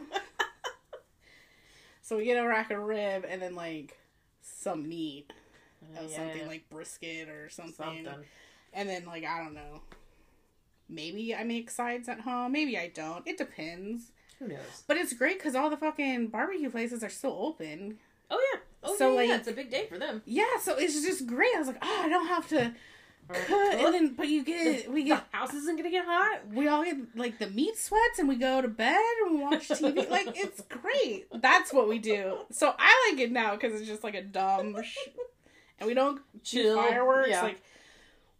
so 2.02 2.16
we 2.16 2.24
get 2.24 2.42
a 2.42 2.48
rack 2.48 2.72
of 2.72 2.80
rib 2.80 3.26
and 3.28 3.42
then 3.42 3.56
like 3.56 3.98
some 4.42 4.88
meat. 4.88 5.34
Uh, 5.84 6.04
yeah, 6.08 6.16
something 6.16 6.42
yeah. 6.44 6.48
like 6.48 6.70
brisket 6.70 7.28
or 7.28 7.50
something. 7.50 7.74
something. 8.06 8.24
And 8.74 8.88
then 8.88 9.06
like 9.06 9.26
I 9.26 9.44
don't 9.44 9.54
know. 9.54 9.82
Maybe 10.90 11.36
I 11.36 11.44
make 11.44 11.70
sides 11.70 12.08
at 12.08 12.22
home. 12.22 12.54
Maybe 12.54 12.78
I 12.78 12.88
don't. 12.88 13.28
It 13.28 13.38
depends. 13.38 14.12
Who 14.40 14.48
knows? 14.48 14.84
But 14.88 14.96
it's 14.98 15.12
great 15.14 15.38
because 15.40 15.56
all 15.56 15.70
the 15.70 15.76
fucking 15.78 16.28
barbecue 16.28 16.70
places 16.70 17.04
are 17.04 17.10
still 17.10 17.36
open. 17.38 17.98
Oh 18.32 18.40
yeah. 18.54 18.60
Oh 18.84 18.96
So, 18.96 19.10
yeah, 19.10 19.16
like- 19.16 19.28
yeah. 19.30 19.36
It's 19.38 19.48
a 19.50 19.54
big 19.54 19.70
day 19.70 19.88
for 19.88 19.98
them. 20.00 20.22
Yeah, 20.26 20.58
so 20.62 20.76
it's 20.78 21.02
just 21.02 21.28
great. 21.28 21.52
I 21.56 21.60
was 21.60 21.68
like, 21.68 21.80
oh, 21.82 22.02
I 22.06 22.08
don't 22.10 22.28
have 22.28 22.48
to. 22.50 22.74
And 23.50 23.94
then, 23.94 24.14
but 24.16 24.28
you 24.28 24.44
get 24.44 24.92
we 24.92 25.04
The 25.04 25.10
get 25.10 25.26
house 25.32 25.54
isn't 25.54 25.76
gonna 25.78 25.92
get 25.92 26.06
hot. 26.06 26.48
we 26.52 26.68
all 26.68 26.84
get 26.84 26.98
like 27.16 27.38
the 27.40 27.48
meat 27.48 27.78
sweats 27.78 28.20
and 28.20 28.28
we 28.28 28.36
go 28.36 28.62
to 28.62 28.68
bed 28.68 29.00
and 29.26 29.36
we 29.38 29.42
watch 29.44 29.68
TV. 29.70 30.10
like 30.10 30.30
it's 30.38 30.62
great. 30.62 31.28
That's 31.42 31.72
what 31.74 31.88
we 31.88 32.00
do. 32.00 32.40
So 32.52 32.74
I 32.78 33.10
like 33.12 33.20
it 33.22 33.32
now 33.32 33.56
because 33.56 33.80
it's 33.80 33.88
just 33.90 34.04
like 34.04 34.16
a 34.16 34.22
dumb. 34.24 34.78
Sh- 34.84 34.98
and 35.80 35.88
we 35.88 35.94
don't 35.94 36.22
do 36.44 36.76
fireworks. 36.76 37.30
Yeah. 37.30 37.44
Like 37.44 37.62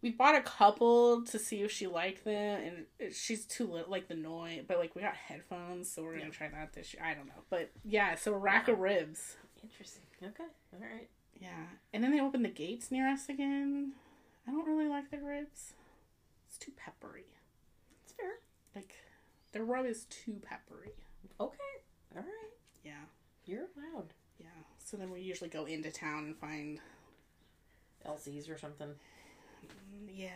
we 0.02 0.10
bought 0.10 0.34
a 0.36 0.42
couple 0.42 1.22
to 1.24 1.38
see 1.38 1.62
if 1.62 1.70
she 1.72 1.86
liked 1.88 2.24
them, 2.24 2.60
and 2.62 2.86
it, 3.00 3.14
she's 3.14 3.44
too 3.44 3.66
little, 3.66 3.90
like 3.90 4.08
the 4.08 4.14
noise. 4.14 4.62
But 4.66 4.78
like 4.78 4.94
we 4.96 5.02
got 5.02 5.14
headphones, 5.14 5.90
so 5.90 6.02
we're 6.02 6.12
gonna 6.14 6.26
Yeah. 6.26 6.30
try 6.30 6.48
that 6.48 6.72
this 6.72 6.94
year. 6.94 7.02
I 7.04 7.14
don't 7.14 7.26
know, 7.26 7.42
but 7.50 7.70
yeah. 7.84 8.14
So 8.16 8.32
a 8.34 8.38
rack 8.38 8.68
of 8.68 8.78
ribs. 8.78 9.36
Interesting. 9.62 10.02
Okay. 10.22 10.44
All 10.72 10.80
right. 10.80 11.08
Yeah, 11.40 11.66
and 11.92 12.02
then 12.02 12.10
they 12.10 12.20
opened 12.20 12.44
the 12.44 12.48
gates 12.50 12.90
near 12.90 13.08
us 13.08 13.28
again. 13.28 13.92
I 14.48 14.50
don't 14.50 14.66
really 14.66 14.88
like 14.88 15.10
their 15.10 15.22
ribs. 15.22 15.74
It's 16.46 16.56
too 16.56 16.72
peppery. 16.74 17.26
It's 18.04 18.14
fair. 18.14 18.30
Like 18.74 18.94
their 19.52 19.64
rub 19.64 19.84
is 19.84 20.06
too 20.08 20.40
peppery. 20.42 20.92
Okay. 21.38 21.58
All 22.16 22.22
right. 22.22 22.52
Yeah, 22.82 23.04
You're 23.44 23.66
allowed. 23.76 24.14
yeah. 24.38 24.46
So 24.82 24.96
then 24.96 25.10
we 25.10 25.20
usually 25.20 25.50
go 25.50 25.66
into 25.66 25.90
town 25.90 26.24
and 26.24 26.36
find 26.36 26.78
LC's 28.06 28.48
or 28.48 28.56
something. 28.56 28.88
mm, 29.66 30.08
yeah. 30.14 30.30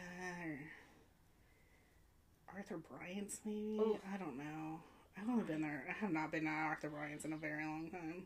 Arthur 2.54 2.76
Bryant's 2.76 3.40
maybe. 3.46 3.78
Oh. 3.80 3.98
I 4.12 4.18
don't 4.18 4.36
know. 4.36 4.80
I've 5.18 5.28
only 5.28 5.44
been 5.44 5.62
there. 5.62 5.84
I 5.88 5.92
have 5.92 6.12
not 6.12 6.30
been 6.30 6.46
at 6.46 6.66
Arthur 6.66 6.90
Bryant's 6.90 7.24
in 7.24 7.32
a 7.32 7.36
very 7.36 7.64
long 7.64 7.88
time. 7.90 8.24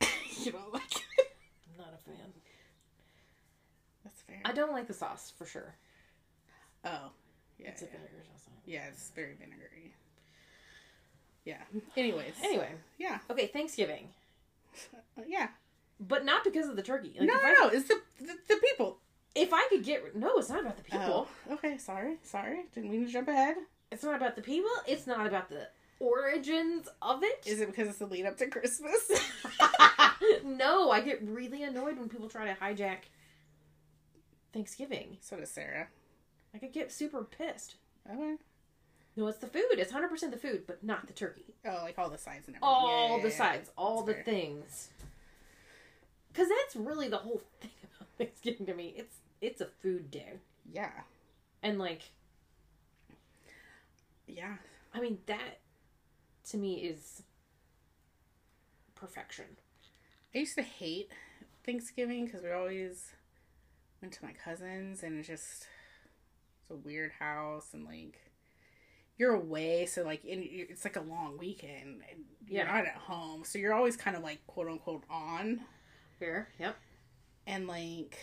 you 0.44 0.52
don't 0.52 0.72
like 0.74 0.96
it? 1.18 1.32
I'm 1.70 1.78
not 1.78 1.94
a 1.94 2.04
fan. 2.04 2.32
That's 4.06 4.22
fair. 4.22 4.40
I 4.44 4.52
don't 4.52 4.72
like 4.72 4.86
the 4.86 4.94
sauce 4.94 5.32
for 5.36 5.46
sure. 5.46 5.74
oh, 6.84 7.10
yeah. 7.58 7.68
It's 7.70 7.82
a 7.82 7.86
yeah. 7.86 7.90
vinegar 7.92 8.22
sauce. 8.22 8.42
Yeah, 8.64 8.84
it's 8.88 9.10
very 9.10 9.34
vinegary. 9.34 9.94
Yeah. 11.44 11.62
Anyways. 11.96 12.34
Anyway, 12.42 12.68
Yeah. 12.98 13.18
okay, 13.30 13.46
Thanksgiving, 13.46 14.08
Uh, 15.18 15.22
yeah. 15.26 15.48
but 16.00 16.24
not 16.24 16.44
because 16.44 16.68
of 16.68 16.76
the 16.76 16.82
turkey. 16.82 17.14
Like, 17.18 17.28
no, 17.28 17.34
no, 17.34 17.52
no. 17.62 17.68
It's 17.68 17.88
the, 17.88 18.00
the 18.20 18.34
the 18.48 18.56
people. 18.56 18.98
If 19.34 19.52
I 19.52 19.66
could 19.70 19.84
get 19.84 20.14
no, 20.16 20.36
it's 20.38 20.48
not 20.48 20.60
about 20.60 20.76
the 20.76 20.82
people. 20.82 21.26
Oh, 21.48 21.54
okay. 21.54 21.78
Sorry. 21.78 22.16
Sorry. 22.22 22.64
Didn't 22.74 22.90
mean 22.90 23.06
to 23.06 23.12
jump 23.12 23.28
ahead. 23.28 23.56
It's 23.90 24.02
not 24.04 24.14
about 24.16 24.36
the 24.36 24.42
people. 24.42 24.70
It's 24.86 25.06
not 25.06 25.26
about 25.26 25.48
the 25.48 25.68
origins 26.00 26.88
of 27.00 27.22
it. 27.22 27.42
Is 27.46 27.60
it 27.60 27.66
because 27.68 27.88
it's 27.88 27.98
the 27.98 28.06
lead 28.06 28.26
up 28.26 28.36
to 28.38 28.46
Christmas? 28.48 29.10
no, 30.44 30.90
I 30.90 31.00
get 31.00 31.22
really 31.22 31.62
annoyed 31.62 31.98
when 31.98 32.08
people 32.08 32.28
try 32.28 32.46
to 32.46 32.54
hijack 32.60 33.04
Thanksgiving. 34.56 35.18
so 35.20 35.36
does 35.36 35.50
Sarah. 35.50 35.88
I 36.54 36.58
could 36.58 36.72
get 36.72 36.90
super 36.90 37.22
pissed. 37.24 37.74
Okay. 38.10 38.36
No, 39.14 39.26
it's 39.28 39.36
the 39.38 39.46
food. 39.46 39.64
It's 39.72 39.92
hundred 39.92 40.08
percent 40.08 40.32
the 40.32 40.38
food, 40.38 40.62
but 40.66 40.82
not 40.82 41.06
the 41.06 41.12
turkey. 41.12 41.44
Oh, 41.66 41.80
like 41.82 41.98
all 41.98 42.08
the 42.08 42.16
sides 42.16 42.46
and 42.48 42.56
everything. 42.56 42.62
All 42.62 42.88
Yeah, 43.10 43.16
yeah, 43.16 43.22
the 43.22 43.28
yeah. 43.28 43.36
sides, 43.36 43.70
all 43.76 44.02
the 44.02 44.14
fair. 44.14 44.24
things. 44.24 44.88
Because 46.32 46.48
that's 46.48 46.74
really 46.76 47.08
the 47.08 47.18
whole 47.18 47.42
thing 47.60 47.70
about 47.96 48.08
Thanksgiving 48.16 48.64
to 48.66 48.74
me. 48.74 48.94
It's 48.96 49.16
it's 49.42 49.60
a 49.60 49.66
food 49.82 50.10
day, 50.10 50.34
Yeah. 50.72 50.90
and 51.62 51.78
like 51.78 52.02
Yeah. 54.26 54.54
I 54.94 55.00
mean 55.00 55.18
that 55.26 55.58
to 56.50 56.56
me 56.56 56.76
is 56.76 57.22
perfection. 58.94 59.44
I 60.34 60.38
used 60.38 60.56
to 60.56 60.62
hate 60.62 61.10
Thanksgiving 61.64 62.24
because 62.26 62.42
we 62.42 62.50
always 62.52 63.12
went 64.02 64.12
to 64.14 64.24
my 64.24 64.32
cousins 64.32 65.02
and 65.02 65.18
it's 65.18 65.28
just 65.28 65.66
it's 66.60 66.70
a 66.70 66.76
weird 66.76 67.12
house 67.18 67.68
and 67.72 67.84
like 67.84 68.18
you're 69.18 69.34
away 69.34 69.86
so 69.86 70.02
like 70.02 70.24
in, 70.24 70.40
it's 70.46 70.84
like 70.84 70.96
a 70.96 71.00
long 71.00 71.38
weekend 71.38 72.02
and 72.10 72.24
you're 72.46 72.64
Yeah. 72.64 72.72
not 72.72 72.86
at 72.86 72.94
home 72.96 73.44
so 73.44 73.58
you're 73.58 73.74
always 73.74 73.96
kind 73.96 74.16
of 74.16 74.22
like 74.22 74.46
quote 74.46 74.68
unquote 74.68 75.04
on 75.10 75.60
here 76.18 76.48
Yep. 76.58 76.76
and 77.46 77.66
like 77.66 78.18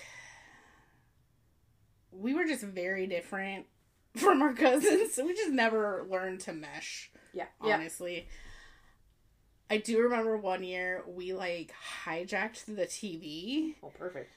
we 2.12 2.34
were 2.34 2.46
just 2.46 2.64
very 2.64 3.08
different 3.08 3.66
from 4.16 4.42
our 4.42 4.54
cousins 4.54 5.14
so 5.14 5.26
we 5.26 5.34
just 5.34 5.52
never 5.52 6.06
learned 6.10 6.40
to 6.42 6.54
mesh 6.54 7.12
Yeah. 7.34 7.46
Yeah. 7.64 7.76
honestly. 7.76 8.28
I 9.70 9.78
do 9.78 9.98
remember 10.04 10.38
one 10.38 10.64
year 10.64 11.04
we 11.08 11.34
like 11.34 11.74
hijacked 12.06 12.66
the 12.66 12.86
TV 12.86 13.74
Oh, 13.82 13.88
perfect. 13.98 14.30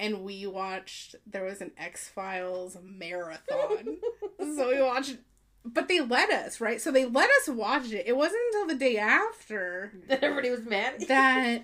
And 0.00 0.24
we 0.24 0.46
watched 0.46 1.14
there 1.26 1.44
was 1.44 1.60
an 1.60 1.72
X 1.78 2.08
Files 2.08 2.76
marathon. 2.82 3.98
so 4.38 4.68
we 4.68 4.82
watched 4.82 5.16
but 5.62 5.88
they 5.88 6.00
let 6.00 6.30
us, 6.30 6.60
right? 6.60 6.80
So 6.80 6.90
they 6.90 7.04
let 7.04 7.28
us 7.42 7.48
watch 7.48 7.92
it. 7.92 8.04
It 8.06 8.16
wasn't 8.16 8.40
until 8.46 8.68
the 8.68 8.76
day 8.76 8.96
after 8.96 9.92
that 10.08 10.24
everybody 10.24 10.50
was 10.50 10.64
mad. 10.64 11.06
that 11.08 11.62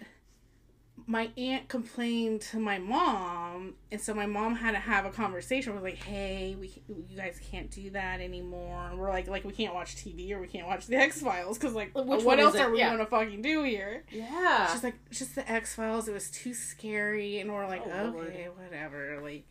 my 1.09 1.31
aunt 1.37 1.69
complained 1.69 2.41
to 2.41 2.59
my 2.59 2.79
mom, 2.79 3.75
and 3.93 4.01
so 4.01 4.13
my 4.13 4.27
mom 4.27 4.57
had 4.57 4.73
to 4.73 4.79
have 4.81 5.05
a 5.05 5.11
conversation. 5.11 5.75
We're 5.75 5.81
like, 5.81 6.03
"Hey, 6.03 6.57
we 6.59 6.83
you 6.89 7.17
guys 7.17 7.41
can't 7.51 7.71
do 7.71 7.91
that 7.91 8.21
anymore." 8.21 8.89
And 8.91 8.99
we're 8.99 9.11
like, 9.11 9.29
"Like 9.29 9.45
we 9.45 9.53
can't 9.53 9.73
watch 9.73 9.95
TV 9.97 10.33
or 10.33 10.41
we 10.41 10.49
can't 10.49 10.67
watch 10.67 10.87
the 10.89 10.97
X 10.97 11.21
Files 11.23 11.59
because 11.59 11.75
like 11.75 11.95
Which 11.95 12.25
what 12.25 12.41
else 12.41 12.57
are 12.57 12.71
we 12.73 12.79
Yeah. 12.81 12.91
gonna 12.91 13.07
fucking 13.07 13.41
do 13.41 13.63
here?" 13.63 14.05
yeah. 14.11 14.73
She's 14.73 14.83
like, 14.83 14.97
"Just 15.11 15.37
the 15.37 15.49
X 15.51 15.75
Files. 15.77 16.09
It 16.09 16.13
was 16.13 16.29
too 16.31 16.53
scary," 16.55 17.39
and 17.39 17.53
we're 17.53 17.67
like, 17.69 17.83
Oh, 17.87 18.11
Lord. 18.13 18.27
"Okay, 18.29 18.49
whatever." 18.49 19.21
Like, 19.23 19.45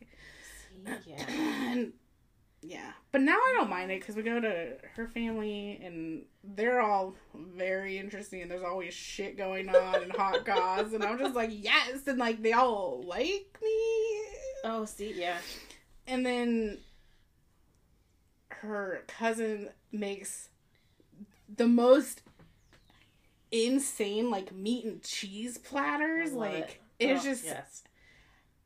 yeah. 1.05 1.25
and 1.71 1.93
yeah, 2.67 2.91
but 3.11 3.21
now 3.21 3.35
I 3.35 3.53
don't 3.57 3.69
mind 3.69 3.91
it 3.91 3.99
because 4.01 4.15
we 4.15 4.23
go 4.23 4.39
to 4.39 4.77
her 4.95 5.07
family 5.07 5.79
and 5.83 6.23
they're 6.43 6.81
all 6.81 7.13
very 7.35 7.97
interesting 7.99 8.41
and 8.41 8.49
there's 8.49 8.63
always 8.63 8.93
shit 8.93 9.37
going 9.37 9.69
on 9.69 10.01
and 10.03 10.11
hot 10.11 10.45
goss 10.45 10.93
and 10.93 11.03
I'm 11.03 11.17
just 11.19 11.35
like 11.35 11.51
yes 11.53 12.07
and 12.07 12.17
like 12.17 12.41
they 12.41 12.53
all 12.53 13.03
like 13.05 13.57
me 13.61 14.21
Oh, 14.63 14.85
see, 14.85 15.13
yeah. 15.15 15.37
and 16.07 16.25
then 16.25 16.79
her 18.49 19.03
cousin 19.07 19.69
makes 19.91 20.49
the 21.55 21.67
most 21.67 22.23
insane 23.51 24.29
like 24.31 24.51
meat 24.53 24.85
and 24.85 25.01
cheese 25.03 25.57
platters. 25.57 26.33
Like 26.33 26.81
it. 26.99 27.05
it's 27.11 27.21
Oh, 27.21 27.29
just 27.29 27.45
yes. 27.45 27.83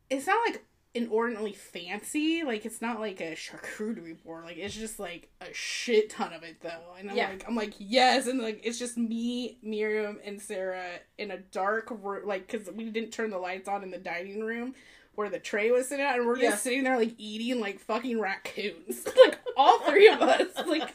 it's 0.09 0.25
not 0.27 0.37
like 0.47 0.63
inordinately 0.95 1.53
fancy. 1.53 2.43
Like 2.43 2.65
it's 2.65 2.81
not 2.81 2.99
like 2.99 3.21
a 3.21 3.35
charcuterie 3.35 4.21
board. 4.23 4.45
Like 4.45 4.57
it's 4.57 4.75
just 4.75 4.99
like 4.99 5.29
a 5.41 5.53
shit 5.53 6.09
ton 6.09 6.33
of 6.33 6.43
it 6.43 6.61
though. 6.61 6.93
And 6.97 7.09
I'm 7.11 7.17
Yeah. 7.17 7.29
like 7.29 7.45
I'm 7.47 7.55
like 7.55 7.73
yes, 7.77 8.27
and 8.27 8.39
like 8.41 8.61
it's 8.63 8.79
just 8.79 8.97
me, 8.97 9.57
Miriam, 9.61 10.19
and 10.23 10.41
Sarah 10.41 10.99
in 11.17 11.31
a 11.31 11.37
dark 11.37 11.87
room. 11.91 12.27
Like 12.27 12.47
because 12.49 12.69
we 12.73 12.89
didn't 12.89 13.11
turn 13.11 13.29
the 13.29 13.37
lights 13.37 13.67
on 13.67 13.83
in 13.83 13.91
the 13.91 13.97
dining 13.97 14.41
room 14.41 14.73
where 15.15 15.29
the 15.29 15.39
tray 15.39 15.69
was 15.69 15.87
sitting 15.89 16.05
at, 16.05 16.15
and 16.17 16.25
we're 16.25 16.39
just 16.39 16.63
sitting 16.63 16.83
there 16.85 16.97
like 16.97 17.13
eating 17.17 17.59
like 17.59 17.79
fucking 17.79 18.19
raccoons. 18.19 19.05
like 19.25 19.37
all 19.57 19.79
three 19.81 20.07
of 20.07 20.21
us. 20.21 20.47
Like 20.65 20.93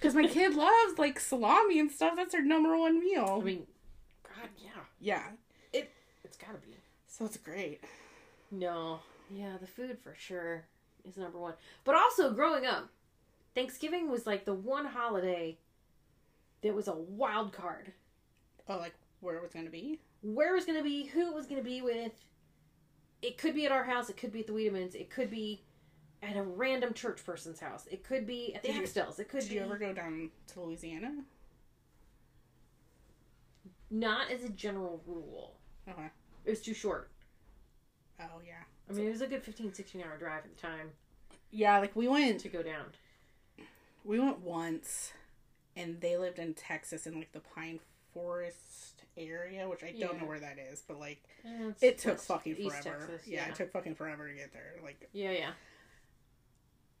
because 0.00 0.14
my 0.14 0.28
kid 0.28 0.54
loves 0.54 0.96
like 0.98 1.18
salami 1.18 1.80
and 1.80 1.90
stuff. 1.90 2.14
That's 2.14 2.32
her 2.34 2.42
number 2.42 2.76
one 2.78 3.00
meal. 3.00 3.38
I 3.40 3.44
mean, 3.44 3.66
God, 4.22 4.48
yeah, 4.56 4.70
yeah, 5.00 5.22
It 5.72 5.90
it's 6.22 6.36
gotta 6.36 6.58
be. 6.58 6.76
so 7.08 7.24
it's 7.24 7.36
great. 7.36 7.80
No, 8.50 9.00
yeah, 9.30 9.56
the 9.60 9.66
food 9.66 9.98
for 10.02 10.14
sure 10.16 10.64
is 11.04 11.16
number 11.16 11.38
one. 11.38 11.54
But 11.84 11.94
also, 11.94 12.32
growing 12.32 12.64
up, 12.66 12.88
Thanksgiving 13.54 14.10
was 14.10 14.26
like 14.26 14.44
the 14.44 14.54
one 14.54 14.86
holiday 14.86 15.58
that 16.62 16.74
was 16.74 16.88
a 16.88 16.94
wild 16.94 17.52
card. 17.52 17.92
Oh, 18.68 18.78
like 18.78 18.94
where 19.20 19.36
it 19.36 19.42
was 19.42 19.52
gonna 19.52 19.70
be. 19.70 20.00
Where 20.22 20.52
it 20.52 20.56
was 20.56 20.64
going 20.64 20.78
to 20.78 20.84
be, 20.84 21.04
who 21.06 21.28
it 21.28 21.34
was 21.34 21.46
going 21.46 21.62
to 21.62 21.64
be 21.64 21.80
with. 21.80 22.12
It 23.22 23.38
could 23.38 23.54
be 23.54 23.66
at 23.66 23.72
our 23.72 23.84
house. 23.84 24.10
It 24.10 24.16
could 24.16 24.32
be 24.32 24.40
at 24.40 24.48
the 24.48 24.52
Wiedemans. 24.52 24.96
It 24.96 25.10
could 25.10 25.30
be 25.30 25.62
at 26.24 26.36
a 26.36 26.42
random 26.42 26.92
church 26.92 27.24
person's 27.24 27.60
house. 27.60 27.86
It 27.88 28.02
could 28.02 28.26
be 28.26 28.52
at 28.54 28.62
the 28.62 28.72
Did 28.72 28.82
Axtells. 28.82 29.20
It 29.20 29.28
could 29.28 29.42
Did 29.42 29.50
be 29.50 29.54
you 29.56 29.60
ever 29.60 29.78
go 29.78 29.92
down 29.92 30.30
to 30.48 30.60
Louisiana? 30.60 31.22
not 33.90 34.30
as 34.30 34.44
a 34.44 34.48
general 34.50 35.02
rule. 35.06 35.54
Okay. 35.88 36.10
It 36.44 36.50
was 36.50 36.60
too 36.60 36.74
short. 36.74 37.10
Oh 38.20 38.40
yeah. 38.46 38.62
I 38.88 38.92
mean, 38.94 39.06
it 39.06 39.10
was 39.10 39.20
a 39.20 39.26
good 39.26 39.42
15, 39.42 39.72
16 39.74 40.02
hour 40.02 40.16
drive 40.18 40.44
at 40.44 40.54
the 40.56 40.60
time 40.60 40.90
Yeah, 41.50 41.78
like 41.78 41.94
we 41.94 42.08
went 42.08 42.40
to 42.40 42.48
go 42.48 42.62
down. 42.62 42.86
we 44.04 44.18
went 44.18 44.40
once 44.40 45.12
and 45.76 46.00
they 46.00 46.16
lived 46.16 46.38
in 46.38 46.54
Texas 46.54 47.06
in 47.06 47.14
like 47.16 47.32
the 47.32 47.40
Pine 47.40 47.80
Forest 48.14 49.02
area, 49.16 49.68
which 49.68 49.82
I 49.84 49.90
don't 49.92 50.14
Yeah. 50.14 50.20
know 50.20 50.26
where 50.26 50.40
that 50.40 50.58
is, 50.58 50.82
but 50.86 50.98
like 50.98 51.22
Eh, 51.44 51.68
it's 51.70 51.82
it 51.82 51.98
took 51.98 52.14
West- 52.14 52.26
fucking 52.28 52.56
East 52.56 52.82
forever. 52.82 53.06
Texas, 53.06 53.28
yeah, 53.28 53.44
yeah. 53.44 53.48
it 53.50 53.54
took 53.54 53.72
fucking 53.72 53.94
forever 53.94 54.28
to 54.28 54.34
get 54.34 54.52
there. 54.52 54.74
Like 54.82 55.08
Yeah, 55.12 55.30
yeah. 55.32 55.52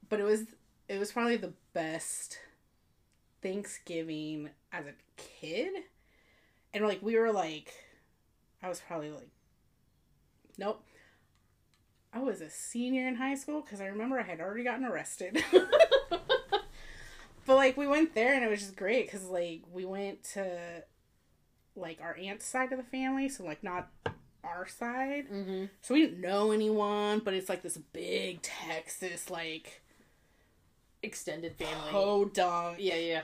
but 0.08 0.20
it 0.20 0.24
was 0.24 0.44
it 0.88 0.98
was 0.98 1.10
probably 1.12 1.36
the 1.36 1.52
best 1.72 2.38
Thanksgiving 3.42 4.50
as 4.72 4.86
a 4.86 4.92
kid. 5.16 5.72
And 6.74 6.84
like 6.86 7.00
we 7.02 7.16
were 7.16 7.32
like 7.32 7.72
I 8.62 8.68
was 8.68 8.80
probably 8.80 9.10
like 9.10 9.28
nope. 10.58 10.84
I 12.18 12.22
was 12.22 12.40
a 12.40 12.50
senior 12.50 13.06
in 13.06 13.14
high 13.14 13.36
school 13.36 13.60
because 13.60 13.80
I 13.80 13.86
remember 13.86 14.18
I 14.18 14.24
had 14.24 14.40
already 14.40 14.64
gotten 14.64 14.84
arrested. 14.84 15.42
but 16.10 17.56
like 17.56 17.76
we 17.76 17.86
went 17.86 18.14
there 18.14 18.34
and 18.34 18.44
it 18.44 18.50
was 18.50 18.60
just 18.60 18.76
great 18.76 19.06
because 19.06 19.24
like 19.26 19.62
we 19.72 19.84
went 19.84 20.24
to 20.34 20.82
like 21.76 22.00
our 22.02 22.16
aunt's 22.16 22.44
side 22.44 22.72
of 22.72 22.78
the 22.78 22.84
family, 22.84 23.28
so 23.28 23.44
like 23.44 23.62
not 23.62 23.88
our 24.42 24.66
side. 24.66 25.30
mm-hmm. 25.30 25.66
So 25.80 25.94
we 25.94 26.06
didn't 26.06 26.20
know 26.20 26.50
anyone, 26.50 27.20
but 27.20 27.34
it's 27.34 27.48
like 27.48 27.62
this 27.62 27.78
big 27.92 28.42
Texas 28.42 29.30
like 29.30 29.82
Extended 31.00 31.54
family. 31.54 31.90
podunk 31.92 32.78
Yeah, 32.80 32.96
yeah. 32.96 33.20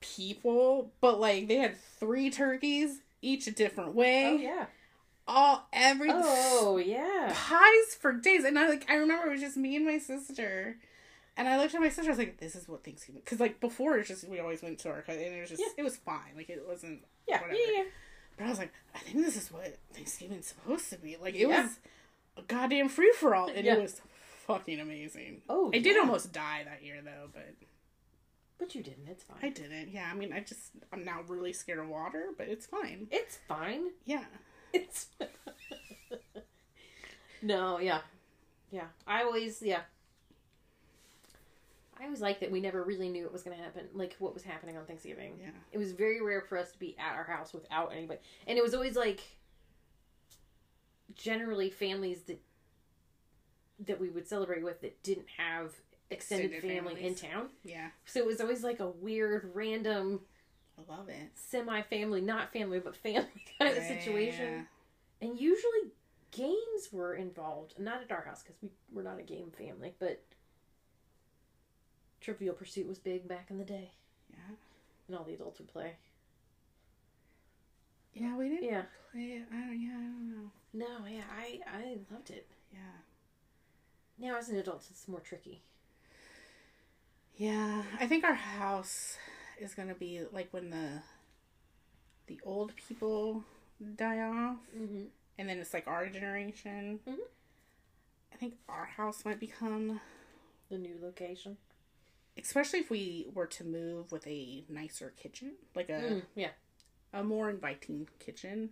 people. 0.00 0.90
But 1.00 1.20
like 1.20 1.46
they 1.46 1.56
had 1.56 1.76
three 2.00 2.30
turkeys, 2.30 2.98
each 3.22 3.46
a 3.46 3.52
different 3.52 3.94
way. 3.94 4.26
Oh, 4.26 4.36
yeah. 4.36 4.66
All 5.30 5.68
every 5.72 6.10
Oh, 6.12 6.76
yeah. 6.76 7.32
pies 7.34 7.94
for 8.00 8.12
days. 8.12 8.44
And 8.44 8.58
I 8.58 8.68
like 8.68 8.90
I 8.90 8.94
remember 8.96 9.28
it 9.28 9.32
was 9.32 9.40
just 9.40 9.56
me 9.56 9.76
and 9.76 9.86
my 9.86 9.98
sister. 9.98 10.76
And 11.36 11.48
I 11.48 11.56
looked 11.58 11.74
at 11.74 11.80
my 11.80 11.88
sister. 11.88 12.10
I 12.10 12.12
was 12.12 12.18
like, 12.18 12.38
"This 12.38 12.54
is 12.56 12.68
what 12.68 12.84
Thanksgiving." 12.84 13.22
Because 13.24 13.38
like 13.40 13.60
before, 13.60 13.96
it's 13.98 14.08
just 14.08 14.28
we 14.28 14.40
always 14.40 14.60
went 14.62 14.78
to 14.80 14.90
our 14.90 15.00
cousin, 15.02 15.22
and 15.22 15.34
it 15.36 15.40
was 15.40 15.50
just 15.50 15.62
Yeah. 15.62 15.68
it 15.78 15.82
was 15.84 15.96
fine. 15.96 16.32
Like 16.36 16.50
it 16.50 16.62
wasn't 16.66 17.04
Yeah, 17.28 17.40
Whatever. 17.40 17.58
yeah, 17.58 17.72
yeah. 17.78 17.84
But 18.36 18.44
I 18.46 18.48
was 18.48 18.58
like, 18.58 18.72
I 18.94 18.98
think 18.98 19.24
this 19.24 19.36
is 19.36 19.50
what 19.52 19.78
Thanksgiving's 19.94 20.48
supposed 20.48 20.90
to 20.90 20.96
be. 20.98 21.16
Like 21.16 21.34
it 21.34 21.48
Yeah. 21.48 21.62
was 21.62 21.78
a 22.36 22.42
goddamn 22.42 22.88
free 22.88 23.12
for 23.12 23.34
all, 23.34 23.48
and 23.48 23.64
Yeah. 23.64 23.74
it 23.76 23.82
was 23.82 24.00
fucking 24.46 24.80
amazing. 24.80 25.42
Oh, 25.48 25.70
I 25.72 25.78
did 25.78 25.96
almost 25.96 26.32
die 26.32 26.62
that 26.64 26.82
year 26.82 27.00
though, 27.02 27.28
but 27.32 27.54
But 28.58 28.74
you 28.74 28.82
didn't. 28.82 29.06
It's 29.08 29.22
fine. 29.24 29.38
I 29.42 29.48
didn't. 29.48 29.88
Yeah, 29.90 30.10
I 30.10 30.14
mean, 30.14 30.32
I 30.34 30.40
just 30.40 30.72
I'm 30.92 31.04
now 31.04 31.22
really 31.28 31.52
scared 31.54 31.78
of 31.78 31.88
water, 31.88 32.30
but 32.36 32.48
it's 32.48 32.66
fine. 32.66 33.08
It's 33.10 33.38
fine. 33.48 33.92
Yeah, 34.04 34.24
It's. 34.72 35.06
no, 37.42 37.78
yeah. 37.78 38.00
Yeah. 38.70 38.84
I 39.06 39.22
always, 39.22 39.62
yeah. 39.62 39.80
I 41.98 42.04
always 42.04 42.20
like 42.20 42.40
that 42.40 42.50
we 42.50 42.60
never 42.60 42.82
really 42.82 43.08
knew 43.08 43.24
what 43.24 43.32
was 43.32 43.42
going 43.42 43.56
to 43.56 43.62
happen, 43.62 43.86
like 43.92 44.16
what 44.18 44.32
was 44.32 44.42
happening 44.42 44.76
on 44.78 44.84
Thanksgiving. 44.86 45.34
yeah, 45.40 45.50
It 45.72 45.78
was 45.78 45.92
very 45.92 46.22
rare 46.22 46.40
for 46.40 46.56
us 46.56 46.72
to 46.72 46.78
be 46.78 46.96
at 46.98 47.14
our 47.14 47.24
house 47.24 47.52
without 47.52 47.92
anybody. 47.94 48.20
And 48.46 48.56
it 48.58 48.62
was 48.62 48.74
always 48.74 48.96
like 48.96 49.20
generally 51.14 51.70
families 51.70 52.22
that 52.22 52.40
that 53.86 53.98
we 53.98 54.10
would 54.10 54.28
celebrate 54.28 54.62
with 54.62 54.80
that 54.82 55.02
didn't 55.02 55.26
have 55.38 55.72
extended, 56.10 56.52
Extended 56.52 56.60
family 56.62 56.94
families. 56.96 57.22
in 57.22 57.30
town. 57.30 57.46
yeah. 57.64 57.88
So 58.04 58.20
it 58.20 58.26
was 58.26 58.40
always 58.40 58.62
like 58.62 58.80
a 58.80 58.88
weird 58.88 59.50
random 59.54 60.20
I 60.88 60.92
love 60.96 61.08
it. 61.08 61.30
semi 61.34 61.82
family, 61.82 62.20
not 62.20 62.52
family, 62.52 62.78
but 62.80 62.96
family 62.96 63.28
kind 63.58 63.76
of 63.76 63.82
Yeah, 63.82 63.88
situation. 63.88 64.66
And 65.20 65.38
usually 65.38 65.92
games 66.30 66.90
were 66.92 67.14
involved. 67.14 67.74
Not 67.78 68.02
at 68.02 68.12
our 68.12 68.22
house 68.22 68.42
because 68.42 68.56
we 68.62 68.70
were 68.92 69.02
not 69.02 69.18
a 69.18 69.22
game 69.22 69.50
family, 69.56 69.94
but 69.98 70.22
Trivial 72.20 72.54
Pursuit 72.54 72.86
was 72.86 72.98
big 72.98 73.26
back 73.28 73.50
in 73.50 73.58
the 73.58 73.64
day, 73.64 73.92
Yeah, 74.30 74.54
and 75.08 75.16
all 75.16 75.24
the 75.24 75.34
adults 75.34 75.58
would 75.58 75.68
play. 75.68 75.96
yeah. 78.14 78.36
We 78.36 78.48
didn't 78.48 78.64
Yeah. 78.64 78.82
play 79.12 79.22
it. 79.32 79.48
I 79.52 79.60
don't. 79.60 79.80
Yeah, 79.80 79.90
I 79.96 80.02
don't 80.02 80.30
know. 80.30 80.50
No, 80.72 81.06
yeah, 81.06 81.24
I 81.30 81.60
I 81.66 81.98
loved 82.10 82.30
it. 82.30 82.46
Yeah, 82.72 82.78
Now 84.18 84.36
as 84.36 84.48
an 84.48 84.56
adult, 84.56 84.86
it's 84.90 85.08
more 85.08 85.18
tricky. 85.20 85.64
yeah. 87.36 87.82
I 87.98 88.06
think 88.06 88.24
our 88.24 88.34
house 88.34 89.16
is 89.62 89.74
gonna 89.74 89.94
be 89.94 90.22
like 90.32 90.48
when 90.52 90.70
the 90.70 91.02
the 92.26 92.40
old 92.44 92.74
people 92.76 93.44
die 93.96 94.20
off. 94.20 94.58
Mm-hmm. 94.76 95.04
and 95.38 95.48
then 95.48 95.58
it's 95.58 95.72
like 95.74 95.86
our 95.88 96.06
generation. 96.08 97.00
Mhm. 97.08 97.16
I 98.32 98.36
think 98.36 98.54
our 98.68 98.84
house 98.86 99.24
might 99.24 99.40
become, 99.40 100.00
The 100.70 100.78
new 100.78 100.96
location. 101.02 101.56
especially 102.38 102.78
if 102.80 102.90
we 102.90 103.26
were 103.34 103.46
to 103.46 103.64
move 103.64 104.12
with 104.12 104.26
a 104.26 104.64
nicer 104.68 105.12
kitchen, 105.16 105.54
like 105.74 105.88
a 105.88 105.92
Mm, 106.00 106.22
yeah. 106.36 106.50
a 107.12 107.24
more 107.24 107.50
inviting 107.50 108.08
kitchen, 108.18 108.70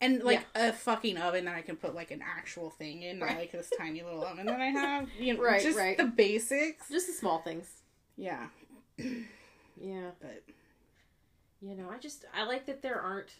and 0.00 0.22
like 0.24 0.46
a 0.54 0.72
fucking 0.72 1.18
oven 1.18 1.44
that 1.44 1.54
I 1.56 1.62
can 1.62 1.76
put 1.76 1.94
like 1.94 2.10
an 2.10 2.22
actual 2.22 2.70
thing 2.70 3.02
in, 3.02 3.18
not 3.18 3.26
Right. 3.26 3.38
like 3.38 3.52
this 3.52 3.70
tiny 3.76 4.02
little 4.02 4.24
oven 4.24 4.46
that 4.46 4.60
I 4.60 4.66
have. 4.70 5.08
You 5.18 5.34
know, 5.36 5.42
Right, 5.42 5.62
just 5.62 5.76
right. 5.78 5.96
the 5.96 6.06
basics. 6.06 6.88
Just 6.88 7.06
the 7.08 7.12
small 7.12 7.40
things. 7.42 7.82
Yeah, 8.16 8.48
Yeah. 9.80 10.10
but 10.20 10.42
You 11.60 11.74
know, 11.76 11.88
I 11.90 11.98
just 11.98 12.24
I 12.34 12.44
like 12.44 12.66
that 12.66 12.82
there 12.82 13.00
aren't 13.00 13.30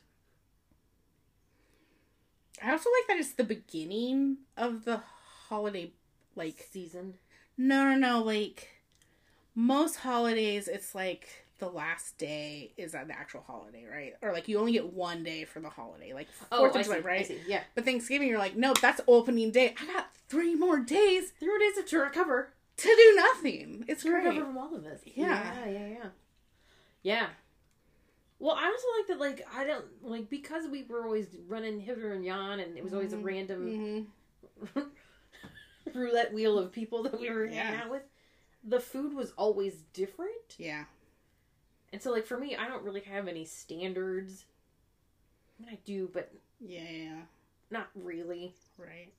I 2.63 2.71
also 2.71 2.91
like 3.01 3.09
that 3.09 3.17
it's 3.19 3.33
the 3.33 3.45
beginning 3.45 4.39
of 4.57 4.85
the 4.85 5.01
holiday. 5.49 5.93
Like 6.35 6.67
season. 6.73 7.15
No, 7.59 7.85
no, 7.85 7.97
no. 7.97 8.23
Like 8.23 8.69
most 9.55 9.97
holidays, 9.97 10.67
it's 10.67 10.95
like 10.95 11.29
the 11.59 11.69
last 11.69 12.17
day 12.17 12.73
is 12.79 12.95
an 12.95 13.11
actual 13.11 13.43
holiday, 13.47 13.85
right? 13.91 14.15
Or 14.23 14.33
like 14.33 14.49
you 14.49 14.59
only 14.59 14.73
get 14.73 14.93
one 14.95 15.23
day 15.25 15.45
for 15.45 15.61
the 15.61 15.69
holiday, 15.69 16.15
like 16.15 16.29
Oh, 16.51 16.59
Fourth 16.61 16.77
I 16.77 16.81
of 16.81 16.87
July, 16.87 16.99
right? 17.01 17.41
Yeah. 17.47 17.61
But 17.75 17.85
Thanksgiving, 17.85 18.29
you're 18.29 18.39
like, 18.39 18.57
nope, 18.57 18.81
that's 18.81 19.01
opening 19.07 19.51
day. 19.51 19.75
I 19.79 19.85
got 19.93 20.09
three 20.29 20.55
more 20.55 20.79
days 20.81 21.33
There 21.39 21.55
it 21.55 21.63
is 21.77 21.85
to 21.91 21.99
recover. 21.99 22.55
to 22.79 22.89
do 22.89 23.15
nothing. 23.15 23.85
It's 23.89 24.03
to 24.05 24.09
great. 24.11 24.25
recover 24.25 24.47
from 24.47 24.57
all 24.59 24.75
of 24.75 24.83
this. 24.83 25.03
Yeah. 25.05 25.67
yeah, 25.67 25.71
yeah, 25.71 25.87
yeah. 25.89 26.07
Yeah. 27.03 27.29
Well, 28.39 28.57
I 28.57 28.65
also 28.67 28.87
like 28.99 29.07
that. 29.09 29.21
Like, 29.21 29.47
I 29.55 29.65
don't 29.65 29.85
like 30.03 30.29
because 30.29 30.67
we 30.69 30.83
were 30.83 31.05
always 31.05 31.29
running 31.47 31.81
hither 31.81 32.13
and 32.13 32.25
yon, 32.25 32.61
and 32.61 32.77
it 32.77 32.83
was 32.83 32.93
always 32.93 33.13
a 33.13 33.17
Mhm. 33.17 33.25
random 33.25 33.75
hmm 34.75 34.81
roulette 35.95 36.33
wheel 36.33 36.59
of 36.59 36.73
people 36.73 37.03
that 37.05 37.19
we 37.19 37.31
were 37.31 37.47
hanging 37.47 37.75
out 37.75 37.91
with. 37.91 38.03
The 38.65 38.81
food 38.81 39.15
was 39.15 39.33
always 39.33 39.83
different, 39.93 40.57
Yeah, 40.59 40.85
and 41.93 42.01
so 42.03 42.11
like 42.11 42.27
for 42.27 42.39
me, 42.39 42.57
I 42.57 42.69
don't 42.69 42.83
really 42.85 43.01
have 43.03 43.29
any 43.29 43.45
standards. 43.45 44.45
I 45.59 45.65
mean, 45.65 45.75
I 45.75 45.79
do, 45.85 46.11
but 46.13 46.33
yeah, 46.61 46.81
yeah, 46.83 47.03
yeah. 47.05 47.23
not 47.71 47.89
really. 47.95 48.55
right. 48.79 49.13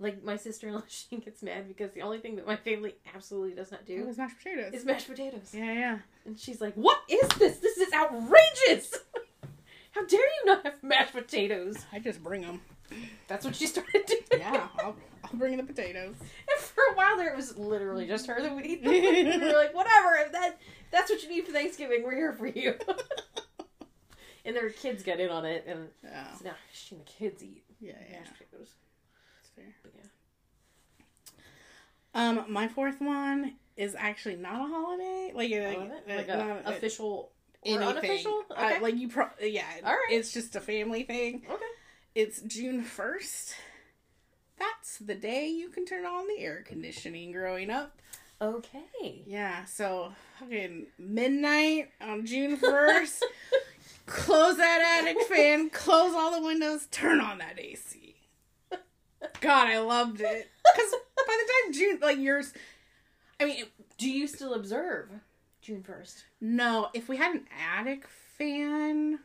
Like 0.00 0.24
my 0.24 0.36
sister 0.36 0.66
in 0.68 0.74
law, 0.74 0.82
she 0.88 1.18
gets 1.18 1.42
mad 1.42 1.68
because 1.68 1.92
the 1.92 2.00
only 2.02 2.18
thing 2.18 2.36
that 2.36 2.46
my 2.46 2.56
family 2.56 2.94
absolutely 3.14 3.54
does 3.54 3.70
not 3.70 3.82
It 3.82 3.86
do 3.86 4.02
oh, 4.02 4.06
was 4.06 4.16
mashed 4.18 4.38
potatoes. 4.38 4.72
is 4.74 4.84
mashed 4.86 5.08
potatoes. 5.08 5.50
yeah, 5.52 5.72
yeah. 5.72 5.98
And 6.24 6.38
she's 6.40 6.60
like, 6.60 6.74
"What 6.74 6.98
is 7.08 7.28
this? 7.38 7.58
This 7.58 7.76
is 7.78 7.92
outrageous! 7.92 8.94
How 9.92 10.04
dare 10.06 10.20
you 10.20 10.46
not 10.46 10.64
have 10.64 10.82
mashed 10.82 11.12
potatoes?" 11.12 11.76
I 11.92 11.98
just 11.98 12.22
bring 12.22 12.40
them. 12.42 12.60
That's 13.28 13.44
what 13.44 13.54
she 13.54 13.66
started 13.66 14.06
doing. 14.06 14.20
Yeah, 14.40 14.68
I'll, 14.78 14.96
I'll 15.24 15.34
bring 15.38 15.56
the 15.58 15.62
potatoes. 15.64 16.14
And 16.18 16.60
for 16.60 16.82
a 16.92 16.94
while 16.96 17.16
there, 17.18 17.28
it 17.32 17.36
was 17.36 17.56
literally 17.58 18.06
just 18.06 18.26
her 18.26 18.40
that 18.40 18.54
would 18.54 18.64
eat 18.64 18.82
them. 18.82 18.92
we 18.92 19.38
were 19.38 19.52
like, 19.52 19.74
"Whatever. 19.74 20.16
If 20.24 20.32
that 20.32 20.58
if 20.60 20.90
that's 20.90 21.10
what 21.10 21.22
you 21.22 21.28
need 21.28 21.44
for 21.44 21.52
Thanksgiving. 21.52 22.02
We're 22.04 22.14
here 22.16 22.32
for 22.32 22.46
you." 22.46 22.74
and 24.46 24.56
their 24.56 24.70
kids 24.70 25.02
got 25.02 25.20
in 25.20 25.28
on 25.30 25.44
it, 25.44 25.64
and 25.68 25.88
Yeah, 26.02 26.32
so 26.32 26.44
now 26.46 26.54
she 26.72 26.94
and 26.94 27.04
the 27.04 27.10
kids 27.10 27.42
eat 27.42 27.64
yeah, 27.80 27.92
yeah. 28.10 28.20
mashed 28.20 28.32
potatoes. 28.38 28.70
Fair. 29.56 29.74
But 29.82 29.92
yeah. 29.96 30.04
Um, 32.14 32.44
my 32.48 32.68
fourth 32.68 33.00
one 33.00 33.54
is 33.76 33.94
actually 33.98 34.36
not 34.36 34.60
a 34.60 34.68
holiday. 34.72 35.32
Like, 35.34 35.52
I 35.52 35.74
uh, 35.76 36.16
Like 36.16 36.28
not 36.28 36.40
a 36.64 36.68
official 36.76 37.30
or 37.62 37.70
anything. 37.70 37.88
unofficial. 37.88 38.42
Uh, 38.50 38.54
Okay. 38.66 38.80
like 38.80 38.96
you, 38.96 39.08
pro- 39.08 39.30
yeah. 39.42 39.64
All 39.84 39.92
right. 39.92 40.08
It's 40.10 40.32
just 40.32 40.56
a 40.56 40.60
family 40.60 41.04
thing. 41.04 41.42
okay. 41.50 41.64
It's 42.14 42.40
June 42.42 42.82
first. 42.82 43.54
That's 44.58 44.98
the 44.98 45.14
day 45.14 45.48
you 45.48 45.68
can 45.70 45.86
turn 45.86 46.04
on 46.04 46.26
the 46.26 46.42
air 46.42 46.62
conditioning. 46.66 47.32
Growing 47.32 47.70
up, 47.70 47.96
Okay. 48.42 49.22
yeah. 49.26 49.64
So 49.64 50.12
fucking 50.38 50.86
midnight 50.98 51.90
on 52.00 52.26
June 52.26 52.56
first. 52.56 53.24
close 54.06 54.56
that 54.58 55.00
attic 55.02 55.22
fan. 55.28 55.70
Close 55.70 56.12
all 56.14 56.38
the 56.38 56.44
windows. 56.44 56.88
Turn 56.90 57.20
on 57.20 57.38
that 57.38 57.58
AC. 57.58 58.09
God, 59.40 59.68
I 59.68 59.78
loved 59.80 60.20
it. 60.20 60.50
Because 60.74 60.90
by 61.16 61.36
the 61.38 61.52
time 61.52 61.72
June, 61.72 61.98
like 62.00 62.18
yours, 62.18 62.52
I 63.38 63.44
mean, 63.44 63.64
Do 63.98 64.10
you 64.10 64.26
still 64.26 64.54
observe 64.54 65.08
June 65.62 65.82
first? 65.82 66.24
No, 66.40 66.88
if 66.94 67.08
we 67.08 67.16
had 67.16 67.34
an 67.34 67.46
attic 67.76 68.06
fan, 68.38 69.18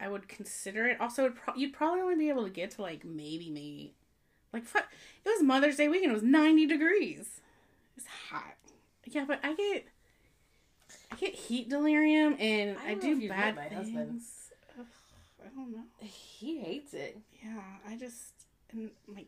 I 0.00 0.08
would 0.08 0.28
consider 0.28 0.86
it. 0.86 1.00
Also, 1.00 1.30
pro- 1.30 1.54
you'd 1.54 1.72
probably 1.72 2.00
only 2.00 2.16
be 2.16 2.28
able 2.28 2.44
to 2.44 2.50
get 2.50 2.72
to 2.72 2.82
like 2.82 3.04
maybe 3.04 3.50
May. 3.50 3.92
Like, 4.52 4.64
fu- 4.64 4.78
it 4.78 5.28
was 5.28 5.42
Mother's 5.42 5.76
Day 5.76 5.88
weekend. 5.88 6.10
It 6.12 6.14
was 6.14 6.22
ninety 6.22 6.66
degrees. 6.66 7.40
It's 7.96 8.06
hot. 8.30 8.54
Yeah, 9.04 9.24
but 9.26 9.38
I 9.44 9.54
get, 9.54 9.86
I 11.12 11.16
get 11.16 11.34
heat 11.34 11.68
delirium, 11.68 12.36
and 12.40 12.76
I 12.84 12.90
I, 12.90 12.94
do 12.94 13.28
bad 13.28 13.54
my 13.56 13.68
things. 13.68 14.50
Ugh, 14.78 14.86
I 15.44 15.48
don't 15.54 15.72
know. 15.72 15.84
He 16.00 16.58
hates 16.58 16.92
it. 16.92 17.18
Yeah, 17.42 17.60
I 17.88 17.96
just 17.96 18.35
and 18.72 18.90
like 19.08 19.26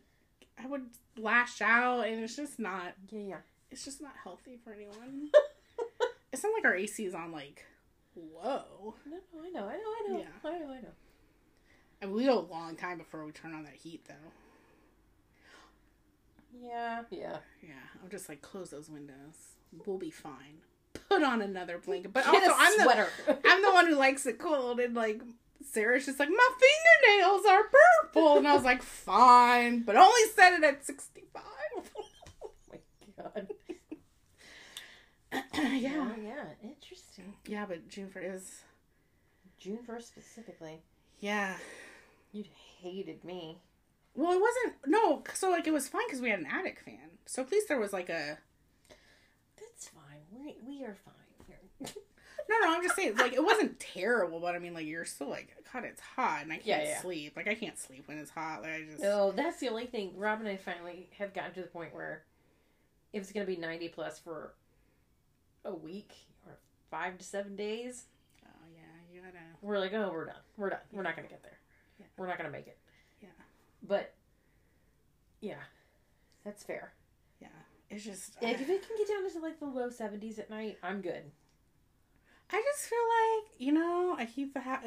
I 0.61 0.67
would 0.67 0.87
lash 1.17 1.61
out, 1.61 2.01
and 2.07 2.23
it's 2.23 2.35
just 2.35 2.59
not. 2.59 2.93
Yeah, 3.09 3.19
yeah. 3.19 3.37
It's 3.71 3.85
just 3.85 4.01
not 4.01 4.13
healthy 4.23 4.57
for 4.63 4.73
anyone. 4.73 5.29
it's 6.33 6.43
not 6.43 6.53
like 6.53 6.65
our 6.65 6.75
AC 6.75 7.05
is 7.05 7.13
on 7.13 7.31
like 7.31 7.65
low. 8.15 8.95
No, 9.05 9.17
no, 9.33 9.45
I 9.45 9.49
know, 9.51 9.67
I 9.67 9.73
know, 9.73 9.77
I 9.77 10.07
know, 10.07 10.19
Yeah. 10.19 10.49
I 10.49 10.59
know, 10.59 10.71
I 10.71 10.81
know. 10.81 10.93
And 12.01 12.13
we 12.13 12.25
go 12.25 12.39
a 12.39 12.51
long 12.51 12.75
time 12.75 12.97
before 12.97 13.25
we 13.25 13.31
turn 13.31 13.53
on 13.53 13.63
that 13.63 13.75
heat, 13.75 14.05
though. 14.07 14.13
Yeah, 16.61 17.03
yeah. 17.11 17.37
Yeah, 17.61 17.73
I'm 18.03 18.09
just 18.09 18.29
like 18.29 18.41
close 18.41 18.69
those 18.69 18.89
windows. 18.89 19.55
We'll 19.85 19.97
be 19.97 20.09
fine. 20.09 20.61
Put 21.09 21.23
on 21.23 21.41
another 21.41 21.77
blanket. 21.77 22.13
But 22.13 22.25
Get 22.25 22.49
also, 22.49 22.53
I'm 22.57 22.77
the. 22.77 23.39
I'm 23.45 23.61
the 23.61 23.71
one 23.73 23.87
who 23.87 23.95
likes 23.95 24.25
it 24.25 24.39
cold, 24.39 24.79
and 24.79 24.95
like 24.95 25.21
Sarah's 25.71 26.05
just 26.05 26.19
like 26.19 26.29
my 26.29 26.49
fingernails 26.59 27.45
are 27.45 27.63
purple, 28.03 28.37
and 28.37 28.47
I 28.47 28.55
was 28.55 28.63
like, 28.63 28.81
fine, 28.81 29.81
but 29.81 29.95
only 29.95 30.21
set 30.35 30.53
it 30.53 30.63
at 30.63 30.85
65. 30.85 31.41
oh 32.43 32.51
my 32.71 33.23
god. 33.23 33.47
yeah, 35.31 35.41
yeah, 35.75 36.11
yeah. 36.23 36.43
Interesting. 36.63 37.33
yeah, 37.47 37.65
but 37.67 37.87
June 37.89 38.09
for 38.09 38.19
is 38.19 38.61
June 39.59 39.79
first 39.85 40.07
specifically. 40.07 40.81
yeah. 41.19 41.55
You 42.31 42.43
hated 42.81 43.23
me. 43.23 43.57
Well, 44.15 44.33
it 44.33 44.39
wasn't 44.41 44.75
no. 44.85 45.23
So 45.33 45.49
like 45.49 45.65
it 45.65 45.73
was 45.73 45.87
fine 45.87 46.05
because 46.07 46.21
we 46.21 46.29
had 46.29 46.39
an 46.39 46.45
attic 46.47 46.79
fan. 46.79 47.09
So 47.25 47.41
at 47.41 47.51
least 47.51 47.67
there 47.67 47.79
was 47.79 47.91
like 47.91 48.09
a 48.09 48.37
That's 49.57 49.87
fine. 49.89 50.21
We 50.31 50.55
we 50.65 50.83
are 50.83 50.95
fine 51.05 51.47
here. 51.47 51.89
No, 52.49 52.55
no, 52.63 52.75
I'm 52.75 52.81
just 52.81 52.95
saying, 52.95 53.15
like, 53.17 53.33
it 53.33 53.43
wasn't 53.43 53.79
terrible, 53.79 54.39
but 54.39 54.55
I 54.55 54.59
mean, 54.59 54.73
like, 54.73 54.87
you're 54.87 55.05
still 55.05 55.29
like, 55.29 55.55
God, 55.71 55.83
it's 55.85 56.01
hot, 56.01 56.39
and 56.41 56.51
I 56.51 56.55
can't 56.55 56.65
Yeah, 56.65 56.83
yeah. 56.83 57.01
sleep. 57.01 57.33
Like, 57.35 57.47
I 57.47 57.53
can't 57.53 57.77
sleep 57.77 58.07
when 58.07 58.17
it's 58.17 58.31
hot. 58.31 58.63
Like, 58.63 58.71
I 58.71 58.81
just, 58.89 59.03
No, 59.03 59.31
that's 59.31 59.59
the 59.59 59.69
only 59.69 59.85
thing. 59.85 60.13
Rob 60.17 60.39
and 60.39 60.49
I 60.49 60.57
finally 60.57 61.09
have 61.19 61.33
gotten 61.35 61.53
to 61.53 61.61
the 61.61 61.67
point 61.67 61.93
where 61.93 62.23
if 63.13 63.21
it's 63.21 63.31
going 63.31 63.45
to 63.45 63.51
be 63.51 63.57
90 63.59 63.89
plus 63.89 64.17
for 64.17 64.53
a 65.63 65.73
week 65.75 66.11
or 66.47 66.57
five 66.89 67.17
to 67.19 67.23
seven 67.23 67.55
days, 67.55 68.05
oh 68.45 68.49
yeah, 68.73 68.81
you 69.13 69.21
gotta, 69.21 69.37
we're 69.61 69.77
like, 69.79 69.93
oh, 69.93 70.09
we're 70.11 70.25
done. 70.25 70.35
We're 70.57 70.69
done. 70.71 70.79
We're 70.91 71.03
not 71.03 71.15
going 71.15 71.27
to 71.27 71.31
get 71.33 71.43
there. 71.43 71.59
Yeah. 71.99 72.05
We're 72.17 72.27
not 72.27 72.39
going 72.39 72.51
to 72.51 72.57
make 72.57 72.65
it. 72.67 72.77
Yeah. 73.21 73.27
But, 73.87 74.15
yeah, 75.39 75.55
that's 76.43 76.63
fair. 76.63 76.93
yeah, 77.39 77.47
it's 77.91 78.03
just, 78.03 78.41
Like, 78.41 78.55
if 78.59 78.69
it 78.69 78.87
can 78.87 78.97
get 78.97 79.07
down 79.07 79.23
into 79.23 79.39
like 79.39 79.59
the 79.59 79.65
low 79.67 79.89
70s 79.89 80.39
at 80.39 80.49
night, 80.49 80.79
I'm 80.81 81.01
good. 81.01 81.23
I 82.51 82.61
just 82.63 82.87
feel 82.89 82.97
like 82.99 83.51
you 83.57 83.71
know, 83.71 84.15
I 84.17 84.25
keep 84.25 84.53
the 84.53 84.61
house, 84.61 84.83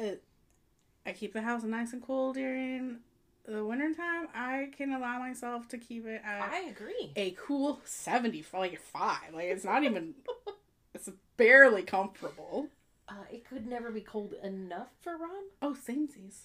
I 1.05 1.11
keep 1.13 1.33
the 1.33 1.41
house 1.41 1.63
nice 1.63 1.93
and 1.93 2.01
cool 2.05 2.33
during 2.33 2.97
the 3.45 3.63
winter 3.65 3.93
time. 3.93 4.27
I 4.33 4.69
can 4.77 4.93
allow 4.93 5.19
myself 5.19 5.67
to 5.69 5.77
keep 5.77 6.05
it 6.05 6.21
at 6.25 6.41
I 6.51 6.59
agree. 6.69 7.11
a 7.15 7.31
cool 7.31 7.81
seventy, 7.85 8.43
like 8.53 8.79
five. 8.79 9.33
Like, 9.33 9.45
it's 9.45 9.65
not 9.65 9.83
even, 9.83 10.13
it's 10.93 11.09
barely 11.37 11.83
comfortable. 11.83 12.67
Uh, 13.07 13.13
it 13.31 13.45
could 13.47 13.67
never 13.67 13.91
be 13.91 14.01
cold 14.01 14.33
enough 14.43 14.87
for 15.01 15.17
Ron. 15.17 15.43
Oh, 15.61 15.75
samesies. 15.75 16.43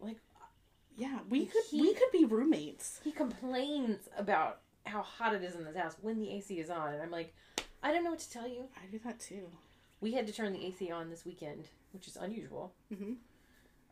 Like, 0.00 0.16
Yeah, 0.96 1.18
we 1.28 1.44
could, 1.46 1.62
He- 1.70 1.80
we 1.82 1.92
could 1.94 2.10
be 2.12 2.24
roommates. 2.24 3.00
he 3.04 3.12
complains 3.12 4.08
about 4.16 4.60
how 4.86 5.02
hot 5.02 5.34
it 5.34 5.42
is 5.44 5.54
in 5.54 5.64
this 5.64 5.76
house 5.76 5.96
when 6.00 6.18
the 6.18 6.30
AC 6.32 6.58
is 6.58 6.70
on, 6.70 6.94
and 6.94 7.02
I'm 7.02 7.10
like, 7.10 7.34
I 7.82 7.92
don't 7.92 8.04
know 8.04 8.10
what 8.10 8.20
to 8.20 8.30
tell 8.30 8.48
you. 8.48 8.68
I 8.82 8.86
do 8.90 8.98
that 9.04 9.20
too. 9.20 9.50
We 10.00 10.12
had 10.12 10.26
to 10.28 10.32
turn 10.32 10.52
the 10.52 10.64
AC 10.66 10.90
on 10.90 11.10
this 11.10 11.24
weekend, 11.24 11.68
which 11.92 12.06
is 12.06 12.16
unusual, 12.16 12.72
hmm 12.94 13.14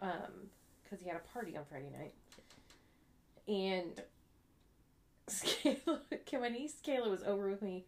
um, 0.01 0.51
because 0.85 1.01
he 1.01 1.09
had 1.09 1.16
a 1.16 1.33
party 1.33 1.57
on 1.57 1.65
Friday 1.65 1.91
night, 1.91 2.15
and 3.49 4.03
Kayla, 5.31 6.41
my 6.41 6.49
niece 6.49 6.77
Kayla 6.87 7.11
was 7.11 7.23
over 7.24 7.49
with 7.49 7.62
me 7.62 7.87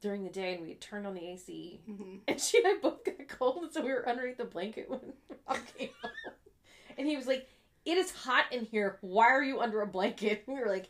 during 0.00 0.24
the 0.24 0.30
day, 0.30 0.54
and 0.54 0.62
we 0.62 0.70
had 0.70 0.80
turned 0.80 1.06
on 1.06 1.14
the 1.14 1.26
AC, 1.28 1.80
hmm 1.86 2.16
and 2.28 2.40
she 2.40 2.58
and 2.58 2.66
I 2.66 2.74
both 2.80 3.04
got 3.04 3.28
cold, 3.28 3.72
so 3.72 3.82
we 3.82 3.92
were 3.92 4.08
underneath 4.08 4.38
the 4.38 4.44
blanket 4.44 4.88
when 4.88 5.00
Rob 5.48 5.58
came 5.76 5.90
home, 6.02 6.32
and 6.96 7.06
he 7.06 7.16
was 7.16 7.26
like, 7.26 7.48
"It 7.84 7.98
is 7.98 8.10
hot 8.12 8.46
in 8.52 8.64
here. 8.64 8.98
Why 9.02 9.26
are 9.26 9.42
you 9.44 9.60
under 9.60 9.82
a 9.82 9.86
blanket?" 9.86 10.44
we 10.46 10.54
were 10.54 10.68
like, 10.68 10.88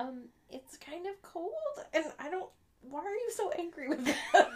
"Um, 0.00 0.24
it's 0.50 0.76
kind 0.78 1.06
of 1.06 1.20
cold, 1.22 1.52
and 1.92 2.04
I 2.18 2.28
don't. 2.30 2.50
Why 2.82 3.00
are 3.00 3.14
you 3.14 3.30
so 3.36 3.50
angry 3.52 3.88
with 3.88 4.08
us?" 4.34 4.48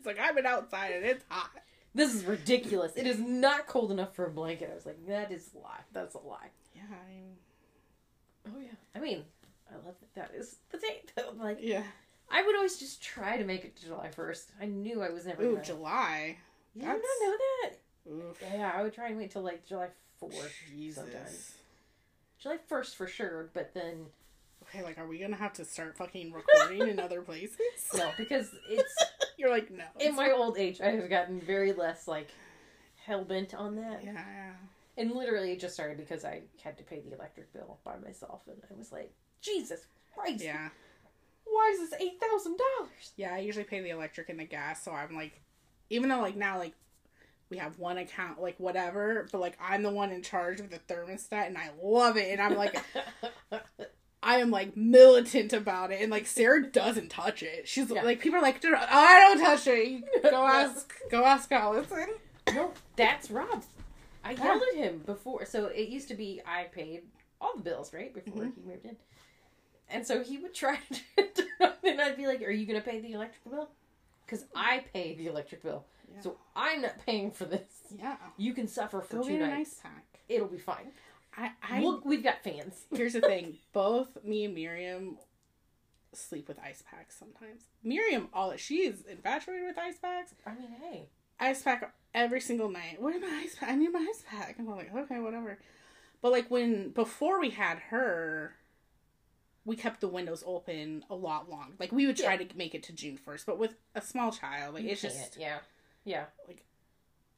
It's 0.00 0.06
like 0.06 0.18
I've 0.18 0.34
been 0.34 0.46
outside 0.46 0.92
and 0.92 1.04
it's 1.04 1.26
hot. 1.28 1.50
This 1.94 2.14
is 2.14 2.24
ridiculous. 2.24 2.92
It 2.96 3.06
is 3.06 3.18
not 3.18 3.66
cold 3.66 3.90
enough 3.90 4.14
for 4.14 4.24
a 4.24 4.30
blanket. 4.30 4.70
I 4.72 4.74
was 4.74 4.86
like, 4.86 5.06
that 5.08 5.30
is 5.30 5.50
a 5.54 5.58
lie. 5.58 5.80
That's 5.92 6.14
a 6.14 6.20
lie. 6.20 6.48
Yeah, 6.74 6.84
I 6.90 8.48
Oh 8.48 8.58
yeah. 8.58 8.68
I 8.96 8.98
mean, 8.98 9.24
I 9.70 9.74
love 9.84 9.96
that 10.00 10.14
that 10.14 10.34
is 10.34 10.56
the 10.70 10.78
date. 10.78 11.12
though. 11.14 11.34
Like, 11.38 11.58
yeah. 11.60 11.82
I 12.30 12.42
would 12.42 12.56
always 12.56 12.78
just 12.78 13.02
try 13.02 13.36
to 13.36 13.44
make 13.44 13.66
it 13.66 13.76
to 13.76 13.86
July 13.86 14.08
first. 14.08 14.52
I 14.58 14.64
knew 14.64 15.02
I 15.02 15.10
was 15.10 15.26
never. 15.26 15.42
Ooh, 15.42 15.52
gonna... 15.52 15.64
July. 15.64 16.38
You 16.74 16.80
did 16.80 16.88
not 16.88 16.96
know 16.96 17.36
that? 17.62 17.70
Oof. 18.10 18.42
Yeah, 18.54 18.72
I 18.74 18.82
would 18.82 18.94
try 18.94 19.08
and 19.08 19.18
wait 19.18 19.32
till 19.32 19.42
like 19.42 19.66
July 19.66 19.88
fourth, 20.18 20.54
Jesus. 20.70 21.04
sometimes. 21.04 21.54
July 22.38 22.56
first 22.68 22.96
for 22.96 23.06
sure. 23.06 23.50
But 23.52 23.74
then 23.74 24.06
Okay, 24.72 24.82
like, 24.84 24.98
are 24.98 25.06
we 25.06 25.18
gonna 25.18 25.36
have 25.36 25.52
to 25.54 25.64
start 25.64 25.96
fucking 25.96 26.32
recording 26.32 26.88
in 26.88 26.98
other 27.00 27.22
places? 27.22 27.56
no, 27.96 28.10
because 28.18 28.50
it's 28.68 28.94
You're 29.36 29.50
like, 29.50 29.70
no. 29.70 29.84
in 29.98 30.14
my 30.14 30.30
old 30.30 30.56
age. 30.58 30.80
I 30.80 30.90
have 30.92 31.10
gotten 31.10 31.40
very 31.40 31.72
less 31.72 32.06
like 32.06 32.28
hell 33.04 33.24
bent 33.24 33.54
on 33.54 33.76
that. 33.76 34.02
Yeah, 34.04 34.12
yeah. 34.12 34.52
And 34.96 35.12
literally, 35.12 35.52
it 35.52 35.60
just 35.60 35.74
started 35.74 35.96
because 35.96 36.24
I 36.24 36.42
had 36.62 36.76
to 36.78 36.84
pay 36.84 37.00
the 37.00 37.14
electric 37.14 37.52
bill 37.52 37.78
by 37.84 37.96
myself, 37.98 38.42
and 38.46 38.56
I 38.70 38.74
was 38.78 38.92
like, 38.92 39.12
Jesus 39.40 39.80
Christ, 40.14 40.44
Yeah. 40.44 40.68
why 41.44 41.70
is 41.74 41.90
this 41.90 42.00
eight 42.00 42.20
thousand 42.20 42.58
dollars? 42.58 43.12
Yeah, 43.16 43.34
I 43.34 43.38
usually 43.38 43.64
pay 43.64 43.80
the 43.80 43.90
electric 43.90 44.28
and 44.28 44.38
the 44.38 44.44
gas, 44.44 44.82
so 44.84 44.92
I'm 44.92 45.14
like, 45.16 45.40
even 45.88 46.08
though, 46.08 46.20
like, 46.20 46.36
now, 46.36 46.58
like, 46.58 46.74
we 47.48 47.56
have 47.56 47.78
one 47.78 47.98
account, 47.98 48.40
like, 48.42 48.54
whatever, 48.58 49.26
but, 49.32 49.40
like, 49.40 49.56
I'm 49.60 49.82
the 49.82 49.90
one 49.90 50.10
in 50.12 50.22
charge 50.22 50.60
of 50.60 50.70
the 50.70 50.78
thermostat, 50.92 51.46
and 51.46 51.56
I 51.58 51.70
love 51.82 52.16
it, 52.16 52.28
and 52.30 52.40
I'm 52.40 52.56
like, 52.56 52.76
I 54.22 54.36
am, 54.38 54.50
like, 54.50 54.76
militant 54.76 55.52
about 55.52 55.90
it, 55.92 56.00
and, 56.02 56.10
like, 56.10 56.26
Sarah 56.26 56.62
doesn't 56.66 57.08
touch 57.08 57.42
it. 57.42 57.66
She's, 57.66 57.90
Yeah. 57.90 58.02
like, 58.02 58.20
people 58.20 58.38
are 58.38 58.42
like, 58.42 58.62
"Oh, 58.64 58.74
I 58.78 59.18
don't 59.20 59.40
touch 59.40 59.66
it. 59.66 60.04
Go 60.22 60.46
ask, 60.46 60.92
go 61.10 61.24
ask 61.24 61.50
Allison. 61.52 62.08
no, 62.52 62.72
that's 62.96 63.30
Rob. 63.30 63.64
I 64.22 64.32
Yeah. 64.32 64.44
yelled 64.44 64.62
at 64.72 64.76
him 64.76 64.98
before. 65.06 65.46
So 65.46 65.66
it 65.66 65.88
used 65.88 66.08
to 66.08 66.14
be 66.14 66.42
I 66.44 66.64
paid 66.64 67.04
all 67.40 67.56
the 67.56 67.62
bills 67.62 67.94
right 67.94 68.12
before 68.12 68.42
Mhm. 68.44 68.54
he 68.54 68.60
moved 68.60 68.84
in, 68.84 68.96
and 69.88 70.06
so 70.06 70.22
he 70.22 70.36
would 70.36 70.52
try 70.52 70.76
to 70.92 71.74
and 71.82 71.98
I'd 72.00 72.18
be 72.18 72.26
like, 72.26 72.42
"Are 72.42 72.50
you 72.50 72.66
gonna 72.66 72.82
pay 72.82 73.00
the 73.00 73.12
electric 73.12 73.50
bill?" 73.50 73.70
Because 74.26 74.44
I 74.54 74.84
pay 74.92 75.14
the 75.14 75.26
electric 75.28 75.62
bill, 75.62 75.86
Yeah. 76.14 76.20
so 76.20 76.38
I'm 76.54 76.82
not 76.82 76.98
paying 77.06 77.30
for 77.30 77.46
this. 77.46 77.84
yeah. 77.98 78.16
You 78.36 78.52
can 78.52 78.68
suffer 78.68 79.00
for 79.00 79.16
Go 79.16 79.22
two 79.22 79.38
nights. 79.38 79.80
It'll 80.28 80.46
be 80.48 80.58
fine. 80.58 80.92
I, 81.36 81.52
I 81.62 81.80
We'll, 81.80 82.00
we've 82.04 82.22
got 82.24 82.42
fans. 82.42 82.86
here's 82.94 83.14
the 83.14 83.20
thing. 83.20 83.58
Both 83.72 84.24
me 84.24 84.44
and 84.44 84.54
Miriam 84.54 85.18
sleep 86.12 86.48
with 86.48 86.58
ice 86.58 86.82
packs 86.88 87.16
sometimes. 87.18 87.62
Miriam, 87.84 88.28
all 88.32 88.54
she 88.56 88.78
is 88.78 89.02
infatuated 89.02 89.66
with 89.66 89.78
ice 89.78 89.98
packs. 89.98 90.34
I 90.44 90.54
mean, 90.54 90.74
hey, 90.82 91.08
Ice 91.40 91.62
pack 91.62 91.94
every 92.14 92.40
single 92.40 92.68
night. 92.68 92.98
Where's 93.00 93.20
my 93.20 93.40
ice 93.42 93.56
pack? 93.56 93.70
I 93.70 93.74
need 93.74 93.92
my 93.92 94.06
ice 94.08 94.22
pack. 94.28 94.58
And 94.58 94.68
I'm 94.68 94.76
like, 94.76 94.94
okay, 94.94 95.18
whatever. 95.18 95.58
But 96.20 96.32
like 96.32 96.50
when 96.50 96.90
before 96.90 97.40
we 97.40 97.50
had 97.50 97.78
her, 97.78 98.54
we 99.64 99.74
kept 99.74 100.02
the 100.02 100.08
windows 100.08 100.44
open 100.46 101.02
a 101.08 101.14
lot 101.14 101.48
long. 101.48 101.72
Like 101.78 101.92
we 101.92 102.06
would 102.06 102.18
try 102.18 102.36
to 102.36 102.56
make 102.56 102.74
it 102.74 102.82
to 102.84 102.92
June 102.92 103.16
first, 103.16 103.46
but 103.46 103.58
with 103.58 103.74
a 103.94 104.02
small 104.02 104.30
child, 104.32 104.74
like 104.74 104.84
you 104.84 104.90
it's 104.90 105.00
just 105.00 105.38
yeah, 105.38 105.58
yeah. 106.04 106.24
Like. 106.46 106.64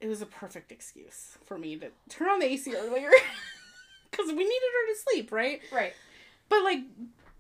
It 0.01 0.09
was 0.09 0.21
a 0.21 0.27
perfect 0.27 0.73
excuse 0.73 1.39
for 1.45 1.57
me 1.57 1.77
to 1.77 1.91
turn 2.09 2.29
on 2.29 2.41
the 2.41 2.47
AC 2.47 2.75
earlier 2.75 3.09
because 4.13 4.29
we 4.29 4.35
needed 4.39 4.49
her 4.53 4.93
to 4.95 5.01
sleep, 5.11 5.33
right? 5.33 5.61
Right. 5.73 5.93
But 6.49 6.63
like 6.63 6.81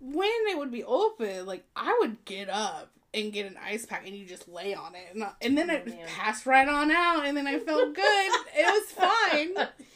when 0.01 0.29
it 0.51 0.59
would 0.59 0.73
be 0.73 0.83
open, 0.83 1.47
like 1.47 1.65
I 1.77 1.97
would 2.01 2.25
get 2.25 2.49
up 2.49 2.91
and 3.15 3.33
get 3.33 3.47
an 3.47 3.57
ice 3.63 3.85
pack 3.87 4.07
and 4.07 4.17
you 4.17 4.25
just 4.27 4.49
lay 4.49 4.75
on 4.75 4.95
it, 4.95 5.15
and, 5.15 5.25
and 5.41 5.57
then 5.57 5.71
Oh, 5.71 5.75
it 5.75 5.87
man. 5.87 6.07
passed 6.09 6.47
right 6.47 6.67
on 6.67 6.91
out, 6.91 7.25
and 7.27 7.37
then 7.37 7.47
I 7.47 7.59
felt 7.61 7.95
good. 7.95 8.31
it 8.57 8.67
was 8.67 8.91
fine. 8.93 9.69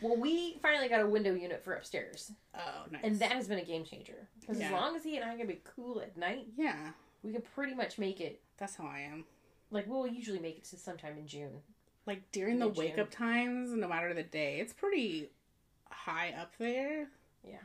Well, 0.00 0.16
we 0.16 0.56
finally 0.62 0.88
got 0.88 1.00
a 1.00 1.06
window 1.08 1.34
unit 1.34 1.64
for 1.64 1.74
upstairs, 1.74 2.30
Oh, 2.56 2.84
nice. 2.92 3.00
and 3.02 3.18
that 3.18 3.32
has 3.32 3.48
been 3.48 3.58
a 3.58 3.64
game 3.64 3.84
changer. 3.84 4.28
Because 4.40 4.60
Yeah. 4.60 4.66
as 4.66 4.72
long 4.72 4.94
as 4.94 5.02
he 5.02 5.16
and 5.16 5.28
I 5.28 5.36
can 5.36 5.48
be 5.48 5.60
cool 5.74 6.00
at 6.00 6.16
night, 6.16 6.46
yeah, 6.56 6.90
we 7.24 7.32
can 7.32 7.42
pretty 7.42 7.74
much 7.74 7.98
make 7.98 8.20
it. 8.20 8.40
that's 8.58 8.76
how 8.76 8.84
I 8.86 9.00
am. 9.00 9.24
Like 9.72 9.86
we'll 9.88 10.06
usually 10.06 10.38
make 10.38 10.56
it 10.58 10.64
to 10.66 10.76
sometime 10.76 11.18
in 11.18 11.26
June. 11.26 11.62
Like 12.06 12.30
during 12.30 12.60
the 12.60 12.68
wake 12.68 12.96
up 12.96 13.10
times, 13.10 13.70
no 13.72 13.88
matter 13.88 14.14
the 14.14 14.22
day, 14.22 14.60
it's 14.60 14.72
pretty 14.72 15.30
high 16.08 16.34
up 16.40 16.52
there. 16.58 17.08
Yeah. 17.46 17.58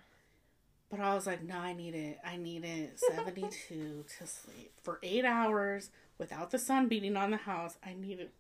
But 0.90 1.00
I 1.00 1.16
was 1.16 1.26
like, 1.26 1.44
no, 1.44 1.58
I 1.58 1.74
need 1.74 1.96
it. 1.96 2.20
I 2.26 2.38
need 2.38 2.64
it 2.66 3.00
72 3.16 4.06
to 4.20 4.28
sleep 4.28 4.72
for 4.82 5.00
eight 5.02 5.26
hours 5.26 5.90
without 6.18 6.52
the 6.52 6.60
sun 6.60 6.88
beating 6.88 7.18
on 7.18 7.32
the 7.32 7.38
house. 7.38 7.78
I 7.84 7.94
need 7.94 8.20
it 8.20 8.32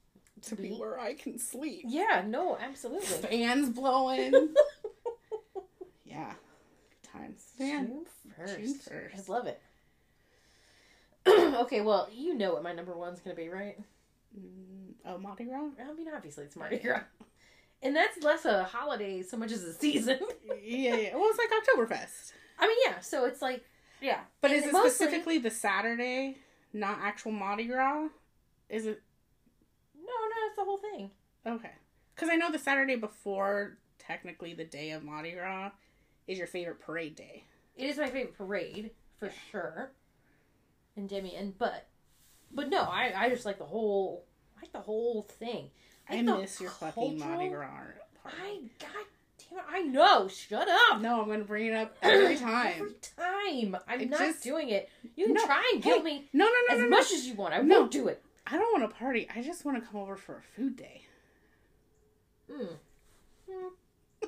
to 0.44 0.56
be 0.56 0.72
where 0.72 1.00
I 1.00 1.14
can 1.14 1.40
sleep. 1.40 1.86
Yeah. 1.88 2.24
No. 2.28 2.58
Absolutely. 2.58 3.08
Fans 3.08 3.70
blowing. 3.70 4.54
yeah. 6.06 6.34
Times. 7.12 7.44
June 7.58 8.06
first. 8.38 8.58
June 8.58 8.76
1st. 8.76 9.30
I 9.30 9.32
love 9.32 9.48
it. 9.48 9.62
okay. 11.28 11.82
Well, 11.82 12.10
you 12.14 12.36
know 12.36 12.54
what 12.54 12.64
my 12.64 12.74
number 12.74 12.94
one's 12.94 13.20
gonna 13.20 13.36
be, 13.36 13.50
right? 13.50 13.78
Mm, 14.38 14.94
oh, 15.06 15.18
Mardi 15.18 15.46
Gras? 15.46 15.70
I 15.80 15.94
mean, 15.94 16.08
obviously 16.14 16.46
it's 16.46 16.56
Mardi 16.56 16.78
Gras, 16.78 17.02
and 17.84 17.95
that's 17.95 18.23
less 18.23 18.45
a 18.45 18.64
holiday 18.64 19.22
so 19.22 19.38
much 19.38 19.51
as 19.51 19.64
a 19.64 19.73
season. 19.84 20.19
yeah, 20.64 20.95
yeah. 20.95 21.15
Well, 21.15 21.30
it's 21.30 21.38
like 21.39 21.49
Oktoberfest. 21.89 22.31
I 22.60 22.68
mean, 22.68 22.77
yeah. 22.85 22.99
So 23.01 23.26
it's 23.26 23.41
like, 23.41 23.64
yeah. 24.01 24.22
But 24.41 24.51
And 24.51 24.60
is 24.61 24.65
it 24.68 24.73
mostly- 24.73 24.89
specifically 24.91 25.38
the 25.38 25.51
Saturday, 25.51 26.38
not 26.73 26.97
actual 27.01 27.31
Mardi 27.31 27.65
Gras? 27.65 28.07
Is 28.69 28.85
it 28.85 29.01
No, 29.95 30.01
no, 30.03 30.47
it's 30.47 30.55
the 30.55 30.64
whole 30.64 30.77
thing. 30.80 31.11
okay? 31.45 31.72
Because 32.15 32.30
I 32.30 32.35
know 32.35 32.51
the 32.51 32.60
Saturday 32.60 32.95
before, 32.95 33.77
technically 33.99 34.53
the 34.53 34.65
day 34.65 34.91
of 34.91 35.03
Mardi 35.03 35.31
Gras, 35.31 35.72
is 36.27 36.38
your 36.38 36.47
favorite 36.47 36.80
parade 36.80 37.15
day. 37.15 37.43
It 37.76 37.85
is 37.89 37.97
my 37.97 38.05
favorite 38.07 38.38
parade 38.38 38.91
for 39.19 39.26
Yeah. 39.27 39.31
sure. 39.51 39.91
Endymion, 40.95 41.55
but 41.57 41.88
but 42.51 42.69
no, 42.69 42.81
I 42.84 43.11
I 43.15 43.30
just 43.30 43.45
like 43.45 43.57
the 43.57 43.65
whole 43.65 44.26
I 44.55 44.61
like 44.61 44.72
the 44.72 44.80
whole 44.80 45.23
thing. 45.23 45.72
I 46.10 46.22
miss 46.22 46.60
your 46.62 46.70
fucking 46.72 47.20
Mardi 47.20 47.50
Gras 47.50 47.68
party. 48.22 48.38
I 48.42 48.60
god 48.80 49.06
damn 49.50 49.60
it, 49.60 49.66
I 49.70 49.82
know. 49.82 50.28
Shut 50.28 50.68
up. 50.70 51.02
No, 51.02 51.22
I'm 51.22 51.28
gonna 51.28 51.44
bring 51.44 51.68
it 51.68 51.74
up 51.74 51.96
every 52.02 52.36
time. 52.38 52.74
Every 52.78 52.96
time. 53.02 53.78
I'm 53.88 54.02
I 54.02 54.04
not 54.06 54.20
just- 54.20 54.44
doing 54.44 54.70
it. 54.70 54.90
You 55.16 55.26
can 55.28 55.36
No, 55.36 55.46
try 55.46 55.72
and 55.74 55.84
hey, 55.84 55.90
guilt 55.92 56.04
me 56.04 56.30
No, 56.34 56.46
no, 56.46 56.52
no, 56.70 56.74
as 56.76 56.80
no, 56.80 56.84
no. 56.86 56.90
much 56.90 57.12
as 57.12 57.26
you 57.28 57.34
want. 57.36 57.54
I 57.54 57.62
won't 57.62 57.92
do 57.92 58.08
it. 58.08 58.24
I 58.46 58.58
don't 58.58 58.78
want 58.80 58.90
to 58.92 58.96
party. 58.98 59.28
I 59.34 59.42
just 59.42 59.64
want 59.66 59.82
to 59.82 59.90
come 59.90 60.02
over 60.02 60.16
for 60.18 60.38
a 60.38 60.42
food 60.42 60.76
day. 60.76 61.04
Mm. 62.52 62.68
Hmm. 63.50 64.28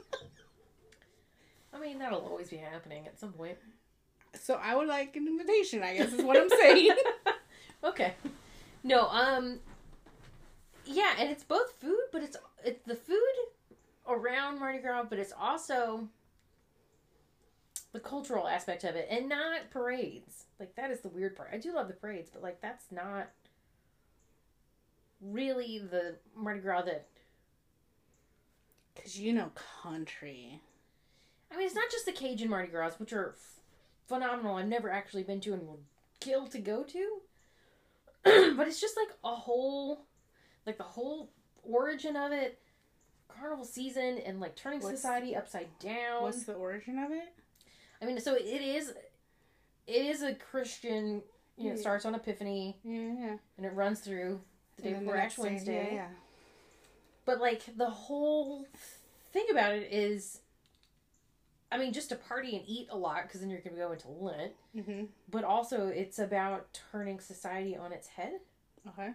I 1.74 1.80
mean, 1.80 2.00
that'll 2.00 2.22
always 2.22 2.50
be 2.50 2.58
happening 2.58 3.06
at 3.06 3.20
some 3.20 3.34
point. 3.34 3.58
So 4.42 4.56
I 4.62 4.76
would 4.76 4.88
like 4.88 5.16
an 5.18 5.28
invitation. 5.28 5.84
I 5.84 5.96
guess 5.98 6.14
is 6.14 6.24
what 6.24 6.38
I'm 6.38 6.50
saying. 6.50 6.92
okay. 7.84 8.14
No, 8.84 9.10
um 9.10 9.60
yeah, 10.86 11.14
and 11.20 11.30
it's 11.30 11.44
both 11.44 11.74
food, 11.80 12.02
but 12.12 12.24
it's 12.24 12.38
it's 12.64 12.84
the 12.86 12.95
food 12.95 13.18
around 14.07 14.60
Mardi 14.60 14.80
Gras, 14.80 15.06
but 15.10 15.20
it's 15.20 15.34
also 15.40 16.07
the 17.91 17.99
cultural 17.99 18.48
aspect 18.48 18.84
of 18.84 18.95
it 18.95 19.07
and 19.10 19.30
not 19.30 19.70
parades. 19.72 20.45
Like 20.60 20.76
that 20.76 20.91
is 20.91 21.02
the 21.02 21.10
weird 21.10 21.36
part. 21.36 21.49
I 21.52 21.57
do 21.57 21.74
love 21.74 21.88
the 21.88 21.94
parades, 21.94 22.30
but 22.32 22.44
like 22.44 22.62
that's 22.62 22.91
not 22.91 23.30
really 25.22 25.80
the 25.80 26.16
Mardi 26.36 26.60
Gras 26.60 26.84
that 26.84 27.07
Cause 28.95 29.18
you 29.18 29.34
know 29.34 29.52
country. 29.84 30.62
I 31.52 31.57
mean, 31.57 31.66
it's 31.66 31.76
not 31.76 31.91
just 31.91 32.06
the 32.06 32.12
Cajun 32.12 32.49
Mardi 32.49 32.72
Gras, 32.72 32.94
which 32.98 33.14
are 33.14 33.36
f- 33.36 33.60
phenomenal. 34.07 34.56
I've 34.56 34.68
never 34.68 34.90
actually 34.90 35.24
been 35.24 35.41
to 35.41 35.53
and 35.53 35.68
would 35.68 35.84
kill 36.20 36.48
to 36.48 36.60
go 36.60 36.84
to. 36.84 37.20
but 38.56 38.68
it's 38.68 38.82
just 38.82 38.98
like 38.98 39.10
a 39.24 39.36
whole, 39.36 40.05
like 40.66 40.78
the 40.78 40.84
whole 40.84 41.30
origin 41.64 42.16
of 42.16 42.32
it, 42.32 42.60
carnival 43.28 43.66
season, 43.66 44.20
and 44.26 44.40
like 44.40 44.56
turning 44.56 44.80
What's- 44.82 45.00
society 45.02 45.36
upside 45.36 45.68
down. 45.80 46.24
What's 46.24 46.44
the 46.44 46.54
origin 46.54 46.98
of 47.00 47.12
it? 47.12 47.34
I 48.02 48.06
mean, 48.06 48.20
so 48.20 48.36
it 48.36 48.42
is, 48.44 48.90
it 49.88 50.06
is 50.06 50.22
a 50.22 50.34
Christian. 50.36 51.22
You 51.58 51.70
know, 51.70 51.76
it 51.76 51.80
starts 51.80 52.04
on 52.06 52.14
Epiphany 52.16 52.78
Yeah, 52.84 53.00
yeah. 53.18 53.38
and 53.58 53.66
it 53.66 53.74
runs 53.74 54.02
through 54.02 54.42
the 54.76 54.82
day 54.84 54.94
before 54.94 55.16
Ash 55.16 55.38
Wednesday. 55.38 55.92
Yeah, 55.94 56.08
But 57.24 57.40
like 57.40 57.62
the 57.78 57.90
whole 57.90 58.66
thing 59.32 59.46
about 59.50 59.72
it 59.72 59.88
is, 59.90 60.42
I 61.72 61.78
mean, 61.78 61.94
just 61.94 62.10
to 62.10 62.16
party 62.18 62.58
and 62.58 62.66
eat 62.68 62.90
a 62.92 62.98
lot 62.98 63.24
because 63.24 63.40
then 63.40 63.50
you're 63.50 63.62
gonna 63.62 63.78
go 63.78 63.94
into 63.94 64.10
Lent. 64.10 64.52
Mm-hmm. 64.76 65.06
But 65.32 65.46
also, 65.46 65.88
it's 65.88 66.20
about 66.20 66.78
turning 66.92 67.22
society 67.22 67.78
on 67.78 67.94
its 67.94 68.08
head. 68.10 68.34
Okay. 68.90 69.12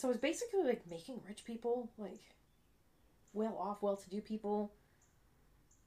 So 0.00 0.08
it's 0.08 0.18
basically 0.18 0.62
like 0.64 0.88
making 0.88 1.20
rich 1.28 1.44
people, 1.44 1.90
like 1.98 2.22
well 3.34 3.54
off, 3.60 3.82
well 3.82 3.96
to 3.96 4.08
do 4.08 4.22
people, 4.22 4.72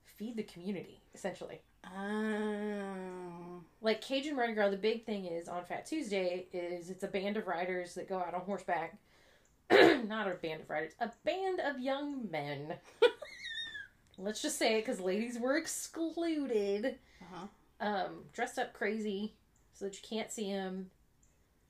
feed 0.05 0.37
the 0.37 0.43
community 0.43 1.01
essentially. 1.15 1.61
Oh. 1.83 3.61
Like 3.81 4.01
Cajun 4.01 4.35
Mardi 4.35 4.53
Gras, 4.53 4.69
the 4.69 4.77
big 4.77 5.03
thing 5.03 5.25
is 5.25 5.47
on 5.49 5.65
Fat 5.65 5.87
Tuesday 5.87 6.45
is 6.53 6.91
it's 6.91 7.03
a 7.03 7.07
band 7.07 7.37
of 7.37 7.47
riders 7.47 7.95
that 7.95 8.07
go 8.07 8.19
out 8.19 8.35
on 8.35 8.41
horseback. 8.41 8.99
Not 9.71 10.27
a 10.27 10.35
band 10.35 10.61
of 10.61 10.69
riders, 10.69 10.93
a 10.99 11.09
band 11.25 11.59
of 11.59 11.79
young 11.79 12.29
men. 12.29 12.75
Let's 14.19 14.43
just 14.43 14.59
say 14.59 14.75
it 14.77 14.85
because 14.85 14.99
ladies 14.99 15.39
were 15.39 15.57
excluded. 15.57 16.99
Uh-huh. 17.19 17.47
Um, 17.79 18.25
dressed 18.31 18.59
up 18.59 18.73
crazy 18.73 19.33
so 19.73 19.85
that 19.85 19.95
you 19.95 20.07
can't 20.07 20.31
see 20.31 20.51
them, 20.51 20.91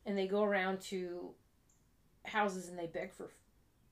and 0.06 0.18
they 0.18 0.28
go 0.28 0.44
around 0.44 0.82
to 0.82 1.34
houses 2.26 2.68
and 2.70 2.78
they 2.78 2.88
beg 2.88 3.14
for 3.14 3.32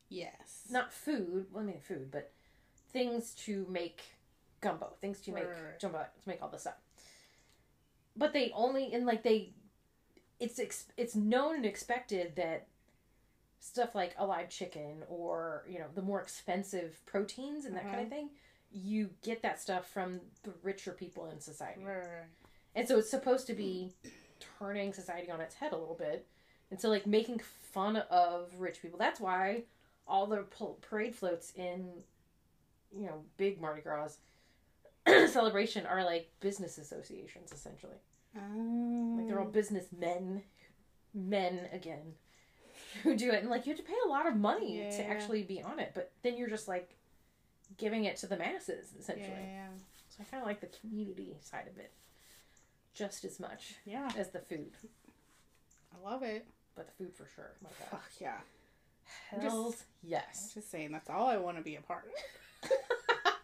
Yes. 0.10 0.68
not 0.70 0.92
food. 0.94 1.48
Well, 1.52 1.64
I 1.64 1.66
mean 1.66 1.80
food, 1.80 2.12
but 2.12 2.32
things 2.92 3.34
to 3.46 3.66
make 3.70 4.02
gumbo, 4.60 4.94
things 5.02 5.22
to 5.22 5.32
make 5.32 5.48
Right, 5.48 5.80
jumbo, 5.80 6.00
to 6.00 6.30
make 6.30 6.42
all 6.42 6.50
this 6.50 6.66
up 6.66 6.82
But 8.16 8.34
they 8.34 8.52
only 8.54 8.94
and 8.94 9.06
like 9.06 9.24
they, 9.24 9.54
it's 10.40 10.60
ex, 10.60 10.86
it's 10.98 11.16
known 11.16 11.58
and 11.58 11.66
expected 11.66 12.36
that 12.36 12.68
stuff 13.60 13.94
like 13.96 14.16
a 14.18 14.26
live 14.26 14.50
chicken 14.50 15.04
or 15.08 15.64
you 15.70 15.80
know 15.80 15.86
the 15.94 16.02
more 16.02 16.20
expensive 16.22 17.00
proteins 17.06 17.66
and 17.66 17.76
that 17.76 17.84
kind 17.84 17.96
of 17.96 18.08
uh-huh. 18.08 18.10
thing, 18.10 18.30
you 18.72 19.12
get 19.24 19.42
that 19.44 19.62
stuff 19.62 19.88
from 19.90 20.20
the 20.44 20.52
richer 20.64 20.92
people 20.92 21.30
in 21.30 21.40
society. 21.40 21.84
Right. 21.84 22.26
And 22.76 22.88
so 22.88 22.98
it's 22.98 23.10
supposed 23.10 23.48
to 23.48 23.54
be 23.54 23.94
turning 24.58 24.94
society 24.94 25.30
on 25.30 25.42
its 25.42 25.56
head 25.56 25.74
a 25.74 25.78
little 25.78 25.96
bit. 25.96 26.26
And 26.72 26.80
so, 26.80 26.90
like, 26.90 27.06
making 27.06 27.40
fun 27.74 27.98
of 28.10 28.50
rich 28.58 28.82
people. 28.82 28.98
That's 28.98 29.20
why 29.20 29.64
all 30.08 30.26
the 30.26 30.46
parade 30.82 31.16
floats 31.16 31.54
in, 31.56 31.90
you 32.92 33.06
know, 33.06 33.24
big 33.38 33.62
Mardi 33.62 33.82
Gras 33.82 34.18
celebration 35.28 35.86
are 35.86 36.04
like 36.04 36.32
business 36.40 36.78
associations, 36.78 37.52
essentially. 37.52 37.98
Oh. 38.38 39.16
Like, 39.18 39.28
they're 39.28 39.40
all 39.40 39.48
oh. 39.48 39.52
businessmen, 39.52 40.44
men 41.14 41.68
again, 41.74 42.14
who 43.04 43.16
do 43.18 43.32
it. 43.32 43.42
And, 43.42 43.50
like, 43.50 43.66
you 43.66 43.74
have 43.74 43.80
to 43.80 43.88
pay 43.88 43.98
a 44.06 44.10
lot 44.10 44.26
of 44.28 44.36
money 44.36 44.78
to 44.78 44.98
Yeah. 45.02 45.08
actually 45.10 45.44
be 45.44 45.62
on 45.62 45.80
it. 45.80 45.92
But 45.94 46.12
then 46.24 46.38
you're 46.38 46.50
just, 46.50 46.68
like, 46.70 46.96
giving 47.78 48.06
it 48.06 48.16
to 48.18 48.28
the 48.28 48.38
masses, 48.38 48.92
Yeah, 48.94 49.00
essentially. 49.02 49.44
yeah. 49.46 49.68
So 50.10 50.18
I 50.22 50.24
kind 50.26 50.42
of 50.42 50.48
like 50.48 50.62
the 50.62 50.68
community 50.80 51.36
side 51.42 51.68
of 51.68 51.78
it 51.78 51.92
just 52.94 53.24
as 53.24 53.40
much 53.40 53.76
Yeah, 53.86 54.12
as 54.18 54.30
the 54.30 54.40
food. 54.40 54.72
I 55.94 56.10
love 56.10 56.22
it. 56.24 56.46
But 56.76 56.88
the 56.88 56.94
food 56.94 57.14
for 57.16 57.28
sure. 57.36 57.52
My 57.64 57.70
God. 57.80 57.90
Fuck 57.92 58.10
yeah. 58.20 58.38
I'm 59.34 59.42
Hells 59.42 59.74
just- 59.76 59.86
yes. 60.04 60.52
Just 60.54 60.72
saying, 60.72 60.92
that's 60.92 61.10
all 61.10 61.28
I 61.28 61.38
want 61.38 61.58
to 61.58 61.64
be 61.64 61.76
a 61.76 61.82
part 61.82 62.06
of. 62.64 62.72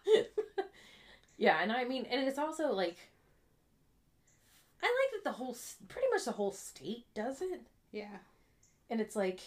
yeah, 1.36 1.58
and 1.62 1.70
I 1.72 1.84
mean, 1.84 2.06
and 2.10 2.26
it's 2.26 2.38
also 2.38 2.72
like, 2.72 2.96
I 4.82 4.86
like 4.86 5.22
that 5.24 5.28
the 5.30 5.36
whole, 5.36 5.56
pretty 5.88 6.08
much 6.12 6.24
the 6.24 6.32
whole 6.32 6.52
state 6.52 7.04
does 7.14 7.42
it. 7.42 7.60
Yeah. 7.92 8.16
And 8.90 9.00
it's 9.00 9.14
like, 9.16 9.40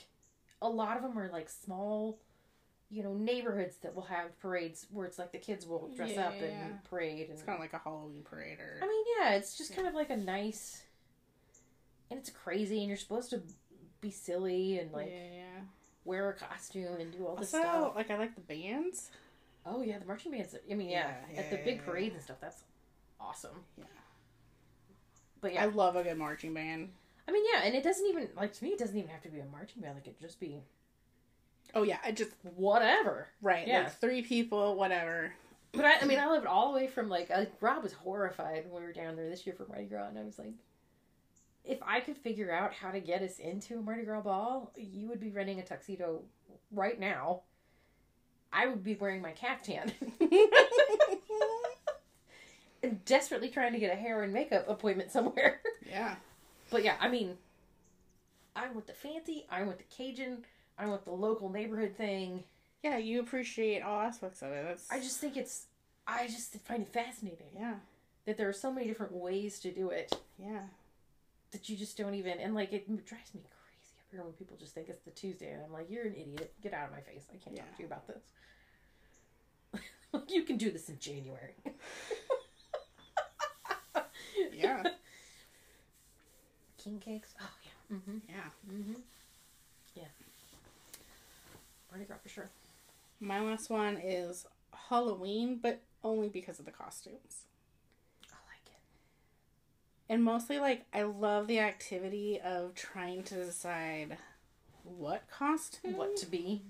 a 0.61 0.69
lot 0.69 0.95
of 0.97 1.03
them 1.03 1.17
are 1.17 1.29
like 1.31 1.49
small, 1.49 2.19
you 2.91 3.01
know, 3.01 3.13
neighborhoods 3.13 3.77
that 3.77 3.95
will 3.95 4.03
have 4.03 4.37
parades 4.39 4.85
where 4.91 5.05
it's 5.07 5.17
like 5.17 5.31
the 5.31 5.37
kids 5.39 5.65
will 5.65 5.89
dress 5.95 6.17
up 6.17 6.35
Yeah. 6.39 6.45
and 6.65 6.83
parade. 6.83 7.21
And 7.29 7.31
It's 7.31 7.41
kind 7.41 7.55
of 7.55 7.61
like 7.61 7.73
a 7.73 7.79
Halloween 7.79 8.21
parade 8.23 8.59
or. 8.59 8.79
I 8.83 8.87
mean, 8.87 9.03
yeah, 9.19 9.33
it's 9.35 9.57
just 9.57 9.75
kind 9.75 9.87
of 9.87 9.93
like 9.95 10.09
a 10.11 10.17
nice, 10.17 10.83
and 12.11 12.19
it's 12.19 12.29
crazy, 12.29 12.79
and 12.79 12.87
you're 12.87 12.97
supposed 12.97 13.29
to 13.31 13.41
be 14.01 14.11
silly 14.11 14.79
and 14.79 14.91
like 14.91 15.07
yeah, 15.11 15.35
yeah. 15.35 15.61
wear 16.05 16.29
a 16.29 16.33
costume 16.33 16.99
and 16.99 17.11
do 17.11 17.25
all 17.25 17.35
this 17.35 17.53
Also, 17.53 17.67
stuff. 17.67 17.95
like 17.95 18.09
I 18.11 18.17
like 18.17 18.35
the 18.35 18.41
bands. 18.41 19.11
Oh 19.65 19.81
yeah, 19.83 19.99
the 19.99 20.05
marching 20.05 20.31
bands. 20.31 20.55
I 20.69 20.73
mean, 20.73 20.89
yeah, 20.89 21.13
Yeah, 21.33 21.39
at 21.39 21.51
the 21.51 21.57
big 21.57 21.85
parades 21.85 22.15
and 22.15 22.23
stuff. 22.23 22.37
That's 22.41 22.63
awesome. 23.19 23.63
Yeah. 23.77 23.83
But 25.39 25.53
yeah, 25.53 25.63
I 25.63 25.65
love 25.67 25.95
a 25.95 26.03
good 26.03 26.17
marching 26.17 26.53
band. 26.53 26.89
I 27.27 27.31
mean, 27.31 27.43
yeah, 27.53 27.61
and 27.63 27.75
it 27.75 27.83
doesn't 27.83 28.05
even 28.07 28.29
like 28.35 28.53
to 28.53 28.63
me. 28.63 28.71
It 28.71 28.79
doesn't 28.79 28.97
even 28.97 29.09
have 29.09 29.21
to 29.21 29.29
be 29.29 29.39
a 29.39 29.45
marching 29.45 29.81
band. 29.81 29.95
Like 29.95 30.07
it 30.07 30.19
just 30.19 30.39
be 30.39 30.61
Oh 31.73 31.83
yeah, 31.83 31.97
I 32.03 32.11
just 32.11 32.31
whatever. 32.55 33.27
right, 33.41 33.67
Yeah. 33.67 33.83
like 33.83 33.99
three 33.99 34.21
people, 34.23 34.75
whatever. 34.75 35.31
But 35.71 35.85
I, 35.85 35.99
I 36.01 36.05
mean, 36.05 36.19
I 36.19 36.29
lived 36.29 36.45
all 36.45 36.73
the 36.73 36.77
way 36.79 36.87
from 36.87 37.07
like 37.07 37.31
I, 37.31 37.47
Rob 37.61 37.83
was 37.83 37.93
horrified 37.93 38.65
when 38.69 38.81
we 38.81 38.87
were 38.87 38.93
down 38.93 39.15
there 39.15 39.29
this 39.29 39.45
year 39.45 39.55
for 39.55 39.65
Mardi 39.67 39.85
Gras, 39.85 40.07
and 40.09 40.19
I 40.19 40.23
was 40.23 40.37
like, 40.37 40.51
if 41.63 41.77
I 41.83 41.99
could 41.99 42.17
figure 42.17 42.51
out 42.51 42.73
how 42.73 42.91
to 42.91 42.99
get 42.99 43.21
us 43.21 43.39
into 43.39 43.77
a 43.77 43.81
Mardi 43.81 44.03
Gras 44.03 44.21
ball, 44.21 44.71
you 44.75 45.07
would 45.09 45.19
be 45.19 45.29
renting 45.29 45.59
a 45.59 45.63
tuxedo 45.63 46.21
right 46.71 46.99
now. 46.99 47.41
I 48.53 48.67
would 48.67 48.83
be 48.83 48.95
wearing 48.95 49.21
my 49.21 49.31
caftan 49.31 49.91
and 52.83 53.03
desperately 53.05 53.49
trying 53.49 53.73
to 53.73 53.79
get 53.79 53.93
a 53.93 53.95
hair 53.95 54.23
and 54.23 54.33
makeup 54.33 54.67
appointment 54.67 55.11
somewhere. 55.11 55.61
yeah, 55.87 56.15
But 56.69 56.83
yeah, 56.83 56.95
I 56.99 57.07
mean, 57.09 57.37
I 58.55 58.69
want 58.71 58.87
the 58.87 58.93
fancy, 58.93 59.45
I 59.49 59.63
want 59.63 59.77
the 59.77 59.83
Cajun, 59.95 60.39
I 60.77 60.87
want 60.87 61.05
the 61.05 61.11
local 61.11 61.49
neighborhood 61.49 61.95
thing. 61.95 62.43
yeah. 62.83 62.97
You 62.97 63.19
appreciate 63.21 63.81
all 63.81 64.01
aspects 64.01 64.41
of 64.41 64.51
it. 64.51 64.65
That's 64.67 64.91
I 64.91 64.99
just 64.99 65.19
think 65.19 65.37
it's, 65.37 65.67
I 66.07 66.27
just 66.27 66.55
find 66.61 66.81
it 66.81 66.89
fascinating 66.89 67.47
yeah, 67.55 67.75
that 68.25 68.37
there 68.37 68.49
are 68.49 68.53
so 68.53 68.71
many 68.71 68.87
different 68.87 69.13
ways 69.13 69.59
to 69.59 69.71
do 69.71 69.91
it 69.91 70.11
yeah. 70.37 70.61
That 71.51 71.69
you 71.69 71.75
just 71.77 71.97
don't 71.97 72.15
even, 72.15 72.39
and 72.39 72.53
like 72.55 72.71
it 72.73 72.87
drives 73.05 73.33
me 73.33 73.41
crazy 73.41 73.95
up 73.99 74.05
here 74.11 74.23
when 74.23 74.33
people 74.33 74.57
just 74.57 74.73
think 74.73 74.89
it's 74.89 75.03
the 75.03 75.11
Tuesday, 75.11 75.51
and 75.51 75.61
I'm 75.63 75.71
like, 75.73 75.89
you're 75.89 76.05
an 76.05 76.13
idiot, 76.15 76.53
get 76.61 76.73
out 76.73 76.87
of 76.87 76.91
my 76.93 77.01
face, 77.01 77.25
I 77.33 77.37
can't 77.37 77.55
Yeah. 77.55 77.63
talk 77.63 77.75
to 77.77 77.81
you 77.81 77.87
about 77.87 78.07
this. 78.07 78.23
you 80.33 80.43
can 80.43 80.57
do 80.57 80.71
this 80.71 80.89
in 80.89 80.99
January. 80.99 81.55
Yeah. 84.53 84.83
King 86.77 86.99
cakes. 86.99 87.33
Oh 87.41 87.49
yeah. 87.63 87.97
Mm-hmm. 87.97 88.17
Yeah. 88.29 88.71
Mm-hmm. 88.73 88.93
Yeah. 89.95 90.03
Mardi 91.89 92.05
Gras 92.05 92.17
for 92.21 92.29
sure. 92.29 92.49
My 93.19 93.39
last 93.41 93.69
one 93.69 93.97
is 93.97 94.45
Halloween, 94.89 95.59
but 95.61 95.81
only 96.03 96.29
because 96.29 96.59
of 96.59 96.65
the 96.65 96.71
costumes. 96.71 97.45
I 100.11 100.15
like 100.15 100.19
it. 100.19 100.23
And 100.23 100.23
mostly, 100.23 100.59
like, 100.59 100.85
I 100.93 101.03
love 101.03 101.47
the 101.47 101.59
activity 101.59 102.39
of 102.43 102.75
trying 102.75 103.23
to 103.23 103.35
decide 103.35 104.17
what 104.83 105.23
costume. 105.29 105.97
What 105.97 106.17
to 106.17 106.25
be? 106.25 106.61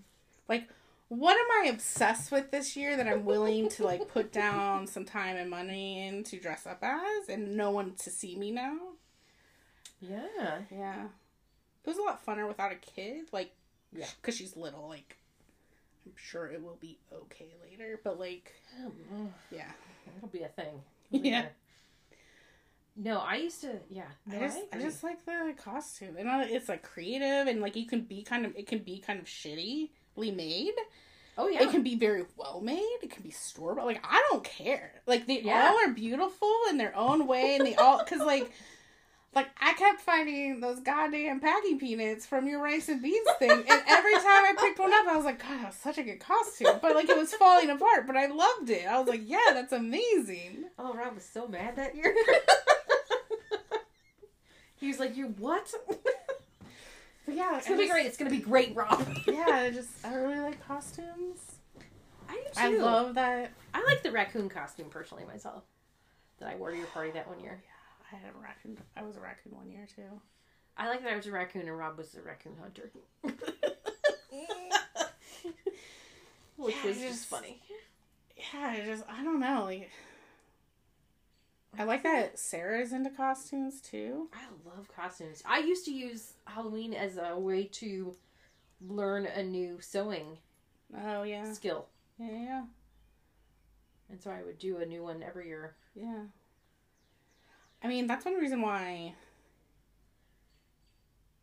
Like, 0.47 0.69
what 1.07 1.37
am 1.37 1.47
I 1.65 1.69
obsessed 1.69 2.31
with 2.31 2.51
this 2.51 2.75
year 2.75 2.97
that 2.97 3.07
I'm 3.07 3.25
willing 3.25 3.69
to, 3.69 3.83
like, 3.83 4.07
put 4.07 4.31
down 4.33 4.87
some 4.87 5.05
time 5.05 5.37
and 5.37 5.49
money 5.49 6.07
in 6.07 6.23
to 6.25 6.39
dress 6.39 6.67
up 6.67 6.83
as 6.83 7.29
and 7.29 7.57
no 7.57 7.71
one 7.71 7.93
to 8.03 8.09
see 8.09 8.35
me 8.35 8.51
now? 8.51 8.77
Yeah. 9.99 10.59
Yeah. 10.71 11.05
It 11.83 11.89
was 11.89 11.97
a 11.97 12.01
lot 12.03 12.25
funner 12.25 12.47
without 12.47 12.71
a 12.71 12.75
kid. 12.75 13.25
Like, 13.31 13.51
Yeah. 13.91 14.07
Because 14.21 14.37
she's 14.37 14.55
little. 14.55 14.87
Like, 14.87 15.17
I'm 16.05 16.13
sure 16.15 16.47
it 16.47 16.63
will 16.63 16.77
be 16.79 16.97
okay 17.13 17.53
later. 17.69 17.99
But, 18.03 18.19
like, 18.19 18.53
yeah. 19.51 19.71
it'll 20.17 20.29
be 20.29 20.43
a 20.43 20.47
thing. 20.49 20.81
Yeah. 21.11 21.47
No, 22.95 23.19
I 23.19 23.35
used 23.37 23.61
to. 23.61 23.79
Yeah. 23.89 24.03
No, 24.25 24.37
I 24.37 24.39
just, 24.41 24.57
I, 24.57 24.61
agree. 24.77 24.83
just 24.83 25.03
like 25.03 25.25
the 25.25 25.53
costume, 25.57 26.15
and 26.17 26.27
uh, 26.27 26.43
it's 26.45 26.69
like 26.69 26.83
creative, 26.83 27.47
and 27.47 27.61
like 27.61 27.75
you 27.75 27.87
can 27.87 28.01
be 28.01 28.21
kind 28.23 28.45
of, 28.45 28.55
it 28.55 28.67
can 28.67 28.79
be 28.79 28.99
kind 28.99 29.19
of 29.19 29.25
shittily 29.25 29.89
made. 30.17 30.73
Oh 31.37 31.47
yeah. 31.47 31.63
It 31.63 31.71
can 31.71 31.83
be 31.83 31.95
very 31.95 32.25
well 32.35 32.59
made. 32.61 32.97
It 33.01 33.09
can 33.09 33.23
be 33.23 33.31
store 33.31 33.73
bought. 33.75 33.85
Like 33.85 34.03
I 34.07 34.21
don't 34.29 34.43
care. 34.43 34.91
Like 35.07 35.25
they 35.25 35.41
Yeah. 35.41 35.69
all 35.69 35.77
are 35.89 35.93
beautiful 35.93 36.53
in 36.69 36.77
their 36.77 36.95
own 36.95 37.27
way, 37.27 37.55
and 37.55 37.65
they 37.65 37.75
all 37.75 38.03
because 38.03 38.19
like. 38.19 38.51
Like 39.33 39.47
I 39.61 39.71
kept 39.75 40.01
finding 40.01 40.59
those 40.59 40.81
goddamn 40.81 41.39
packing 41.39 41.79
peanuts 41.79 42.25
from 42.25 42.49
your 42.49 42.61
rice 42.61 42.89
and 42.89 43.01
beans 43.01 43.25
thing, 43.39 43.49
and 43.49 43.81
every 43.87 44.11
time 44.15 44.25
I 44.25 44.53
picked 44.59 44.77
one 44.77 44.91
up, 44.91 45.07
I 45.07 45.15
was 45.15 45.23
like, 45.23 45.39
"God, 45.41 45.57
that 45.57 45.67
was 45.67 45.75
such 45.75 45.97
a 45.97 46.03
good 46.03 46.19
costume." 46.19 46.79
But 46.81 46.95
like 46.95 47.07
it 47.07 47.15
was 47.15 47.33
falling 47.35 47.69
apart, 47.69 48.07
but 48.07 48.17
I 48.17 48.25
loved 48.25 48.69
it. 48.69 48.85
I 48.85 48.99
was 48.99 49.07
like, 49.07 49.21
"Yeah, 49.23 49.39
that's 49.53 49.71
amazing." 49.71 50.65
Oh, 50.77 50.93
Rob 50.93 51.15
was 51.15 51.23
so 51.23 51.47
mad 51.47 51.77
that 51.77 51.95
year. 51.95 52.13
he 54.81 54.87
was 54.87 54.99
like, 54.99 55.15
"You 55.15 55.27
what?" 55.39 55.73
But 57.25 57.35
yeah, 57.35 57.55
It's 57.57 57.67
gonna 57.67 57.79
be 57.79 57.87
great. 57.87 58.07
It's 58.07 58.17
gonna 58.17 58.31
be 58.31 58.39
great, 58.39 58.75
Rob. 58.75 59.05
Yeah, 59.27 59.45
I 59.47 59.69
just 59.69 59.89
I 60.03 60.15
really 60.15 60.39
like 60.39 60.59
costumes. 60.67 61.39
I 62.27 62.33
do 62.33 62.41
I 62.57 62.69
love 62.83 63.13
that. 63.15 63.51
I 63.75 63.83
like 63.85 64.01
the 64.01 64.11
raccoon 64.11 64.49
costume 64.49 64.89
personally 64.89 65.23
myself. 65.25 65.63
That 66.39 66.49
I 66.49 66.55
wore 66.55 66.71
to 66.71 66.77
your 66.77 66.87
party 66.87 67.11
that 67.11 67.27
one 67.29 67.39
year. 67.39 67.61
Yeah, 67.63 67.69
I 68.11 68.15
had 68.21 68.31
a 68.35 68.37
raccoon. 68.41 68.75
I 68.97 69.03
was 69.03 69.17
a 69.17 69.19
raccoon 69.19 69.53
one 69.55 69.69
year 69.69 69.85
too. 69.95 70.19
I 70.75 70.87
like 70.89 71.03
that 71.03 71.11
I 71.13 71.15
was 71.15 71.27
a 71.27 71.31
raccoon 71.31 71.67
and 71.67 71.77
Rob 71.77 71.95
was 71.97 72.09
the 72.09 72.21
raccoon 72.23 72.55
hunter. 72.59 72.89
Which 76.57 76.75
Yeah, 76.83 76.87
was 76.89 76.97
just 76.97 77.07
just- 77.07 77.25
funny. 77.27 77.59
Yeah, 78.35 78.67
I 78.67 78.81
just 78.85 79.03
I 79.07 79.23
don't 79.23 79.39
know. 79.39 79.65
Like, 79.65 79.89
I 81.77 81.83
like 81.85 82.03
that 82.03 82.37
Sarah's 82.37 82.91
into 82.91 83.09
costumes 83.09 83.81
too. 83.81 84.29
I 84.33 84.43
love 84.65 84.87
costumes. 84.95 85.41
I 85.45 85.59
used 85.59 85.85
to 85.85 85.91
use 85.91 86.33
Halloween 86.45 86.93
as 86.93 87.17
a 87.17 87.37
way 87.37 87.63
to 87.73 88.15
learn 88.81 89.25
a 89.25 89.41
new 89.43 89.79
sewing 89.79 90.37
Oh 90.95 91.23
yeah, 91.23 91.51
skill. 91.53 91.87
yeah, 92.19 92.27
yeah, 92.31 92.63
And 94.09 94.21
so 94.21 94.29
I 94.31 94.43
would 94.43 94.59
do 94.59 94.77
a 94.77 94.85
new 94.85 95.03
one 95.03 95.23
every 95.23 95.47
year. 95.47 95.75
yeah. 95.95 96.23
I 97.83 97.87
mean, 97.87 98.05
that's 98.05 98.25
one 98.25 98.35
reason 98.35 98.61
why 98.61 99.15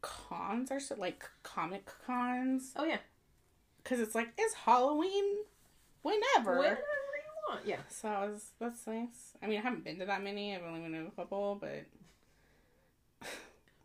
cons 0.03 0.71
are 0.71 0.79
so 0.81 0.95
like 0.97 1.29
comic 1.43 1.91
cons 2.07 2.73
Oh 2.77 2.85
yeah. 2.85 2.99
because 3.83 3.99
it's 3.99 4.15
like 4.15 4.29
it's 4.39 4.55
Halloween 4.55 5.25
whenever. 6.03 6.59
Whenever 6.59 6.83
Yeah. 7.65 7.79
So 7.89 8.09
I 8.09 8.27
was 8.27 8.51
that's 8.61 8.87
nice. 8.87 9.35
I 9.43 9.47
mean, 9.47 9.59
I 9.59 9.63
haven't 9.63 9.85
been 9.85 9.99
to 9.99 10.07
that 10.07 10.23
many. 10.23 10.55
I've 10.55 10.63
only 10.63 10.81
been 10.81 10.93
to 10.93 11.07
a 11.07 11.11
couple, 11.11 11.57
but 11.61 11.85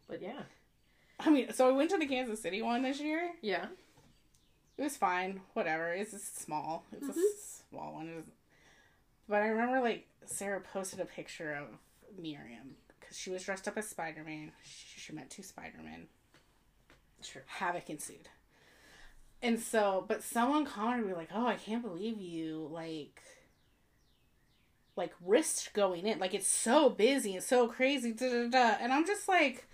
But 0.08 0.22
yeah. 0.22 0.42
I 1.20 1.30
mean, 1.30 1.54
so 1.54 1.70
I 1.70 1.72
went 1.72 1.90
to 1.92 1.98
the 1.98 2.06
Kansas 2.06 2.42
City 2.42 2.62
one 2.62 2.82
this 2.84 3.00
year. 3.00 3.32
Yeah. 3.42 3.68
It 4.78 4.82
was 4.84 4.98
fine. 4.98 5.42
Whatever. 5.54 5.94
It's 5.94 6.12
just 6.12 6.40
small. 6.42 6.84
It's 6.92 7.08
a 7.08 7.14
Mhm. 7.14 7.70
small 7.70 7.94
one. 7.94 8.10
It 8.10 8.16
was... 8.16 8.26
But 9.30 9.42
I 9.44 9.48
remember 9.48 9.80
like 9.80 10.08
Sarah 10.26 10.60
posted 10.62 11.00
a 11.00 11.06
picture 11.06 11.54
of 11.54 11.68
Miriam 12.22 12.76
because 13.00 13.18
she 13.18 13.30
was 13.30 13.44
dressed 13.44 13.68
up 13.68 13.78
as 13.78 13.88
Spider 13.88 14.24
Man. 14.24 14.52
She, 14.64 15.00
she 15.00 15.14
met 15.14 15.30
two 15.30 15.44
Spider 15.44 15.78
Men. 15.82 16.08
Sure. 17.22 17.44
Havoc 17.48 17.90
ensued. 17.90 18.28
And 19.42 19.60
so, 19.60 20.04
but 20.08 20.24
someone 20.24 20.66
commented 20.66 21.06
me 21.08 21.14
like, 21.14 21.30
"Oh, 21.34 21.46
I 21.48 21.56
can't 21.56 21.82
believe 21.84 22.20
you 22.20 22.68
like." 22.72 23.22
Like 24.96 25.14
risked 25.26 25.74
going 25.74 26.06
in, 26.06 26.20
like 26.20 26.34
it's 26.34 26.48
so 26.48 26.90
busy 26.90 27.34
and 27.36 27.44
so 27.44 27.68
crazy, 27.68 28.12
da 28.12 28.30
da 28.30 28.48
da. 28.50 28.76
And 28.80 28.94
I'm 28.94 29.06
just 29.08 29.28
like, 29.28 29.68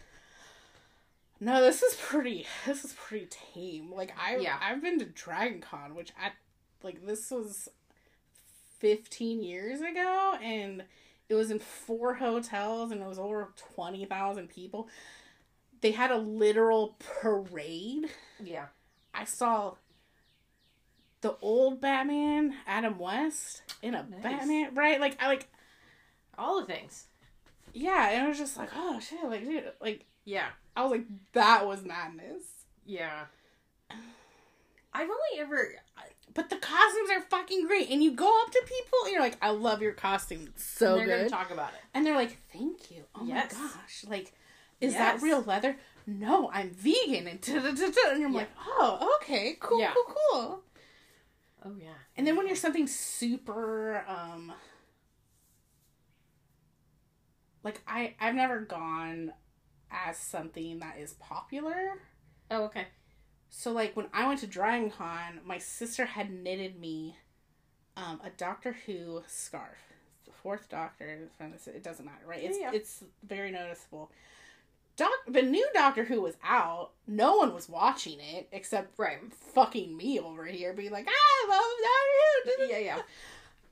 no, 1.40 1.62
this 1.62 1.84
is 1.84 1.96
pretty. 1.96 2.46
This 2.66 2.86
is 2.86 2.94
pretty 2.94 3.28
tame. 3.54 3.92
Like 3.92 4.14
I, 4.18 4.38
Yeah. 4.38 4.58
I've 4.62 4.82
been 4.82 5.00
to 5.00 5.06
Dragon 5.06 5.62
Con, 5.62 5.96
which 5.96 6.12
I, 6.22 6.32
like 6.84 7.06
this 7.06 7.32
was, 7.32 7.70
fifteen 8.80 9.44
years 9.44 9.82
ago, 9.82 10.38
and 10.42 10.84
it 11.28 11.36
was 11.36 11.52
in 11.52 11.60
four 11.60 12.14
hotels, 12.16 12.92
and 12.92 13.02
it 13.02 13.08
was 13.08 13.20
over 13.20 13.54
twenty 13.76 14.06
thousand 14.06 14.48
people. 14.50 14.88
They 15.82 15.92
had 15.92 16.12
a 16.12 16.18
literal 16.18 16.96
parade. 17.22 18.10
Yeah. 18.44 18.68
I 19.14 19.26
saw 19.26 19.76
the 21.22 21.36
old 21.42 21.82
Batman, 21.82 22.56
Adam 22.66 22.98
West, 22.98 23.62
in 23.82 23.94
a 23.96 24.04
Nice. 24.10 24.24
Batman, 24.24 24.74
right? 24.76 25.00
Like 25.00 25.22
I 25.22 25.28
like 25.28 25.48
All 26.38 26.60
the 26.62 26.66
things. 26.66 27.08
yeah, 27.74 28.10
and 28.12 28.26
I 28.26 28.28
was 28.30 28.38
just 28.38 28.58
like, 28.58 28.70
oh 28.76 29.00
shit, 29.00 29.24
like 29.24 29.44
dude, 29.44 29.72
like 29.82 30.06
Yeah. 30.26 30.48
I 30.76 30.84
was 30.84 30.92
like, 30.92 31.06
that 31.34 31.68
was 31.68 31.84
madness. 31.84 32.44
Yeah. 32.86 33.26
I've 34.92 35.10
only 35.10 35.40
ever. 35.40 35.74
But 36.34 36.50
the 36.50 36.56
costumes 36.58 37.10
are 37.12 37.22
fucking 37.22 37.68
great, 37.68 37.90
and 37.90 38.04
you 38.04 38.12
go 38.12 38.42
up 38.44 38.52
to 38.52 38.62
people, 38.66 39.00
and 39.04 39.12
you're 39.12 39.22
like, 39.22 39.38
"I 39.42 39.50
love 39.50 39.82
your 39.82 39.94
costume, 39.94 40.46
it's 40.48 40.64
so 40.64 40.96
they're 40.96 41.06
good." 41.06 41.18
gonna 41.18 41.30
talk 41.30 41.52
about 41.52 41.74
it. 41.74 41.80
and 41.94 42.06
they're 42.06 42.16
like, 42.16 42.38
"Thank 42.54 42.92
you." 42.92 43.04
Oh 43.16 43.24
Yes. 43.26 43.54
my 43.54 43.60
gosh, 43.60 44.06
like, 44.08 44.34
is 44.80 44.94
Yes. 44.94 45.00
that 45.00 45.22
real 45.24 45.42
leather? 45.42 45.78
No, 46.08 46.50
I'm 46.52 46.72
vegan, 46.72 47.28
and 47.28 47.48
I'm 47.50 48.22
Yeah. 48.22 48.28
like, 48.30 48.50
"Oh, 48.60 49.18
okay, 49.22 49.58
cool, 49.60 49.80
Yeah. 49.80 49.94
cool, 49.94 50.16
cool." 50.32 50.64
Oh 51.66 51.76
yeah. 51.80 51.90
And 52.16 52.26
then 52.26 52.36
when 52.38 52.48
you're 52.48 52.56
something 52.56 52.88
super, 52.88 54.04
um, 54.08 54.54
like 57.64 57.82
I 57.88 58.16
I've 58.20 58.36
never 58.36 58.60
gone 58.60 59.34
as 59.92 60.18
something 60.18 60.80
that 60.80 60.98
is 61.00 61.14
popular. 61.14 62.00
Oh 62.50 62.66
okay. 62.66 62.88
So 63.50 63.72
like 63.72 63.96
when 63.96 64.08
I 64.14 64.28
went 64.28 64.40
to 64.42 64.48
Dragon 64.48 64.90
Con, 64.92 65.42
my 65.46 65.58
sister 65.58 66.06
had 66.06 66.32
knitted 66.32 66.80
me 66.80 67.18
um, 67.98 68.22
a 68.24 68.30
Doctor 68.30 68.76
Who 68.86 69.24
scarf. 69.28 69.78
It's 70.18 70.28
the 70.28 70.32
fourth 70.32 70.70
Doctor. 70.70 71.30
It 71.40 71.84
doesn't 71.84 72.06
matter, 72.06 72.26
right? 72.26 72.44
It's 72.44 72.58
yeah. 72.60 72.72
it's 72.74 73.04
very 73.24 73.52
noticeable. 73.52 74.12
Doc, 75.00 75.12
the 75.28 75.42
new 75.42 75.68
Doctor 75.74 76.04
Who 76.06 76.22
was 76.22 76.36
out. 76.44 76.92
No 77.08 77.38
one 77.38 77.54
was 77.54 77.68
watching 77.68 78.20
it 78.20 78.48
except 78.52 78.98
Right. 79.00 79.18
fucking 79.34 79.96
me 79.98 80.20
over 80.20 80.46
here, 80.46 80.74
being 80.74 80.92
like, 80.92 81.08
ah, 81.08 81.12
"I 81.12 81.48
love 81.50 82.46
Doctor 82.46 82.66
Who." 82.68 82.72
Yeah 82.74 82.80
yeah. 82.80 83.02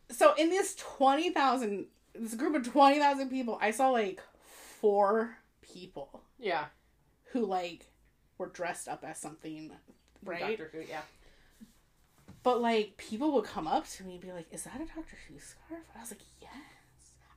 So 0.09 0.33
in 0.35 0.49
this 0.49 0.75
twenty 0.75 1.29
thousand, 1.31 1.87
this 2.15 2.33
group 2.33 2.55
of 2.55 2.65
twenty 2.71 2.97
thousand 2.99 3.29
people, 3.29 3.57
I 3.61 3.71
saw 3.71 3.89
like 3.89 4.21
four 4.41 5.37
people 5.61 6.21
Yeah. 6.39 6.65
who 7.31 7.45
like 7.45 7.85
were 8.37 8.47
dressed 8.47 8.87
up 8.87 9.03
as 9.03 9.17
something, 9.19 9.71
right? 10.23 10.39
Doctor 10.57 10.69
Who. 10.73 10.81
Yeah. 10.87 11.01
But 12.43 12.61
like 12.61 12.95
people 12.97 13.33
would 13.33 13.43
come 13.45 13.67
up 13.67 13.87
to 13.89 14.03
me 14.03 14.13
and 14.13 14.21
be 14.21 14.31
like, 14.31 14.47
"Is 14.51 14.63
that 14.63 14.75
a 14.79 14.85
Doctor 14.85 15.17
Who 15.27 15.39
scarf?" 15.39 15.83
I 15.95 15.99
was 15.99 16.11
like, 16.11 16.21
"Yes." 16.41 16.51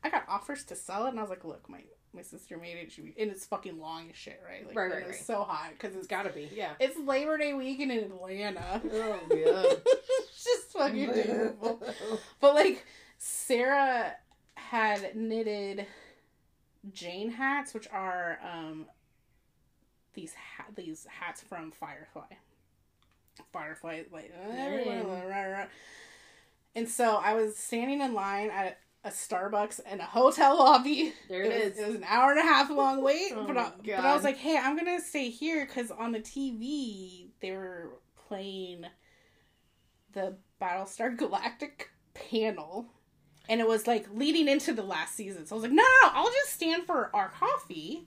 I 0.04 0.08
got 0.10 0.24
offers 0.28 0.64
to 0.64 0.76
sell 0.76 1.06
it, 1.06 1.10
and 1.10 1.18
I 1.18 1.22
was 1.22 1.30
like, 1.30 1.44
"Look, 1.44 1.68
my 1.68 1.82
my 2.14 2.22
sister 2.22 2.56
made 2.58 2.76
it, 2.76 2.90
she, 2.92 3.02
and 3.18 3.30
it's 3.30 3.46
fucking 3.46 3.78
long 3.80 4.10
as 4.10 4.16
shit, 4.16 4.40
right? 4.46 4.66
Like, 4.66 4.76
Right, 4.76 4.90
right, 4.90 5.02
it 5.04 5.08
right. 5.10 5.14
so 5.14 5.42
hot 5.44 5.70
because 5.72 5.90
it's 5.94 6.00
It's 6.00 6.06
gotta 6.08 6.30
be. 6.30 6.48
Yeah. 6.52 6.72
it's 6.80 6.98
Labor 6.98 7.38
Day 7.38 7.52
weekend 7.54 7.92
in 7.92 8.04
Atlanta. 8.04 8.80
Oh 8.84 9.20
god. 9.28 9.82
it's 9.86 10.44
just 10.44 10.72
fucking 10.72 11.12
terrible. 11.14 11.82
But 12.40 12.54
like 12.54 12.84
Sarah 13.18 14.14
had 14.54 15.14
knitted 15.14 15.86
Jayne 16.92 17.30
hats, 17.30 17.74
which 17.74 17.86
are 17.92 18.38
um 18.42 18.86
these 20.14 20.34
ha- 20.34 20.64
these 20.74 21.06
hats 21.08 21.40
from 21.42 21.70
Firefly. 21.70 22.26
Firefly, 23.52 24.02
like 24.12 24.32
everyone, 24.50 24.98
Dang. 25.04 25.28
rah, 25.28 25.42
rah. 25.42 25.64
and 26.74 26.88
so 26.88 27.16
I 27.16 27.34
was 27.34 27.56
standing 27.56 28.00
in 28.00 28.12
line 28.14 28.50
at 28.50 28.78
a 29.04 29.08
Starbucks 29.10 29.80
and 29.86 30.00
a 30.00 30.04
hotel 30.04 30.58
lobby. 30.58 31.12
There 31.28 31.42
it 31.42 31.70
was. 31.70 31.78
It 31.78 31.86
was 31.86 31.96
an 31.96 32.04
hour 32.06 32.30
and 32.32 32.40
a 32.40 32.42
half 32.42 32.70
long 32.70 33.02
wait, 33.02 33.32
Oh 33.34 33.44
but, 33.46 33.56
I, 33.56 33.72
but 33.84 34.04
I 34.04 34.14
was 34.14 34.24
like, 34.24 34.36
hey, 34.36 34.56
I'm 34.58 34.76
gonna 34.76 35.00
stay 35.00 35.30
here 35.30 35.64
because 35.66 35.90
on 35.90 36.12
the 36.12 36.20
TV 36.20 37.28
they 37.40 37.52
were 37.52 37.90
playing 38.28 38.84
the 40.12 40.36
Battlestar 40.60 41.16
Galactica 41.16 41.84
panel, 42.14 42.86
and 43.48 43.60
it 43.60 43.66
was 43.68 43.86
like 43.86 44.06
leading 44.12 44.48
into 44.48 44.72
the 44.74 44.82
last 44.82 45.14
season. 45.14 45.46
So 45.46 45.54
I 45.54 45.56
was 45.56 45.62
like, 45.62 45.72
no, 45.72 45.82
no, 45.82 46.06
no 46.08 46.10
I'll 46.14 46.30
just 46.30 46.52
stand 46.52 46.84
for 46.84 47.10
our 47.14 47.28
coffee, 47.30 48.06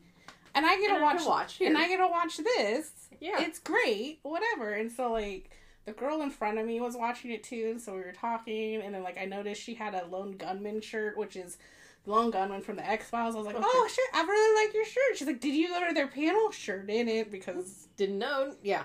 and 0.54 0.66
I 0.66 0.76
get 0.80 0.92
And 0.92 1.00
to 1.00 1.06
I 1.06 1.14
watch, 1.14 1.26
watch 1.26 1.62
and. 1.62 1.78
I 1.78 1.88
get 1.88 1.98
to 1.98 2.08
watch 2.08 2.38
this. 2.38 2.92
Yeah. 3.20 3.42
it's 3.42 3.60
great, 3.60 4.20
whatever. 4.24 4.74
And 4.74 4.92
so 4.92 5.12
like. 5.12 5.50
The 5.86 5.92
girl 5.92 6.22
in 6.22 6.30
front 6.30 6.58
of 6.60 6.66
me 6.66 6.80
was 6.80 6.96
watching 6.96 7.32
it 7.32 7.44
too, 7.44 7.78
so 7.78 7.94
we 7.94 8.00
were 8.00 8.14
talking, 8.14 8.82
and 8.82 8.96
then 8.96 9.04
like 9.04 9.18
I 9.18 9.26
noticed 9.26 9.62
she 9.62 9.74
had 9.74 9.94
a 9.94 10.06
lone 10.06 10.34
gunman 10.38 10.80
shirt, 10.82 11.18
which 11.18 11.36
is 11.36 11.58
the 12.06 12.12
lone 12.12 12.32
gunman 12.32 12.62
from 12.62 12.78
the 12.78 12.88
X 12.90 13.10
Files. 13.10 13.36
I 13.36 13.38
was 13.40 13.48
like, 13.48 13.56
Okay. 13.56 13.66
"Oh 13.68 13.90
shit, 13.92 14.06
I 14.14 14.22
really 14.24 14.66
like 14.66 14.74
your 14.74 14.86
shirt." 14.86 15.18
She's 15.18 15.28
like, 15.28 15.42
"Did 15.42 15.54
you 15.56 15.68
go 15.70 15.86
to 15.88 15.94
their 15.94 16.08
panel?" 16.08 16.52
Sure 16.52 16.82
didn't 16.82 17.32
because 17.32 17.88
Didn't 17.98 18.20
know. 18.20 18.56
Yeah. 18.64 18.84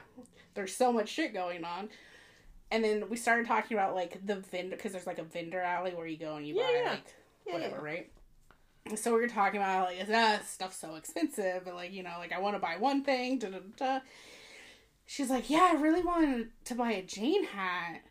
there's 0.55 0.75
so 0.75 0.93
much 0.93 1.09
shit 1.09 1.33
going 1.33 1.65
on. 1.65 1.89
And 2.71 2.85
then 2.85 3.09
we 3.09 3.17
started 3.17 3.47
talking 3.47 3.77
about 3.77 3.95
like 3.95 4.19
the 4.27 4.37
vendor 4.37 4.77
because 4.77 4.93
there's 4.93 5.07
like 5.07 5.19
a 5.21 5.25
vendor 5.25 5.61
alley 5.61 5.93
where 5.93 6.07
you 6.07 6.17
go 6.19 6.35
and 6.37 6.47
you 6.47 6.57
Yeah, 6.57 6.63
buy 6.63 6.81
yeah. 6.83 6.91
like 6.91 7.15
Yeah, 7.47 7.53
whatever, 7.55 7.81
right? 7.81 8.11
So 8.97 9.15
we 9.15 9.21
were 9.21 9.29
talking 9.29 9.61
about 9.61 9.87
like 9.87 10.01
is 10.01 10.09
that 10.09 10.47
stuff's 10.47 10.77
so 10.77 10.97
expensive, 10.97 11.67
and 11.67 11.77
like 11.77 11.93
you 11.93 12.03
know, 12.03 12.15
like 12.19 12.33
I 12.33 12.41
want 12.41 12.57
to 12.57 12.61
buy 12.61 12.77
one 12.79 13.05
thing. 13.05 13.39
Da, 13.39 13.51
da, 13.51 13.59
da. 13.77 14.01
She's 15.11 15.31
like, 15.31 15.49
yeah, 15.49 15.71
I 15.73 15.81
really 15.81 16.03
wanted 16.03 16.49
to 16.67 16.75
buy 16.75 16.93
a 16.93 17.03
Jayne 17.03 17.45
hat, 17.45 18.03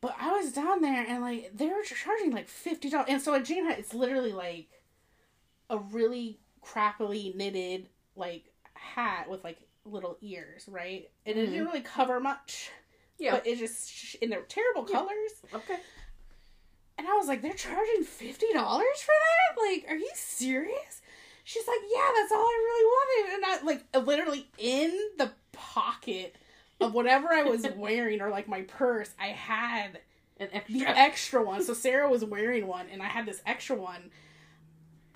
but 0.00 0.14
I 0.16 0.30
was 0.30 0.52
down 0.52 0.80
there 0.80 1.04
and 1.04 1.20
like 1.22 1.50
they 1.56 1.66
were 1.66 1.82
charging 1.82 2.30
like 2.30 2.46
fifty 2.46 2.88
dollars, 2.88 3.08
and 3.08 3.20
so 3.20 3.34
a 3.34 3.42
Jayne 3.42 3.64
hat 3.66 3.80
it's 3.80 3.92
literally 3.92 4.32
like 4.32 4.68
a 5.68 5.78
really 5.78 6.38
crappily 6.64 7.34
knitted 7.34 7.88
like 8.14 8.44
hat 8.74 9.28
with 9.28 9.42
like 9.42 9.58
little 9.84 10.18
ears, 10.20 10.66
right? 10.68 11.10
And 11.26 11.36
it 11.36 11.46
didn't 11.46 11.56
mm-hmm. 11.56 11.64
really 11.66 11.80
cover 11.80 12.20
much, 12.20 12.70
Yeah. 13.18 13.32
but 13.32 13.46
it 13.48 13.58
just 13.58 14.16
and 14.22 14.30
they're 14.30 14.42
terrible 14.42 14.86
Yeah. 14.88 14.98
colors. 14.98 15.32
okay. 15.52 15.80
And 16.96 17.08
I 17.08 17.14
was 17.14 17.26
like, 17.26 17.42
they're 17.42 17.54
charging 17.54 18.04
fifty 18.04 18.52
dollars 18.52 19.02
for 19.04 19.14
that? 19.18 19.60
Like, 19.60 19.86
are 19.88 19.96
you 19.96 20.10
serious? 20.14 21.02
She's 21.42 21.66
like, 21.66 21.80
yeah, 21.92 22.08
that's 22.14 22.30
all 22.30 22.38
I 22.38 22.62
really 22.68 22.84
wanted. 22.86 23.34
And 23.34 23.44
I 23.44 23.66
like 23.66 24.06
literally 24.06 24.48
in 24.58 24.96
the 25.18 25.32
pocket 25.60 26.36
of 26.80 26.94
whatever 26.94 27.28
I 27.32 27.42
was 27.42 27.66
wearing 27.76 28.20
or 28.22 28.30
like 28.30 28.48
my 28.48 28.62
purse, 28.62 29.10
I 29.20 29.28
had 29.28 30.00
An 30.38 30.48
the 30.68 30.86
extra. 30.86 30.96
extra 30.96 31.42
one. 31.44 31.62
So 31.62 31.74
Sarah 31.74 32.08
was 32.10 32.24
wearing 32.24 32.66
one, 32.66 32.86
and 32.90 33.02
I 33.02 33.06
had 33.06 33.26
this 33.26 33.42
extra 33.44 33.76
one. 33.76 34.10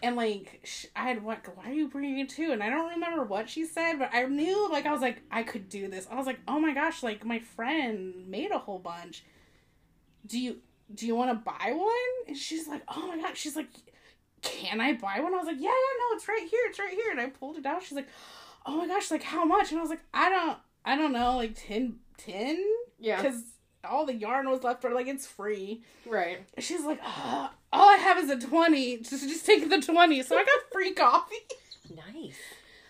And 0.02 0.16
like 0.16 0.60
sh- 0.64 0.86
I 0.94 1.08
had 1.08 1.22
what? 1.24 1.38
Why 1.56 1.70
are 1.70 1.72
you 1.72 1.88
bringing 1.88 2.18
it 2.18 2.28
too? 2.28 2.52
And 2.52 2.62
I 2.62 2.68
don't 2.68 2.90
remember 2.90 3.24
what 3.24 3.48
she 3.48 3.64
said, 3.64 3.98
but 3.98 4.10
I 4.12 4.24
knew 4.24 4.70
like 4.70 4.84
I 4.84 4.92
was 4.92 5.00
like 5.00 5.22
I 5.30 5.42
could 5.42 5.68
do 5.70 5.88
this. 5.88 6.06
I 6.10 6.14
was 6.16 6.26
like, 6.26 6.40
oh 6.46 6.58
my 6.60 6.74
gosh, 6.74 7.02
like 7.02 7.24
my 7.24 7.38
friend 7.38 8.28
made 8.28 8.50
a 8.50 8.58
whole 8.58 8.78
bunch. 8.78 9.24
Do 10.26 10.38
you 10.38 10.58
do 10.94 11.06
you 11.06 11.16
want 11.16 11.30
to 11.30 11.36
buy 11.50 11.72
one? 11.72 12.28
And 12.28 12.36
she's 12.36 12.68
like, 12.68 12.82
oh 12.88 13.06
my 13.06 13.18
god. 13.18 13.36
She's 13.38 13.56
like, 13.56 13.68
can 14.42 14.78
I 14.82 14.92
buy 14.92 15.20
one? 15.20 15.32
I 15.32 15.38
was 15.38 15.46
like, 15.46 15.56
yeah, 15.56 15.68
yeah, 15.70 15.98
no, 16.10 16.16
it's 16.16 16.28
right 16.28 16.46
here, 16.50 16.60
it's 16.66 16.78
right 16.78 16.92
here. 16.92 17.10
And 17.10 17.20
I 17.20 17.30
pulled 17.30 17.56
it 17.56 17.64
out. 17.64 17.82
She's 17.82 17.96
like, 17.96 18.08
oh 18.66 18.76
my 18.76 18.86
gosh, 18.86 19.10
like 19.10 19.22
how 19.22 19.44
much? 19.44 19.70
And 19.70 19.78
I 19.78 19.82
was 19.82 19.90
like, 19.90 20.04
I 20.12 20.28
don't, 20.30 20.58
I 20.84 20.96
don't 20.96 21.12
know, 21.12 21.36
like 21.36 21.54
10, 21.54 21.96
10? 22.18 22.64
yeah. 22.98 23.20
because 23.20 23.42
all 23.88 24.06
the 24.06 24.14
yarn 24.14 24.48
was 24.48 24.62
left 24.62 24.80
for 24.80 24.90
like 24.90 25.06
it's 25.06 25.26
free. 25.26 25.82
Right. 26.06 26.40
She's 26.58 26.84
like, 26.84 27.00
uh, 27.04 27.48
all 27.72 27.88
I 27.88 27.96
have 27.96 28.18
is 28.18 28.30
a 28.30 28.38
twenty. 28.38 28.98
Just 28.98 29.28
just 29.28 29.44
take 29.44 29.68
the 29.68 29.80
twenty. 29.80 30.22
So 30.22 30.36
I 30.36 30.44
got 30.44 30.60
free 30.72 30.92
coffee. 30.92 31.34
Nice. 31.94 32.36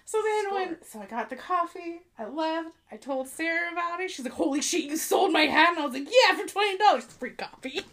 So 0.04 0.20
then 0.22 0.48
Smart. 0.48 0.68
when 0.68 0.84
so 0.84 1.00
I 1.00 1.06
got 1.06 1.30
the 1.30 1.36
coffee, 1.36 2.02
I 2.18 2.26
left. 2.26 2.68
I 2.92 2.96
told 2.96 3.26
Sarah 3.26 3.72
about 3.72 4.00
it. 4.00 4.10
She's 4.10 4.24
like, 4.24 4.34
holy 4.34 4.60
shit, 4.60 4.84
you 4.84 4.96
sold 4.96 5.32
my 5.32 5.42
hat, 5.42 5.70
and 5.70 5.78
I 5.80 5.86
was 5.86 5.94
like, 5.94 6.06
yeah, 6.08 6.36
for 6.36 6.46
twenty 6.46 6.78
dollars, 6.78 7.04
free 7.04 7.30
coffee. 7.30 7.80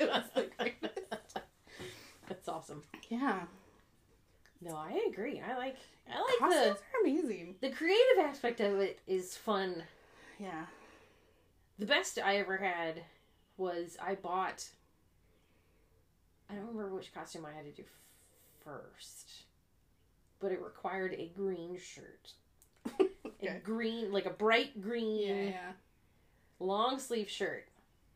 It 0.00 0.08
was 0.08 0.24
the 0.34 0.48
greatest. 0.58 1.38
That's 2.28 2.48
awesome. 2.48 2.82
Yeah, 3.08 3.42
No, 4.64 4.76
I 4.76 5.06
agree. 5.10 5.40
I 5.40 5.56
like 5.56 5.76
I 6.08 6.20
like 6.20 6.38
costumes 6.38 6.78
are 6.94 7.00
amazing. 7.02 7.56
the 7.60 7.68
the 7.68 7.74
creative 7.74 8.18
aspect 8.24 8.60
of 8.60 8.78
it 8.78 9.00
is 9.06 9.36
fun. 9.36 9.82
Yeah, 10.38 10.66
The 11.78 11.86
best 11.86 12.18
I 12.18 12.36
ever 12.36 12.56
had 12.56 13.02
was 13.56 13.96
I 14.02 14.14
bought 14.14 14.68
I 16.50 16.54
don't 16.54 16.66
remember 16.68 16.94
which 16.94 17.12
costume 17.14 17.46
I 17.46 17.52
had 17.52 17.64
to 17.64 17.70
do 17.82 17.84
first. 18.64 19.30
But 20.40 20.52
it 20.52 20.60
required 20.62 21.14
a 21.18 21.30
green 21.36 21.76
shirt. 21.78 22.32
Okay. 23.44 23.56
A 23.56 23.58
green 23.58 24.12
like 24.12 24.26
a 24.26 24.30
bright 24.30 24.80
green 24.80 25.18
yeah, 25.26 25.50
yeah. 25.50 25.72
long 26.60 27.00
sleeve 27.00 27.28
shirt. 27.28 27.66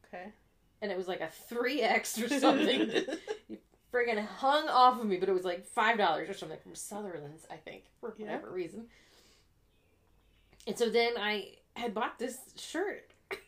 Okay. 0.07 0.27
And 0.81 0.93
it 0.93 0.97
was 0.97 1.09
like 1.09 1.21
a 1.21 1.29
three 1.49 1.83
X 1.83 2.21
or 2.23 2.29
something. 2.41 2.89
friggin' 3.97 4.25
hung 4.25 4.69
off 4.69 5.01
of 5.01 5.07
me, 5.07 5.17
but 5.17 5.29
it 5.29 5.33
was 5.33 5.45
like 5.45 5.67
five 5.67 5.97
dollars 5.99 6.29
or 6.29 6.35
something 6.35 6.59
from 6.63 6.75
Sutherland's, 6.75 7.47
I 7.51 7.57
think, 7.57 7.85
for 8.01 8.15
Yeah. 8.19 8.27
whatever 8.27 8.51
reason. 8.51 8.89
And 10.67 10.77
so 10.77 10.91
then 10.91 11.13
I 11.17 11.55
had 11.75 11.95
bought 11.95 12.19
this 12.19 12.39
shirt, 12.57 13.13
and 13.31 13.39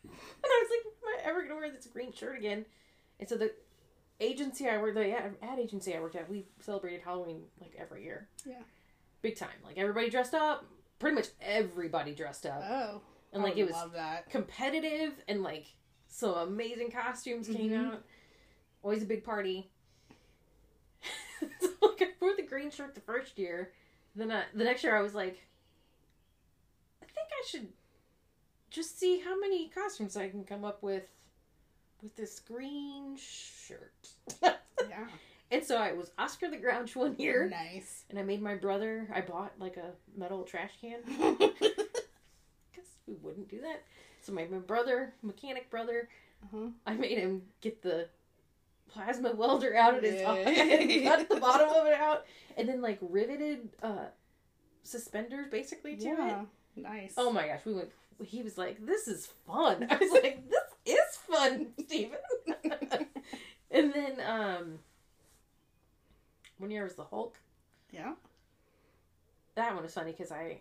I 0.45 0.63
was 0.63 0.71
like, 0.71 0.95
"Am 1.03 1.09
I 1.27 1.29
ever 1.31 1.43
gonna 1.43 1.57
wear 1.57 1.71
this 1.71 1.87
green 1.87 2.13
shirt 2.13 2.39
again?" 2.39 2.65
And 3.21 3.29
so 3.29 3.37
the 3.37 3.53
agency 4.21 4.69
I 4.69 4.79
worked, 4.79 4.95
the 4.95 5.13
ad 5.15 5.59
agency 5.59 5.95
I 5.97 6.01
worked 6.01 6.17
at, 6.17 6.29
we 6.29 6.47
celebrated 6.61 7.03
Halloween 7.03 7.45
like 7.61 7.75
every 7.79 8.05
year. 8.05 8.29
Yeah. 8.45 8.63
big 9.21 9.37
time. 9.37 9.51
Like 9.65 9.77
everybody 9.79 10.09
dressed 10.11 10.33
up, 10.35 10.65
pretty 11.01 11.17
much 11.17 11.27
everybody 11.41 12.15
dressed 12.15 12.47
up. 12.47 12.63
Oh, 12.65 13.01
and 13.33 13.43
like 13.43 13.57
it 13.57 13.65
was 13.65 13.75
competitive 14.31 15.13
and 15.27 15.43
like 15.43 15.67
some 16.07 16.35
amazing 16.35 16.93
costumes 16.93 17.49
came 17.49 17.71
Mhm. 17.73 17.87
out. 17.95 18.05
Always 18.83 19.03
a 19.03 19.07
big 19.07 19.25
party. 19.25 19.73
so 21.61 21.69
like 21.83 22.03
I 22.03 22.07
wore 22.21 22.35
the 22.37 22.43
green 22.43 22.71
shirt 22.71 22.95
the 22.95 23.01
first 23.01 23.39
year. 23.39 23.73
Then 24.17 24.33
I, 24.33 24.45
the 24.55 24.65
next 24.65 24.83
year 24.83 24.97
I 24.97 25.03
was 25.03 25.15
like, 25.15 25.39
I 27.03 27.07
think 27.07 27.29
I 27.31 27.47
should 27.47 27.69
just 28.71 28.99
see 28.99 29.21
how 29.21 29.39
many 29.39 29.69
costumes 29.69 30.17
I 30.17 30.29
can 30.29 30.45
come 30.45 30.65
up 30.65 30.83
with 30.83 31.05
with 32.03 32.15
this 32.17 32.41
green 32.41 33.17
shirt. 33.17 34.09
Yeah. 34.89 35.07
and 35.51 35.63
so 35.65 35.77
I 35.77 35.93
was 35.93 36.13
Oscar 36.19 36.49
the 36.49 36.57
Grouch 36.57 36.95
one 36.95 37.17
year, 37.19 37.49
Nice. 37.51 38.05
and 38.09 38.19
I 38.19 38.23
made 38.23 38.41
my 38.41 38.55
brother. 38.55 39.09
I 39.13 39.21
bought 39.21 39.53
like 39.59 39.77
a 39.77 39.91
metal 40.17 40.45
trash 40.45 40.71
can 40.81 41.01
because 41.39 42.87
we 43.07 43.15
wouldn't 43.21 43.49
do 43.49 43.61
that. 43.63 43.83
So 44.23 44.33
my, 44.33 44.47
my 44.47 44.59
brother, 44.59 45.13
mechanic 45.23 45.69
brother, 45.69 46.09
uh-huh. 46.45 46.69
I 46.87 46.95
made 46.95 47.19
him 47.19 47.43
get 47.61 47.83
the 47.83 48.07
plasma 48.89 49.33
welder 49.35 49.77
out 49.77 49.97
of 49.97 50.03
his 50.03 50.21
Yeah. 50.21 50.31
eye 50.33 50.39
and 50.41 51.05
cut 51.05 51.29
the 51.29 51.37
bottom 51.41 51.69
of 51.69 51.87
it 51.87 51.95
out, 51.95 52.25
and 52.57 52.69
then 52.69 52.81
like 52.83 52.99
riveted 53.01 53.69
uh, 53.83 54.07
suspenders 54.83 55.47
basically 55.51 55.97
to 55.97 56.09
it. 56.09 56.37
Nice. 56.83 57.15
Oh 57.17 57.31
my 57.33 57.47
gosh, 57.47 57.61
we 57.65 57.75
went. 57.75 57.91
He 58.25 58.43
was 58.43 58.59
like, 58.59 58.85
"This 58.85 59.07
is 59.09 59.27
fun." 59.47 59.87
I 59.91 59.97
was 59.97 60.11
like, 60.13 60.43
"This 60.49 60.97
is 60.99 61.17
fun, 61.29 61.69
Steven. 61.87 62.19
and 63.71 63.93
then 63.93 64.21
um, 64.27 64.79
one 66.59 66.71
year 66.71 66.85
was 66.85 66.95
the 66.95 67.05
Hulk. 67.05 67.37
Yeah. 67.93 68.15
That 69.55 69.75
one 69.75 69.83
was 69.83 69.95
funny 69.95 70.13
because 70.13 70.31
I 70.33 70.59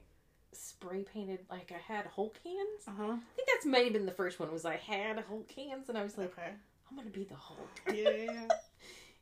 spray 0.54 1.04
painted 1.04 1.40
like 1.52 1.72
I 1.76 1.94
had 1.94 2.06
Hulk 2.08 2.38
hands. 2.44 2.88
Uh 2.88 2.92
huh. 2.98 3.04
I 3.14 3.36
think 3.36 3.48
that's 3.54 3.66
maybe 3.66 3.90
been 3.92 4.06
the 4.06 4.12
first 4.12 4.40
one. 4.40 4.52
Was 4.52 4.66
I 4.66 4.76
had 4.78 5.20
Hulk 5.28 5.52
hands 5.52 5.90
and 5.90 5.98
I 5.98 6.04
was 6.04 6.18
like, 6.18 6.34
Okay. 6.38 6.52
I'm 6.90 6.98
gonna 6.98 7.10
be 7.10 7.24
the 7.24 7.36
Hulk. 7.36 7.70
Yeah. 7.88 7.94
yeah, 8.10 8.10
yeah. 8.32 8.48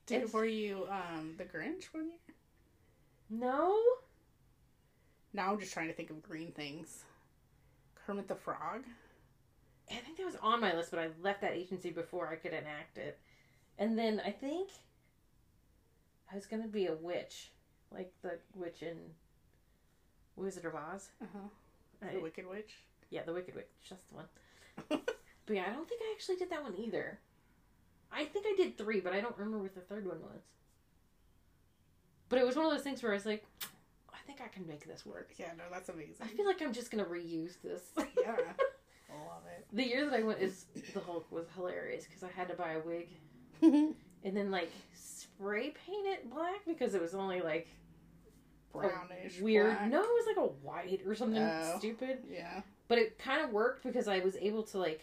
Did 0.06 0.16
It's- 0.18 0.34
were 0.34 0.46
you 0.46 0.88
um 0.90 1.34
the 1.38 1.44
Grinch 1.46 1.86
one 1.94 2.06
year? 2.08 2.36
No, 3.30 3.76
Now 5.34 5.52
I'm 5.52 5.60
just 5.60 5.74
trying 5.74 5.88
to 5.88 5.94
think 5.94 6.12
of 6.12 6.22
green 6.22 6.52
things. 6.52 7.04
Kermit 8.06 8.28
the 8.28 8.36
Frog. 8.36 8.84
I 9.92 9.96
think 9.96 10.18
that 10.18 10.26
was 10.26 10.36
on 10.42 10.62
my 10.62 10.76
list, 10.76 10.92
but 10.92 11.00
I 11.00 11.10
left 11.22 11.42
that 11.42 11.54
agency 11.54 11.90
before 11.90 12.28
I 12.30 12.36
could 12.36 12.54
enact 12.54 12.98
it. 12.98 13.20
And 13.80 13.98
then 13.98 14.22
I 14.26 14.30
think 14.32 14.70
I 16.32 16.36
was 16.36 16.46
gonna 16.46 16.68
be 16.68 16.86
a 16.88 16.94
witch, 16.94 17.50
like 17.92 18.12
the 18.22 18.38
witch 18.56 18.84
in 18.84 18.98
Wizard 20.36 20.66
of 20.66 20.76
Oz. 20.76 21.10
Uh 21.22 21.26
huh. 21.34 22.08
I- 22.08 22.14
The 22.14 22.20
Wicked 22.20 22.46
Witch. 22.48 22.74
yeah, 23.10 23.24
the 23.24 23.34
Wicked 23.34 23.56
Witch. 23.56 23.66
That's 23.90 24.04
the 24.06 24.16
one. 24.16 24.26
But 25.48 25.56
yeah, 25.58 25.66
I 25.70 25.74
don't 25.74 25.88
think 25.88 26.02
I 26.04 26.12
actually 26.16 26.38
did 26.38 26.50
that 26.50 26.64
one 26.64 26.76
either. 26.76 27.20
I 28.16 28.26
think 28.26 28.46
I 28.48 28.56
did 28.56 28.78
three, 28.78 29.00
but 29.02 29.14
I 29.14 29.20
don't 29.22 29.38
remember 29.38 29.60
what 29.60 29.76
the 29.76 29.82
third 29.82 30.08
one 30.08 30.22
was. 30.22 30.42
But 32.30 32.40
it 32.40 32.46
was 32.46 32.56
one 32.56 32.66
of 32.66 32.72
those 32.72 32.82
things 32.82 33.04
where 33.04 33.12
I 33.12 33.16
was 33.16 33.26
like, 33.26 33.46
I 34.14 34.18
think 34.26 34.42
I 34.42 34.48
can 34.48 34.66
make 34.68 34.88
this 34.88 35.06
work. 35.06 35.32
Yeah, 35.38 35.52
no, 35.58 35.64
that's 35.72 35.90
amazing. 35.90 36.16
I 36.22 36.28
feel 36.28 36.46
like 36.46 36.62
I'm 36.62 36.74
just 36.74 36.90
gonna 36.92 37.06
reuse 37.06 37.62
this. 37.64 37.82
yeah. 37.98 38.04
I 38.08 39.14
love 39.28 39.44
it. 39.58 39.66
the 39.74 39.84
year 39.86 40.06
that 40.10 40.14
I 40.20 40.24
went 40.24 40.40
is 40.40 40.66
the 40.94 41.00
Hulk 41.02 41.32
was 41.32 41.46
hilarious 41.56 42.06
because 42.06 42.24
I 42.24 42.30
had 42.36 42.48
to 42.50 42.56
buy 42.56 42.72
a 42.74 42.80
wig 42.80 43.10
and 43.62 43.96
then 44.36 44.50
like 44.52 44.72
spray 44.96 45.74
paint 45.86 46.08
it 46.08 46.30
black 46.34 46.66
because 46.66 46.96
it 46.96 47.02
was 47.02 47.14
only 47.14 47.42
like 47.42 47.68
Brownish. 48.74 49.40
weird. 49.40 49.76
black. 49.78 49.90
No, 49.92 50.02
it 50.02 50.08
was 50.08 50.26
like 50.28 50.38
a 50.38 50.50
white 50.66 51.02
or 51.06 51.16
something 51.16 51.42
Oh. 51.42 51.76
stupid. 51.78 52.20
Yeah. 52.30 52.62
But 52.88 52.98
it 52.98 53.18
kind 53.20 53.42
of 53.44 53.52
worked 53.52 53.84
because 53.84 54.08
I 54.08 54.20
was 54.20 54.36
able 54.38 54.64
to 54.64 54.78
like 54.80 55.02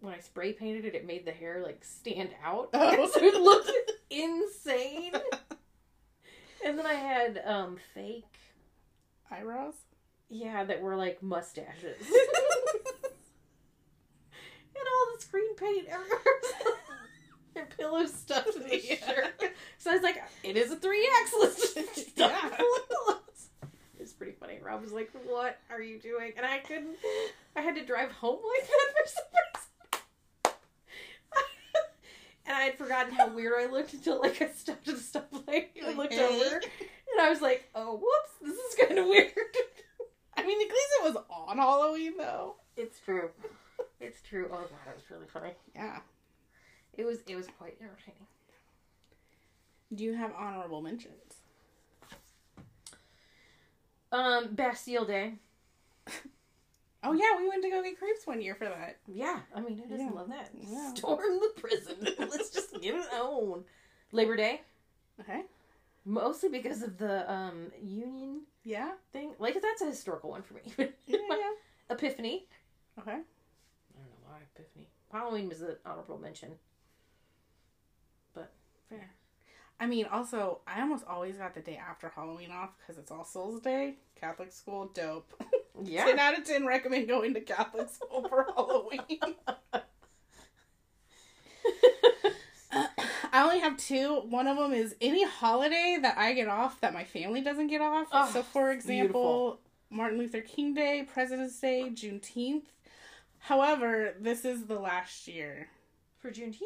when 0.00 0.14
I 0.14 0.20
spray 0.20 0.52
painted 0.52 0.84
it, 0.84 0.94
it 0.94 1.06
made 1.06 1.24
the 1.26 1.32
hair 1.32 1.60
like 1.64 1.82
stand 1.84 2.30
out, 2.44 2.70
Oh. 2.74 3.06
so 3.12 3.20
it 3.22 3.34
looked 3.40 3.70
insane. 4.10 5.12
And 6.64 6.78
then 6.78 6.86
I 6.86 6.94
had 6.94 7.40
um 7.44 7.76
fake, 7.94 8.24
Eyebrows. 9.30 9.74
yeah, 10.28 10.64
that 10.64 10.80
were 10.82 10.96
like 10.96 11.22
mustaches. 11.22 11.96
and 14.74 14.86
all 14.86 15.06
this 15.16 15.24
green 15.26 15.54
paint 15.56 15.86
everywhere. 15.88 16.20
and 17.56 17.68
pillows 17.76 18.12
stuffed 18.14 18.56
in 18.56 18.62
the 18.68 18.80
Yeah. 18.84 18.96
shirt. 19.06 19.52
So 19.78 19.90
I 19.90 19.94
was 19.94 20.02
like, 20.02 20.22
it 20.44 20.56
is 20.56 20.70
a 20.72 20.76
3X. 20.76 21.32
Let's 21.40 21.74
just 21.74 22.10
stuff 22.10 22.32
Yeah. 22.32 22.46
it 22.48 22.56
full 22.56 22.76
of 22.76 22.88
pillows. 22.88 23.48
It's 24.00 24.12
pretty 24.12 24.32
funny. 24.32 24.58
Rob 24.62 24.80
was 24.82 24.92
like, 24.92 25.10
what 25.26 25.58
are 25.70 25.82
you 25.82 25.98
doing? 25.98 26.32
And 26.36 26.46
I 26.46 26.58
couldn't, 26.58 26.96
I 27.56 27.60
had 27.62 27.74
to 27.76 27.84
drive 27.84 28.12
home 28.12 28.38
like 28.58 28.66
that 28.68 28.94
for 28.96 29.08
some 29.08 29.24
reason. 29.32 29.47
And 32.48 32.56
I 32.56 32.62
had 32.62 32.78
forgotten 32.78 33.14
how 33.14 33.28
weird 33.28 33.52
I 33.60 33.70
looked 33.70 33.92
until 33.92 34.20
like 34.20 34.42
I 34.42 34.48
stopped 34.48 34.88
at 34.88 34.94
the 34.96 35.00
stoplight 35.00 35.66
and 35.84 35.96
looked 35.96 36.14
Hey. 36.14 36.24
over. 36.24 36.56
And 36.56 37.20
I 37.20 37.30
was 37.30 37.40
like, 37.40 37.68
oh, 37.74 37.94
whoops, 37.96 38.32
this 38.42 38.56
is 38.56 38.86
kind 38.86 38.98
of 38.98 39.06
weird. 39.06 39.30
I 40.36 40.42
mean, 40.44 40.60
at 40.60 40.68
least 40.68 40.88
it 41.00 41.04
was 41.04 41.16
on 41.30 41.58
Halloween, 41.58 42.16
though. 42.16 42.56
It's 42.76 42.98
true. 43.00 43.30
It's 44.00 44.20
true. 44.22 44.46
Oh 44.52 44.56
god, 44.56 44.68
that 44.86 44.94
was 44.94 45.04
really 45.10 45.26
funny. 45.32 45.52
Yeah. 45.74 45.98
It 46.94 47.04
was 47.04 47.18
it 47.28 47.36
was 47.36 47.46
quite 47.58 47.76
entertaining. 47.80 48.26
Do 49.94 50.04
you 50.04 50.14
have 50.14 50.32
honorable 50.36 50.80
mentions? 50.82 51.34
Um, 54.12 54.48
Bastille 54.54 55.04
Day. 55.04 55.34
Oh 57.02 57.12
yeah, 57.12 57.36
we 57.38 57.48
went 57.48 57.62
to 57.62 57.70
go 57.70 57.82
get 57.82 57.98
crepes 57.98 58.26
one 58.26 58.40
year 58.40 58.54
for 58.54 58.64
that. 58.64 58.96
Yeah, 59.06 59.40
I 59.54 59.60
mean, 59.60 59.78
who 59.78 59.86
doesn't 59.88 60.06
Yeah. 60.06 60.12
love 60.12 60.28
that? 60.30 60.50
Yeah. 60.54 60.94
Storm 60.94 61.38
the 61.40 61.60
prison. 61.60 61.96
Let's 62.18 62.50
just 62.50 62.72
get 62.80 62.94
it 62.94 63.12
on. 63.12 63.64
Labor 64.10 64.36
Day, 64.36 64.62
Okay. 65.20 65.42
mostly 66.04 66.48
because 66.48 66.82
of 66.82 66.98
the 66.98 67.30
um 67.32 67.70
Union 67.82 68.42
Yeah. 68.64 68.92
thing. 69.12 69.34
Like 69.38 69.60
that's 69.62 69.82
a 69.82 69.86
historical 69.86 70.30
one 70.30 70.42
for 70.42 70.54
me. 70.54 70.62
Yeah. 71.06 71.18
yeah. 71.30 71.50
Epiphany. 71.90 72.46
Okay. 72.98 73.12
I 73.12 73.14
don't 73.14 73.22
know 74.08 74.16
why 74.24 74.38
Epiphany. 74.54 74.88
Halloween 75.12 75.48
was 75.48 75.62
an 75.62 75.76
honorable 75.86 76.18
mention. 76.18 76.50
But 78.34 78.52
fair. 78.88 79.10
I 79.80 79.86
mean, 79.86 80.06
also, 80.06 80.60
I 80.66 80.80
almost 80.80 81.04
always 81.06 81.36
got 81.36 81.54
the 81.54 81.60
day 81.60 81.76
after 81.76 82.08
Halloween 82.08 82.50
off 82.50 82.70
because 82.78 82.98
it's 82.98 83.10
All 83.12 83.24
Souls 83.24 83.60
Day. 83.60 83.94
Catholic 84.20 84.50
school, 84.52 84.90
dope. 84.92 85.32
Yeah. 85.84 86.04
10 86.04 86.18
out 86.18 86.38
of 86.38 86.44
10 86.44 86.66
recommend 86.66 87.08
going 87.08 87.34
to 87.34 87.40
Catholic 87.40 87.88
school 87.90 88.26
for 88.28 88.44
Halloween. 88.54 89.00
I 93.32 93.42
only 93.42 93.60
have 93.60 93.76
two. 93.76 94.20
One 94.28 94.46
of 94.46 94.56
them 94.56 94.72
is 94.72 94.94
any 95.00 95.24
holiday 95.24 95.98
that 96.02 96.16
I 96.18 96.32
get 96.32 96.48
off 96.48 96.80
that 96.80 96.94
my 96.94 97.04
family 97.04 97.40
doesn't 97.40 97.66
get 97.68 97.80
off. 97.80 98.08
Oh, 98.12 98.30
so, 98.32 98.42
for 98.42 98.72
example, 98.72 99.02
beautiful. 99.50 99.60
Martin 99.90 100.18
Luther 100.18 100.40
King 100.40 100.74
Day, 100.74 101.06
President's 101.10 101.58
Day, 101.60 101.90
Juneteenth. 101.90 102.64
However, 103.38 104.14
this 104.18 104.44
is 104.44 104.64
the 104.66 104.78
last 104.78 105.28
year. 105.28 105.68
For 106.18 106.30
Juneteenth? 106.30 106.62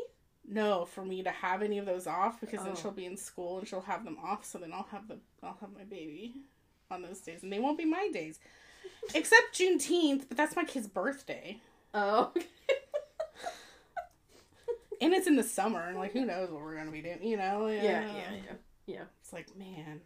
No, 0.48 0.84
for 0.84 1.04
me 1.04 1.22
to 1.22 1.30
have 1.30 1.62
any 1.62 1.78
of 1.78 1.86
those 1.86 2.06
off 2.06 2.40
because 2.40 2.60
then 2.62 2.72
Oh. 2.72 2.76
she'll 2.80 2.90
be 2.90 3.06
in 3.06 3.16
school 3.16 3.58
and 3.58 3.68
she'll 3.68 3.80
have 3.82 4.04
them 4.04 4.18
off. 4.22 4.44
So 4.44 4.58
then 4.58 4.72
I'll 4.72 4.88
have 4.90 5.06
the 5.08 5.18
I'll 5.42 5.56
have 5.60 5.72
my 5.72 5.84
baby 5.84 6.34
on 6.90 7.02
those 7.02 7.20
days, 7.20 7.42
and 7.42 7.52
they 7.52 7.58
won't 7.58 7.78
be 7.78 7.84
my 7.84 8.08
days, 8.12 8.38
except 9.14 9.54
Juneteenth. 9.58 10.24
But 10.28 10.36
that's 10.36 10.56
my 10.56 10.64
kid's 10.64 10.86
birthday, 10.88 11.58
Oh. 11.94 12.32
and 15.00 15.12
it's 15.12 15.26
in 15.26 15.36
the 15.36 15.42
summer, 15.42 15.80
and 15.82 15.98
like 15.98 16.12
who 16.12 16.24
knows 16.24 16.50
what 16.50 16.62
we're 16.62 16.76
gonna 16.76 16.90
be 16.90 17.02
doing, 17.02 17.22
you 17.22 17.36
know? 17.36 17.66
yeah, 17.68 17.82
yeah, 17.82 18.06
yeah. 18.06 18.52
Yeah. 18.86 19.02
It's 19.22 19.32
like 19.32 19.54
man, 19.56 20.00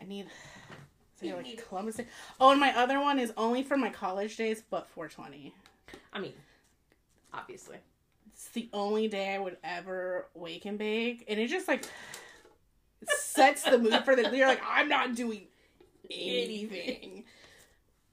I 0.00 0.04
need. 0.04 0.26
Is 0.26 1.22
You 1.22 1.34
there 1.34 1.42
like 1.42 1.64
Columbus 1.68 1.96
Day? 1.96 2.06
Oh, 2.40 2.50
and 2.50 2.60
my 2.60 2.76
other 2.76 3.00
one 3.00 3.18
is 3.18 3.32
only 3.36 3.62
for 3.62 3.76
my 3.76 3.90
college 3.90 4.36
days, 4.36 4.62
but 4.68 4.88
420. 4.88 5.54
I 6.12 6.18
mean, 6.20 6.34
obviously. 7.32 7.76
It's 8.32 8.48
the 8.48 8.68
only 8.72 9.08
day 9.08 9.34
I 9.34 9.38
would 9.38 9.56
ever 9.62 10.26
wake 10.34 10.64
and 10.64 10.78
bake, 10.78 11.24
and 11.28 11.38
it 11.38 11.48
just 11.48 11.68
like 11.68 11.84
sets 13.06 13.62
the 13.62 13.78
mood 13.78 14.04
for 14.04 14.16
the. 14.16 14.34
You're 14.36 14.48
like, 14.48 14.62
I'm 14.68 14.88
not 14.88 15.14
doing 15.14 15.42
anything. 16.10 17.24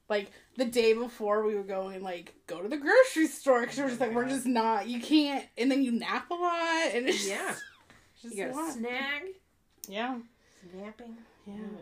Like 0.10 0.32
the 0.58 0.66
day 0.66 0.94
before, 0.94 1.46
we 1.46 1.54
were 1.56 1.64
going 1.64 2.02
like 2.02 2.34
go 2.48 2.62
to 2.62 2.68
the 2.68 2.78
grocery 2.78 3.28
store 3.28 3.62
because 3.62 3.78
we're 3.78 3.88
just 3.90 4.02
like 4.02 4.14
we're 4.14 4.28
just 4.28 4.48
not. 4.48 4.88
You 4.88 5.00
can't, 5.00 5.46
and 5.58 5.72
then 5.72 5.84
you 5.84 5.92
nap 5.92 6.30
a 6.32 6.34
lot, 6.34 6.88
and 6.94 7.08
it's 7.08 7.28
Yeah. 7.28 7.52
it's 8.14 8.22
just 8.24 8.36
You 8.36 8.50
a 8.50 8.54
got 8.54 8.70
a 8.70 8.72
snag. 8.74 9.22
Yeah, 9.88 10.18
Snapping. 10.74 11.16
yeah. 11.48 11.54
Mm. 11.54 11.78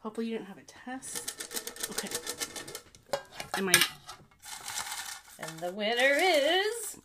Hopefully 0.00 0.26
you 0.26 0.36
didn't 0.36 0.48
have 0.48 0.58
a 0.58 0.62
test. 0.62 1.32
Okay. 1.90 2.08
Am 3.56 3.68
I? 3.68 3.74
And 5.38 5.58
the 5.60 5.72
winner 5.72 6.18
is. 6.20 6.98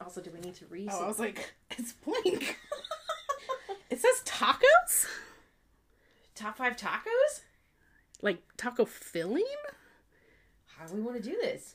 Also, 0.00 0.20
do 0.20 0.30
we 0.30 0.40
need 0.40 0.54
to 0.56 0.66
read? 0.66 0.88
Oh, 0.92 1.04
I 1.04 1.08
was 1.08 1.18
like, 1.18 1.54
it's 1.72 1.92
blank. 1.92 2.58
it 3.90 3.98
says 4.00 4.22
tacos. 4.24 5.06
Top 6.36 6.58
five 6.58 6.76
tacos? 6.76 7.40
Like 8.22 8.42
taco 8.56 8.84
filling? 8.84 9.44
How 10.66 10.86
do 10.86 10.94
we 10.94 11.00
want 11.00 11.16
to 11.16 11.22
do 11.22 11.36
this? 11.40 11.74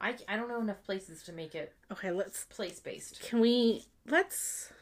I, 0.00 0.14
I 0.28 0.36
don't 0.36 0.48
know 0.48 0.60
enough 0.60 0.82
places 0.84 1.22
to 1.24 1.32
make 1.32 1.54
it 1.54 1.72
Okay, 1.90 2.10
let's. 2.10 2.44
place 2.44 2.78
based. 2.80 3.20
Can 3.22 3.40
we? 3.40 3.84
Let's. 4.06 4.72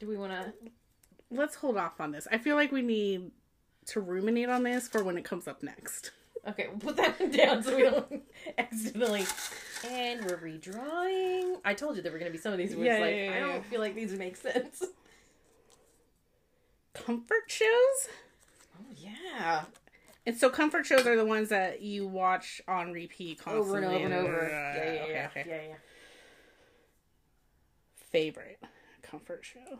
Do 0.00 0.08
we 0.08 0.16
want 0.16 0.32
to? 0.32 0.52
Let's 1.30 1.54
hold 1.56 1.76
off 1.76 2.00
on 2.00 2.12
this. 2.12 2.26
I 2.32 2.38
feel 2.38 2.56
like 2.56 2.72
we 2.72 2.82
need 2.82 3.30
to 3.86 4.00
ruminate 4.00 4.48
on 4.48 4.62
this 4.62 4.88
for 4.88 5.04
when 5.04 5.16
it 5.16 5.24
comes 5.24 5.46
up 5.46 5.62
next. 5.62 6.10
Okay, 6.48 6.68
we'll 6.68 6.78
put 6.78 6.96
that 6.96 7.20
one 7.20 7.30
down 7.30 7.62
so 7.62 7.76
we 7.76 7.82
don't 7.82 8.22
accidentally. 8.58 9.26
And 9.86 10.24
we're 10.24 10.38
redrawing. 10.38 11.56
I 11.64 11.74
told 11.74 11.96
you 11.96 12.02
there 12.02 12.10
were 12.12 12.18
going 12.18 12.30
to 12.32 12.36
be 12.36 12.40
some 12.42 12.52
of 12.52 12.58
these 12.58 12.74
where 12.74 12.86
Yeah, 12.86 12.92
it's 12.94 13.00
like, 13.02 13.14
yeah, 13.14 13.24
yeah, 13.24 13.36
I 13.36 13.52
don't 13.52 13.66
feel 13.66 13.80
like 13.80 13.94
these 13.94 14.12
make 14.14 14.36
sense. 14.36 14.82
Comfort 17.04 17.44
shows? 17.50 18.08
Oh, 18.78 18.84
yeah. 18.96 19.62
And 20.26 20.36
so 20.36 20.50
comfort 20.50 20.84
shows 20.86 21.06
are 21.06 21.16
the 21.16 21.24
ones 21.24 21.48
that 21.48 21.80
you 21.82 22.06
watch 22.06 22.60
on 22.68 22.92
repeat 22.92 23.40
Over 23.46 23.78
and 23.78 23.86
over 23.86 23.96
and 24.04 24.14
over. 24.14 24.44
Uh, 24.46 24.48
Yeah, 24.48 24.92
yeah, 24.92 25.02
okay, 25.02 25.10
yeah. 25.12 25.26
okay. 25.30 25.44
Yeah, 25.48 25.60
yeah. 25.68 25.74
Favorite 28.10 28.58
comfort 29.02 29.44
show. 29.44 29.78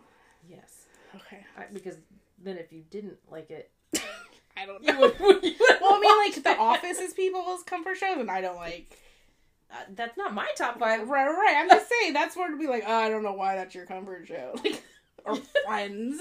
Yes. 0.49 0.87
Okay. 1.15 1.45
I, 1.57 1.65
because 1.73 1.97
then 2.43 2.57
if 2.59 2.73
you 2.73 2.83
didn't 2.91 3.19
like 3.31 3.51
it, 3.51 3.71
I 4.57 4.67
don't 4.67 4.83
you 4.83 4.93
know. 4.93 5.01
would, 5.01 5.19
you 5.45 5.55
would 5.59 5.77
well, 5.81 5.95
I 5.95 6.01
mean, 6.01 6.33
like 6.35 6.43
The. 6.43 6.57
Office 6.61 6.99
is 6.99 7.15
people's 7.15 7.63
comfort 7.63 7.97
shows, 7.97 8.19
and 8.19 8.31
I 8.31 8.41
don't 8.41 8.57
like. 8.57 8.97
Uh, 9.71 9.77
that's 9.95 10.17
not 10.17 10.33
my 10.35 10.49
top 10.57 10.79
five. 10.79 11.09
Right, 11.09 11.27
right. 11.27 11.55
I'm 11.59 11.69
just 11.69 11.89
saying 11.91 12.13
that's 12.15 12.37
where 12.37 12.51
to 12.51 12.57
be 12.57 12.67
like, 12.67 12.85
oh, 12.87 12.95
I 12.95 13.09
don't 13.11 13.23
know 13.23 13.33
why 13.35 13.57
that's 13.57 13.75
your 13.75 13.85
comfort 13.87 14.27
show, 14.27 14.55
like, 14.65 14.83
or 15.25 15.37
Friends. 15.67 16.21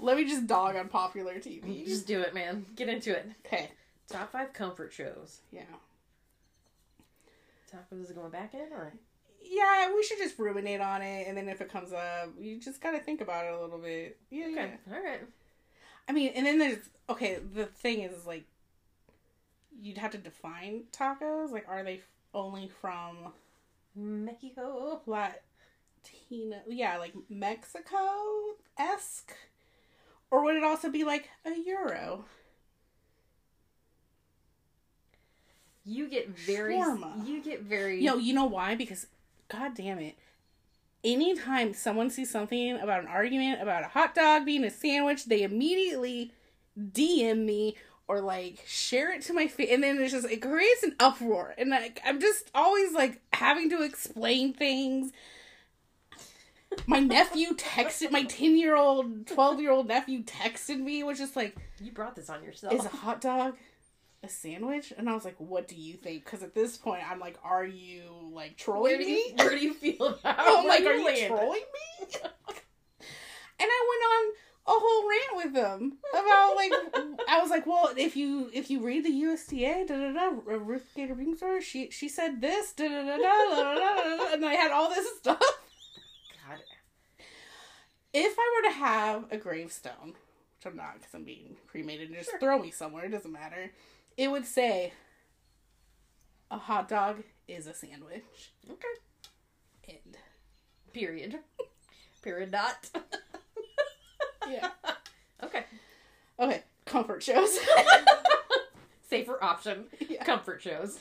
Let 0.00 0.16
me 0.16 0.24
just 0.24 0.46
dog 0.46 0.76
on 0.76 0.88
popular 0.88 1.34
TV. 1.34 1.86
Just 1.86 2.06
do 2.06 2.20
it, 2.20 2.34
man. 2.34 2.66
Get 2.76 2.88
into 2.88 3.10
it. 3.10 3.26
Okay. 3.46 3.70
Top 4.08 4.32
five 4.32 4.52
comfort 4.52 4.92
shows. 4.92 5.40
Yeah. 5.52 5.62
Tacos 7.70 8.04
is 8.04 8.12
going 8.12 8.30
back 8.30 8.54
in, 8.54 8.72
or 8.72 8.92
Yeah, 9.42 9.94
we 9.94 10.02
should 10.02 10.18
just 10.18 10.38
ruminate 10.38 10.80
on 10.80 11.02
it, 11.02 11.26
and 11.28 11.36
then 11.36 11.48
if 11.48 11.60
it 11.60 11.70
comes 11.70 11.92
up, 11.92 12.30
you 12.38 12.58
just 12.58 12.80
gotta 12.80 12.98
think 12.98 13.20
about 13.20 13.44
it 13.44 13.52
a 13.52 13.60
little 13.60 13.78
bit. 13.78 14.18
Yeah, 14.30 14.46
yeah. 14.46 14.60
okay, 14.62 14.74
all 14.90 15.02
right. 15.02 15.20
I 16.08 16.12
mean, 16.12 16.32
and 16.34 16.46
then 16.46 16.58
there's 16.58 16.88
okay. 17.10 17.38
The 17.54 17.66
thing 17.66 18.00
is, 18.00 18.26
like, 18.26 18.44
you'd 19.80 19.98
have 19.98 20.12
to 20.12 20.18
define 20.18 20.84
tacos. 20.92 21.50
Like, 21.50 21.66
are 21.68 21.82
they 21.82 22.00
only 22.32 22.70
from 22.80 23.32
Mexico. 23.94 25.02
Latina? 25.06 26.62
Yeah, 26.66 26.98
like 26.98 27.14
Mexico 27.28 27.98
esque, 28.78 29.34
or 30.30 30.44
would 30.44 30.56
it 30.56 30.64
also 30.64 30.90
be 30.90 31.04
like 31.04 31.28
a 31.44 31.52
euro? 31.66 32.24
You 35.84 36.08
get 36.08 36.28
very. 36.28 36.74
Shawarma. 36.74 37.26
You 37.26 37.42
get 37.42 37.62
very. 37.62 38.02
Yo, 38.04 38.16
you 38.16 38.34
know 38.34 38.44
why? 38.44 38.74
Because, 38.74 39.06
god 39.48 39.74
damn 39.74 39.98
it. 39.98 40.18
Anytime 41.02 41.72
someone 41.72 42.10
sees 42.10 42.30
something 42.30 42.76
about 42.76 43.00
an 43.00 43.06
argument 43.06 43.62
about 43.62 43.84
a 43.84 43.88
hot 43.88 44.14
dog 44.14 44.44
being 44.44 44.64
a 44.64 44.70
sandwich, 44.70 45.24
they 45.24 45.42
immediately 45.42 46.32
DM 46.78 47.44
me 47.44 47.76
or 48.06 48.20
like 48.20 48.64
share 48.66 49.12
it 49.12 49.22
to 49.22 49.32
my 49.32 49.46
face, 49.46 49.70
and 49.70 49.82
then 49.82 49.98
it's 49.98 50.12
just 50.12 50.28
it 50.28 50.42
creates 50.42 50.82
an 50.82 50.96
uproar, 51.00 51.54
and 51.56 51.70
like 51.70 52.00
I'm 52.04 52.20
just 52.20 52.50
always 52.54 52.92
like 52.92 53.20
having 53.32 53.70
to 53.70 53.82
explain 53.82 54.52
things. 54.52 55.12
My 56.86 57.00
nephew 57.00 57.54
texted 57.54 58.10
my 58.10 58.24
ten 58.24 58.56
year 58.56 58.76
old, 58.76 59.26
twelve 59.26 59.60
year 59.60 59.70
old 59.70 59.88
nephew 59.88 60.22
texted 60.22 60.78
me, 60.80 61.02
was 61.02 61.18
just 61.18 61.36
like, 61.36 61.56
you 61.80 61.92
brought 61.92 62.16
this 62.16 62.28
on 62.30 62.42
yourself. 62.44 62.72
"Is 62.74 62.84
a 62.84 62.88
hot 62.88 63.20
dog 63.20 63.56
a 64.22 64.28
sandwich?" 64.28 64.92
And 64.96 65.08
I 65.08 65.14
was 65.14 65.24
like, 65.24 65.36
"What 65.38 65.68
do 65.68 65.76
you 65.76 65.94
think?" 65.96 66.24
Because 66.24 66.42
at 66.42 66.54
this 66.54 66.76
point, 66.76 67.02
I'm 67.10 67.20
like, 67.20 67.38
"Are 67.42 67.64
you 67.64 68.30
like 68.32 68.56
trolling 68.56 68.98
me?" 68.98 69.32
where 69.36 69.50
do 69.50 69.58
you 69.58 69.74
feel 69.74 70.06
about? 70.20 70.36
I'm 70.38 70.66
like, 70.66 70.84
are 70.84 70.94
you 70.94 71.04
land? 71.06 71.26
trolling 71.28 71.62
me? 72.00 72.06
and 73.60 73.68
I 73.70 73.86
went 73.88 74.02
on 74.12 74.32
a 74.68 74.72
whole 74.72 75.08
rant 75.08 75.44
with 75.44 75.54
them 75.54 75.98
about 76.12 76.54
like 76.54 76.72
I 77.28 77.40
was 77.40 77.50
like, 77.50 77.66
well, 77.66 77.90
if 77.96 78.16
you 78.16 78.50
if 78.52 78.70
you 78.70 78.80
read 78.80 79.04
the 79.04 79.10
USDA, 79.10 79.86
da 79.88 79.96
da 79.96 80.12
da, 80.12 80.56
Ruth 80.56 80.86
Bader 80.94 81.14
Ginsburg, 81.14 81.62
she 81.62 81.90
she 81.90 82.08
said 82.08 82.40
this, 82.42 82.72
da 82.74 82.88
da 82.88 83.02
da, 83.04 83.16
da, 83.16 83.54
da, 83.54 83.74
da, 83.74 84.32
and 84.34 84.44
I 84.44 84.54
had 84.54 84.70
all 84.70 84.90
this 84.90 85.06
stuff. 85.18 85.40
If 88.14 88.36
I 88.38 88.52
were 88.62 88.68
to 88.70 88.74
have 88.76 89.24
a 89.30 89.36
gravestone, 89.36 90.14
which 90.56 90.66
I'm 90.66 90.76
not 90.76 90.94
because 90.98 91.14
I'm 91.14 91.24
being 91.24 91.56
cremated, 91.66 92.08
and 92.08 92.16
just 92.18 92.30
Sure. 92.30 92.40
throw 92.40 92.58
me 92.58 92.70
somewhere, 92.70 93.04
it 93.04 93.10
doesn't 93.10 93.30
matter. 93.32 93.72
It 94.16 94.30
would 94.30 94.46
say, 94.46 94.92
a 96.50 96.58
hot 96.58 96.88
dog 96.88 97.22
is 97.46 97.66
a 97.66 97.74
sandwich. 97.74 98.52
okay. 98.70 98.88
End. 99.88 100.16
Period. 100.92 101.38
Period. 102.22 102.50
Dot. 102.50 102.90
Yeah. 104.48 104.70
okay. 105.44 105.64
Okay. 106.40 106.62
Comfort 106.86 107.22
shows. 107.22 107.58
Safer 109.10 109.42
option. 109.44 109.84
Yeah. 110.08 110.24
Comfort 110.24 110.62
shows. 110.62 110.98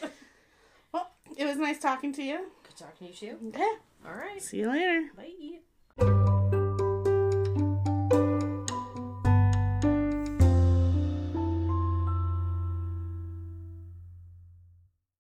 Well, 0.91 1.09
it 1.37 1.45
was 1.45 1.55
nice 1.55 1.79
talking 1.79 2.11
to 2.13 2.23
you. 2.23 2.47
Good 2.63 2.75
talking 2.75 3.13
to 3.13 3.25
you. 3.25 3.31
Too. 3.31 3.47
Okay. 3.49 3.71
All 4.05 4.11
right. 4.13 4.41
See 4.41 4.57
you 4.57 4.67
later. 4.69 5.11
Bye. 5.15 6.33